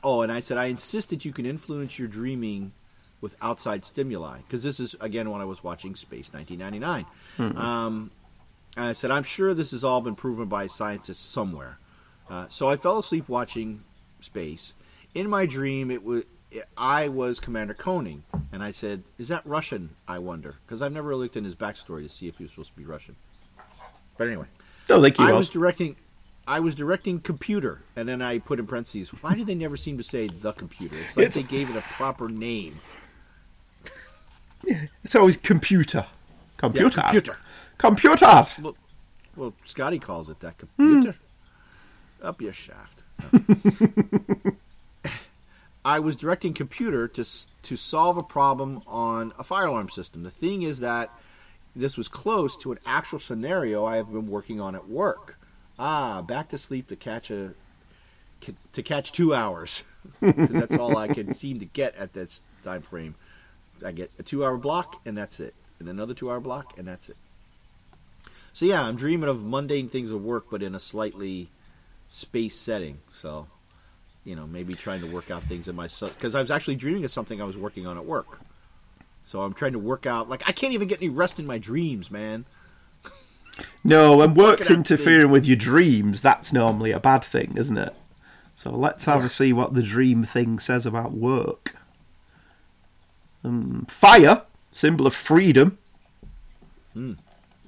oh, 0.05 0.23
and 0.23 0.31
I 0.31 0.41
said 0.41 0.57
I 0.59 0.67
insist 0.67 1.11
that 1.11 1.25
you 1.25 1.33
can 1.33 1.47
influence 1.47 1.99
your 1.99 2.07
dreaming 2.09 2.73
with 3.21 3.35
outside 3.43 3.85
stimuli 3.85 4.39
because 4.39 4.63
this 4.63 4.79
is 4.81 4.95
again 5.01 5.31
when 5.31 5.41
I 5.41 5.45
was 5.45 5.63
watching 5.65 5.95
Space 5.95 6.33
1999. 6.33 7.07
Um, 7.59 8.11
and 8.77 8.85
I 8.87 8.93
said, 8.93 9.11
I'm 9.11 9.25
sure 9.25 9.53
this 9.53 9.73
has 9.73 9.83
all 9.83 10.01
been 10.01 10.15
proven 10.15 10.47
by 10.47 10.69
scientists 10.69 11.19
somewhere. 11.27 11.79
Uh, 12.31 12.47
so 12.49 12.69
I 12.69 12.77
fell 12.77 12.99
asleep 13.01 13.29
watching 13.29 13.83
space. 14.21 14.75
In 15.13 15.29
my 15.29 15.45
dream, 15.45 15.91
it 15.91 16.05
was 16.05 16.23
I 16.77 17.09
was 17.09 17.41
Commander 17.41 17.75
Koenig, 17.75 18.23
and 18.53 18.63
I 18.63 18.71
said, 18.71 19.03
"Is 19.19 19.29
that 19.29 19.43
Russian? 19.47 19.91
I 20.09 20.19
wonder," 20.19 20.57
because 20.67 20.83
I've 20.83 20.93
never 20.93 21.15
looked 21.15 21.37
in 21.37 21.45
his 21.45 21.55
backstory 21.55 22.03
to 22.03 22.09
see 22.09 22.29
if 22.29 22.39
he 22.39 22.45
was 22.45 22.51
supposed 22.53 22.71
to 22.71 22.77
be 22.77 22.85
Russian. 22.85 23.17
But 24.19 24.29
anyway, 24.29 24.47
no, 24.89 25.01
thank 25.01 25.19
you. 25.19 25.25
I 25.25 25.33
was. 25.33 25.49
directing. 25.49 25.97
I 26.47 26.59
was 26.59 26.75
directing 26.75 27.21
computer, 27.21 27.83
and 27.95 28.09
then 28.09 28.21
I 28.21 28.39
put 28.39 28.59
in 28.59 28.67
parentheses. 28.67 29.11
Why 29.23 29.35
do 29.35 29.45
they 29.45 29.55
never 29.55 29.77
seem 29.77 29.97
to 29.99 30.03
say 30.03 30.27
the 30.27 30.53
computer? 30.53 30.97
It's 30.97 31.17
like 31.17 31.27
It's- 31.27 31.35
they 31.35 31.43
gave 31.43 31.71
it 31.71 31.77
a 31.77 31.83
proper 31.83 32.29
name. 32.29 32.81
Yeah, 34.65 34.87
It's 35.05 35.15
always 35.15 35.37
computer. 35.37 36.07
Yeah, 36.07 36.59
Computer. 36.59 37.01
computer. 37.01 37.37
Computer. 37.79 38.47
Well, 39.37 39.55
Scotty 39.65 39.99
calls 39.99 40.29
it 40.29 40.41
that 40.41 40.55
hmm. 40.77 40.95
computer. 41.01 41.19
Up 42.23 42.43
your 42.43 42.53
shaft. 42.53 43.03
I 45.85 45.99
was 45.99 46.17
directing 46.17 46.55
computer 46.55 47.09
to 47.09 47.25
to 47.63 47.77
solve 47.77 48.17
a 48.17 48.23
problem 48.23 48.83
on 48.87 49.33
a 49.39 49.45
fire 49.45 49.67
alarm 49.67 49.89
system. 49.89 50.23
The 50.23 50.31
thing 50.31 50.63
is 50.63 50.81
that 50.81 51.11
this 51.75 51.97
was 51.97 52.09
close 52.09 52.57
to 52.59 52.73
an 52.73 52.79
actual 52.85 53.19
scenario 53.19 53.85
I 53.85 53.97
have 53.97 54.13
been 54.13 54.29
working 54.29 54.61
on 54.61 54.75
at 54.75 54.89
work. 54.89 55.39
Ah, 55.79 56.21
back 56.23 56.49
to 56.49 56.59
sleep 56.59 56.89
to 56.89 56.97
catch 56.97 57.31
a 57.31 57.55
to 58.73 58.83
catch 58.83 59.13
two 59.13 59.35
hours 59.35 59.85
because 60.21 60.49
that's 60.49 60.77
all 60.77 60.97
I 60.97 61.09
can 61.09 61.35
seem 61.35 61.61
to 61.61 61.67
get 61.67 61.95
at 61.97 62.13
this 62.13 62.41
time 62.65 62.83
frame. 62.83 63.15
I 63.85 63.93
get 63.93 64.11
a 64.19 64.23
two 64.23 64.45
hour 64.45 64.57
block 64.57 65.01
and 65.07 65.17
that's 65.17 65.41
it, 65.41 65.55
and 65.79 65.89
another 65.89 66.15
two 66.15 66.31
hour 66.31 66.41
block 66.41 66.75
and 66.77 66.87
that's 66.87 67.09
it. 67.09 67.17
So 68.53 68.67
yeah, 68.67 68.83
I'm 68.83 68.97
dreaming 68.97 69.29
of 69.29 69.45
mundane 69.45 69.89
things 69.89 70.11
of 70.11 70.23
work, 70.23 70.47
but 70.51 70.63
in 70.63 70.75
a 70.75 70.81
slightly 70.81 71.51
space 72.09 72.57
setting. 72.57 72.99
So, 73.13 73.47
you 74.25 74.37
know, 74.37 74.47
maybe 74.47 74.75
trying 74.75 75.01
to 75.01 75.07
work 75.07 75.31
out 75.31 75.43
things 75.45 75.69
in 75.69 75.77
my 75.77 75.89
because 76.01 76.35
I 76.35 76.41
was 76.41 76.51
actually 76.51 76.77
dreaming 76.77 77.05
of 77.05 77.11
something 77.11 77.41
I 77.41 77.45
was 77.45 77.57
working 77.57 77.87
on 77.87 77.97
at 77.97 78.05
work. 78.05 78.41
So 79.25 79.43
I'm 79.43 79.53
trying 79.53 79.73
to 79.73 79.79
work 79.79 80.07
out 80.07 80.29
like 80.29 80.43
I 80.49 80.53
can't 80.53 80.73
even 80.73 80.89
get 80.89 80.99
any 81.01 81.09
rest 81.09 81.39
in 81.39 81.47
my 81.47 81.59
dreams, 81.59 82.11
man. 82.11 82.45
No, 83.85 84.17
when 84.19 84.35
work's 84.35 84.71
interfering 84.71 85.31
with 85.31 85.47
your 85.47 85.57
dreams, 85.57 86.21
that's 86.23 86.53
normally 86.53 86.91
a 86.93 87.01
bad 87.01 87.25
thing, 87.25 87.55
isn't 87.57 87.79
it? 87.79 87.95
So 88.57 88.71
let's 88.71 89.05
have 89.07 89.21
Yeah. 89.21 89.27
a 89.27 89.31
see 89.31 89.53
what 89.53 89.75
the 89.75 89.83
dream 89.83 90.25
thing 90.25 90.59
says 90.59 90.85
about 90.85 91.13
work. 91.13 91.77
Um, 93.43 93.87
fire, 93.89 94.43
symbol 94.73 95.07
of 95.07 95.15
freedom. 95.15 95.79
Hmm. 96.93 97.15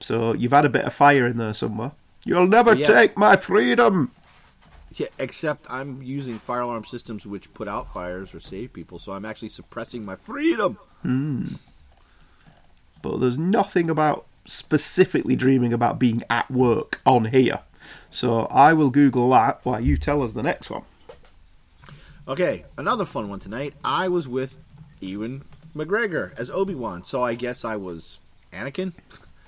So 0.00 0.34
you've 0.34 0.52
had 0.52 0.66
a 0.66 0.68
bit 0.70 0.84
of 0.84 0.92
fire 0.92 1.26
in 1.26 1.38
there 1.38 1.54
somewhere. 1.54 1.92
You'll 2.26 2.46
never 2.46 2.74
Yeah. 2.74 2.86
take 2.88 3.16
my 3.16 3.36
freedom. 3.36 4.10
Yeah, 4.98 5.08
except 5.18 5.66
I'm 5.68 6.02
using 6.02 6.38
fire 6.38 6.60
alarm 6.60 6.84
systems 6.84 7.26
which 7.26 7.52
put 7.54 7.68
out 7.68 7.92
fires 7.92 8.34
or 8.34 8.40
save 8.40 8.72
people, 8.72 8.98
so 8.98 9.12
I'm 9.12 9.24
actually 9.24 9.48
suppressing 9.48 10.04
my 10.04 10.16
freedom. 10.16 10.78
Hmm. 11.02 11.46
But 13.00 13.18
there's 13.18 13.38
nothing 13.38 13.90
about 13.90 14.26
specifically 14.46 15.36
dreaming 15.36 15.72
about 15.72 15.98
being 15.98 16.22
at 16.30 16.50
work 16.50 17.00
on 17.06 17.26
here. 17.26 17.60
So 18.10 18.42
I 18.46 18.72
will 18.72 18.90
Google 18.90 19.30
that 19.30 19.60
while 19.64 19.80
you 19.80 19.96
tell 19.96 20.22
us 20.22 20.32
the 20.32 20.42
next 20.42 20.70
one. 20.70 20.84
Okay, 22.28 22.64
another 22.78 23.04
fun 23.04 23.28
one 23.28 23.40
tonight. 23.40 23.74
I 23.84 24.08
was 24.08 24.28
with 24.28 24.58
Ewan 25.00 25.42
McGregor 25.74 26.38
as 26.38 26.50
Obi 26.50 26.74
Wan, 26.74 27.02
so 27.02 27.22
I 27.22 27.34
guess 27.34 27.64
I 27.64 27.76
was 27.76 28.20
Anakin, 28.52 28.92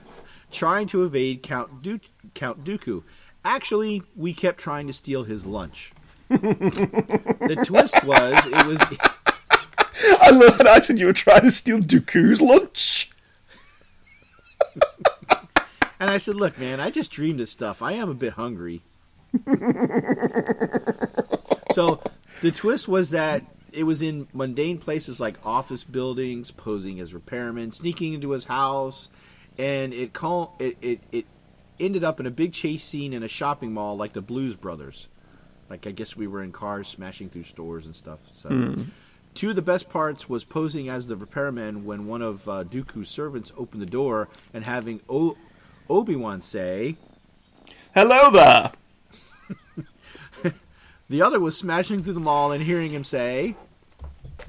trying 0.51 0.89
to 0.89 1.05
evade 1.05 1.43
Count 1.43 1.83
du- 1.83 2.01
Count 2.35 2.65
Dooku. 2.65 3.05
Actually, 3.45 4.03
we 4.17 4.33
kept 4.33 4.59
trying 4.59 4.87
to 4.87 4.93
steal 4.93 5.25
his 5.25 5.45
lunch. 5.45 5.93
the 6.29 7.63
twist 7.67 8.03
was 8.05 8.47
it 8.47 8.67
was 8.67 8.81
I 10.21 10.31
love 10.31 10.57
that 10.59 10.67
I 10.67 10.81
said 10.81 10.99
you 10.99 11.07
were 11.07 11.13
trying 11.13 11.43
to 11.43 11.51
steal 11.51 11.79
Dooku's 11.81 12.41
lunch. 12.41 13.11
And 16.01 16.11
I 16.11 16.19
said, 16.19 16.35
"Look, 16.35 16.59
man, 16.59 16.81
I 16.81 16.91
just 16.91 17.11
dreamed 17.11 17.41
of 17.41 17.49
stuff. 17.49 17.81
I 17.81 17.93
am 17.93 18.11
a 18.11 18.15
bit 18.15 18.35
hungry." 18.35 18.83
so 21.73 22.03
the 22.43 22.51
twist 22.51 22.89
was 22.89 23.09
that 23.11 23.43
it 23.73 23.85
was 23.85 24.03
in 24.03 24.29
mundane 24.35 24.77
places 24.79 25.19
like 25.19 25.37
office 25.47 25.83
buildings, 25.83 26.51
posing 26.51 27.01
as 27.01 27.15
repairmen, 27.15 27.73
sneaking 27.73 28.13
into 28.13 28.33
his 28.33 28.45
house, 28.47 29.09
and 29.57 29.95
it 29.95 30.13
call 30.13 30.57
it, 30.59 30.77
it 30.83 31.01
it 31.11 31.27
ended 31.81 32.05
up 32.05 32.21
in 32.21 32.27
a 32.27 32.31
big 32.31 32.53
chase 32.53 32.85
scene 32.85 33.13
in 33.13 33.23
a 33.23 33.29
shopping 33.29 33.73
mall 33.73 33.97
like 33.97 34.13
the 34.13 34.23
Blues 34.23 34.55
Brothers. 34.55 35.09
Like 35.71 35.87
I 35.87 35.91
guess 35.91 36.17
we 36.17 36.27
were 36.27 36.43
in 36.43 36.53
cars 36.53 36.89
smashing 36.89 37.31
through 37.31 37.45
stores 37.45 37.87
and 37.87 37.95
stuff. 37.95 38.21
So. 38.35 38.77
Two 39.35 39.51
of 39.51 39.57
the 39.57 39.63
best 39.63 39.89
parts 39.89 40.29
was 40.29 40.45
posing 40.45 40.89
as 40.89 41.09
the 41.09 41.17
repairman 41.17 41.85
when 41.85 42.07
one 42.07 42.23
of 42.23 42.49
uh, 42.49 42.63
Dooku's 42.63 43.09
servants 43.09 43.53
opened 43.57 43.83
the 43.83 43.87
door 43.87 44.29
and 44.53 44.65
having 44.65 45.01
o- 45.09 45.37
Obi 45.91 46.15
Wan 46.15 46.41
say, 46.41 46.97
Hello 47.93 48.31
there. 48.31 48.73
the 51.09 51.21
other 51.21 51.41
was 51.41 51.57
smashing 51.59 52.01
through 52.01 52.13
the 52.13 52.21
mall 52.21 52.53
and 52.53 52.63
hearing 52.63 52.93
him 52.93 53.03
say, 53.03 53.57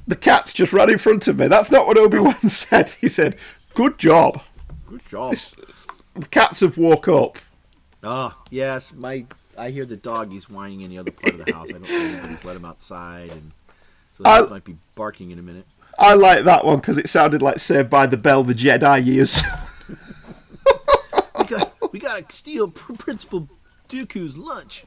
The 0.07 0.15
cat's 0.15 0.53
just 0.53 0.71
right 0.71 0.89
in 0.89 0.99
front 0.99 1.27
of 1.27 1.39
me. 1.39 1.47
That's 1.47 1.71
not 1.71 1.87
what 1.87 1.97
Obi 1.97 2.19
Wan 2.19 2.35
said. 2.47 2.91
He 2.91 3.07
said, 3.09 3.37
"Good 3.73 3.97
job." 3.97 4.41
"Good 4.87 5.01
job." 5.01 5.31
The 5.31 5.63
cats 6.31 6.59
have 6.61 6.77
woke 6.77 7.07
up. 7.07 7.37
Ah, 8.03 8.37
yes, 8.49 8.93
my 8.93 9.25
I 9.57 9.71
hear 9.71 9.85
the 9.85 9.97
dog. 9.97 10.31
He's 10.31 10.49
whining 10.49 10.81
in 10.81 10.89
the 10.89 10.97
other 10.99 11.11
part 11.11 11.35
of 11.39 11.45
the 11.45 11.53
house. 11.53 11.69
I 11.69 11.73
don't 11.73 11.81
know 11.83 11.87
if 11.89 12.13
anybody's 12.13 12.45
let 12.45 12.55
him 12.55 12.65
outside, 12.65 13.31
and 13.31 13.51
so 14.11 14.23
he 14.23 14.29
I- 14.29 14.41
might 14.41 14.63
be 14.63 14.77
barking 14.95 15.31
in 15.31 15.39
a 15.39 15.41
minute. 15.41 15.65
I 15.97 16.13
like 16.13 16.43
that 16.43 16.65
one 16.65 16.77
because 16.77 16.97
it 16.97 17.07
sounded 17.07 17.41
like 17.41 17.57
Saved 17.57 17.89
by 17.89 18.05
the 18.05 18.17
Bell, 18.17 18.43
the 18.43 18.53
Jedi 18.53 19.05
years. 19.05 19.41
We 21.37 21.45
got 21.45 21.93
we 21.93 21.99
got 21.99 22.27
to 22.29 22.35
steal 22.35 22.69
Pr- 22.71 22.93
Principal 22.93 23.47
Dooku's 23.87 24.35
lunch. 24.35 24.85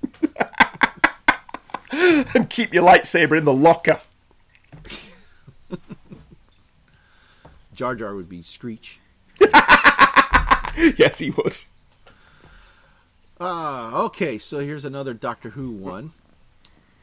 and 1.93 2.51
keep 2.51 2.75
your 2.75 2.83
lightsaber 2.85 3.39
in 3.39 3.45
the 3.45 3.53
locker. 3.53 4.01
Jar 7.75 7.95
Jar 7.95 8.15
would 8.17 8.29
be 8.29 8.43
Screech. 8.43 8.99
Yes, 10.97 11.19
he 11.19 11.31
would. 11.31 11.59
Ah, 13.41 14.03
okay. 14.05 14.39
So 14.39 14.59
here's 14.61 14.85
another 14.85 15.15
Doctor 15.15 15.51
Who 15.51 15.71
one. 15.71 16.13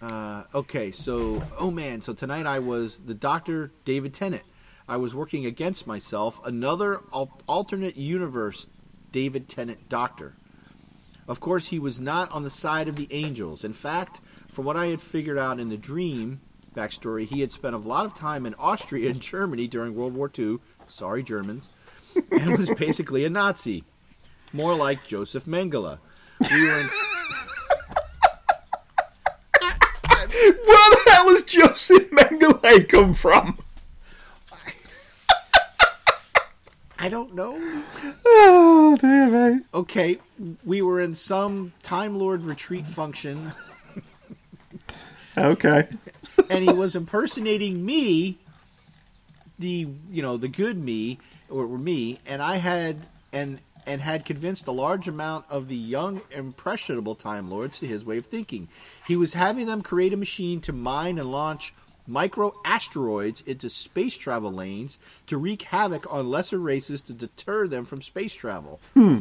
Uh, 0.01 0.43
okay, 0.53 0.91
so 0.91 1.41
oh 1.59 1.71
man, 1.71 2.01
so 2.01 2.13
tonight 2.13 2.45
I 2.45 2.59
was 2.59 3.03
the 3.03 3.13
Doctor 3.13 3.71
David 3.85 4.13
Tennant. 4.13 4.43
I 4.87 4.97
was 4.97 5.15
working 5.15 5.45
against 5.45 5.87
myself, 5.87 6.45
another 6.45 7.01
al- 7.13 7.39
alternate 7.47 7.95
universe 7.97 8.67
David 9.11 9.49
Tennant 9.49 9.89
Doctor. 9.89 10.33
Of 11.27 11.39
course, 11.39 11.67
he 11.67 11.79
was 11.79 11.99
not 11.99 12.31
on 12.31 12.43
the 12.43 12.49
side 12.49 12.87
of 12.87 12.97
the 12.97 13.07
angels. 13.11 13.63
In 13.63 13.73
fact, 13.73 14.21
from 14.47 14.65
what 14.65 14.77
I 14.77 14.87
had 14.87 15.01
figured 15.01 15.39
out 15.39 15.59
in 15.59 15.69
the 15.69 15.77
dream 15.77 16.41
backstory, 16.75 17.25
he 17.25 17.39
had 17.39 17.51
spent 17.51 17.73
a 17.73 17.79
lot 17.79 18.05
of 18.05 18.13
time 18.13 18.45
in 18.45 18.53
Austria 18.55 19.09
and 19.09 19.21
Germany 19.21 19.67
during 19.67 19.95
World 19.95 20.13
War 20.13 20.31
II. 20.37 20.59
Sorry, 20.85 21.23
Germans. 21.23 21.71
And 22.31 22.57
was 22.57 22.69
basically 22.71 23.25
a 23.25 23.29
Nazi. 23.29 23.83
More 24.53 24.75
like 24.75 25.05
Joseph 25.05 25.45
Mengele. 25.45 25.97
We 26.39 26.61
were 26.61 26.79
in. 26.79 26.87
Where 30.31 30.89
the 30.89 31.01
hell 31.07 31.29
has 31.29 31.43
Joseph 31.43 32.09
Mengele 32.11 32.87
come 32.89 33.13
from? 33.13 33.59
I 36.97 37.09
don't 37.09 37.35
know. 37.35 37.59
Oh, 38.25 38.97
dear 38.99 39.29
me. 39.55 39.61
Okay, 39.73 40.17
we 40.63 40.81
were 40.81 40.99
in 40.99 41.13
some 41.13 41.73
Time 41.83 42.17
Lord 42.17 42.43
retreat 42.43 42.87
function, 42.87 43.51
Okay. 45.37 45.87
and 46.49 46.63
he 46.63 46.73
was 46.73 46.95
impersonating 46.95 47.85
me, 47.85 48.37
the 49.59 49.87
you 50.09 50.21
know 50.21 50.37
the 50.37 50.47
good 50.47 50.77
me 50.77 51.19
or, 51.49 51.65
or 51.65 51.77
me, 51.77 52.19
and 52.25 52.41
I 52.41 52.57
had 52.57 53.07
and 53.31 53.59
and 53.87 54.01
had 54.01 54.25
convinced 54.25 54.67
a 54.67 54.71
large 54.71 55.07
amount 55.07 55.45
of 55.49 55.67
the 55.67 55.75
young 55.75 56.21
impressionable 56.31 57.15
Time 57.15 57.49
Lords 57.49 57.79
to 57.79 57.87
his 57.87 58.03
way 58.03 58.17
of 58.17 58.25
thinking. 58.25 58.67
He 59.05 59.15
was 59.15 59.33
having 59.33 59.67
them 59.67 59.81
create 59.81 60.13
a 60.13 60.17
machine 60.17 60.59
to 60.61 60.73
mine 60.73 61.19
and 61.19 61.31
launch 61.31 61.73
micro 62.07 62.53
asteroids 62.63 63.41
into 63.41 63.69
space 63.69 64.17
travel 64.17 64.51
lanes 64.51 64.99
to 65.27 65.37
wreak 65.37 65.63
havoc 65.63 66.11
on 66.11 66.29
lesser 66.29 66.59
races 66.59 67.01
to 67.03 67.13
deter 67.13 67.67
them 67.67 67.85
from 67.85 68.01
space 68.01 68.33
travel. 68.33 68.79
Hmm. 68.93 69.19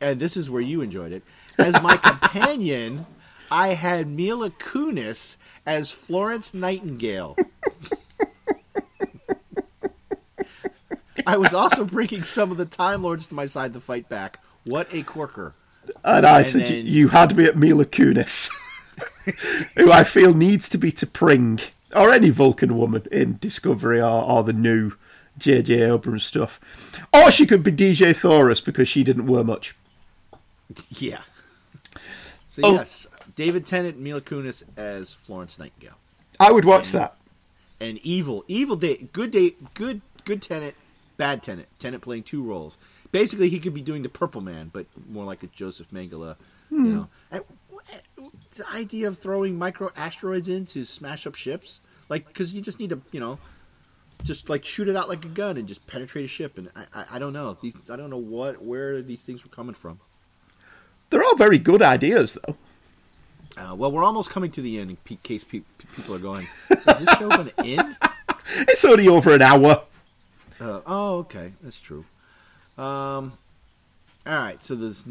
and 0.00 0.20
this 0.20 0.36
is 0.36 0.50
where 0.50 0.62
you 0.62 0.80
enjoyed 0.80 1.12
it. 1.12 1.22
As 1.58 1.80
my 1.82 1.96
companion, 2.02 3.06
I 3.50 3.68
had 3.68 4.08
Mila 4.08 4.50
Kunis 4.50 5.36
as 5.66 5.90
Florence 5.90 6.54
Nightingale. 6.54 7.36
I 11.30 11.36
was 11.36 11.54
also 11.54 11.84
bringing 11.84 12.22
some 12.24 12.50
of 12.50 12.56
the 12.56 12.64
Time 12.64 13.02
Lords 13.04 13.26
to 13.28 13.34
my 13.34 13.46
side 13.46 13.72
to 13.74 13.80
fight 13.80 14.08
back. 14.08 14.40
What 14.64 14.88
a 14.92 15.02
corker. 15.04 15.54
And 16.04 16.26
I 16.26 16.38
And 16.38 16.46
said, 16.46 16.64
then- 16.66 16.86
you 16.86 17.08
had 17.08 17.36
me 17.36 17.44
at 17.44 17.56
Mila 17.56 17.84
Kunis, 17.84 18.50
who 19.76 19.92
I 19.92 20.02
feel 20.04 20.34
needs 20.34 20.68
to 20.70 20.78
be 20.78 20.90
T'Pring, 20.92 21.70
or 21.94 22.10
any 22.12 22.30
Vulcan 22.30 22.76
woman 22.76 23.06
in 23.12 23.36
Discovery 23.40 24.00
or, 24.00 24.22
or 24.24 24.42
the 24.42 24.52
new 24.52 24.92
J.J. 25.38 25.82
Abrams 25.82 26.24
stuff. 26.24 26.58
Or 27.12 27.30
she 27.30 27.46
could 27.46 27.62
be 27.62 27.72
Dejah 27.72 28.14
Thoris 28.16 28.60
because 28.60 28.88
she 28.88 29.04
didn't 29.04 29.26
wear 29.26 29.44
much. 29.44 29.74
Yeah. 30.98 31.20
So, 32.48 32.62
Oh. 32.64 32.72
yes, 32.74 33.06
David 33.36 33.64
Tennant 33.66 33.98
Mila 33.98 34.20
Kunis 34.20 34.64
as 34.76 35.12
Florence 35.14 35.58
Nightingale. 35.58 35.94
I 36.40 36.50
would 36.50 36.64
watch 36.64 36.90
that. 36.90 37.16
And 37.80 37.98
evil, 37.98 38.44
evil 38.48 38.74
day, 38.76 39.08
good 39.12 39.30
day, 39.30 39.54
good, 39.74 40.00
good 40.24 40.42
Tennant, 40.42 40.74
bad 41.20 41.42
Tenant. 41.42 41.68
Tennant 41.78 42.02
playing 42.02 42.22
two 42.22 42.42
roles. 42.42 42.78
Basically, 43.12 43.50
he 43.50 43.60
could 43.60 43.74
be 43.74 43.82
doing 43.82 44.02
the 44.02 44.08
Purple 44.08 44.40
Man, 44.40 44.70
but 44.72 44.86
more 45.06 45.26
like 45.26 45.42
a 45.42 45.48
Joseph 45.48 45.90
Mengele. 45.90 46.36
You 46.70 46.78
know, 46.78 47.08
and 47.30 47.42
the 48.56 48.68
idea 48.70 49.06
of 49.06 49.18
throwing 49.18 49.58
micro 49.58 49.90
asteroids 49.96 50.48
in 50.48 50.64
to 50.66 50.84
smash 50.84 51.26
up 51.26 51.34
ships, 51.34 51.82
like 52.08 52.26
because 52.26 52.54
you 52.54 52.62
just 52.62 52.80
need 52.80 52.88
to, 52.90 53.02
you 53.12 53.20
know, 53.20 53.38
just 54.24 54.48
like 54.48 54.64
shoot 54.64 54.88
it 54.88 54.96
out 54.96 55.08
like 55.08 55.24
a 55.24 55.28
gun 55.28 55.58
and 55.58 55.68
just 55.68 55.86
penetrate 55.86 56.24
a 56.24 56.28
ship. 56.28 56.56
And 56.56 56.70
I, 56.74 56.84
I, 56.94 57.04
I 57.16 57.18
don't 57.18 57.32
know, 57.34 57.58
these, 57.60 57.74
I 57.90 57.96
don't 57.96 58.08
know 58.08 58.16
what 58.16 58.62
where 58.62 59.02
these 59.02 59.22
things 59.22 59.44
were 59.44 59.50
coming 59.50 59.74
from. 59.74 60.00
They're 61.10 61.24
all 61.24 61.36
very 61.36 61.58
good 61.58 61.82
ideas, 61.82 62.38
though. 62.46 62.56
Uh, 63.58 63.74
well, 63.74 63.90
we're 63.92 64.04
almost 64.04 64.30
coming 64.30 64.52
to 64.52 64.62
the 64.62 64.78
end 64.78 64.96
in 65.08 65.16
case 65.18 65.42
pe- 65.44 65.62
people 65.96 66.14
are 66.14 66.20
going, 66.20 66.46
is 66.70 66.84
this 66.84 67.18
show 67.18 67.28
going 67.28 67.50
to 67.50 67.64
end? 67.64 67.96
It's 68.52 68.84
only 68.84 69.06
over 69.06 69.32
an 69.32 69.42
hour. 69.42 69.84
Uh, 70.60 70.82
oh, 70.86 71.18
okay, 71.18 71.52
that's 71.62 71.80
true. 71.80 72.04
Um, 72.76 73.32
all 74.26 74.38
right, 74.38 74.62
so 74.62 74.74
this 74.74 75.04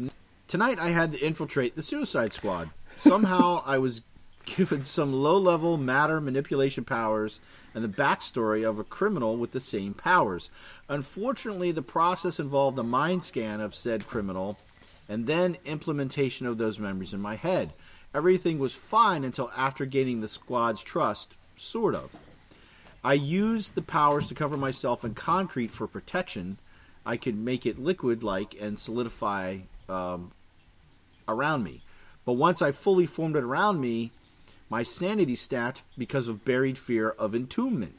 tonight 0.46 0.78
I 0.78 0.90
had 0.90 1.12
to 1.12 1.18
infiltrate 1.18 1.74
the 1.74 1.82
Suicide 1.82 2.32
Squad. 2.32 2.70
Somehow 2.96 3.62
I 3.66 3.78
was 3.78 4.02
given 4.46 4.84
some 4.84 5.12
low-level 5.12 5.76
matter 5.76 6.20
manipulation 6.20 6.84
powers 6.84 7.40
and 7.74 7.82
the 7.82 7.88
backstory 7.88 8.68
of 8.68 8.78
a 8.78 8.84
criminal 8.84 9.36
with 9.36 9.50
the 9.50 9.60
same 9.60 9.92
powers. 9.94 10.50
Unfortunately, 10.88 11.72
the 11.72 11.82
process 11.82 12.38
involved 12.38 12.78
a 12.78 12.82
mind 12.82 13.22
scan 13.24 13.60
of 13.60 13.74
said 13.74 14.06
criminal 14.06 14.58
and 15.08 15.26
then 15.26 15.56
implementation 15.64 16.46
of 16.46 16.58
those 16.58 16.78
memories 16.78 17.12
in 17.12 17.20
my 17.20 17.34
head. 17.34 17.72
Everything 18.14 18.58
was 18.58 18.74
fine 18.74 19.24
until 19.24 19.50
after 19.56 19.84
gaining 19.84 20.20
the 20.20 20.28
squad's 20.28 20.82
trust, 20.82 21.34
sort 21.56 21.94
of. 21.94 22.14
I 23.02 23.14
used 23.14 23.74
the 23.74 23.82
powers 23.82 24.26
to 24.26 24.34
cover 24.34 24.56
myself 24.56 25.04
in 25.04 25.14
concrete 25.14 25.70
for 25.70 25.86
protection. 25.86 26.58
I 27.06 27.16
could 27.16 27.36
make 27.36 27.64
it 27.64 27.78
liquid 27.78 28.22
like 28.22 28.54
and 28.60 28.78
solidify 28.78 29.58
um, 29.88 30.32
around 31.26 31.64
me. 31.64 31.80
But 32.24 32.34
once 32.34 32.60
I 32.60 32.72
fully 32.72 33.06
formed 33.06 33.36
it 33.36 33.42
around 33.42 33.80
me, 33.80 34.12
my 34.68 34.82
sanity 34.82 35.34
stat 35.34 35.82
because 35.96 36.28
of 36.28 36.44
buried 36.44 36.78
fear 36.78 37.10
of 37.10 37.34
entombment. 37.34 37.94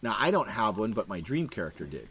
Now, 0.00 0.16
I 0.18 0.30
don't 0.30 0.48
have 0.48 0.78
one, 0.78 0.92
but 0.92 1.08
my 1.08 1.20
dream 1.20 1.48
character 1.48 1.84
did. 1.84 2.08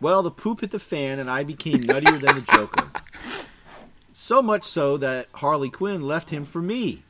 Well, 0.00 0.22
the 0.22 0.30
poop 0.30 0.60
hit 0.60 0.70
the 0.70 0.78
fan, 0.78 1.18
and 1.18 1.28
I 1.28 1.42
became 1.42 1.80
nuttier 1.80 2.20
than 2.20 2.36
the 2.36 2.46
Joker. 2.52 2.88
So 4.12 4.40
much 4.40 4.64
so 4.64 4.96
that 4.98 5.28
Harley 5.34 5.70
Quinn 5.70 6.02
left 6.02 6.30
him 6.30 6.44
for 6.44 6.62
me. 6.62 7.02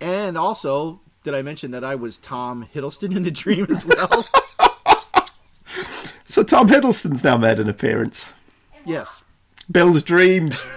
And 0.00 0.36
also, 0.36 1.00
did 1.22 1.34
I 1.34 1.42
mention 1.42 1.70
that 1.72 1.84
I 1.84 1.94
was 1.94 2.18
Tom 2.18 2.66
Hiddleston 2.74 3.16
in 3.16 3.22
the 3.22 3.30
dream 3.30 3.66
as 3.70 3.84
well? 3.84 4.26
So 6.24 6.42
Tom 6.42 6.68
Hiddleston's 6.68 7.22
now 7.24 7.36
made 7.36 7.58
an 7.58 7.68
appearance. 7.68 8.24
yes. 8.86 9.22
Bill's 9.70 10.02
dreams. 10.02 10.64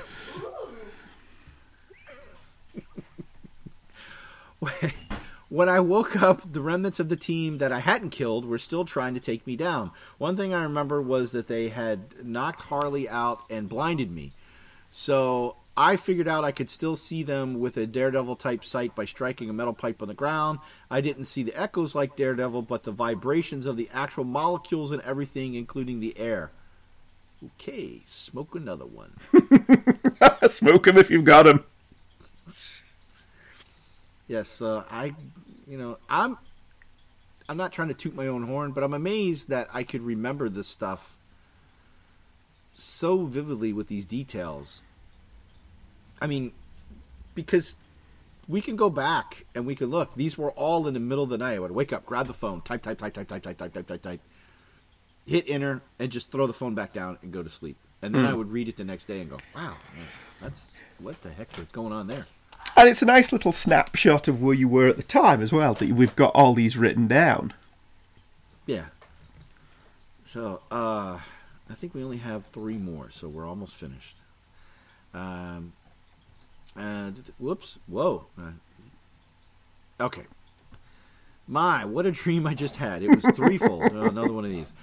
When 5.48 5.70
I 5.70 5.80
woke 5.80 6.22
up, 6.22 6.42
the 6.52 6.60
remnants 6.60 7.00
of 7.00 7.08
the 7.08 7.16
team 7.16 7.60
that 7.60 7.72
I 7.72 7.80
hadn't 7.80 8.10
killed 8.10 8.46
were 8.46 8.58
still 8.58 8.84
trying 8.84 9.14
to 9.14 9.20
take 9.22 9.46
me 9.48 9.56
down. 9.56 9.92
One 10.18 10.36
thing 10.36 10.54
I 10.54 10.64
remember 10.64 11.02
was 11.02 11.32
that 11.32 11.48
they 11.48 11.70
had 11.70 12.26
knocked 12.26 12.62
Harley 12.62 13.08
out 13.08 13.40
and 13.50 13.70
blinded 13.70 14.12
me. 14.12 14.34
So 14.90 15.56
I 15.78 15.98
figured 15.98 16.28
out 16.28 16.46
I 16.46 16.52
could 16.52 16.70
still 16.70 16.96
see 16.96 17.22
them 17.22 17.60
with 17.60 17.76
a 17.76 17.86
Daredevil 17.86 18.38
type 18.38 18.64
sight 18.64 18.96
by 18.96 19.04
striking 19.06 19.50
a 19.50 19.54
metal 19.54 19.74
pipe 19.74 20.02
on 20.02 20.08
the 20.08 20.14
ground. 20.14 20.60
I 20.90 21.02
didn't 21.02 21.26
see 21.26 21.44
the 21.44 21.60
echoes 21.60 21.94
like 21.94 22.16
Daredevil, 22.16 22.62
but 22.62 22.84
the 22.84 22.92
vibrations 22.92 23.66
of 23.66 23.76
the 23.76 23.90
actual 23.94 24.24
molecules 24.24 24.92
and 24.92 25.02
everything, 25.02 25.54
including 25.54 26.00
the 26.00 26.18
air. 26.18 26.52
Okay, 27.44 28.02
smoke 28.06 28.56
another 28.56 28.86
one. 28.86 29.14
Smoke 30.48 30.88
him 30.88 30.98
if 30.98 31.12
you've 31.12 31.26
got 31.26 31.46
him. 31.46 31.64
Yes, 34.28 34.62
uh, 34.62 34.84
I, 34.90 35.14
you 35.68 35.78
know, 35.78 35.98
I'm, 36.10 36.38
I'm 37.48 37.58
not 37.58 37.72
trying 37.72 37.90
to 37.90 37.94
toot 37.94 38.16
my 38.16 38.28
own 38.28 38.44
horn, 38.44 38.72
but 38.72 38.84
I'm 38.84 38.94
amazed 38.94 39.50
that 39.50 39.68
I 39.74 39.84
could 39.84 40.02
remember 40.02 40.50
this 40.50 40.68
stuff 40.68 41.18
so 42.74 43.26
vividly 43.26 43.74
with 43.74 43.88
these 43.88 44.06
details. 44.06 44.82
I 46.26 46.28
mean, 46.28 46.54
because 47.36 47.76
we 48.48 48.60
can 48.60 48.76
go 48.76 48.90
back 48.90 49.46
and 49.54 49.64
we 49.64 49.76
can 49.76 49.92
look. 49.92 50.16
These 50.16 50.40
were 50.40 50.50
all 50.54 50.88
in 50.88 50.96
the 50.96 51.00
middle 51.00 51.24
of 51.24 51.30
the 51.30 51.38
night. 51.38 51.54
I 51.54 51.60
would 51.60 51.70
wake 51.70 51.94
up, 51.94 52.04
grab 52.04 52.26
the 52.26 52.34
phone, 52.34 52.62
type, 52.62 52.82
type, 52.82 52.98
type, 52.98 53.14
type, 53.14 53.28
type, 53.28 53.44
type, 53.44 53.58
type, 53.60 53.74
type, 53.74 53.88
type, 53.88 54.02
type, 54.02 54.20
hit 55.28 55.48
enter, 55.48 55.84
and 56.00 56.12
just 56.12 56.32
throw 56.32 56.48
the 56.48 56.54
phone 56.54 56.74
back 56.74 56.94
down 56.94 57.20
and 57.22 57.32
go 57.32 57.44
to 57.44 57.50
sleep. 57.50 57.78
And 58.02 58.16
then 58.16 58.26
I 58.26 58.34
would 58.34 58.52
read 58.52 58.68
it 58.68 58.76
the 58.76 58.84
next 58.84 59.06
day 59.06 59.22
and 59.22 59.30
go, 59.30 59.38
"Wow, 59.56 59.76
that's 60.42 60.74
what 60.98 61.22
the 61.22 61.30
heck 61.30 61.56
was 61.60 61.68
going 61.68 61.94
on 61.94 62.08
there." 62.08 62.26
And 62.76 62.90
it's 62.90 63.04
a 63.04 63.06
nice 63.06 63.32
little 63.32 63.52
snapshot 63.52 64.28
of 64.28 64.42
where 64.42 64.56
you 64.56 64.68
were 64.68 64.88
at 64.88 64.98
the 64.98 65.04
time 65.04 65.44
as 65.44 65.54
well, 65.54 65.76
that 65.76 65.90
we've 65.90 66.16
got 66.16 66.34
all 66.34 66.56
these 66.56 66.76
written 66.76 67.08
down. 67.08 67.54
Yeah. 68.66 68.86
So, 70.26 70.62
uh, 70.72 71.20
I 71.70 71.74
think 71.76 71.94
we 71.94 72.04
only 72.04 72.18
have 72.18 72.46
three 72.48 72.80
more, 72.80 73.12
so 73.12 73.28
we're 73.28 73.48
almost 73.48 73.76
finished. 73.76 74.18
Um, 75.14 75.74
uh, 76.76 77.12
whoops. 77.40 77.80
Whoa. 77.88 78.26
Uh, 78.38 78.52
okay. 80.02 80.24
My, 81.48 81.86
what 81.86 82.06
a 82.06 82.12
dream 82.12 82.48
I 82.48 82.56
just 82.56 82.78
had. 82.78 83.04
It 83.04 83.10
was 83.10 83.26
threefold. 83.36 83.84
Oh, 83.94 84.06
another 84.06 84.34
one 84.34 84.46
of 84.46 84.52
these. 84.52 84.74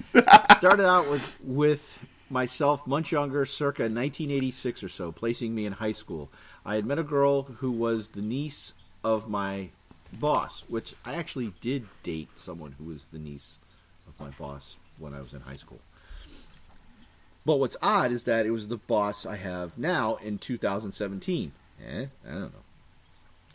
Started 0.56 0.86
out 0.86 1.10
with, 1.10 1.38
with 1.42 1.98
myself 2.30 2.86
much 2.86 3.12
younger, 3.12 3.44
circa 3.44 3.82
1986 3.82 4.84
or 4.84 4.88
so, 4.88 5.12
placing 5.12 5.54
me 5.54 5.66
in 5.66 5.74
high 5.74 5.92
school. 5.92 6.30
I 6.64 6.76
had 6.76 6.86
met 6.86 6.98
a 6.98 7.02
girl 7.02 7.42
who 7.42 7.72
was 7.72 8.10
the 8.10 8.22
niece 8.22 8.74
of 9.02 9.28
my 9.28 9.70
boss, 10.12 10.64
which 10.68 10.94
I 11.04 11.14
actually 11.14 11.52
did 11.60 11.86
date 12.02 12.28
someone 12.36 12.76
who 12.78 12.84
was 12.84 13.06
the 13.06 13.18
niece 13.18 13.58
of 14.06 14.18
my 14.24 14.30
boss 14.30 14.78
when 14.98 15.14
I 15.14 15.18
was 15.18 15.32
in 15.32 15.40
high 15.40 15.56
school. 15.56 15.80
But 17.44 17.58
what's 17.58 17.76
odd 17.82 18.12
is 18.12 18.24
that 18.24 18.46
it 18.46 18.50
was 18.50 18.68
the 18.68 18.76
boss 18.76 19.26
I 19.26 19.36
have 19.36 19.76
now 19.76 20.16
in 20.16 20.38
2017. 20.38 21.52
Eh, 21.86 22.06
I 22.26 22.30
don't 22.30 22.52
know. 22.52 22.62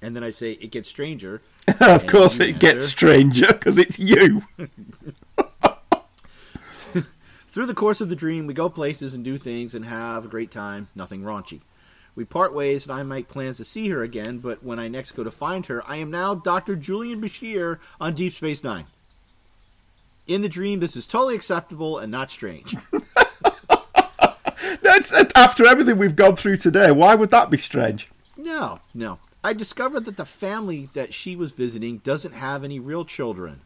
And 0.02 0.16
then 0.16 0.24
I 0.24 0.30
say 0.30 0.54
it 0.54 0.72
gets 0.72 0.90
stranger. 0.90 1.42
of 1.82 2.08
course, 2.08 2.40
it 2.40 2.60
gets 2.60 2.86
stranger 2.86 3.48
because 3.48 3.78
it's 3.78 4.00
you. 4.00 4.44
Through 7.48 7.66
the 7.66 7.74
course 7.74 8.02
of 8.02 8.10
the 8.10 8.16
dream, 8.16 8.46
we 8.46 8.54
go 8.54 8.70
places 8.70 9.16
and 9.16 9.26
do 9.26 9.40
things 9.40 9.74
and 9.74 9.86
have 9.86 10.26
a 10.26 10.30
great 10.30 10.52
time, 10.52 10.90
nothing 10.94 11.24
raunchy. 11.24 11.62
We 12.16 12.26
part 12.26 12.54
ways 12.54 12.86
and 12.86 12.94
I 12.94 13.02
make 13.04 13.28
plans 13.28 13.58
to 13.58 13.66
see 13.66 13.90
her 13.90 14.04
again, 14.04 14.38
but 14.40 14.64
when 14.64 14.80
I 14.80 14.88
next 14.88 15.14
go 15.14 15.24
to 15.24 15.32
find 15.32 15.66
her, 15.68 15.88
I 15.88 15.98
am 15.98 16.12
now 16.12 16.36
Dr. 16.36 16.76
Julian 16.76 17.22
Bashir 17.22 17.80
on 18.00 18.14
Deep 18.14 18.34
Space 18.34 18.64
Nine. 18.64 18.86
In 20.28 20.42
the 20.42 20.50
dream, 20.50 20.80
this 20.80 20.96
is 20.96 21.08
totally 21.08 21.36
acceptable 21.36 21.98
and 21.98 22.12
not 22.12 22.30
strange. 22.30 22.76
That's 24.82 25.12
after 25.36 25.66
everything 25.66 25.98
we've 25.98 26.16
gone 26.16 26.36
through 26.36 26.58
today. 26.58 26.92
Why 26.92 27.16
would 27.16 27.30
that 27.30 27.50
be 27.50 27.58
strange? 27.58 28.10
No, 28.38 28.80
no. 28.94 29.20
I 29.44 29.54
discovered 29.54 30.06
that 30.06 30.18
the 30.18 30.26
family 30.26 30.90
that 30.94 31.14
she 31.14 31.36
was 31.36 31.52
visiting 31.52 32.00
doesn't 32.00 32.34
have 32.34 32.64
any 32.64 32.80
real 32.80 33.06
children. 33.06 33.62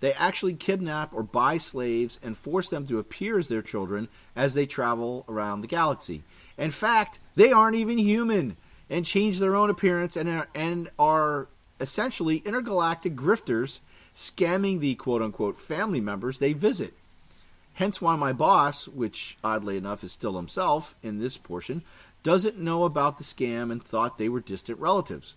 They 0.00 0.12
actually 0.12 0.54
kidnap 0.54 1.12
or 1.14 1.22
buy 1.22 1.58
slaves 1.58 2.18
and 2.22 2.36
force 2.36 2.68
them 2.68 2.86
to 2.86 2.98
appear 2.98 3.38
as 3.38 3.48
their 3.48 3.62
children 3.62 4.08
as 4.34 4.54
they 4.54 4.66
travel 4.66 5.24
around 5.28 5.60
the 5.60 5.66
galaxy. 5.66 6.22
In 6.58 6.70
fact, 6.70 7.18
they 7.34 7.52
aren't 7.52 7.76
even 7.76 7.98
human 7.98 8.56
and 8.90 9.04
change 9.04 9.38
their 9.38 9.56
own 9.56 9.70
appearance 9.70 10.16
and 10.16 10.28
are, 10.28 10.48
and 10.54 10.90
are 10.98 11.48
essentially 11.80 12.38
intergalactic 12.44 13.14
grifters 13.14 13.80
scamming 14.14 14.80
the 14.80 14.94
quote 14.94 15.22
unquote 15.22 15.58
family 15.58 16.00
members 16.00 16.38
they 16.38 16.52
visit. 16.52 16.94
Hence 17.74 18.00
why 18.00 18.16
my 18.16 18.32
boss, 18.32 18.88
which 18.88 19.36
oddly 19.44 19.76
enough 19.76 20.02
is 20.02 20.12
still 20.12 20.36
himself 20.36 20.94
in 21.02 21.18
this 21.18 21.36
portion, 21.36 21.82
doesn't 22.22 22.58
know 22.58 22.84
about 22.84 23.18
the 23.18 23.24
scam 23.24 23.70
and 23.70 23.82
thought 23.82 24.18
they 24.18 24.28
were 24.28 24.40
distant 24.40 24.78
relatives. 24.78 25.36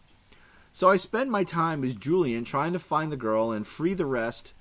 So 0.72 0.90
I 0.90 0.98
spend 0.98 1.32
my 1.32 1.44
time 1.44 1.84
as 1.84 1.94
Julian 1.94 2.44
trying 2.44 2.74
to 2.74 2.80
find 2.80 3.12
the 3.12 3.18
girl 3.18 3.52
and 3.52 3.66
free 3.66 3.94
the 3.94 4.06
rest, 4.06 4.54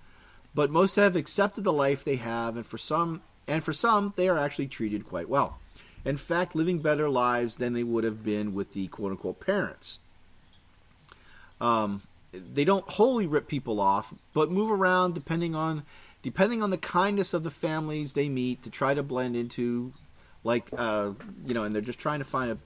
but 0.55 0.71
most 0.71 0.97
have 0.97 1.17
accepted 1.17 1.65
the 1.65 1.73
life 1.73 2.05
they 2.05 2.17
have 2.17 2.57
and 2.57 2.67
for 2.67 2.79
some 2.79 3.23
and 3.47 3.65
for 3.65 3.73
some 3.73 4.13
they 4.17 4.29
are 4.29 4.39
actually 4.39 4.69
treated 4.69 5.07
quite 5.07 5.29
well. 5.29 5.59
In 6.05 6.17
fact, 6.17 6.55
living 6.55 6.79
better 6.81 7.09
lives 7.09 7.57
than 7.57 7.73
they 7.73 7.83
would 7.83 8.05
have 8.05 8.25
been 8.25 8.55
with 8.55 8.73
the 8.73 8.89
quote 8.89 9.13
unquote 9.13 9.41
parents. 9.41 10.01
Um, 11.61 12.03
they 12.33 12.65
don't 12.65 12.89
wholly 12.89 13.27
rip 13.27 13.49
people 13.49 13.81
off, 13.81 14.15
but 14.33 14.51
move 14.51 14.71
around 14.71 15.15
depending 15.15 15.55
on 15.55 15.85
depending 16.23 16.63
on 16.63 16.71
the 16.71 16.79
kindness 16.79 17.33
of 17.33 17.45
the 17.45 17.51
families 17.51 18.15
they 18.15 18.29
meet 18.29 18.63
to 18.63 18.71
try 18.71 18.93
to 18.93 19.03
blend 19.03 19.37
into 19.37 19.93
like 20.45 20.69
uh, 20.77 21.13
you 21.47 21.55
know, 21.55 21.65
and 21.65 21.75
they're 21.75 21.83
just 21.83 21.99
trying 21.99 22.19
to 22.19 22.25
find 22.25 22.51
a 22.51 22.59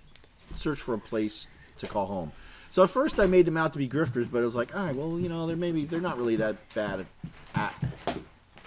search 0.57 0.81
for 0.81 0.95
a 0.95 0.99
place 0.99 1.47
to 1.79 1.87
call 1.87 2.07
home. 2.07 2.33
So 2.71 2.83
at 2.83 2.91
first 2.91 3.21
I 3.21 3.27
made 3.27 3.47
them 3.47 3.57
out 3.57 3.73
to 3.73 3.79
be 3.79 3.89
grifters, 3.89 4.31
but 4.31 4.39
it 4.39 4.45
was 4.45 4.57
like, 4.57 4.75
all 4.75 4.87
right, 4.87 4.95
well, 4.95 5.19
you 5.21 5.29
know, 5.29 5.47
they're 5.47 5.57
maybe 5.57 5.85
they're 5.85 6.01
not 6.01 6.19
really 6.19 6.37
that 6.37 6.57
bad 6.75 7.01
at 7.01 7.07
at, 7.55 7.75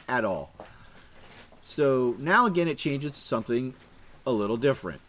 at 0.07 0.25
all. 0.25 0.53
So 1.61 2.15
now 2.19 2.45
again, 2.45 2.67
it 2.67 2.77
changes 2.77 3.11
to 3.11 3.19
something 3.19 3.73
a 4.25 4.31
little 4.31 4.57
different, 4.57 5.01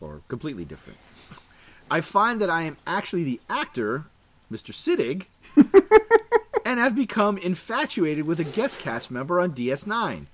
or 0.00 0.22
completely 0.28 0.64
different. 0.64 0.98
I 1.90 2.02
find 2.02 2.40
that 2.40 2.50
I 2.50 2.62
am 2.62 2.76
actually 2.86 3.24
the 3.24 3.40
actor, 3.48 4.04
Mr. 4.52 4.72
Siddig, 4.74 5.26
and 6.66 6.78
have 6.78 6.94
become 6.94 7.38
infatuated 7.38 8.26
with 8.26 8.40
a 8.40 8.44
guest 8.44 8.78
cast 8.80 9.10
member 9.10 9.40
on 9.40 9.52
DS9. 9.52 10.26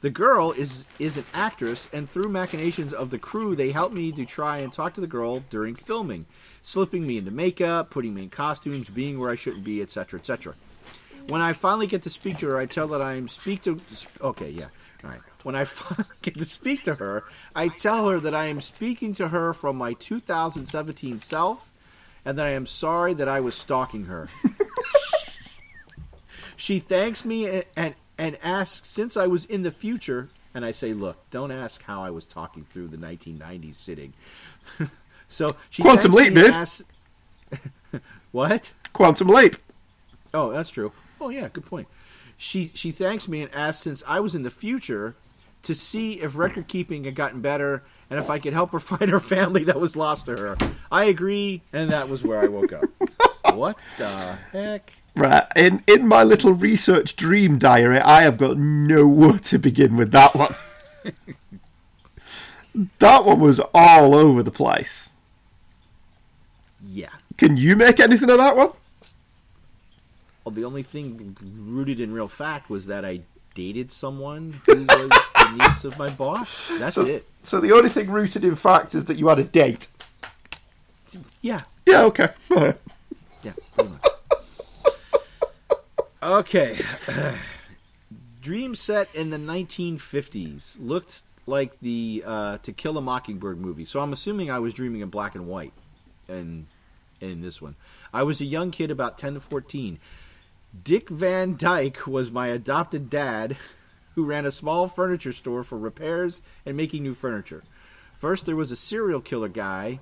The 0.00 0.10
girl 0.10 0.52
is 0.52 0.86
is 0.98 1.16
an 1.16 1.24
actress, 1.34 1.88
and 1.92 2.08
through 2.08 2.28
machinations 2.28 2.92
of 2.92 3.10
the 3.10 3.18
crew, 3.18 3.56
they 3.56 3.72
help 3.72 3.92
me 3.92 4.12
to 4.12 4.24
try 4.24 4.58
and 4.58 4.72
talk 4.72 4.94
to 4.94 5.00
the 5.00 5.06
girl 5.06 5.40
during 5.50 5.74
filming, 5.74 6.26
slipping 6.62 7.06
me 7.06 7.18
into 7.18 7.30
makeup, 7.30 7.90
putting 7.90 8.14
me 8.14 8.24
in 8.24 8.30
costumes, 8.30 8.88
being 8.88 9.18
where 9.18 9.30
I 9.30 9.34
shouldn't 9.34 9.64
be, 9.64 9.82
etc., 9.82 10.20
etc. 10.20 10.54
When 11.28 11.42
I 11.42 11.52
finally 11.52 11.86
get 11.86 12.02
to 12.02 12.10
speak 12.10 12.38
to 12.38 12.46
her, 12.48 12.58
I 12.58 12.66
tell 12.66 12.86
that 12.88 13.02
I 13.02 13.14
am 13.14 13.28
speak 13.28 13.62
to. 13.62 13.80
Okay, 14.20 14.50
yeah, 14.50 14.68
all 15.02 15.10
right. 15.10 15.20
When 15.42 15.56
I 15.56 15.64
finally 15.64 16.16
get 16.22 16.38
to 16.38 16.44
speak 16.44 16.84
to 16.84 16.94
her, 16.94 17.24
I 17.54 17.68
tell 17.68 18.08
her 18.08 18.20
that 18.20 18.34
I 18.34 18.46
am 18.46 18.60
speaking 18.60 19.14
to 19.14 19.28
her 19.28 19.52
from 19.52 19.76
my 19.76 19.94
2017 19.94 21.18
self, 21.18 21.72
and 22.24 22.38
that 22.38 22.46
I 22.46 22.50
am 22.50 22.66
sorry 22.66 23.14
that 23.14 23.28
I 23.28 23.40
was 23.40 23.56
stalking 23.56 24.04
her. 24.04 24.28
She 26.58 26.80
thanks 26.80 27.24
me 27.24 27.46
and, 27.46 27.64
and 27.76 27.94
and 28.18 28.36
asks 28.42 28.88
since 28.88 29.16
I 29.16 29.26
was 29.26 29.44
in 29.44 29.62
the 29.62 29.70
future, 29.70 30.28
and 30.52 30.64
I 30.64 30.72
say, 30.72 30.92
look, 30.92 31.18
don't 31.30 31.52
ask 31.52 31.82
how 31.84 32.02
I 32.02 32.10
was 32.10 32.26
talking 32.26 32.64
through 32.68 32.88
the 32.88 32.96
1990s 32.96 33.74
sitting. 33.74 34.12
so 35.28 35.56
she 35.70 35.82
Quantum 35.82 36.12
Leap, 36.12 36.34
dude. 36.34 36.50
asks- 36.50 36.84
what? 38.32 38.72
Quantum 38.92 39.28
leap. 39.28 39.56
Oh, 40.34 40.50
that's 40.50 40.70
true. 40.70 40.92
Oh 41.20 41.28
yeah, 41.30 41.48
good 41.52 41.64
point. 41.66 41.88
She 42.36 42.70
she 42.74 42.90
thanks 42.90 43.26
me 43.28 43.42
and 43.42 43.54
asks 43.54 43.82
since 43.82 44.02
I 44.06 44.20
was 44.20 44.34
in 44.34 44.42
the 44.42 44.50
future 44.50 45.14
to 45.62 45.74
see 45.74 46.20
if 46.20 46.36
record 46.36 46.68
keeping 46.68 47.04
had 47.04 47.14
gotten 47.14 47.40
better 47.40 47.82
and 48.10 48.18
if 48.18 48.30
I 48.30 48.38
could 48.38 48.52
help 48.52 48.70
her 48.70 48.78
find 48.78 49.10
her 49.10 49.20
family 49.20 49.64
that 49.64 49.80
was 49.80 49.96
lost 49.96 50.26
to 50.26 50.36
her. 50.36 50.56
I 50.90 51.04
agree, 51.04 51.62
and 51.72 51.90
that 51.90 52.08
was 52.08 52.22
where 52.22 52.40
I 52.40 52.46
woke 52.46 52.72
up. 52.72 52.84
what 53.54 53.78
the 53.96 54.08
heck? 54.52 54.92
Right. 55.18 55.44
In 55.56 55.82
in 55.86 56.06
my 56.06 56.22
little 56.24 56.52
research 56.52 57.16
dream 57.16 57.58
diary, 57.58 57.98
I 57.98 58.22
have 58.22 58.38
got 58.38 58.56
nowhere 58.56 59.38
to 59.38 59.58
begin 59.58 59.96
with 59.96 60.12
that 60.12 60.34
one. 60.34 60.54
That 63.00 63.24
one 63.24 63.40
was 63.40 63.60
all 63.74 64.14
over 64.14 64.40
the 64.42 64.52
place. 64.52 65.10
Yeah. 66.80 67.08
Can 67.36 67.56
you 67.56 67.74
make 67.74 67.98
anything 67.98 68.30
of 68.30 68.38
that 68.38 68.56
one? 68.56 68.70
Well, 70.44 70.52
the 70.52 70.64
only 70.64 70.84
thing 70.84 71.36
rooted 71.66 72.00
in 72.00 72.12
real 72.12 72.28
fact 72.28 72.70
was 72.70 72.86
that 72.86 73.04
I 73.04 73.22
dated 73.54 73.90
someone 73.90 74.60
who 74.66 74.76
was 74.76 74.86
the 74.88 75.56
niece 75.58 75.82
of 75.82 75.98
my 75.98 76.08
boss. 76.08 76.70
That's 76.78 76.94
So, 76.94 77.04
it. 77.06 77.26
so 77.42 77.58
the 77.58 77.72
only 77.72 77.88
thing 77.88 78.10
rooted 78.10 78.44
in 78.44 78.54
fact 78.54 78.94
is 78.94 79.06
that 79.06 79.16
you 79.16 79.26
had 79.26 79.40
a 79.40 79.44
date. 79.44 79.88
Yeah. 81.42 81.62
Yeah, 81.84 82.02
okay. 82.04 82.28
Yeah. 82.50 82.74
Okay. 86.22 86.80
Dream 88.40 88.74
set 88.74 89.12
in 89.14 89.30
the 89.30 89.36
1950s 89.36 90.76
looked 90.80 91.22
like 91.46 91.78
the 91.80 92.22
uh, 92.26 92.58
To 92.58 92.72
Kill 92.72 92.98
a 92.98 93.00
Mockingbird 93.00 93.58
movie. 93.58 93.84
So 93.84 94.00
I'm 94.00 94.12
assuming 94.12 94.50
I 94.50 94.58
was 94.58 94.74
dreaming 94.74 95.00
in 95.00 95.08
black 95.08 95.34
and 95.34 95.46
white 95.46 95.72
in 96.28 96.66
in 97.20 97.40
this 97.40 97.60
one. 97.60 97.74
I 98.12 98.22
was 98.22 98.40
a 98.40 98.44
young 98.44 98.70
kid 98.70 98.90
about 98.90 99.18
10 99.18 99.34
to 99.34 99.40
14. 99.40 99.98
Dick 100.84 101.08
Van 101.08 101.56
Dyke 101.56 102.06
was 102.06 102.30
my 102.30 102.48
adopted 102.48 103.10
dad 103.10 103.56
who 104.14 104.24
ran 104.24 104.46
a 104.46 104.50
small 104.50 104.86
furniture 104.86 105.32
store 105.32 105.62
for 105.62 105.78
repairs 105.78 106.40
and 106.66 106.76
making 106.76 107.02
new 107.02 107.14
furniture. 107.14 107.62
First, 108.16 108.46
there 108.46 108.56
was 108.56 108.72
a 108.72 108.76
serial 108.76 109.20
killer 109.20 109.48
guy, 109.48 110.00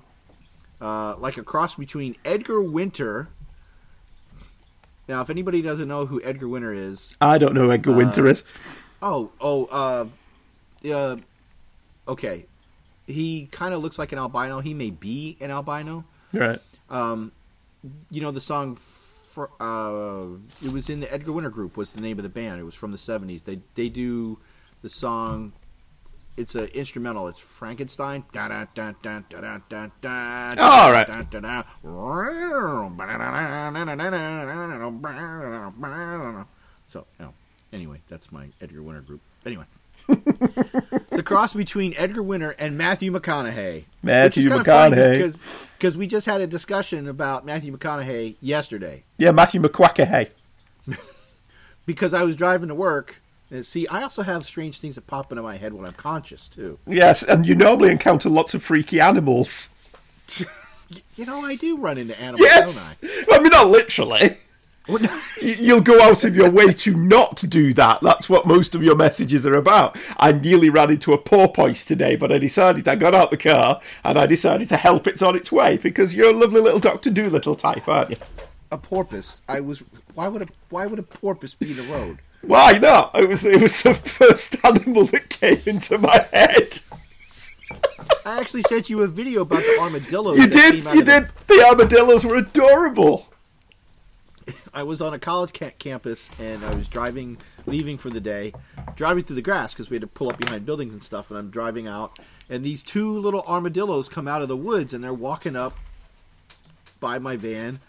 uh, 0.81 1.15
like 1.17 1.37
a 1.37 1.43
cross 1.43 1.75
between 1.75 2.15
Edgar 2.25 2.61
Winter. 2.61 3.29
Now, 5.07 5.21
if 5.21 5.29
anybody 5.29 5.61
doesn't 5.61 5.87
know 5.87 6.05
who 6.05 6.21
Edgar 6.23 6.47
Winter 6.47 6.73
is, 6.73 7.15
I 7.21 7.37
don't 7.37 7.53
know 7.53 7.63
who 7.63 7.71
Edgar 7.71 7.93
Winter 7.95 8.27
is. 8.27 8.43
oh, 9.01 9.31
oh, 9.39 9.65
uh, 9.65 10.07
uh, 10.89 11.17
okay, 12.07 12.45
he 13.05 13.47
kind 13.51 13.73
of 13.73 13.81
looks 13.81 13.97
like 13.97 14.11
an 14.11 14.19
albino. 14.19 14.59
He 14.59 14.73
may 14.73 14.89
be 14.89 15.37
an 15.39 15.49
albino. 15.49 16.03
Right. 16.33 16.59
Um, 16.89 17.31
you 18.09 18.21
know 18.21 18.31
the 18.31 18.41
song 18.41 18.75
for, 18.75 19.49
uh, 19.59 20.37
it 20.65 20.73
was 20.73 20.89
in 20.89 20.99
the 20.99 21.11
Edgar 21.13 21.31
Winter 21.31 21.49
group 21.49 21.77
was 21.77 21.91
the 21.91 22.01
name 22.01 22.17
of 22.19 22.23
the 22.23 22.29
band. 22.29 22.59
It 22.59 22.63
was 22.63 22.75
from 22.75 22.91
the 22.91 22.97
70s. 22.97 23.43
They 23.43 23.59
they 23.75 23.87
do 23.87 24.39
the 24.81 24.89
song 24.89 25.53
it's 26.37 26.55
an 26.55 26.67
instrumental. 26.67 27.27
It's 27.27 27.41
Frankenstein. 27.41 28.23
Da, 28.31 28.47
da, 28.47 28.65
da, 28.75 28.93
da, 29.01 29.21
da, 29.27 29.57
da, 29.67 29.87
da, 30.01 30.53
da, 30.53 30.63
all 30.63 30.91
right. 30.91 31.07
da, 31.07 31.23
da, 31.23 31.39
da. 31.39 31.63
So, 36.85 37.05
you 37.19 37.25
know, 37.25 37.33
anyway, 37.73 38.01
that's 38.07 38.31
my 38.31 38.49
Edgar 38.61 38.83
Winter 38.83 39.01
group. 39.01 39.21
Anyway. 39.45 39.65
it's 40.09 41.17
a 41.17 41.23
cross 41.23 41.53
between 41.53 41.93
Edgar 41.97 42.21
Winter 42.23 42.51
and 42.51 42.77
Matthew 42.77 43.11
McConaughey. 43.11 43.85
Matthew 44.03 44.43
which 44.43 44.45
is 44.45 44.45
kinda 44.45 44.63
funny 44.63 44.95
McConaughey. 44.95 45.17
Because, 45.17 45.69
because 45.77 45.97
we 45.97 46.07
just 46.07 46.27
had 46.27 46.39
a 46.39 46.47
discussion 46.47 47.09
about 47.09 47.45
Matthew 47.45 47.75
McConaughey 47.75 48.35
yesterday. 48.39 49.03
Yeah, 49.17 49.31
Matthew 49.31 49.61
McQuackerhay. 49.61 50.29
Because 51.85 52.13
I 52.13 52.23
was 52.23 52.35
driving 52.35 52.67
to 52.67 52.75
work. 52.75 53.21
And 53.49 53.65
see, 53.65 53.87
I 53.87 54.01
also 54.01 54.23
have 54.23 54.43
strange 54.45 54.79
things 54.79 54.95
that 54.95 55.07
pop 55.07 55.31
into 55.31 55.41
my 55.41 55.55
head 55.57 55.73
when 55.73 55.85
I'm 55.85 55.93
conscious, 55.93 56.47
too. 56.49 56.79
Yes, 56.85 57.23
and 57.23 57.45
you 57.47 57.55
normally 57.55 57.91
encounter 57.91 58.27
lots 58.29 58.53
of 58.53 58.63
freaky 58.63 58.99
animals. 58.99 59.69
You 61.17 61.25
know, 61.25 61.41
I 61.41 61.55
do 61.57 61.75
run 61.77 61.97
into 61.97 62.17
animals, 62.17 62.39
Yes! 62.41 62.95
I 63.29 63.39
mean, 63.39 63.49
not 63.49 63.67
literally. 63.69 64.37
You- 64.87 65.09
You'll 65.41 65.81
go 65.81 66.01
out 66.01 66.23
of 66.23 66.33
your 66.33 66.49
way 66.49 66.71
to 66.71 66.95
not 66.95 67.43
do 67.49 67.73
that. 67.73 67.99
That's 68.01 68.29
what 68.29 68.47
most 68.47 68.73
of 68.73 68.81
your 68.81 68.95
messages 68.95 69.45
are 69.45 69.55
about. 69.55 69.97
I 70.15 70.31
nearly 70.31 70.69
ran 70.69 70.89
into 70.91 71.11
a 71.11 71.17
porpoise 71.17 71.83
today, 71.83 72.15
but 72.15 72.31
I 72.31 72.37
decided 72.37 72.87
I 72.87 72.95
got 72.95 73.13
out 73.13 73.29
the 73.31 73.35
car 73.37 73.81
and 74.05 74.17
I 74.17 74.25
decided 74.27 74.69
to 74.69 74.77
help 74.77 75.05
it 75.05 75.21
on 75.21 75.35
its 75.35 75.51
way 75.51 75.75
because 75.75 76.13
you're 76.13 76.29
a 76.29 76.37
lovely 76.37 76.61
little 76.61 76.79
Doctor 76.79 77.09
Doolittle 77.09 77.55
type, 77.55 77.85
aren't 77.89 78.11
you? 78.11 78.17
a 78.71 78.77
porpoise. 78.77 79.41
I 79.49 79.59
was. 79.59 79.83
Why 80.13 80.29
would 80.29 80.43
a 80.43 80.47
Why 80.69 80.85
would 80.85 80.99
a 80.99 81.03
porpoise 81.03 81.53
be 81.53 81.71
in 81.71 81.77
the 81.77 81.83
road? 81.83 82.19
Why 82.41 82.77
not? 82.77 83.11
It 83.19 83.27
was 83.27 83.45
it 83.45 83.61
was 83.61 83.81
the 83.83 83.93
first 83.93 84.55
animal 84.63 85.05
that 85.05 85.29
came 85.29 85.61
into 85.65 85.97
my 85.97 86.25
head. 86.31 86.79
I 88.25 88.39
actually 88.39 88.61
sent 88.63 88.89
you 88.89 89.01
a 89.03 89.07
video 89.07 89.41
about 89.41 89.59
the 89.59 89.77
armadillos. 89.81 90.37
You 90.37 90.47
did, 90.47 90.83
you 90.85 90.99
of 90.99 91.05
the- 91.05 91.19
did. 91.21 91.29
The 91.47 91.65
armadillos 91.67 92.25
were 92.25 92.37
adorable. 92.37 93.27
I 94.73 94.83
was 94.83 95.01
on 95.01 95.13
a 95.13 95.19
college 95.19 95.53
ca- 95.57 95.71
campus 95.79 96.29
and 96.39 96.63
I 96.63 96.73
was 96.75 96.87
driving, 96.87 97.37
leaving 97.65 97.97
for 97.97 98.09
the 98.09 98.21
day, 98.21 98.53
driving 98.95 99.23
through 99.23 99.37
the 99.37 99.41
grass 99.41 99.73
because 99.73 99.89
we 99.89 99.95
had 99.95 100.01
to 100.01 100.07
pull 100.07 100.29
up 100.29 100.37
behind 100.37 100.65
buildings 100.65 100.93
and 100.93 101.01
stuff. 101.03 101.29
And 101.31 101.37
I'm 101.39 101.49
driving 101.49 101.87
out, 101.87 102.19
and 102.49 102.63
these 102.63 102.83
two 102.83 103.17
little 103.17 103.43
armadillos 103.47 104.07
come 104.07 104.27
out 104.27 104.41
of 104.41 104.47
the 104.47 104.55
woods 104.57 104.93
and 104.93 105.03
they're 105.03 105.13
walking 105.13 105.55
up 105.55 105.75
by 106.99 107.17
my 107.19 107.35
van, 107.35 107.79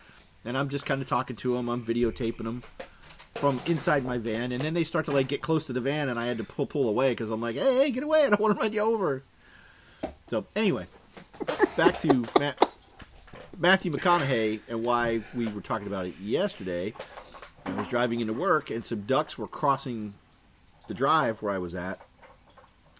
and 0.45 0.57
I'm 0.57 0.69
just 0.69 0.87
kind 0.87 1.03
of 1.03 1.09
talking 1.09 1.37
to 1.37 1.55
them. 1.55 1.69
I'm 1.69 1.85
videotaping 1.85 2.45
them 2.45 2.63
from 3.39 3.61
inside 3.67 4.05
my 4.05 4.19
van, 4.19 4.53
and 4.53 4.61
then 4.61 4.75
they 4.75 4.85
start 4.85 5.05
to 5.07 5.13
like 5.13 5.29
get 5.29 5.43
close 5.43 5.67
to 5.67 5.73
the 5.73 5.81
van, 5.81 6.09
and 6.09 6.19
I 6.19 6.27
had 6.27 6.39
to 6.39 6.45
pull 6.45 6.67
pull 6.67 6.89
away 6.89 7.13
because 7.13 7.31
I'm 7.31 7.41
like, 7.41 7.57
hey, 7.57 7.77
hey, 7.77 7.91
get 7.91 8.03
away! 8.03 8.25
I 8.25 8.31
don't 8.31 8.41
want 8.41 8.57
to 8.57 8.63
run 8.63 8.73
you 8.73 8.81
over. 8.81 9.23
So 10.27 10.47
anyway, 10.55 10.87
back 11.77 12.01
to 12.01 12.25
Matt. 12.39 12.69
Matthew 13.61 13.91
McConaughey 13.91 14.61
and 14.69 14.85
why 14.85 15.23
we 15.35 15.47
were 15.49 15.61
talking 15.61 15.89
about 15.89 16.07
it 16.07 16.15
yesterday. 16.21 16.95
I 17.65 17.73
was 17.73 17.89
driving 17.89 18.21
into 18.21 18.33
work 18.33 18.71
and 18.71 18.85
some 18.85 19.01
ducks 19.03 19.37
were 19.37 19.49
crossing 19.49 20.15
the 20.87 20.95
drive 20.95 21.43
where 21.43 21.53
I 21.53 21.59
was 21.59 21.75
at, 21.75 22.01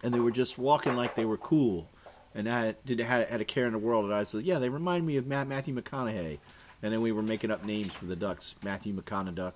and 0.03 0.13
they 0.13 0.19
were 0.19 0.31
just 0.31 0.57
walking 0.57 0.95
like 0.95 1.15
they 1.15 1.25
were 1.25 1.37
cool, 1.37 1.87
and 2.35 2.47
I 2.47 2.75
didn't 2.85 3.05
had, 3.05 3.29
had 3.29 3.41
a 3.41 3.45
care 3.45 3.67
in 3.67 3.73
the 3.73 3.79
world. 3.79 4.05
And 4.05 4.13
I 4.13 4.23
said, 4.23 4.43
"Yeah, 4.43 4.59
they 4.59 4.69
remind 4.69 5.05
me 5.05 5.17
of 5.17 5.27
Matt, 5.27 5.47
Matthew 5.47 5.75
McConaughey." 5.75 6.39
And 6.81 6.93
then 6.93 7.01
we 7.01 7.11
were 7.11 7.21
making 7.21 7.51
up 7.51 7.65
names 7.65 7.91
for 7.91 8.05
the 8.05 8.15
ducks: 8.15 8.55
Matthew 8.63 8.93
McConauduck, 8.93 9.53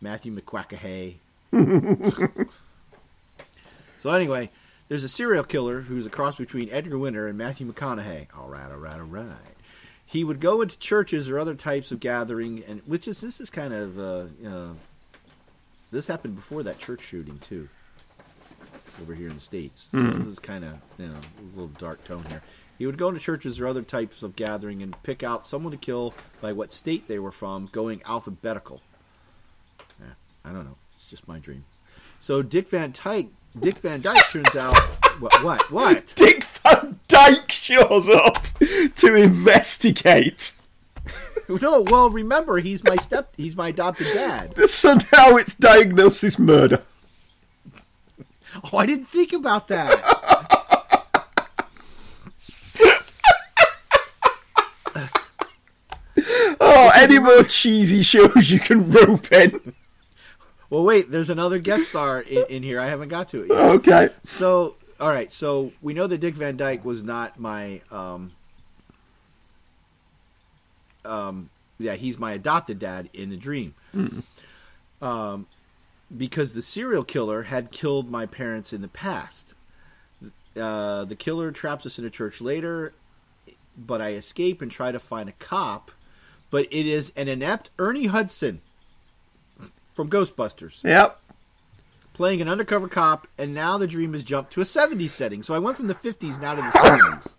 Matthew 0.00 0.34
McQuackahay. 0.34 1.16
so 3.98 4.10
anyway, 4.10 4.50
there's 4.88 5.04
a 5.04 5.08
serial 5.08 5.44
killer 5.44 5.82
who's 5.82 6.06
a 6.06 6.10
cross 6.10 6.36
between 6.36 6.68
Edgar 6.70 6.98
Winter 6.98 7.26
and 7.26 7.36
Matthew 7.38 7.70
McConaughey. 7.70 8.26
All 8.36 8.48
right, 8.48 8.70
all 8.70 8.78
right, 8.78 8.98
all 8.98 9.06
right. 9.06 9.26
He 10.04 10.24
would 10.24 10.40
go 10.40 10.60
into 10.62 10.76
churches 10.78 11.30
or 11.30 11.38
other 11.38 11.54
types 11.54 11.92
of 11.92 12.00
gathering, 12.00 12.64
and 12.66 12.82
which 12.86 13.06
is 13.06 13.20
this 13.20 13.40
is 13.40 13.50
kind 13.50 13.72
of 13.72 13.98
uh, 13.98 14.24
uh, 14.48 14.72
this 15.92 16.08
happened 16.08 16.34
before 16.34 16.64
that 16.64 16.78
church 16.78 17.02
shooting 17.02 17.38
too, 17.38 17.68
over 19.00 19.14
here 19.14 19.28
in 19.28 19.34
the 19.34 19.40
states. 19.40 19.88
So 19.92 20.02
this 20.02 20.26
is 20.26 20.38
kind 20.40 20.64
of 20.64 20.78
you 20.98 21.06
know 21.06 21.14
a 21.38 21.42
little 21.50 21.68
dark 21.68 22.02
tone 22.04 22.24
here. 22.28 22.42
He 22.78 22.86
would 22.86 22.96
go 22.98 23.08
into 23.08 23.20
churches 23.20 23.60
or 23.60 23.66
other 23.66 23.82
types 23.82 24.22
of 24.22 24.34
gathering 24.34 24.82
and 24.82 25.00
pick 25.02 25.22
out 25.22 25.46
someone 25.46 25.70
to 25.70 25.76
kill 25.76 26.14
by 26.40 26.52
what 26.52 26.72
state 26.72 27.06
they 27.08 27.18
were 27.18 27.30
from, 27.30 27.68
going 27.70 28.02
alphabetical. 28.06 28.80
I 30.44 30.52
don't 30.52 30.64
know. 30.64 30.76
It's 30.94 31.06
just 31.06 31.26
my 31.28 31.38
dream. 31.38 31.64
So 32.20 32.42
Dick 32.42 32.68
Van 32.68 32.92
Dyke, 32.92 33.28
Dick 33.58 33.76
Van 33.78 34.00
Dyke 34.00 34.28
turns 34.30 34.56
out 34.56 34.78
what 35.20 35.42
what 35.42 35.70
what? 35.70 36.12
Dick 36.16 36.44
Van 36.44 36.98
Dyke 37.08 37.50
shows 37.50 38.08
up 38.08 38.46
to 38.96 39.14
investigate. 39.14 40.52
No, 41.48 41.80
well, 41.80 42.10
remember 42.10 42.58
he's 42.58 42.84
my 42.84 42.94
step, 42.94 43.34
he's 43.36 43.56
my 43.56 43.68
adopted 43.70 44.06
dad. 44.14 44.54
So 44.68 44.94
now 45.12 45.36
it's 45.36 45.52
diagnosis 45.52 46.38
murder. 46.38 46.82
Oh, 48.72 48.78
I 48.78 48.86
didn't 48.86 49.06
think 49.06 49.32
about 49.32 49.66
that. 49.66 50.46
Oh, 56.62 56.90
any 56.94 57.18
more 57.18 57.42
cheesy 57.44 58.02
shows 58.02 58.50
you 58.50 58.60
can 58.60 58.90
rope 58.90 59.32
in? 59.32 59.74
Well, 60.70 60.84
wait, 60.84 61.10
there's 61.10 61.30
another 61.30 61.58
guest 61.58 61.88
star 61.88 62.20
in, 62.20 62.44
in 62.48 62.62
here. 62.62 62.80
I 62.80 62.86
haven't 62.86 63.08
got 63.08 63.28
to 63.28 63.42
it 63.42 63.48
yet. 63.48 63.58
Okay. 63.58 64.08
So, 64.22 64.76
all 65.00 65.08
right. 65.08 65.30
So 65.32 65.72
we 65.82 65.92
know 65.94 66.06
that 66.06 66.18
Dick 66.18 66.34
Van 66.36 66.56
Dyke 66.56 66.84
was 66.84 67.02
not 67.02 67.40
my, 67.40 67.80
um, 67.90 68.32
um, 71.04 71.50
yeah, 71.80 71.94
he's 71.94 72.18
my 72.18 72.32
adopted 72.32 72.78
dad 72.78 73.10
in 73.12 73.30
the 73.30 73.36
dream. 73.36 73.74
Um, 75.02 75.46
because 76.16 76.54
the 76.54 76.62
serial 76.62 77.04
killer 77.04 77.44
had 77.44 77.70
killed 77.72 78.10
my 78.10 78.26
parents 78.26 78.72
in 78.72 78.80
the 78.80 78.88
past. 78.88 79.54
Uh, 80.60 81.04
the 81.04 81.16
killer 81.16 81.50
traps 81.50 81.86
us 81.86 81.98
in 81.98 82.04
a 82.04 82.10
church 82.10 82.40
later, 82.40 82.92
but 83.76 84.00
I 84.00 84.12
escape 84.12 84.60
and 84.60 84.70
try 84.70 84.92
to 84.92 85.00
find 85.00 85.28
a 85.28 85.32
cop. 85.32 85.90
But 86.50 86.66
it 86.72 86.86
is 86.86 87.12
an 87.16 87.28
inept 87.28 87.70
Ernie 87.78 88.06
Hudson 88.06 88.60
from 90.00 90.08
Ghostbusters 90.08 90.82
Yep. 90.82 91.20
playing 92.14 92.40
an 92.40 92.48
undercover 92.48 92.88
cop, 92.88 93.26
and 93.38 93.52
now 93.52 93.76
the 93.76 93.86
dream 93.86 94.14
has 94.14 94.24
jumped 94.24 94.50
to 94.54 94.60
a 94.62 94.64
70s 94.64 95.10
setting. 95.10 95.42
So 95.42 95.54
I 95.54 95.58
went 95.58 95.76
from 95.76 95.88
the 95.88 95.94
50s 95.94 96.40
now 96.40 96.54
to 96.54 96.62
the 96.62 96.70
70s. 96.70 97.34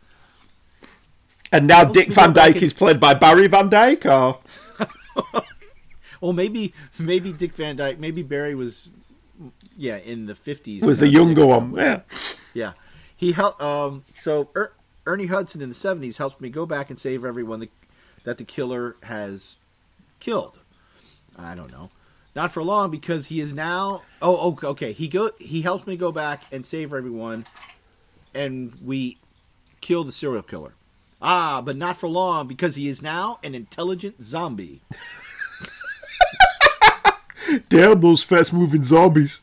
And 1.51 1.65
now 1.67 1.83
Dick 1.85 2.13
Van 2.13 2.33
Dyke 2.33 2.57
in- 2.57 2.63
is 2.63 2.71
played 2.73 2.99
by 2.99 3.13
Barry 3.15 3.47
Van 3.47 3.67
Dyke, 3.67 4.05
or 4.05 4.39
Well, 6.21 6.33
maybe 6.33 6.73
maybe 6.99 7.33
Dick 7.33 7.53
Van 7.53 7.75
Dyke, 7.75 7.97
maybe 7.99 8.21
Barry 8.21 8.53
was, 8.53 8.91
yeah, 9.75 9.97
in 9.97 10.27
the 10.27 10.33
50s. 10.35 10.83
was 10.83 10.99
the 10.99 11.07
younger 11.07 11.45
one? 11.47 11.73
Yeah. 11.75 12.01
Yeah. 12.53 12.73
he 13.17 13.31
helped. 13.31 13.59
Um, 13.59 14.03
so 14.19 14.49
er- 14.55 14.73
Ernie 15.07 15.25
Hudson 15.25 15.61
in 15.63 15.69
the 15.69 15.75
seventies 15.75 16.17
helped 16.17 16.39
me 16.39 16.49
go 16.49 16.67
back 16.67 16.91
and 16.91 16.99
save 16.99 17.25
everyone 17.25 17.59
that, 17.61 17.71
that 18.23 18.37
the 18.37 18.43
killer 18.43 18.95
has 19.03 19.55
killed. 20.19 20.59
I 21.37 21.55
don't 21.55 21.71
know. 21.71 21.89
Not 22.35 22.51
for 22.51 22.63
long 22.63 22.91
because 22.91 23.27
he 23.27 23.39
is 23.41 23.53
now. 23.53 24.03
Oh, 24.21 24.57
oh, 24.63 24.67
okay. 24.69 24.93
He 24.93 25.07
go. 25.07 25.31
He 25.39 25.61
helps 25.61 25.85
me 25.85 25.97
go 25.97 26.11
back 26.11 26.43
and 26.51 26.65
save 26.65 26.93
everyone, 26.93 27.45
and 28.33 28.73
we 28.83 29.17
kill 29.81 30.03
the 30.03 30.11
serial 30.11 30.43
killer. 30.43 30.73
Ah, 31.21 31.61
but 31.61 31.75
not 31.75 31.97
for 31.97 32.07
long 32.09 32.47
because 32.47 32.75
he 32.75 32.87
is 32.87 33.01
now 33.01 33.39
an 33.43 33.53
intelligent 33.53 34.23
zombie. 34.23 34.81
Damn 37.69 37.99
those 38.01 38.23
fast 38.23 38.53
moving 38.53 38.83
zombies. 38.83 39.39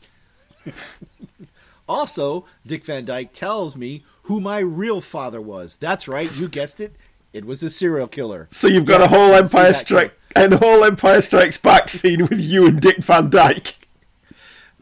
Also, 1.87 2.45
Dick 2.65 2.83
Van 2.85 3.05
Dyke 3.05 3.33
tells 3.33 3.75
me 3.77 4.03
who 4.23 4.39
my 4.39 4.59
real 4.59 4.99
father 5.01 5.41
was. 5.41 5.77
That's 5.77 6.07
right, 6.07 6.33
you 6.35 6.47
guessed 6.47 6.79
it. 6.79 6.95
It 7.33 7.45
was 7.45 7.61
a 7.63 7.69
serial 7.69 8.07
killer. 8.07 8.47
So 8.51 8.67
you've 8.67 8.85
got 8.85 8.99
Yeah, 8.99 9.05
a 9.05 9.09
whole 9.09 9.33
I 9.33 9.39
can 9.39 9.47
see 9.47 9.57
Empire 9.57 9.73
Strike 9.73 10.18
and 10.35 10.53
a 10.53 10.57
whole 10.57 10.83
Empire 10.83 11.21
Strikes 11.21 11.57
Back 11.57 11.89
scene 11.89 12.23
with 12.27 12.39
you 12.39 12.67
and 12.67 12.81
Dick 12.81 12.97
Van 12.97 13.29
Dyke. 13.29 13.75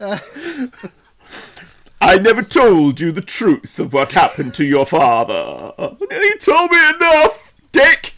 I 2.00 2.16
never 2.18 2.42
told 2.42 3.00
you 3.00 3.10
the 3.12 3.20
truth 3.20 3.78
of 3.80 3.92
what 3.92 4.12
happened 4.12 4.54
to 4.54 4.64
your 4.64 4.86
father. 4.86 5.72
You 5.78 6.38
told 6.38 6.70
me 6.70 6.78
enough, 6.90 7.54
Dick. 7.72 8.14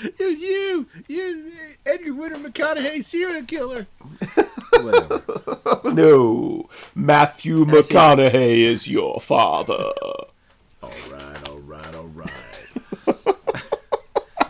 It 0.00 0.16
was 0.20 0.40
you. 0.40 0.86
You're 1.08 1.34
Edgar 1.84 2.14
Winter 2.14 2.36
McConaughey 2.38 3.02
serial 3.04 3.42
killer. 3.44 3.88
Whatever. 4.70 5.22
No, 5.92 6.68
Matthew 6.94 7.64
McConaughey 7.64 8.60
is 8.60 8.86
your 8.86 9.20
father. 9.20 9.74
All 9.74 10.92
right, 11.10 11.48
all 11.48 11.58
right, 11.58 11.94
all 11.96 12.06
right. 12.14 12.28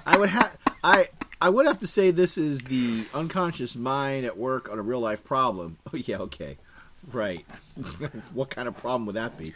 I 0.08 0.16
would 0.16 0.30
have 0.30 0.56
I 0.82 1.08
I 1.40 1.50
would 1.50 1.66
have 1.66 1.78
to 1.80 1.86
say 1.86 2.10
this 2.10 2.38
is 2.38 2.64
the 2.64 3.04
unconscious 3.12 3.76
mind 3.76 4.24
at 4.24 4.38
work 4.38 4.70
on 4.70 4.78
a 4.78 4.82
real 4.82 5.00
life 5.00 5.22
problem. 5.22 5.76
Oh 5.92 5.96
yeah, 5.96 6.18
okay. 6.18 6.56
Right. 7.12 7.46
what 8.34 8.50
kind 8.50 8.68
of 8.68 8.76
problem 8.76 9.06
would 9.06 9.14
that 9.14 9.38
be? 9.38 9.54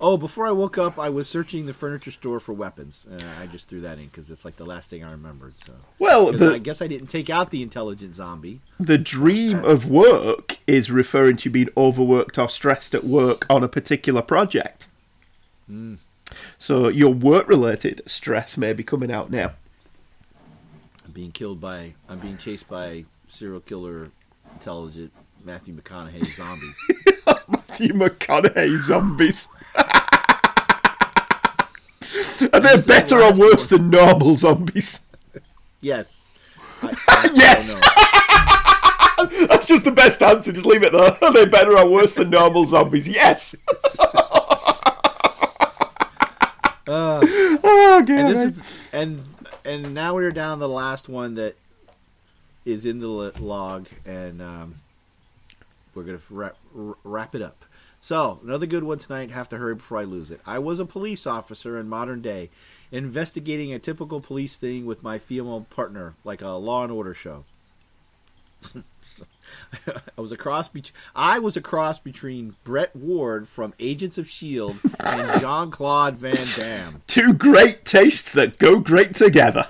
Oh, 0.00 0.16
before 0.16 0.46
I 0.46 0.50
woke 0.50 0.76
up, 0.76 0.98
I 0.98 1.08
was 1.10 1.28
searching 1.28 1.66
the 1.66 1.72
furniture 1.72 2.10
store 2.10 2.40
for 2.40 2.52
weapons. 2.52 3.06
Uh, 3.10 3.22
I 3.40 3.46
just 3.46 3.68
threw 3.68 3.80
that 3.82 3.98
in 3.98 4.06
because 4.06 4.30
it's 4.30 4.44
like 4.44 4.56
the 4.56 4.64
last 4.64 4.90
thing 4.90 5.04
I 5.04 5.10
remembered. 5.10 5.56
So, 5.58 5.72
well, 5.98 6.32
the, 6.32 6.54
I 6.54 6.58
guess 6.58 6.82
I 6.82 6.88
didn't 6.88 7.06
take 7.06 7.30
out 7.30 7.50
the 7.50 7.62
intelligent 7.62 8.16
zombie. 8.16 8.60
the 8.80 8.98
dream 8.98 9.64
of 9.64 9.88
work 9.88 10.58
is 10.66 10.90
referring 10.90 11.36
to 11.38 11.50
being 11.50 11.68
overworked 11.76 12.36
or 12.36 12.48
stressed 12.48 12.94
at 12.94 13.04
work 13.04 13.46
on 13.48 13.62
a 13.62 13.68
particular 13.68 14.20
project. 14.20 14.88
So 16.58 16.88
your 16.88 17.14
work 17.14 17.48
related 17.48 18.02
stress 18.06 18.56
may 18.56 18.72
be 18.72 18.82
coming 18.82 19.10
out 19.10 19.30
now. 19.30 19.52
I'm 21.12 21.20
being 21.20 21.32
killed 21.32 21.60
by. 21.60 21.92
I'm 22.08 22.20
being 22.20 22.38
chased 22.38 22.66
by 22.70 23.04
serial 23.26 23.60
killer, 23.60 24.08
intelligent 24.54 25.12
Matthew 25.44 25.76
McConaughey 25.76 26.24
zombies. 26.24 26.74
Matthew 27.48 27.92
McConaughey 27.92 28.78
zombies. 28.78 29.46
Are 32.54 32.60
they 32.60 32.80
better 32.86 33.20
or 33.22 33.34
worse 33.34 33.70
one? 33.70 33.82
than 33.82 33.90
normal 33.90 34.36
zombies? 34.36 35.04
yes. 35.82 36.22
I, 36.80 36.96
I 37.08 37.30
Yes! 37.34 37.74
know. 37.74 39.46
That's 39.48 39.66
just 39.66 39.84
the 39.84 39.90
best 39.92 40.22
answer. 40.22 40.50
Just 40.50 40.64
leave 40.64 40.82
it 40.82 40.92
there. 40.92 41.18
Are 41.22 41.32
they 41.34 41.44
better 41.44 41.76
or 41.76 41.90
worse 41.90 42.14
than 42.14 42.30
normal 42.30 42.64
zombies? 42.64 43.06
Yes. 43.06 43.54
Uh, 46.86 47.20
oh, 47.22 47.58
God. 47.62 48.08
and 48.08 48.28
this 48.34 48.56
is 48.56 48.62
and 48.94 49.22
and 49.64 49.94
now 49.94 50.14
we're 50.14 50.30
down 50.30 50.58
the 50.58 50.68
last 50.68 51.08
one 51.08 51.34
that 51.34 51.56
is 52.64 52.86
in 52.86 53.00
the 53.00 53.06
log, 53.06 53.88
and 54.04 54.40
um, 54.40 54.76
we're 55.94 56.04
gonna 56.04 56.20
wrap, 56.30 56.56
wrap 56.72 57.34
it 57.34 57.42
up. 57.42 57.64
So 58.00 58.40
another 58.42 58.66
good 58.66 58.84
one 58.84 58.98
tonight. 58.98 59.30
Have 59.30 59.48
to 59.50 59.58
hurry 59.58 59.74
before 59.74 59.98
I 59.98 60.04
lose 60.04 60.30
it. 60.30 60.40
I 60.46 60.58
was 60.58 60.78
a 60.80 60.84
police 60.84 61.26
officer 61.26 61.78
in 61.78 61.88
modern 61.88 62.20
day, 62.20 62.50
investigating 62.90 63.72
a 63.72 63.78
typical 63.78 64.20
police 64.20 64.56
thing 64.56 64.86
with 64.86 65.02
my 65.02 65.18
female 65.18 65.66
partner, 65.70 66.14
like 66.24 66.42
a 66.42 66.50
Law 66.50 66.82
and 66.82 66.92
Order 66.92 67.14
show. 67.14 67.44
I 69.86 70.20
was 70.20 70.32
a 70.32 70.36
cross. 70.36 70.68
Be- 70.68 70.84
I 71.14 71.38
was 71.38 71.56
a 71.56 71.60
cross 71.60 71.98
between 71.98 72.56
Brett 72.64 72.94
Ward 72.94 73.48
from 73.48 73.74
Agents 73.78 74.18
of 74.18 74.28
Shield 74.28 74.78
and 75.00 75.40
Jean 75.40 75.70
Claude 75.70 76.16
Van 76.16 76.36
Damme. 76.56 77.02
Two 77.06 77.32
great 77.32 77.84
tastes 77.84 78.32
that 78.32 78.58
go 78.58 78.78
great 78.78 79.14
together. 79.14 79.66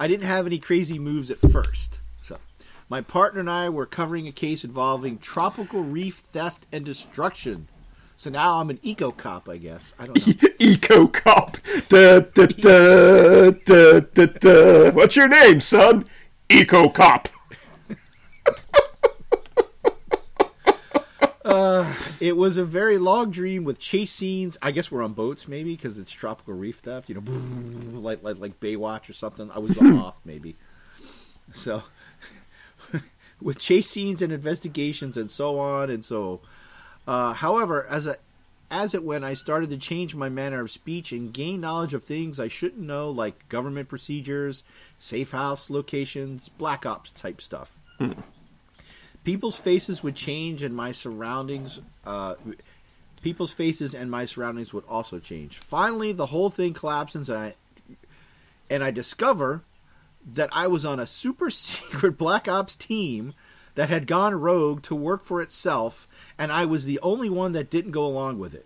I 0.00 0.06
didn't 0.06 0.26
have 0.26 0.46
any 0.46 0.58
crazy 0.58 0.98
moves 0.98 1.30
at 1.30 1.38
first. 1.38 2.00
So, 2.22 2.38
my 2.88 3.00
partner 3.00 3.40
and 3.40 3.50
I 3.50 3.68
were 3.68 3.86
covering 3.86 4.28
a 4.28 4.32
case 4.32 4.64
involving 4.64 5.18
tropical 5.18 5.82
reef 5.82 6.16
theft 6.16 6.66
and 6.72 6.84
destruction. 6.84 7.68
So 8.16 8.30
now 8.30 8.56
I'm 8.60 8.68
an 8.68 8.80
eco 8.82 9.12
cop, 9.12 9.48
I 9.48 9.58
guess. 9.58 9.94
I 9.96 10.06
don't 10.06 10.26
know. 10.26 10.48
Eco 10.58 11.06
cop. 11.06 11.56
Da, 11.88 12.18
da, 12.18 12.46
da, 12.46 13.50
da, 13.52 14.00
da, 14.00 14.26
da. 14.26 14.90
What's 14.90 15.14
your 15.14 15.28
name, 15.28 15.60
son? 15.60 16.04
Eco 16.48 16.88
cop. 16.88 17.28
It 22.20 22.36
was 22.36 22.56
a 22.56 22.64
very 22.64 22.98
long 22.98 23.30
dream 23.30 23.64
with 23.64 23.78
chase 23.78 24.12
scenes. 24.12 24.56
I 24.60 24.70
guess 24.70 24.90
we're 24.90 25.02
on 25.02 25.12
boats, 25.14 25.48
maybe 25.48 25.74
because 25.74 25.98
it's 25.98 26.12
tropical 26.12 26.54
reef 26.54 26.80
theft. 26.80 27.08
You 27.08 27.16
know, 27.16 27.22
like 28.00 28.22
like 28.22 28.38
like 28.38 28.60
Baywatch 28.60 29.08
or 29.08 29.12
something. 29.12 29.50
I 29.50 29.58
was 29.58 29.78
off, 29.82 30.20
maybe. 30.24 30.56
So, 31.52 31.84
with 33.40 33.58
chase 33.58 33.88
scenes 33.88 34.20
and 34.20 34.32
investigations 34.32 35.16
and 35.16 35.30
so 35.30 35.58
on 35.58 35.90
and 35.90 36.04
so. 36.04 36.40
Uh, 37.06 37.32
however, 37.32 37.86
as 37.86 38.06
a 38.06 38.16
as 38.70 38.94
it 38.94 39.02
went, 39.02 39.24
I 39.24 39.34
started 39.34 39.70
to 39.70 39.78
change 39.78 40.14
my 40.14 40.28
manner 40.28 40.60
of 40.60 40.70
speech 40.70 41.12
and 41.12 41.32
gain 41.32 41.60
knowledge 41.60 41.94
of 41.94 42.04
things 42.04 42.38
I 42.38 42.48
shouldn't 42.48 42.86
know, 42.86 43.10
like 43.10 43.48
government 43.48 43.88
procedures, 43.88 44.62
safe 44.98 45.30
house 45.30 45.70
locations, 45.70 46.50
black 46.50 46.84
ops 46.84 47.10
type 47.10 47.40
stuff. 47.40 47.78
People's 49.28 49.58
faces 49.58 50.02
would 50.02 50.14
change, 50.16 50.62
and 50.62 50.74
my 50.74 50.90
surroundings. 50.90 51.80
Uh, 52.02 52.36
people's 53.20 53.52
faces 53.52 53.94
and 53.94 54.10
my 54.10 54.24
surroundings 54.24 54.72
would 54.72 54.84
also 54.88 55.18
change. 55.18 55.58
Finally, 55.58 56.12
the 56.12 56.24
whole 56.26 56.48
thing 56.48 56.72
collapses, 56.72 57.28
and 57.28 57.38
I, 57.38 57.54
and 58.70 58.82
I 58.82 58.90
discover 58.90 59.64
that 60.32 60.48
I 60.50 60.66
was 60.66 60.86
on 60.86 60.98
a 60.98 61.06
super 61.06 61.50
secret 61.66 62.16
Black 62.16 62.48
Ops 62.48 62.74
team 62.74 63.34
that 63.74 63.90
had 63.90 64.06
gone 64.06 64.34
rogue 64.34 64.80
to 64.84 64.94
work 64.94 65.22
for 65.22 65.42
itself, 65.42 66.08
and 66.38 66.50
I 66.50 66.64
was 66.64 66.86
the 66.86 66.98
only 67.00 67.28
one 67.28 67.52
that 67.52 67.68
didn't 67.68 67.90
go 67.92 68.06
along 68.06 68.38
with 68.38 68.54
it. 68.54 68.64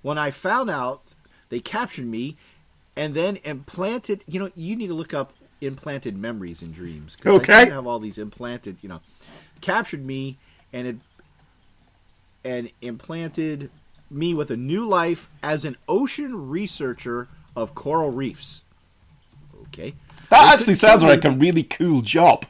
When 0.00 0.16
I 0.16 0.30
found 0.30 0.70
out, 0.70 1.14
they 1.50 1.60
captured 1.60 2.06
me 2.06 2.38
and 2.96 3.12
then 3.12 3.36
implanted. 3.44 4.24
You 4.26 4.40
know, 4.40 4.50
you 4.56 4.76
need 4.76 4.86
to 4.86 4.94
look 4.94 5.12
up 5.12 5.34
implanted 5.60 6.16
memories 6.16 6.62
and 6.62 6.72
dreams. 6.72 7.16
'cause 7.16 7.32
I 7.32 7.36
Okay. 7.36 7.64
to 7.66 7.74
have 7.74 7.86
all 7.86 7.98
these 7.98 8.16
implanted. 8.16 8.78
You 8.80 8.88
know, 8.88 9.00
captured 9.60 10.04
me 10.04 10.38
and 10.72 10.86
it 10.86 10.96
and 12.44 12.70
implanted 12.80 13.70
me 14.10 14.32
with 14.34 14.50
a 14.50 14.56
new 14.56 14.86
life 14.86 15.30
as 15.42 15.64
an 15.64 15.76
ocean 15.88 16.48
researcher 16.48 17.28
of 17.54 17.74
coral 17.74 18.10
reefs. 18.10 18.64
Okay. 19.68 19.94
That 20.30 20.46
They 20.46 20.52
actually 20.52 20.74
sounds 20.74 21.02
like 21.02 21.24
a 21.24 21.30
really 21.30 21.62
cool 21.62 22.00
job. 22.02 22.46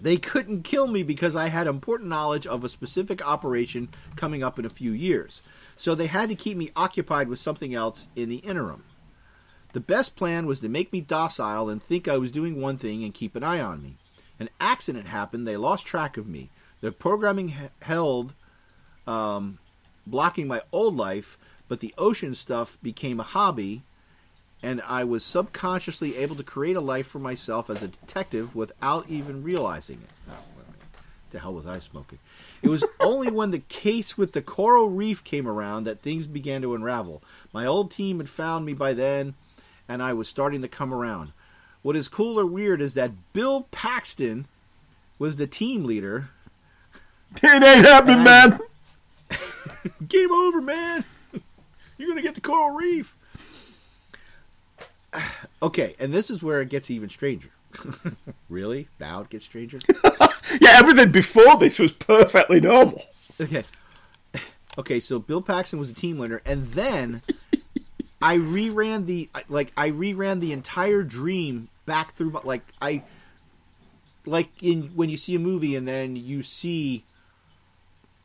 they 0.00 0.16
couldn't 0.18 0.62
kill 0.62 0.86
me 0.88 1.02
because 1.02 1.34
I 1.34 1.48
had 1.48 1.66
important 1.66 2.10
knowledge 2.10 2.46
of 2.46 2.62
a 2.64 2.68
specific 2.68 3.26
operation 3.26 3.88
coming 4.14 4.42
up 4.42 4.58
in 4.58 4.64
a 4.66 4.70
few 4.70 4.92
years. 4.92 5.40
So 5.76 5.94
they 5.94 6.06
had 6.06 6.28
to 6.28 6.34
keep 6.34 6.56
me 6.56 6.70
occupied 6.76 7.28
with 7.28 7.38
something 7.38 7.74
else 7.74 8.08
in 8.14 8.28
the 8.28 8.36
interim. 8.36 8.84
The 9.72 9.80
best 9.80 10.16
plan 10.16 10.46
was 10.46 10.60
to 10.60 10.68
make 10.68 10.92
me 10.92 11.00
docile 11.00 11.68
and 11.68 11.82
think 11.82 12.08
I 12.08 12.16
was 12.18 12.30
doing 12.30 12.60
one 12.60 12.78
thing 12.78 13.04
and 13.04 13.12
keep 13.14 13.34
an 13.36 13.42
eye 13.42 13.60
on 13.60 13.82
me. 13.82 13.96
An 14.38 14.48
accident 14.60 15.06
happened, 15.06 15.46
they 15.46 15.56
lost 15.56 15.86
track 15.86 16.16
of 16.16 16.26
me. 16.26 16.50
The 16.80 16.92
programming 16.92 17.50
h- 17.50 17.70
held 17.82 18.34
um, 19.06 19.58
blocking 20.06 20.46
my 20.46 20.62
old 20.72 20.96
life, 20.96 21.38
but 21.68 21.80
the 21.80 21.94
ocean 21.96 22.34
stuff 22.34 22.78
became 22.82 23.18
a 23.18 23.24
hobby 23.24 23.82
and 24.62 24.82
I 24.86 25.04
was 25.04 25.24
subconsciously 25.24 26.16
able 26.16 26.36
to 26.36 26.42
create 26.42 26.76
a 26.76 26.80
life 26.80 27.06
for 27.06 27.18
myself 27.18 27.70
as 27.70 27.82
a 27.82 27.88
detective 27.88 28.56
without 28.56 29.08
even 29.08 29.42
realizing 29.42 30.00
it. 30.02 30.10
Oh, 30.30 30.34
the 31.30 31.40
hell 31.40 31.54
was 31.54 31.66
I 31.66 31.78
smoking? 31.78 32.18
It 32.62 32.68
was 32.68 32.84
only 33.00 33.30
when 33.30 33.50
the 33.50 33.58
case 33.60 34.16
with 34.16 34.32
the 34.32 34.42
coral 34.42 34.88
reef 34.88 35.22
came 35.22 35.46
around 35.46 35.84
that 35.84 36.00
things 36.00 36.26
began 36.26 36.62
to 36.62 36.74
unravel. 36.74 37.22
My 37.52 37.66
old 37.66 37.90
team 37.90 38.18
had 38.18 38.28
found 38.28 38.64
me 38.64 38.72
by 38.72 38.94
then, 38.94 39.34
and 39.88 40.02
I 40.02 40.12
was 40.14 40.28
starting 40.28 40.62
to 40.62 40.68
come 40.68 40.92
around. 40.92 41.32
What 41.86 41.94
is 41.94 42.08
cool 42.08 42.40
or 42.40 42.44
weird 42.44 42.80
is 42.80 42.94
that 42.94 43.12
Bill 43.32 43.68
Paxton 43.70 44.46
was 45.20 45.36
the 45.36 45.46
team 45.46 45.84
leader, 45.84 46.30
It 47.40 47.62
ain't 47.62 47.86
happening, 47.86 48.24
man. 48.24 48.58
Game 50.08 50.32
over, 50.32 50.60
man. 50.60 51.04
You're 51.96 52.08
gonna 52.08 52.22
get 52.22 52.34
the 52.34 52.40
coral 52.40 52.70
reef. 52.70 53.14
Okay, 55.62 55.94
and 56.00 56.12
this 56.12 56.28
is 56.28 56.42
where 56.42 56.60
it 56.60 56.70
gets 56.70 56.90
even 56.90 57.08
stranger. 57.08 57.50
really? 58.48 58.88
Now 58.98 59.20
it 59.20 59.30
gets 59.30 59.44
stranger? 59.44 59.78
Yeah, 60.60 60.78
everything 60.78 61.12
before 61.12 61.56
this 61.56 61.78
was 61.78 61.92
perfectly 61.92 62.58
normal. 62.58 63.04
Okay. 63.40 63.62
Okay, 64.76 64.98
so 64.98 65.20
Bill 65.20 65.40
Paxton 65.40 65.78
was 65.78 65.88
a 65.88 65.94
team 65.94 66.18
leader, 66.18 66.42
and 66.44 66.64
then 66.64 67.22
I 68.20 68.38
reran 68.38 69.06
the 69.06 69.30
like 69.48 69.72
I 69.76 69.90
reran 69.90 70.40
the 70.40 70.52
entire 70.52 71.04
dream 71.04 71.68
back 71.86 72.14
through 72.14 72.30
my- 72.30 72.40
like 72.44 72.62
I 72.82 73.02
like 74.24 74.50
in 74.62 74.90
when 74.94 75.08
you 75.08 75.16
see 75.16 75.34
a 75.34 75.38
movie 75.38 75.74
and 75.76 75.86
then 75.86 76.16
you 76.16 76.42
see 76.42 77.04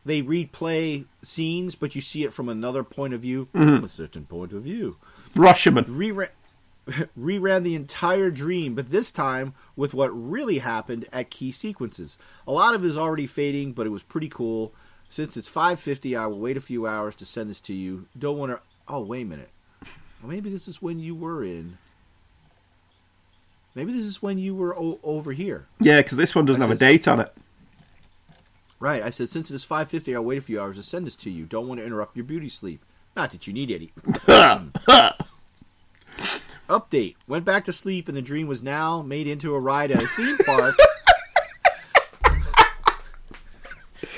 they 0.04 0.22
replay 0.24 1.06
scenes, 1.22 1.76
but 1.76 1.94
you 1.94 2.02
see 2.02 2.24
it 2.24 2.34
from 2.34 2.50
another 2.50 2.84
point 2.84 3.14
of 3.14 3.22
view, 3.22 3.48
from 3.52 3.84
a 3.84 3.88
certain 3.88 4.26
point 4.26 4.52
of 4.52 4.64
view. 4.64 4.98
Rashomon. 5.36 5.86
Reran 5.86 6.30
reran 7.18 7.62
the 7.64 7.76
entire 7.76 8.32
dream, 8.32 8.74
but 8.74 8.90
this 8.90 9.12
time 9.12 9.54
with 9.76 9.94
what 9.94 10.08
really 10.10 10.58
happened 10.58 11.06
at 11.14 11.30
key 11.30 11.52
sequences. 11.52 12.18
A 12.48 12.52
lot 12.52 12.74
of 12.74 12.84
it 12.84 12.88
is 12.88 12.98
already 12.98 13.28
fading, 13.28 13.74
but 13.74 13.86
it 13.86 13.92
was 13.92 14.02
pretty 14.02 14.28
cool. 14.30 14.74
Since 15.08 15.38
it's 15.38 15.50
5:50, 15.50 16.18
I 16.18 16.26
will 16.26 16.40
wait 16.40 16.58
a 16.58 16.62
few 16.62 16.88
hours 16.88 17.16
to 17.18 17.26
send 17.26 17.52
this 17.52 17.62
to 17.62 17.74
you. 17.74 18.08
Don't 18.18 18.38
want 18.40 18.54
to. 18.54 18.60
Oh, 18.88 19.02
wait 19.02 19.22
a 19.22 19.26
minute. 19.26 19.50
Well, 20.22 20.32
maybe 20.32 20.50
this 20.50 20.68
is 20.68 20.82
when 20.82 21.00
you 21.00 21.14
were 21.14 21.44
in. 21.44 21.78
Maybe 23.76 23.92
this 23.94 24.04
is 24.06 24.22
when 24.22 24.38
you 24.38 24.54
were 24.54 24.76
o- 24.78 25.00
over 25.04 25.32
here. 25.32 25.68
Yeah, 25.80 26.02
because 26.02 26.18
this 26.18 26.36
one 26.36 26.46
doesn't 26.46 26.62
I 26.62 26.66
have 26.68 26.76
a 26.76 26.80
date 26.80 27.08
on 27.08 27.20
it. 27.22 27.34
Right. 28.80 29.02
I 29.04 29.10
said 29.12 29.30
since 29.30 29.50
it 29.52 29.54
is 29.56 29.66
5:50, 29.66 30.14
I'll 30.16 30.24
wait 30.24 30.38
a 30.40 30.42
few 30.42 30.60
hours 30.60 30.76
to 30.78 30.84
send 30.84 31.06
this 31.08 31.16
to 31.18 31.30
you. 31.30 31.46
Don't 31.46 31.68
want 31.68 31.80
to 31.80 31.86
interrupt 31.86 32.16
your 32.16 32.26
beauty 32.26 32.50
sleep. 32.50 32.84
Not 33.16 33.32
that 33.32 33.46
you 33.48 33.54
need 33.54 33.72
any. 33.72 33.92
Update. 36.70 37.16
Went 37.28 37.44
back 37.46 37.66
to 37.66 37.74
sleep 37.74 38.08
and 38.08 38.16
the 38.18 38.22
dream 38.22 38.48
was 38.48 38.64
now 38.64 39.02
made 39.02 39.28
into 39.28 39.54
a 39.56 39.60
ride 39.60 39.92
at 39.92 40.02
a 40.02 40.08
theme 40.08 40.38
park. 40.46 40.76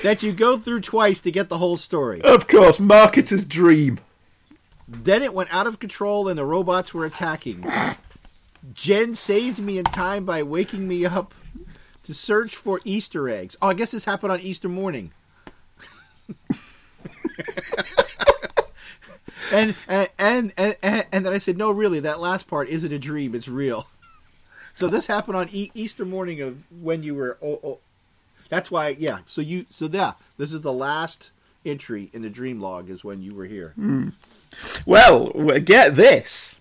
that 0.03 0.21
you 0.23 0.31
go 0.31 0.57
through 0.57 0.81
twice 0.81 1.19
to 1.21 1.31
get 1.31 1.49
the 1.49 1.57
whole 1.57 1.77
story. 1.77 2.21
Of 2.21 2.47
course, 2.47 2.77
marketer's 2.77 3.45
dream. 3.45 3.99
Then 4.87 5.23
it 5.23 5.33
went 5.33 5.53
out 5.53 5.65
of 5.65 5.79
control 5.79 6.27
and 6.27 6.37
the 6.37 6.45
robots 6.45 6.93
were 6.93 7.05
attacking. 7.05 7.65
Jen 8.73 9.13
saved 9.13 9.59
me 9.59 9.77
in 9.77 9.85
time 9.85 10.25
by 10.25 10.41
waking 10.43 10.87
me 10.87 11.05
up 11.05 11.33
to 12.03 12.13
search 12.13 12.55
for 12.55 12.79
Easter 12.85 13.27
eggs. 13.27 13.57
Oh, 13.61 13.69
I 13.69 13.73
guess 13.73 13.91
this 13.91 14.05
happened 14.05 14.31
on 14.31 14.39
Easter 14.39 14.69
morning. 14.69 15.11
and, 19.51 19.75
and 19.87 20.09
and 20.17 20.53
and 20.57 21.05
and 21.11 21.25
then 21.25 21.33
I 21.33 21.37
said, 21.37 21.57
"No, 21.57 21.71
really, 21.71 21.99
that 21.99 22.21
last 22.21 22.47
part 22.47 22.69
isn't 22.69 22.91
a 22.91 22.99
dream; 22.99 23.35
it's 23.35 23.47
real." 23.47 23.87
So 24.73 24.87
this 24.87 25.07
happened 25.07 25.37
on 25.37 25.49
e- 25.51 25.71
Easter 25.75 26.05
morning 26.05 26.41
of 26.41 26.57
when 26.81 27.03
you 27.03 27.15
were. 27.15 27.37
Oh, 27.41 27.59
oh, 27.63 27.79
that's 28.49 28.71
why, 28.71 28.89
yeah. 28.89 29.19
So 29.25 29.41
you, 29.41 29.65
so 29.69 29.87
yeah, 29.91 30.13
this 30.37 30.51
is 30.53 30.61
the 30.61 30.73
last 30.73 31.31
entry 31.65 32.09
in 32.13 32.23
the 32.23 32.29
dream 32.29 32.59
log 32.59 32.89
is 32.89 33.03
when 33.03 33.21
you 33.21 33.33
were 33.33 33.45
here. 33.45 33.73
Hmm. 33.75 34.09
Well, 34.85 35.29
get 35.59 35.95
this. 35.95 36.59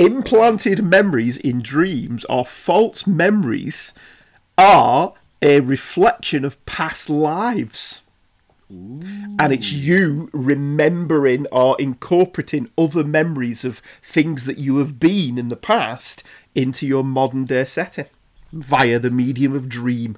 Implanted 0.00 0.82
memories 0.82 1.36
in 1.36 1.60
dreams 1.60 2.24
or 2.24 2.46
false 2.46 3.06
memories 3.06 3.92
are 4.56 5.12
a 5.42 5.60
reflection 5.60 6.42
of 6.42 6.64
past 6.64 7.10
lives. 7.10 8.00
And 8.70 9.52
it's 9.52 9.72
you 9.72 10.30
remembering 10.32 11.46
or 11.52 11.78
incorporating 11.78 12.70
other 12.78 13.04
memories 13.04 13.62
of 13.62 13.82
things 14.02 14.46
that 14.46 14.56
you 14.56 14.78
have 14.78 14.98
been 14.98 15.36
in 15.36 15.48
the 15.48 15.54
past 15.54 16.22
into 16.54 16.86
your 16.86 17.04
modern 17.04 17.44
day 17.44 17.66
setting 17.66 18.06
via 18.54 18.98
the 18.98 19.10
medium 19.10 19.54
of 19.54 19.68
dream. 19.68 20.16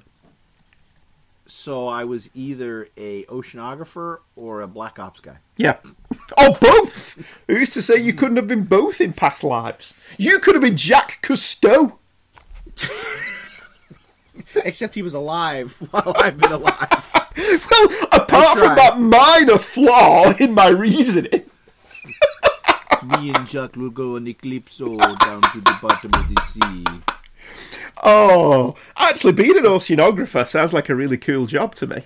So 1.52 1.86
I 1.86 2.04
was 2.04 2.30
either 2.34 2.88
a 2.96 3.24
oceanographer 3.24 4.18
or 4.34 4.62
a 4.62 4.66
black 4.66 4.98
ops 4.98 5.20
guy. 5.20 5.36
Yeah. 5.56 5.76
Oh, 6.36 6.56
both! 6.60 7.42
Who's 7.46 7.70
to 7.70 7.82
say 7.82 7.98
you 7.98 8.14
couldn't 8.14 8.36
have 8.36 8.48
been 8.48 8.64
both 8.64 9.00
in 9.00 9.12
past 9.12 9.44
lives? 9.44 9.94
You 10.18 10.38
could 10.40 10.54
have 10.54 10.62
been 10.62 10.76
Jack 10.76 11.20
Cousteau. 11.22 11.98
Except 14.64 14.94
he 14.94 15.02
was 15.02 15.14
alive 15.14 15.76
while 15.90 16.16
I've 16.18 16.38
been 16.38 16.52
alive. 16.52 17.12
Well, 17.34 17.88
apart 18.12 18.58
from 18.58 18.76
that 18.76 19.00
minor 19.00 19.56
flaw 19.56 20.34
in 20.38 20.52
my 20.52 20.68
reasoning. 20.68 21.44
Me 23.02 23.30
and 23.30 23.46
Jack 23.46 23.74
will 23.74 23.88
go 23.88 24.16
on 24.16 24.30
Calypso 24.34 24.96
down 24.98 25.40
to 25.40 25.60
the 25.62 25.78
bottom 25.80 26.10
of 26.14 26.34
the 26.34 26.42
sea. 26.42 26.84
Oh, 28.02 28.74
actually, 28.96 29.32
being 29.32 29.56
an 29.56 29.64
oceanographer 29.64 30.48
sounds 30.48 30.72
like 30.72 30.88
a 30.88 30.94
really 30.94 31.18
cool 31.18 31.46
job 31.46 31.74
to 31.76 31.86
me. 31.86 32.04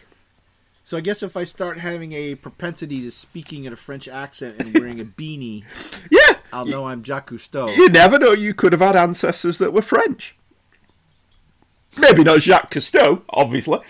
So 0.83 0.97
I 0.97 1.01
guess 1.01 1.23
if 1.23 1.37
I 1.37 1.45
start 1.45 1.79
having 1.81 2.13
a 2.13 2.35
propensity 2.37 3.01
to 3.03 3.11
speaking 3.11 3.65
in 3.65 3.73
a 3.73 3.77
French 3.77 4.07
accent 4.07 4.57
and 4.61 4.73
wearing 4.79 5.01
a 5.01 5.05
beanie, 5.19 5.65
Yeah, 6.11 6.37
I'll 6.53 6.67
know 6.67 6.87
I'm 6.87 7.03
Jacques 7.03 7.31
Cousteau. 7.31 7.75
you 7.77 7.89
never 7.89 8.19
know. 8.19 8.33
You 8.33 8.55
could 8.55 8.73
have 8.73 8.81
had 8.83 8.95
ancestors 8.95 9.59
that 9.59 9.73
were 9.73 9.83
French. 9.83 10.37
Maybe 11.99 12.23
not 12.23 12.43
Jacques 12.43 12.71
Cousteau, 12.73 13.23
obviously, 13.31 13.81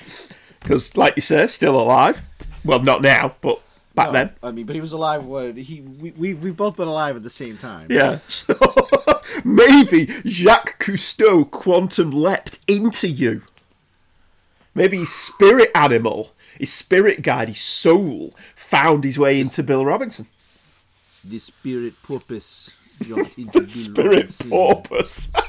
because, 0.61 0.97
like 0.97 1.17
you 1.17 1.23
say, 1.23 1.49
still 1.49 1.79
alive. 1.79 2.23
Well, 2.65 2.81
not 2.81 3.03
now, 3.03 3.35
but 3.41 3.61
back 3.97 4.07
No, 4.09 4.13
then. 4.13 4.31
I 4.43 4.53
mean, 4.53 4.67
but 4.67 4.75
he 4.77 4.81
was 4.81 4.93
alive. 4.93 5.27
When 5.27 5.57
he 5.57 5.81
we, 5.81 6.13
we 6.13 6.35
we've 6.35 6.57
both 6.57 6.77
been 6.77 6.87
alive 6.89 7.17
at 7.17 7.23
the 7.25 7.31
same 7.31 7.59
time. 7.59 7.89
Yeah. 7.91 8.21
So 8.29 8.55
maybe 9.45 10.07
Jacques 10.25 10.79
Cousteau 10.79 11.51
quantum 11.51 12.13
leapt 12.13 12.61
into 12.69 13.09
you. 13.09 13.43
Maybe 14.75 14.99
his 14.99 15.13
spirit 15.13 15.71
animal, 15.75 16.33
his 16.59 16.73
spirit 16.73 17.23
guide, 17.23 17.49
his 17.49 17.61
soul 17.61 18.35
found 18.55 19.03
his 19.05 19.19
way 19.19 19.41
into 19.41 19.63
Bill 19.63 19.85
Robinson. 19.85 20.27
The 21.25 21.39
spirit 21.41 21.95
porpoise 22.05 22.77
jumped 23.03 23.37
into 23.39 23.61
Bill 23.61 23.69
Spirit 23.69 24.15
Robinson. 24.15 24.51
porpoise. 24.51 25.33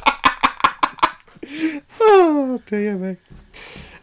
oh 1.99 2.61
dear 2.65 2.95
me. 2.95 3.17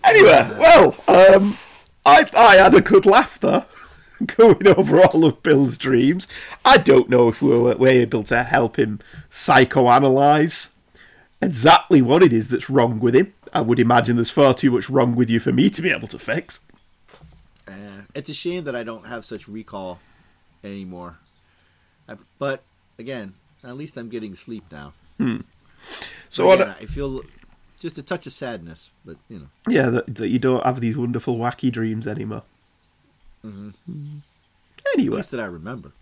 Anyway, 0.03 0.51
well, 0.59 0.95
um, 1.09 1.57
I 2.05 2.29
I 2.37 2.57
had 2.57 2.75
a 2.75 2.81
good 2.81 3.07
laugh 3.07 3.41
there, 3.41 3.65
going 4.37 4.67
over 4.69 5.01
all 5.01 5.25
of 5.25 5.43
Bill's 5.43 5.77
dreams. 5.79 6.27
I 6.65 6.79
don't 6.79 7.09
know 7.09 7.29
if 7.29 7.43
we 7.43 7.51
were, 7.51 7.75
were 7.77 7.89
able 7.89 8.23
to 8.25 8.43
help 8.45 8.79
him 8.79 9.01
psychoanalyze 9.31 10.71
exactly 11.41 12.03
what 12.03 12.23
it 12.23 12.33
is 12.33 12.49
that's 12.49 12.71
wrong 12.71 13.01
with 13.01 13.15
him. 13.15 13.33
I 13.53 13.61
would 13.61 13.79
imagine 13.79 14.17
there's 14.17 14.31
far 14.31 14.55
too 14.55 14.71
much 14.71 14.91
wrong 14.91 15.15
with 15.15 15.31
you 15.31 15.41
for 15.41 15.53
me 15.53 15.71
to 15.71 15.83
be 15.83 15.91
able 15.91 16.09
to 16.09 16.19
fix. 16.19 16.61
Uh, 17.69 18.03
it's 18.15 18.29
a 18.29 18.35
shame 18.35 18.65
that 18.65 18.75
I 18.75 18.83
don't 18.83 19.07
have 19.07 19.25
such 19.25 19.49
recall 19.49 20.01
anymore. 20.63 21.19
I, 22.09 22.17
but 22.39 22.63
again, 22.99 23.35
at 23.63 23.77
least 23.77 23.97
I'm 23.97 24.09
getting 24.09 24.35
sleep 24.35 24.65
now. 24.71 24.93
So 26.29 26.51
on, 26.51 26.61
Again, 26.61 26.75
I 26.81 26.87
feel 26.87 27.23
just 27.79 27.99
a 27.99 28.03
touch 28.03 28.27
of 28.27 28.33
sadness, 28.33 28.91
but 29.05 29.17
you 29.29 29.39
know. 29.39 29.47
yeah, 29.69 29.91
that, 29.91 30.15
that 30.17 30.29
you 30.29 30.39
don't 30.39 30.65
have 30.65 30.81
these 30.81 30.97
wonderful 30.97 31.37
wacky 31.37 31.71
dreams 31.71 32.07
anymore. 32.07 32.43
Mm-hmm. 33.45 33.71
Mm. 33.91 34.21
Anyway. 34.95 35.15
At 35.15 35.19
least 35.19 35.31
that 35.33 35.41
I 35.41 35.47
remember. 35.47 35.93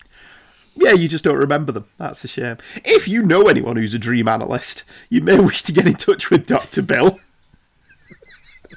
Yeah, 0.75 0.93
you 0.93 1.09
just 1.09 1.25
don't 1.25 1.37
remember 1.37 1.73
them. 1.73 1.87
That's 1.99 2.25
a 2.25 2.29
shame. 2.29 2.57
If 2.85 3.07
you 3.07 3.23
know 3.23 3.49
anyone 3.49 3.77
who's 3.77 3.95
a 3.95 3.99
dream 3.99 4.29
analyst, 4.29 4.85
you 5.11 5.21
may 5.21 5.39
wish 5.41 5.63
to 5.63 5.73
get 5.73 5.87
in 5.87 5.95
touch 5.95 6.31
with 6.31 6.47
Dr. 6.47 6.83
Bill. 6.83 7.21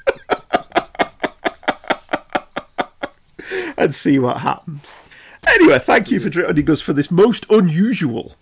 and 3.77 3.95
see 3.95 4.19
what 4.19 4.41
happens. 4.41 4.93
Anyway, 5.47 5.79
thank 5.79 6.11
you 6.11 6.19
for 6.19 6.29
joining 6.29 6.69
us 6.69 6.81
for 6.81 6.93
this 6.93 7.11
most 7.11 7.45
unusual 7.49 8.33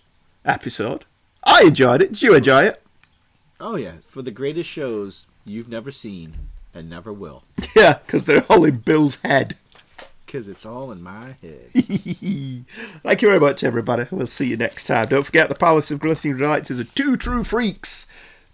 episode. 0.44 1.04
I 1.44 1.64
enjoyed 1.64 2.02
it. 2.02 2.12
Did 2.12 2.22
you 2.22 2.34
enjoy 2.34 2.64
it? 2.64 2.82
Oh 3.60 3.76
yeah, 3.76 3.94
for 4.02 4.22
the 4.22 4.30
greatest 4.30 4.68
shows 4.68 5.26
you've 5.44 5.68
never 5.68 5.90
seen 5.90 6.34
and 6.74 6.90
never 6.90 7.12
will, 7.12 7.44
Yeah, 7.76 7.98
because 8.04 8.24
they're 8.24 8.44
all 8.48 8.64
in 8.64 8.78
Bill's 8.78 9.16
head. 9.16 9.56
Because 10.34 10.48
it's 10.48 10.66
all 10.66 10.90
in 10.90 11.00
my 11.00 11.36
head. 11.40 11.70
Thank 13.04 13.22
you 13.22 13.28
very 13.28 13.38
much, 13.38 13.62
everybody. 13.62 14.08
We'll 14.10 14.26
see 14.26 14.48
you 14.48 14.56
next 14.56 14.82
time. 14.88 15.06
Don't 15.06 15.22
forget, 15.22 15.48
The 15.48 15.54
Palace 15.54 15.92
of 15.92 16.00
Glistening 16.00 16.38
Delights 16.38 16.72
is 16.72 16.80
a 16.80 16.84
Two 16.84 17.16
True 17.16 17.44
Freaks 17.44 18.08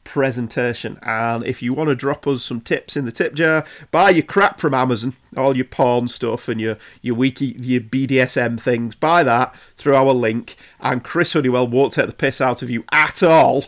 presentation. 0.05 0.99
And 1.01 1.43
if 1.43 1.63
you 1.63 1.73
want 1.73 1.89
to 1.89 1.95
drop 1.95 2.27
us 2.27 2.45
some 2.45 2.61
tips 2.61 2.99
in 2.99 3.07
the 3.07 3.13
tip 3.13 3.33
jar, 3.33 3.65
buy 3.91 4.11
your 4.11 4.25
crap 4.25 4.61
from 4.61 4.75
Amazon, 4.75 5.17
all 5.39 5.57
your 5.57 5.65
porn 5.65 6.09
stuff 6.09 6.49
and 6.49 6.61
your, 6.61 6.77
your 7.01 7.15
wiki, 7.15 7.57
your 7.59 7.81
BDSM 7.81 8.61
things, 8.61 8.95
buy 8.95 9.23
that 9.23 9.57
through 9.75 9.95
our 9.95 10.13
link. 10.13 10.57
And 10.81 11.03
Chris 11.03 11.33
Honeywell 11.33 11.67
won't 11.67 11.95
take 11.95 12.09
the 12.09 12.13
piss 12.13 12.43
out 12.43 12.61
of 12.61 12.69
you 12.69 12.85
at 12.93 13.23
all 13.23 13.65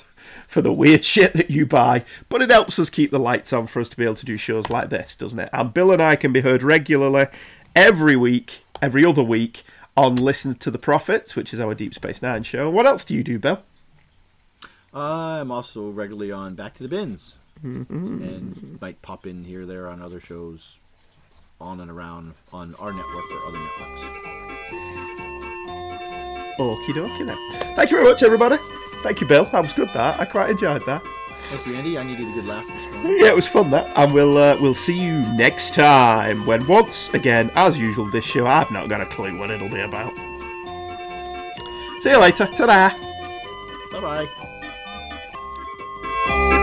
for 0.46 0.60
the 0.60 0.72
weird 0.72 1.02
shit 1.02 1.32
that 1.32 1.50
you 1.50 1.64
buy, 1.64 2.04
but 2.28 2.42
it 2.42 2.50
helps 2.50 2.78
us 2.78 2.90
keep 2.90 3.10
the 3.10 3.18
lights 3.18 3.54
on 3.54 3.66
for 3.66 3.80
us 3.80 3.88
to 3.88 3.96
be 3.96 4.04
able 4.04 4.14
to 4.16 4.26
do 4.26 4.36
shows 4.36 4.68
like 4.68 4.90
this, 4.90 5.16
doesn't 5.16 5.38
it? 5.38 5.48
And 5.50 5.72
Bill 5.72 5.92
and 5.92 6.02
I 6.02 6.14
can 6.14 6.30
be 6.30 6.42
heard 6.42 6.62
regularly 6.62 7.28
every 7.74 8.16
week 8.16 8.62
every 8.82 9.04
other 9.04 9.22
week 9.22 9.62
on 9.96 10.16
Listen 10.16 10.54
to 10.56 10.70
the 10.70 10.78
Prophets, 10.78 11.36
which 11.36 11.54
is 11.54 11.60
our 11.60 11.74
Deep 11.74 11.94
Space 11.94 12.20
Nine 12.20 12.42
show. 12.42 12.68
What 12.68 12.86
else 12.86 13.04
do 13.04 13.14
you 13.14 13.22
do, 13.22 13.38
Bill? 13.38 13.62
I'm 14.92 15.50
also 15.50 15.88
regularly 15.88 16.32
on 16.32 16.54
Back 16.54 16.74
to 16.74 16.82
the 16.82 16.88
Bins, 16.88 17.36
mm-hmm. 17.64 18.22
and 18.22 18.80
might 18.80 19.00
pop 19.00 19.26
in 19.26 19.44
here 19.44 19.62
or 19.62 19.66
there 19.66 19.88
on 19.88 20.02
other 20.02 20.20
shows, 20.20 20.80
on 21.60 21.80
and 21.80 21.90
around 21.90 22.34
on 22.52 22.74
our 22.78 22.92
network 22.92 23.30
or 23.30 23.46
other 23.46 23.58
networks. 23.58 24.02
Okie 26.58 26.92
dokie 26.92 27.26
then. 27.26 27.38
Thank 27.74 27.90
you 27.90 27.96
very 27.96 28.10
much, 28.10 28.22
everybody. 28.22 28.58
Thank 29.02 29.20
you, 29.20 29.26
Bill. 29.26 29.44
That 29.46 29.62
was 29.62 29.72
good. 29.72 29.88
That 29.94 30.20
I 30.20 30.26
quite 30.26 30.50
enjoyed 30.50 30.84
that. 30.86 31.02
Thank 31.36 31.66
you, 31.66 31.74
Andy. 31.76 31.98
I 31.98 32.02
needed 32.02 32.28
a 32.28 32.32
good 32.32 32.46
laugh 32.46 32.66
this 32.66 32.86
morning. 32.86 33.18
Yeah, 33.18 33.28
it 33.28 33.36
was 33.36 33.48
fun 33.48 33.70
that, 33.70 33.92
and 33.96 34.12
we'll 34.12 34.38
uh, 34.38 34.56
we'll 34.60 34.74
see 34.74 34.98
you 34.98 35.20
next 35.34 35.74
time 35.74 36.46
when 36.46 36.66
once 36.66 37.12
again, 37.14 37.50
as 37.54 37.76
usual, 37.78 38.10
this 38.10 38.24
show 38.24 38.46
I've 38.46 38.70
not 38.70 38.88
got 38.88 39.00
a 39.00 39.06
clue 39.06 39.38
what 39.38 39.50
it'll 39.50 39.68
be 39.68 39.80
about. 39.80 40.14
See 42.02 42.10
you 42.10 42.18
later. 42.18 42.46
Ta-da. 42.46 42.90
Bye 43.92 44.26
bye. 46.26 46.58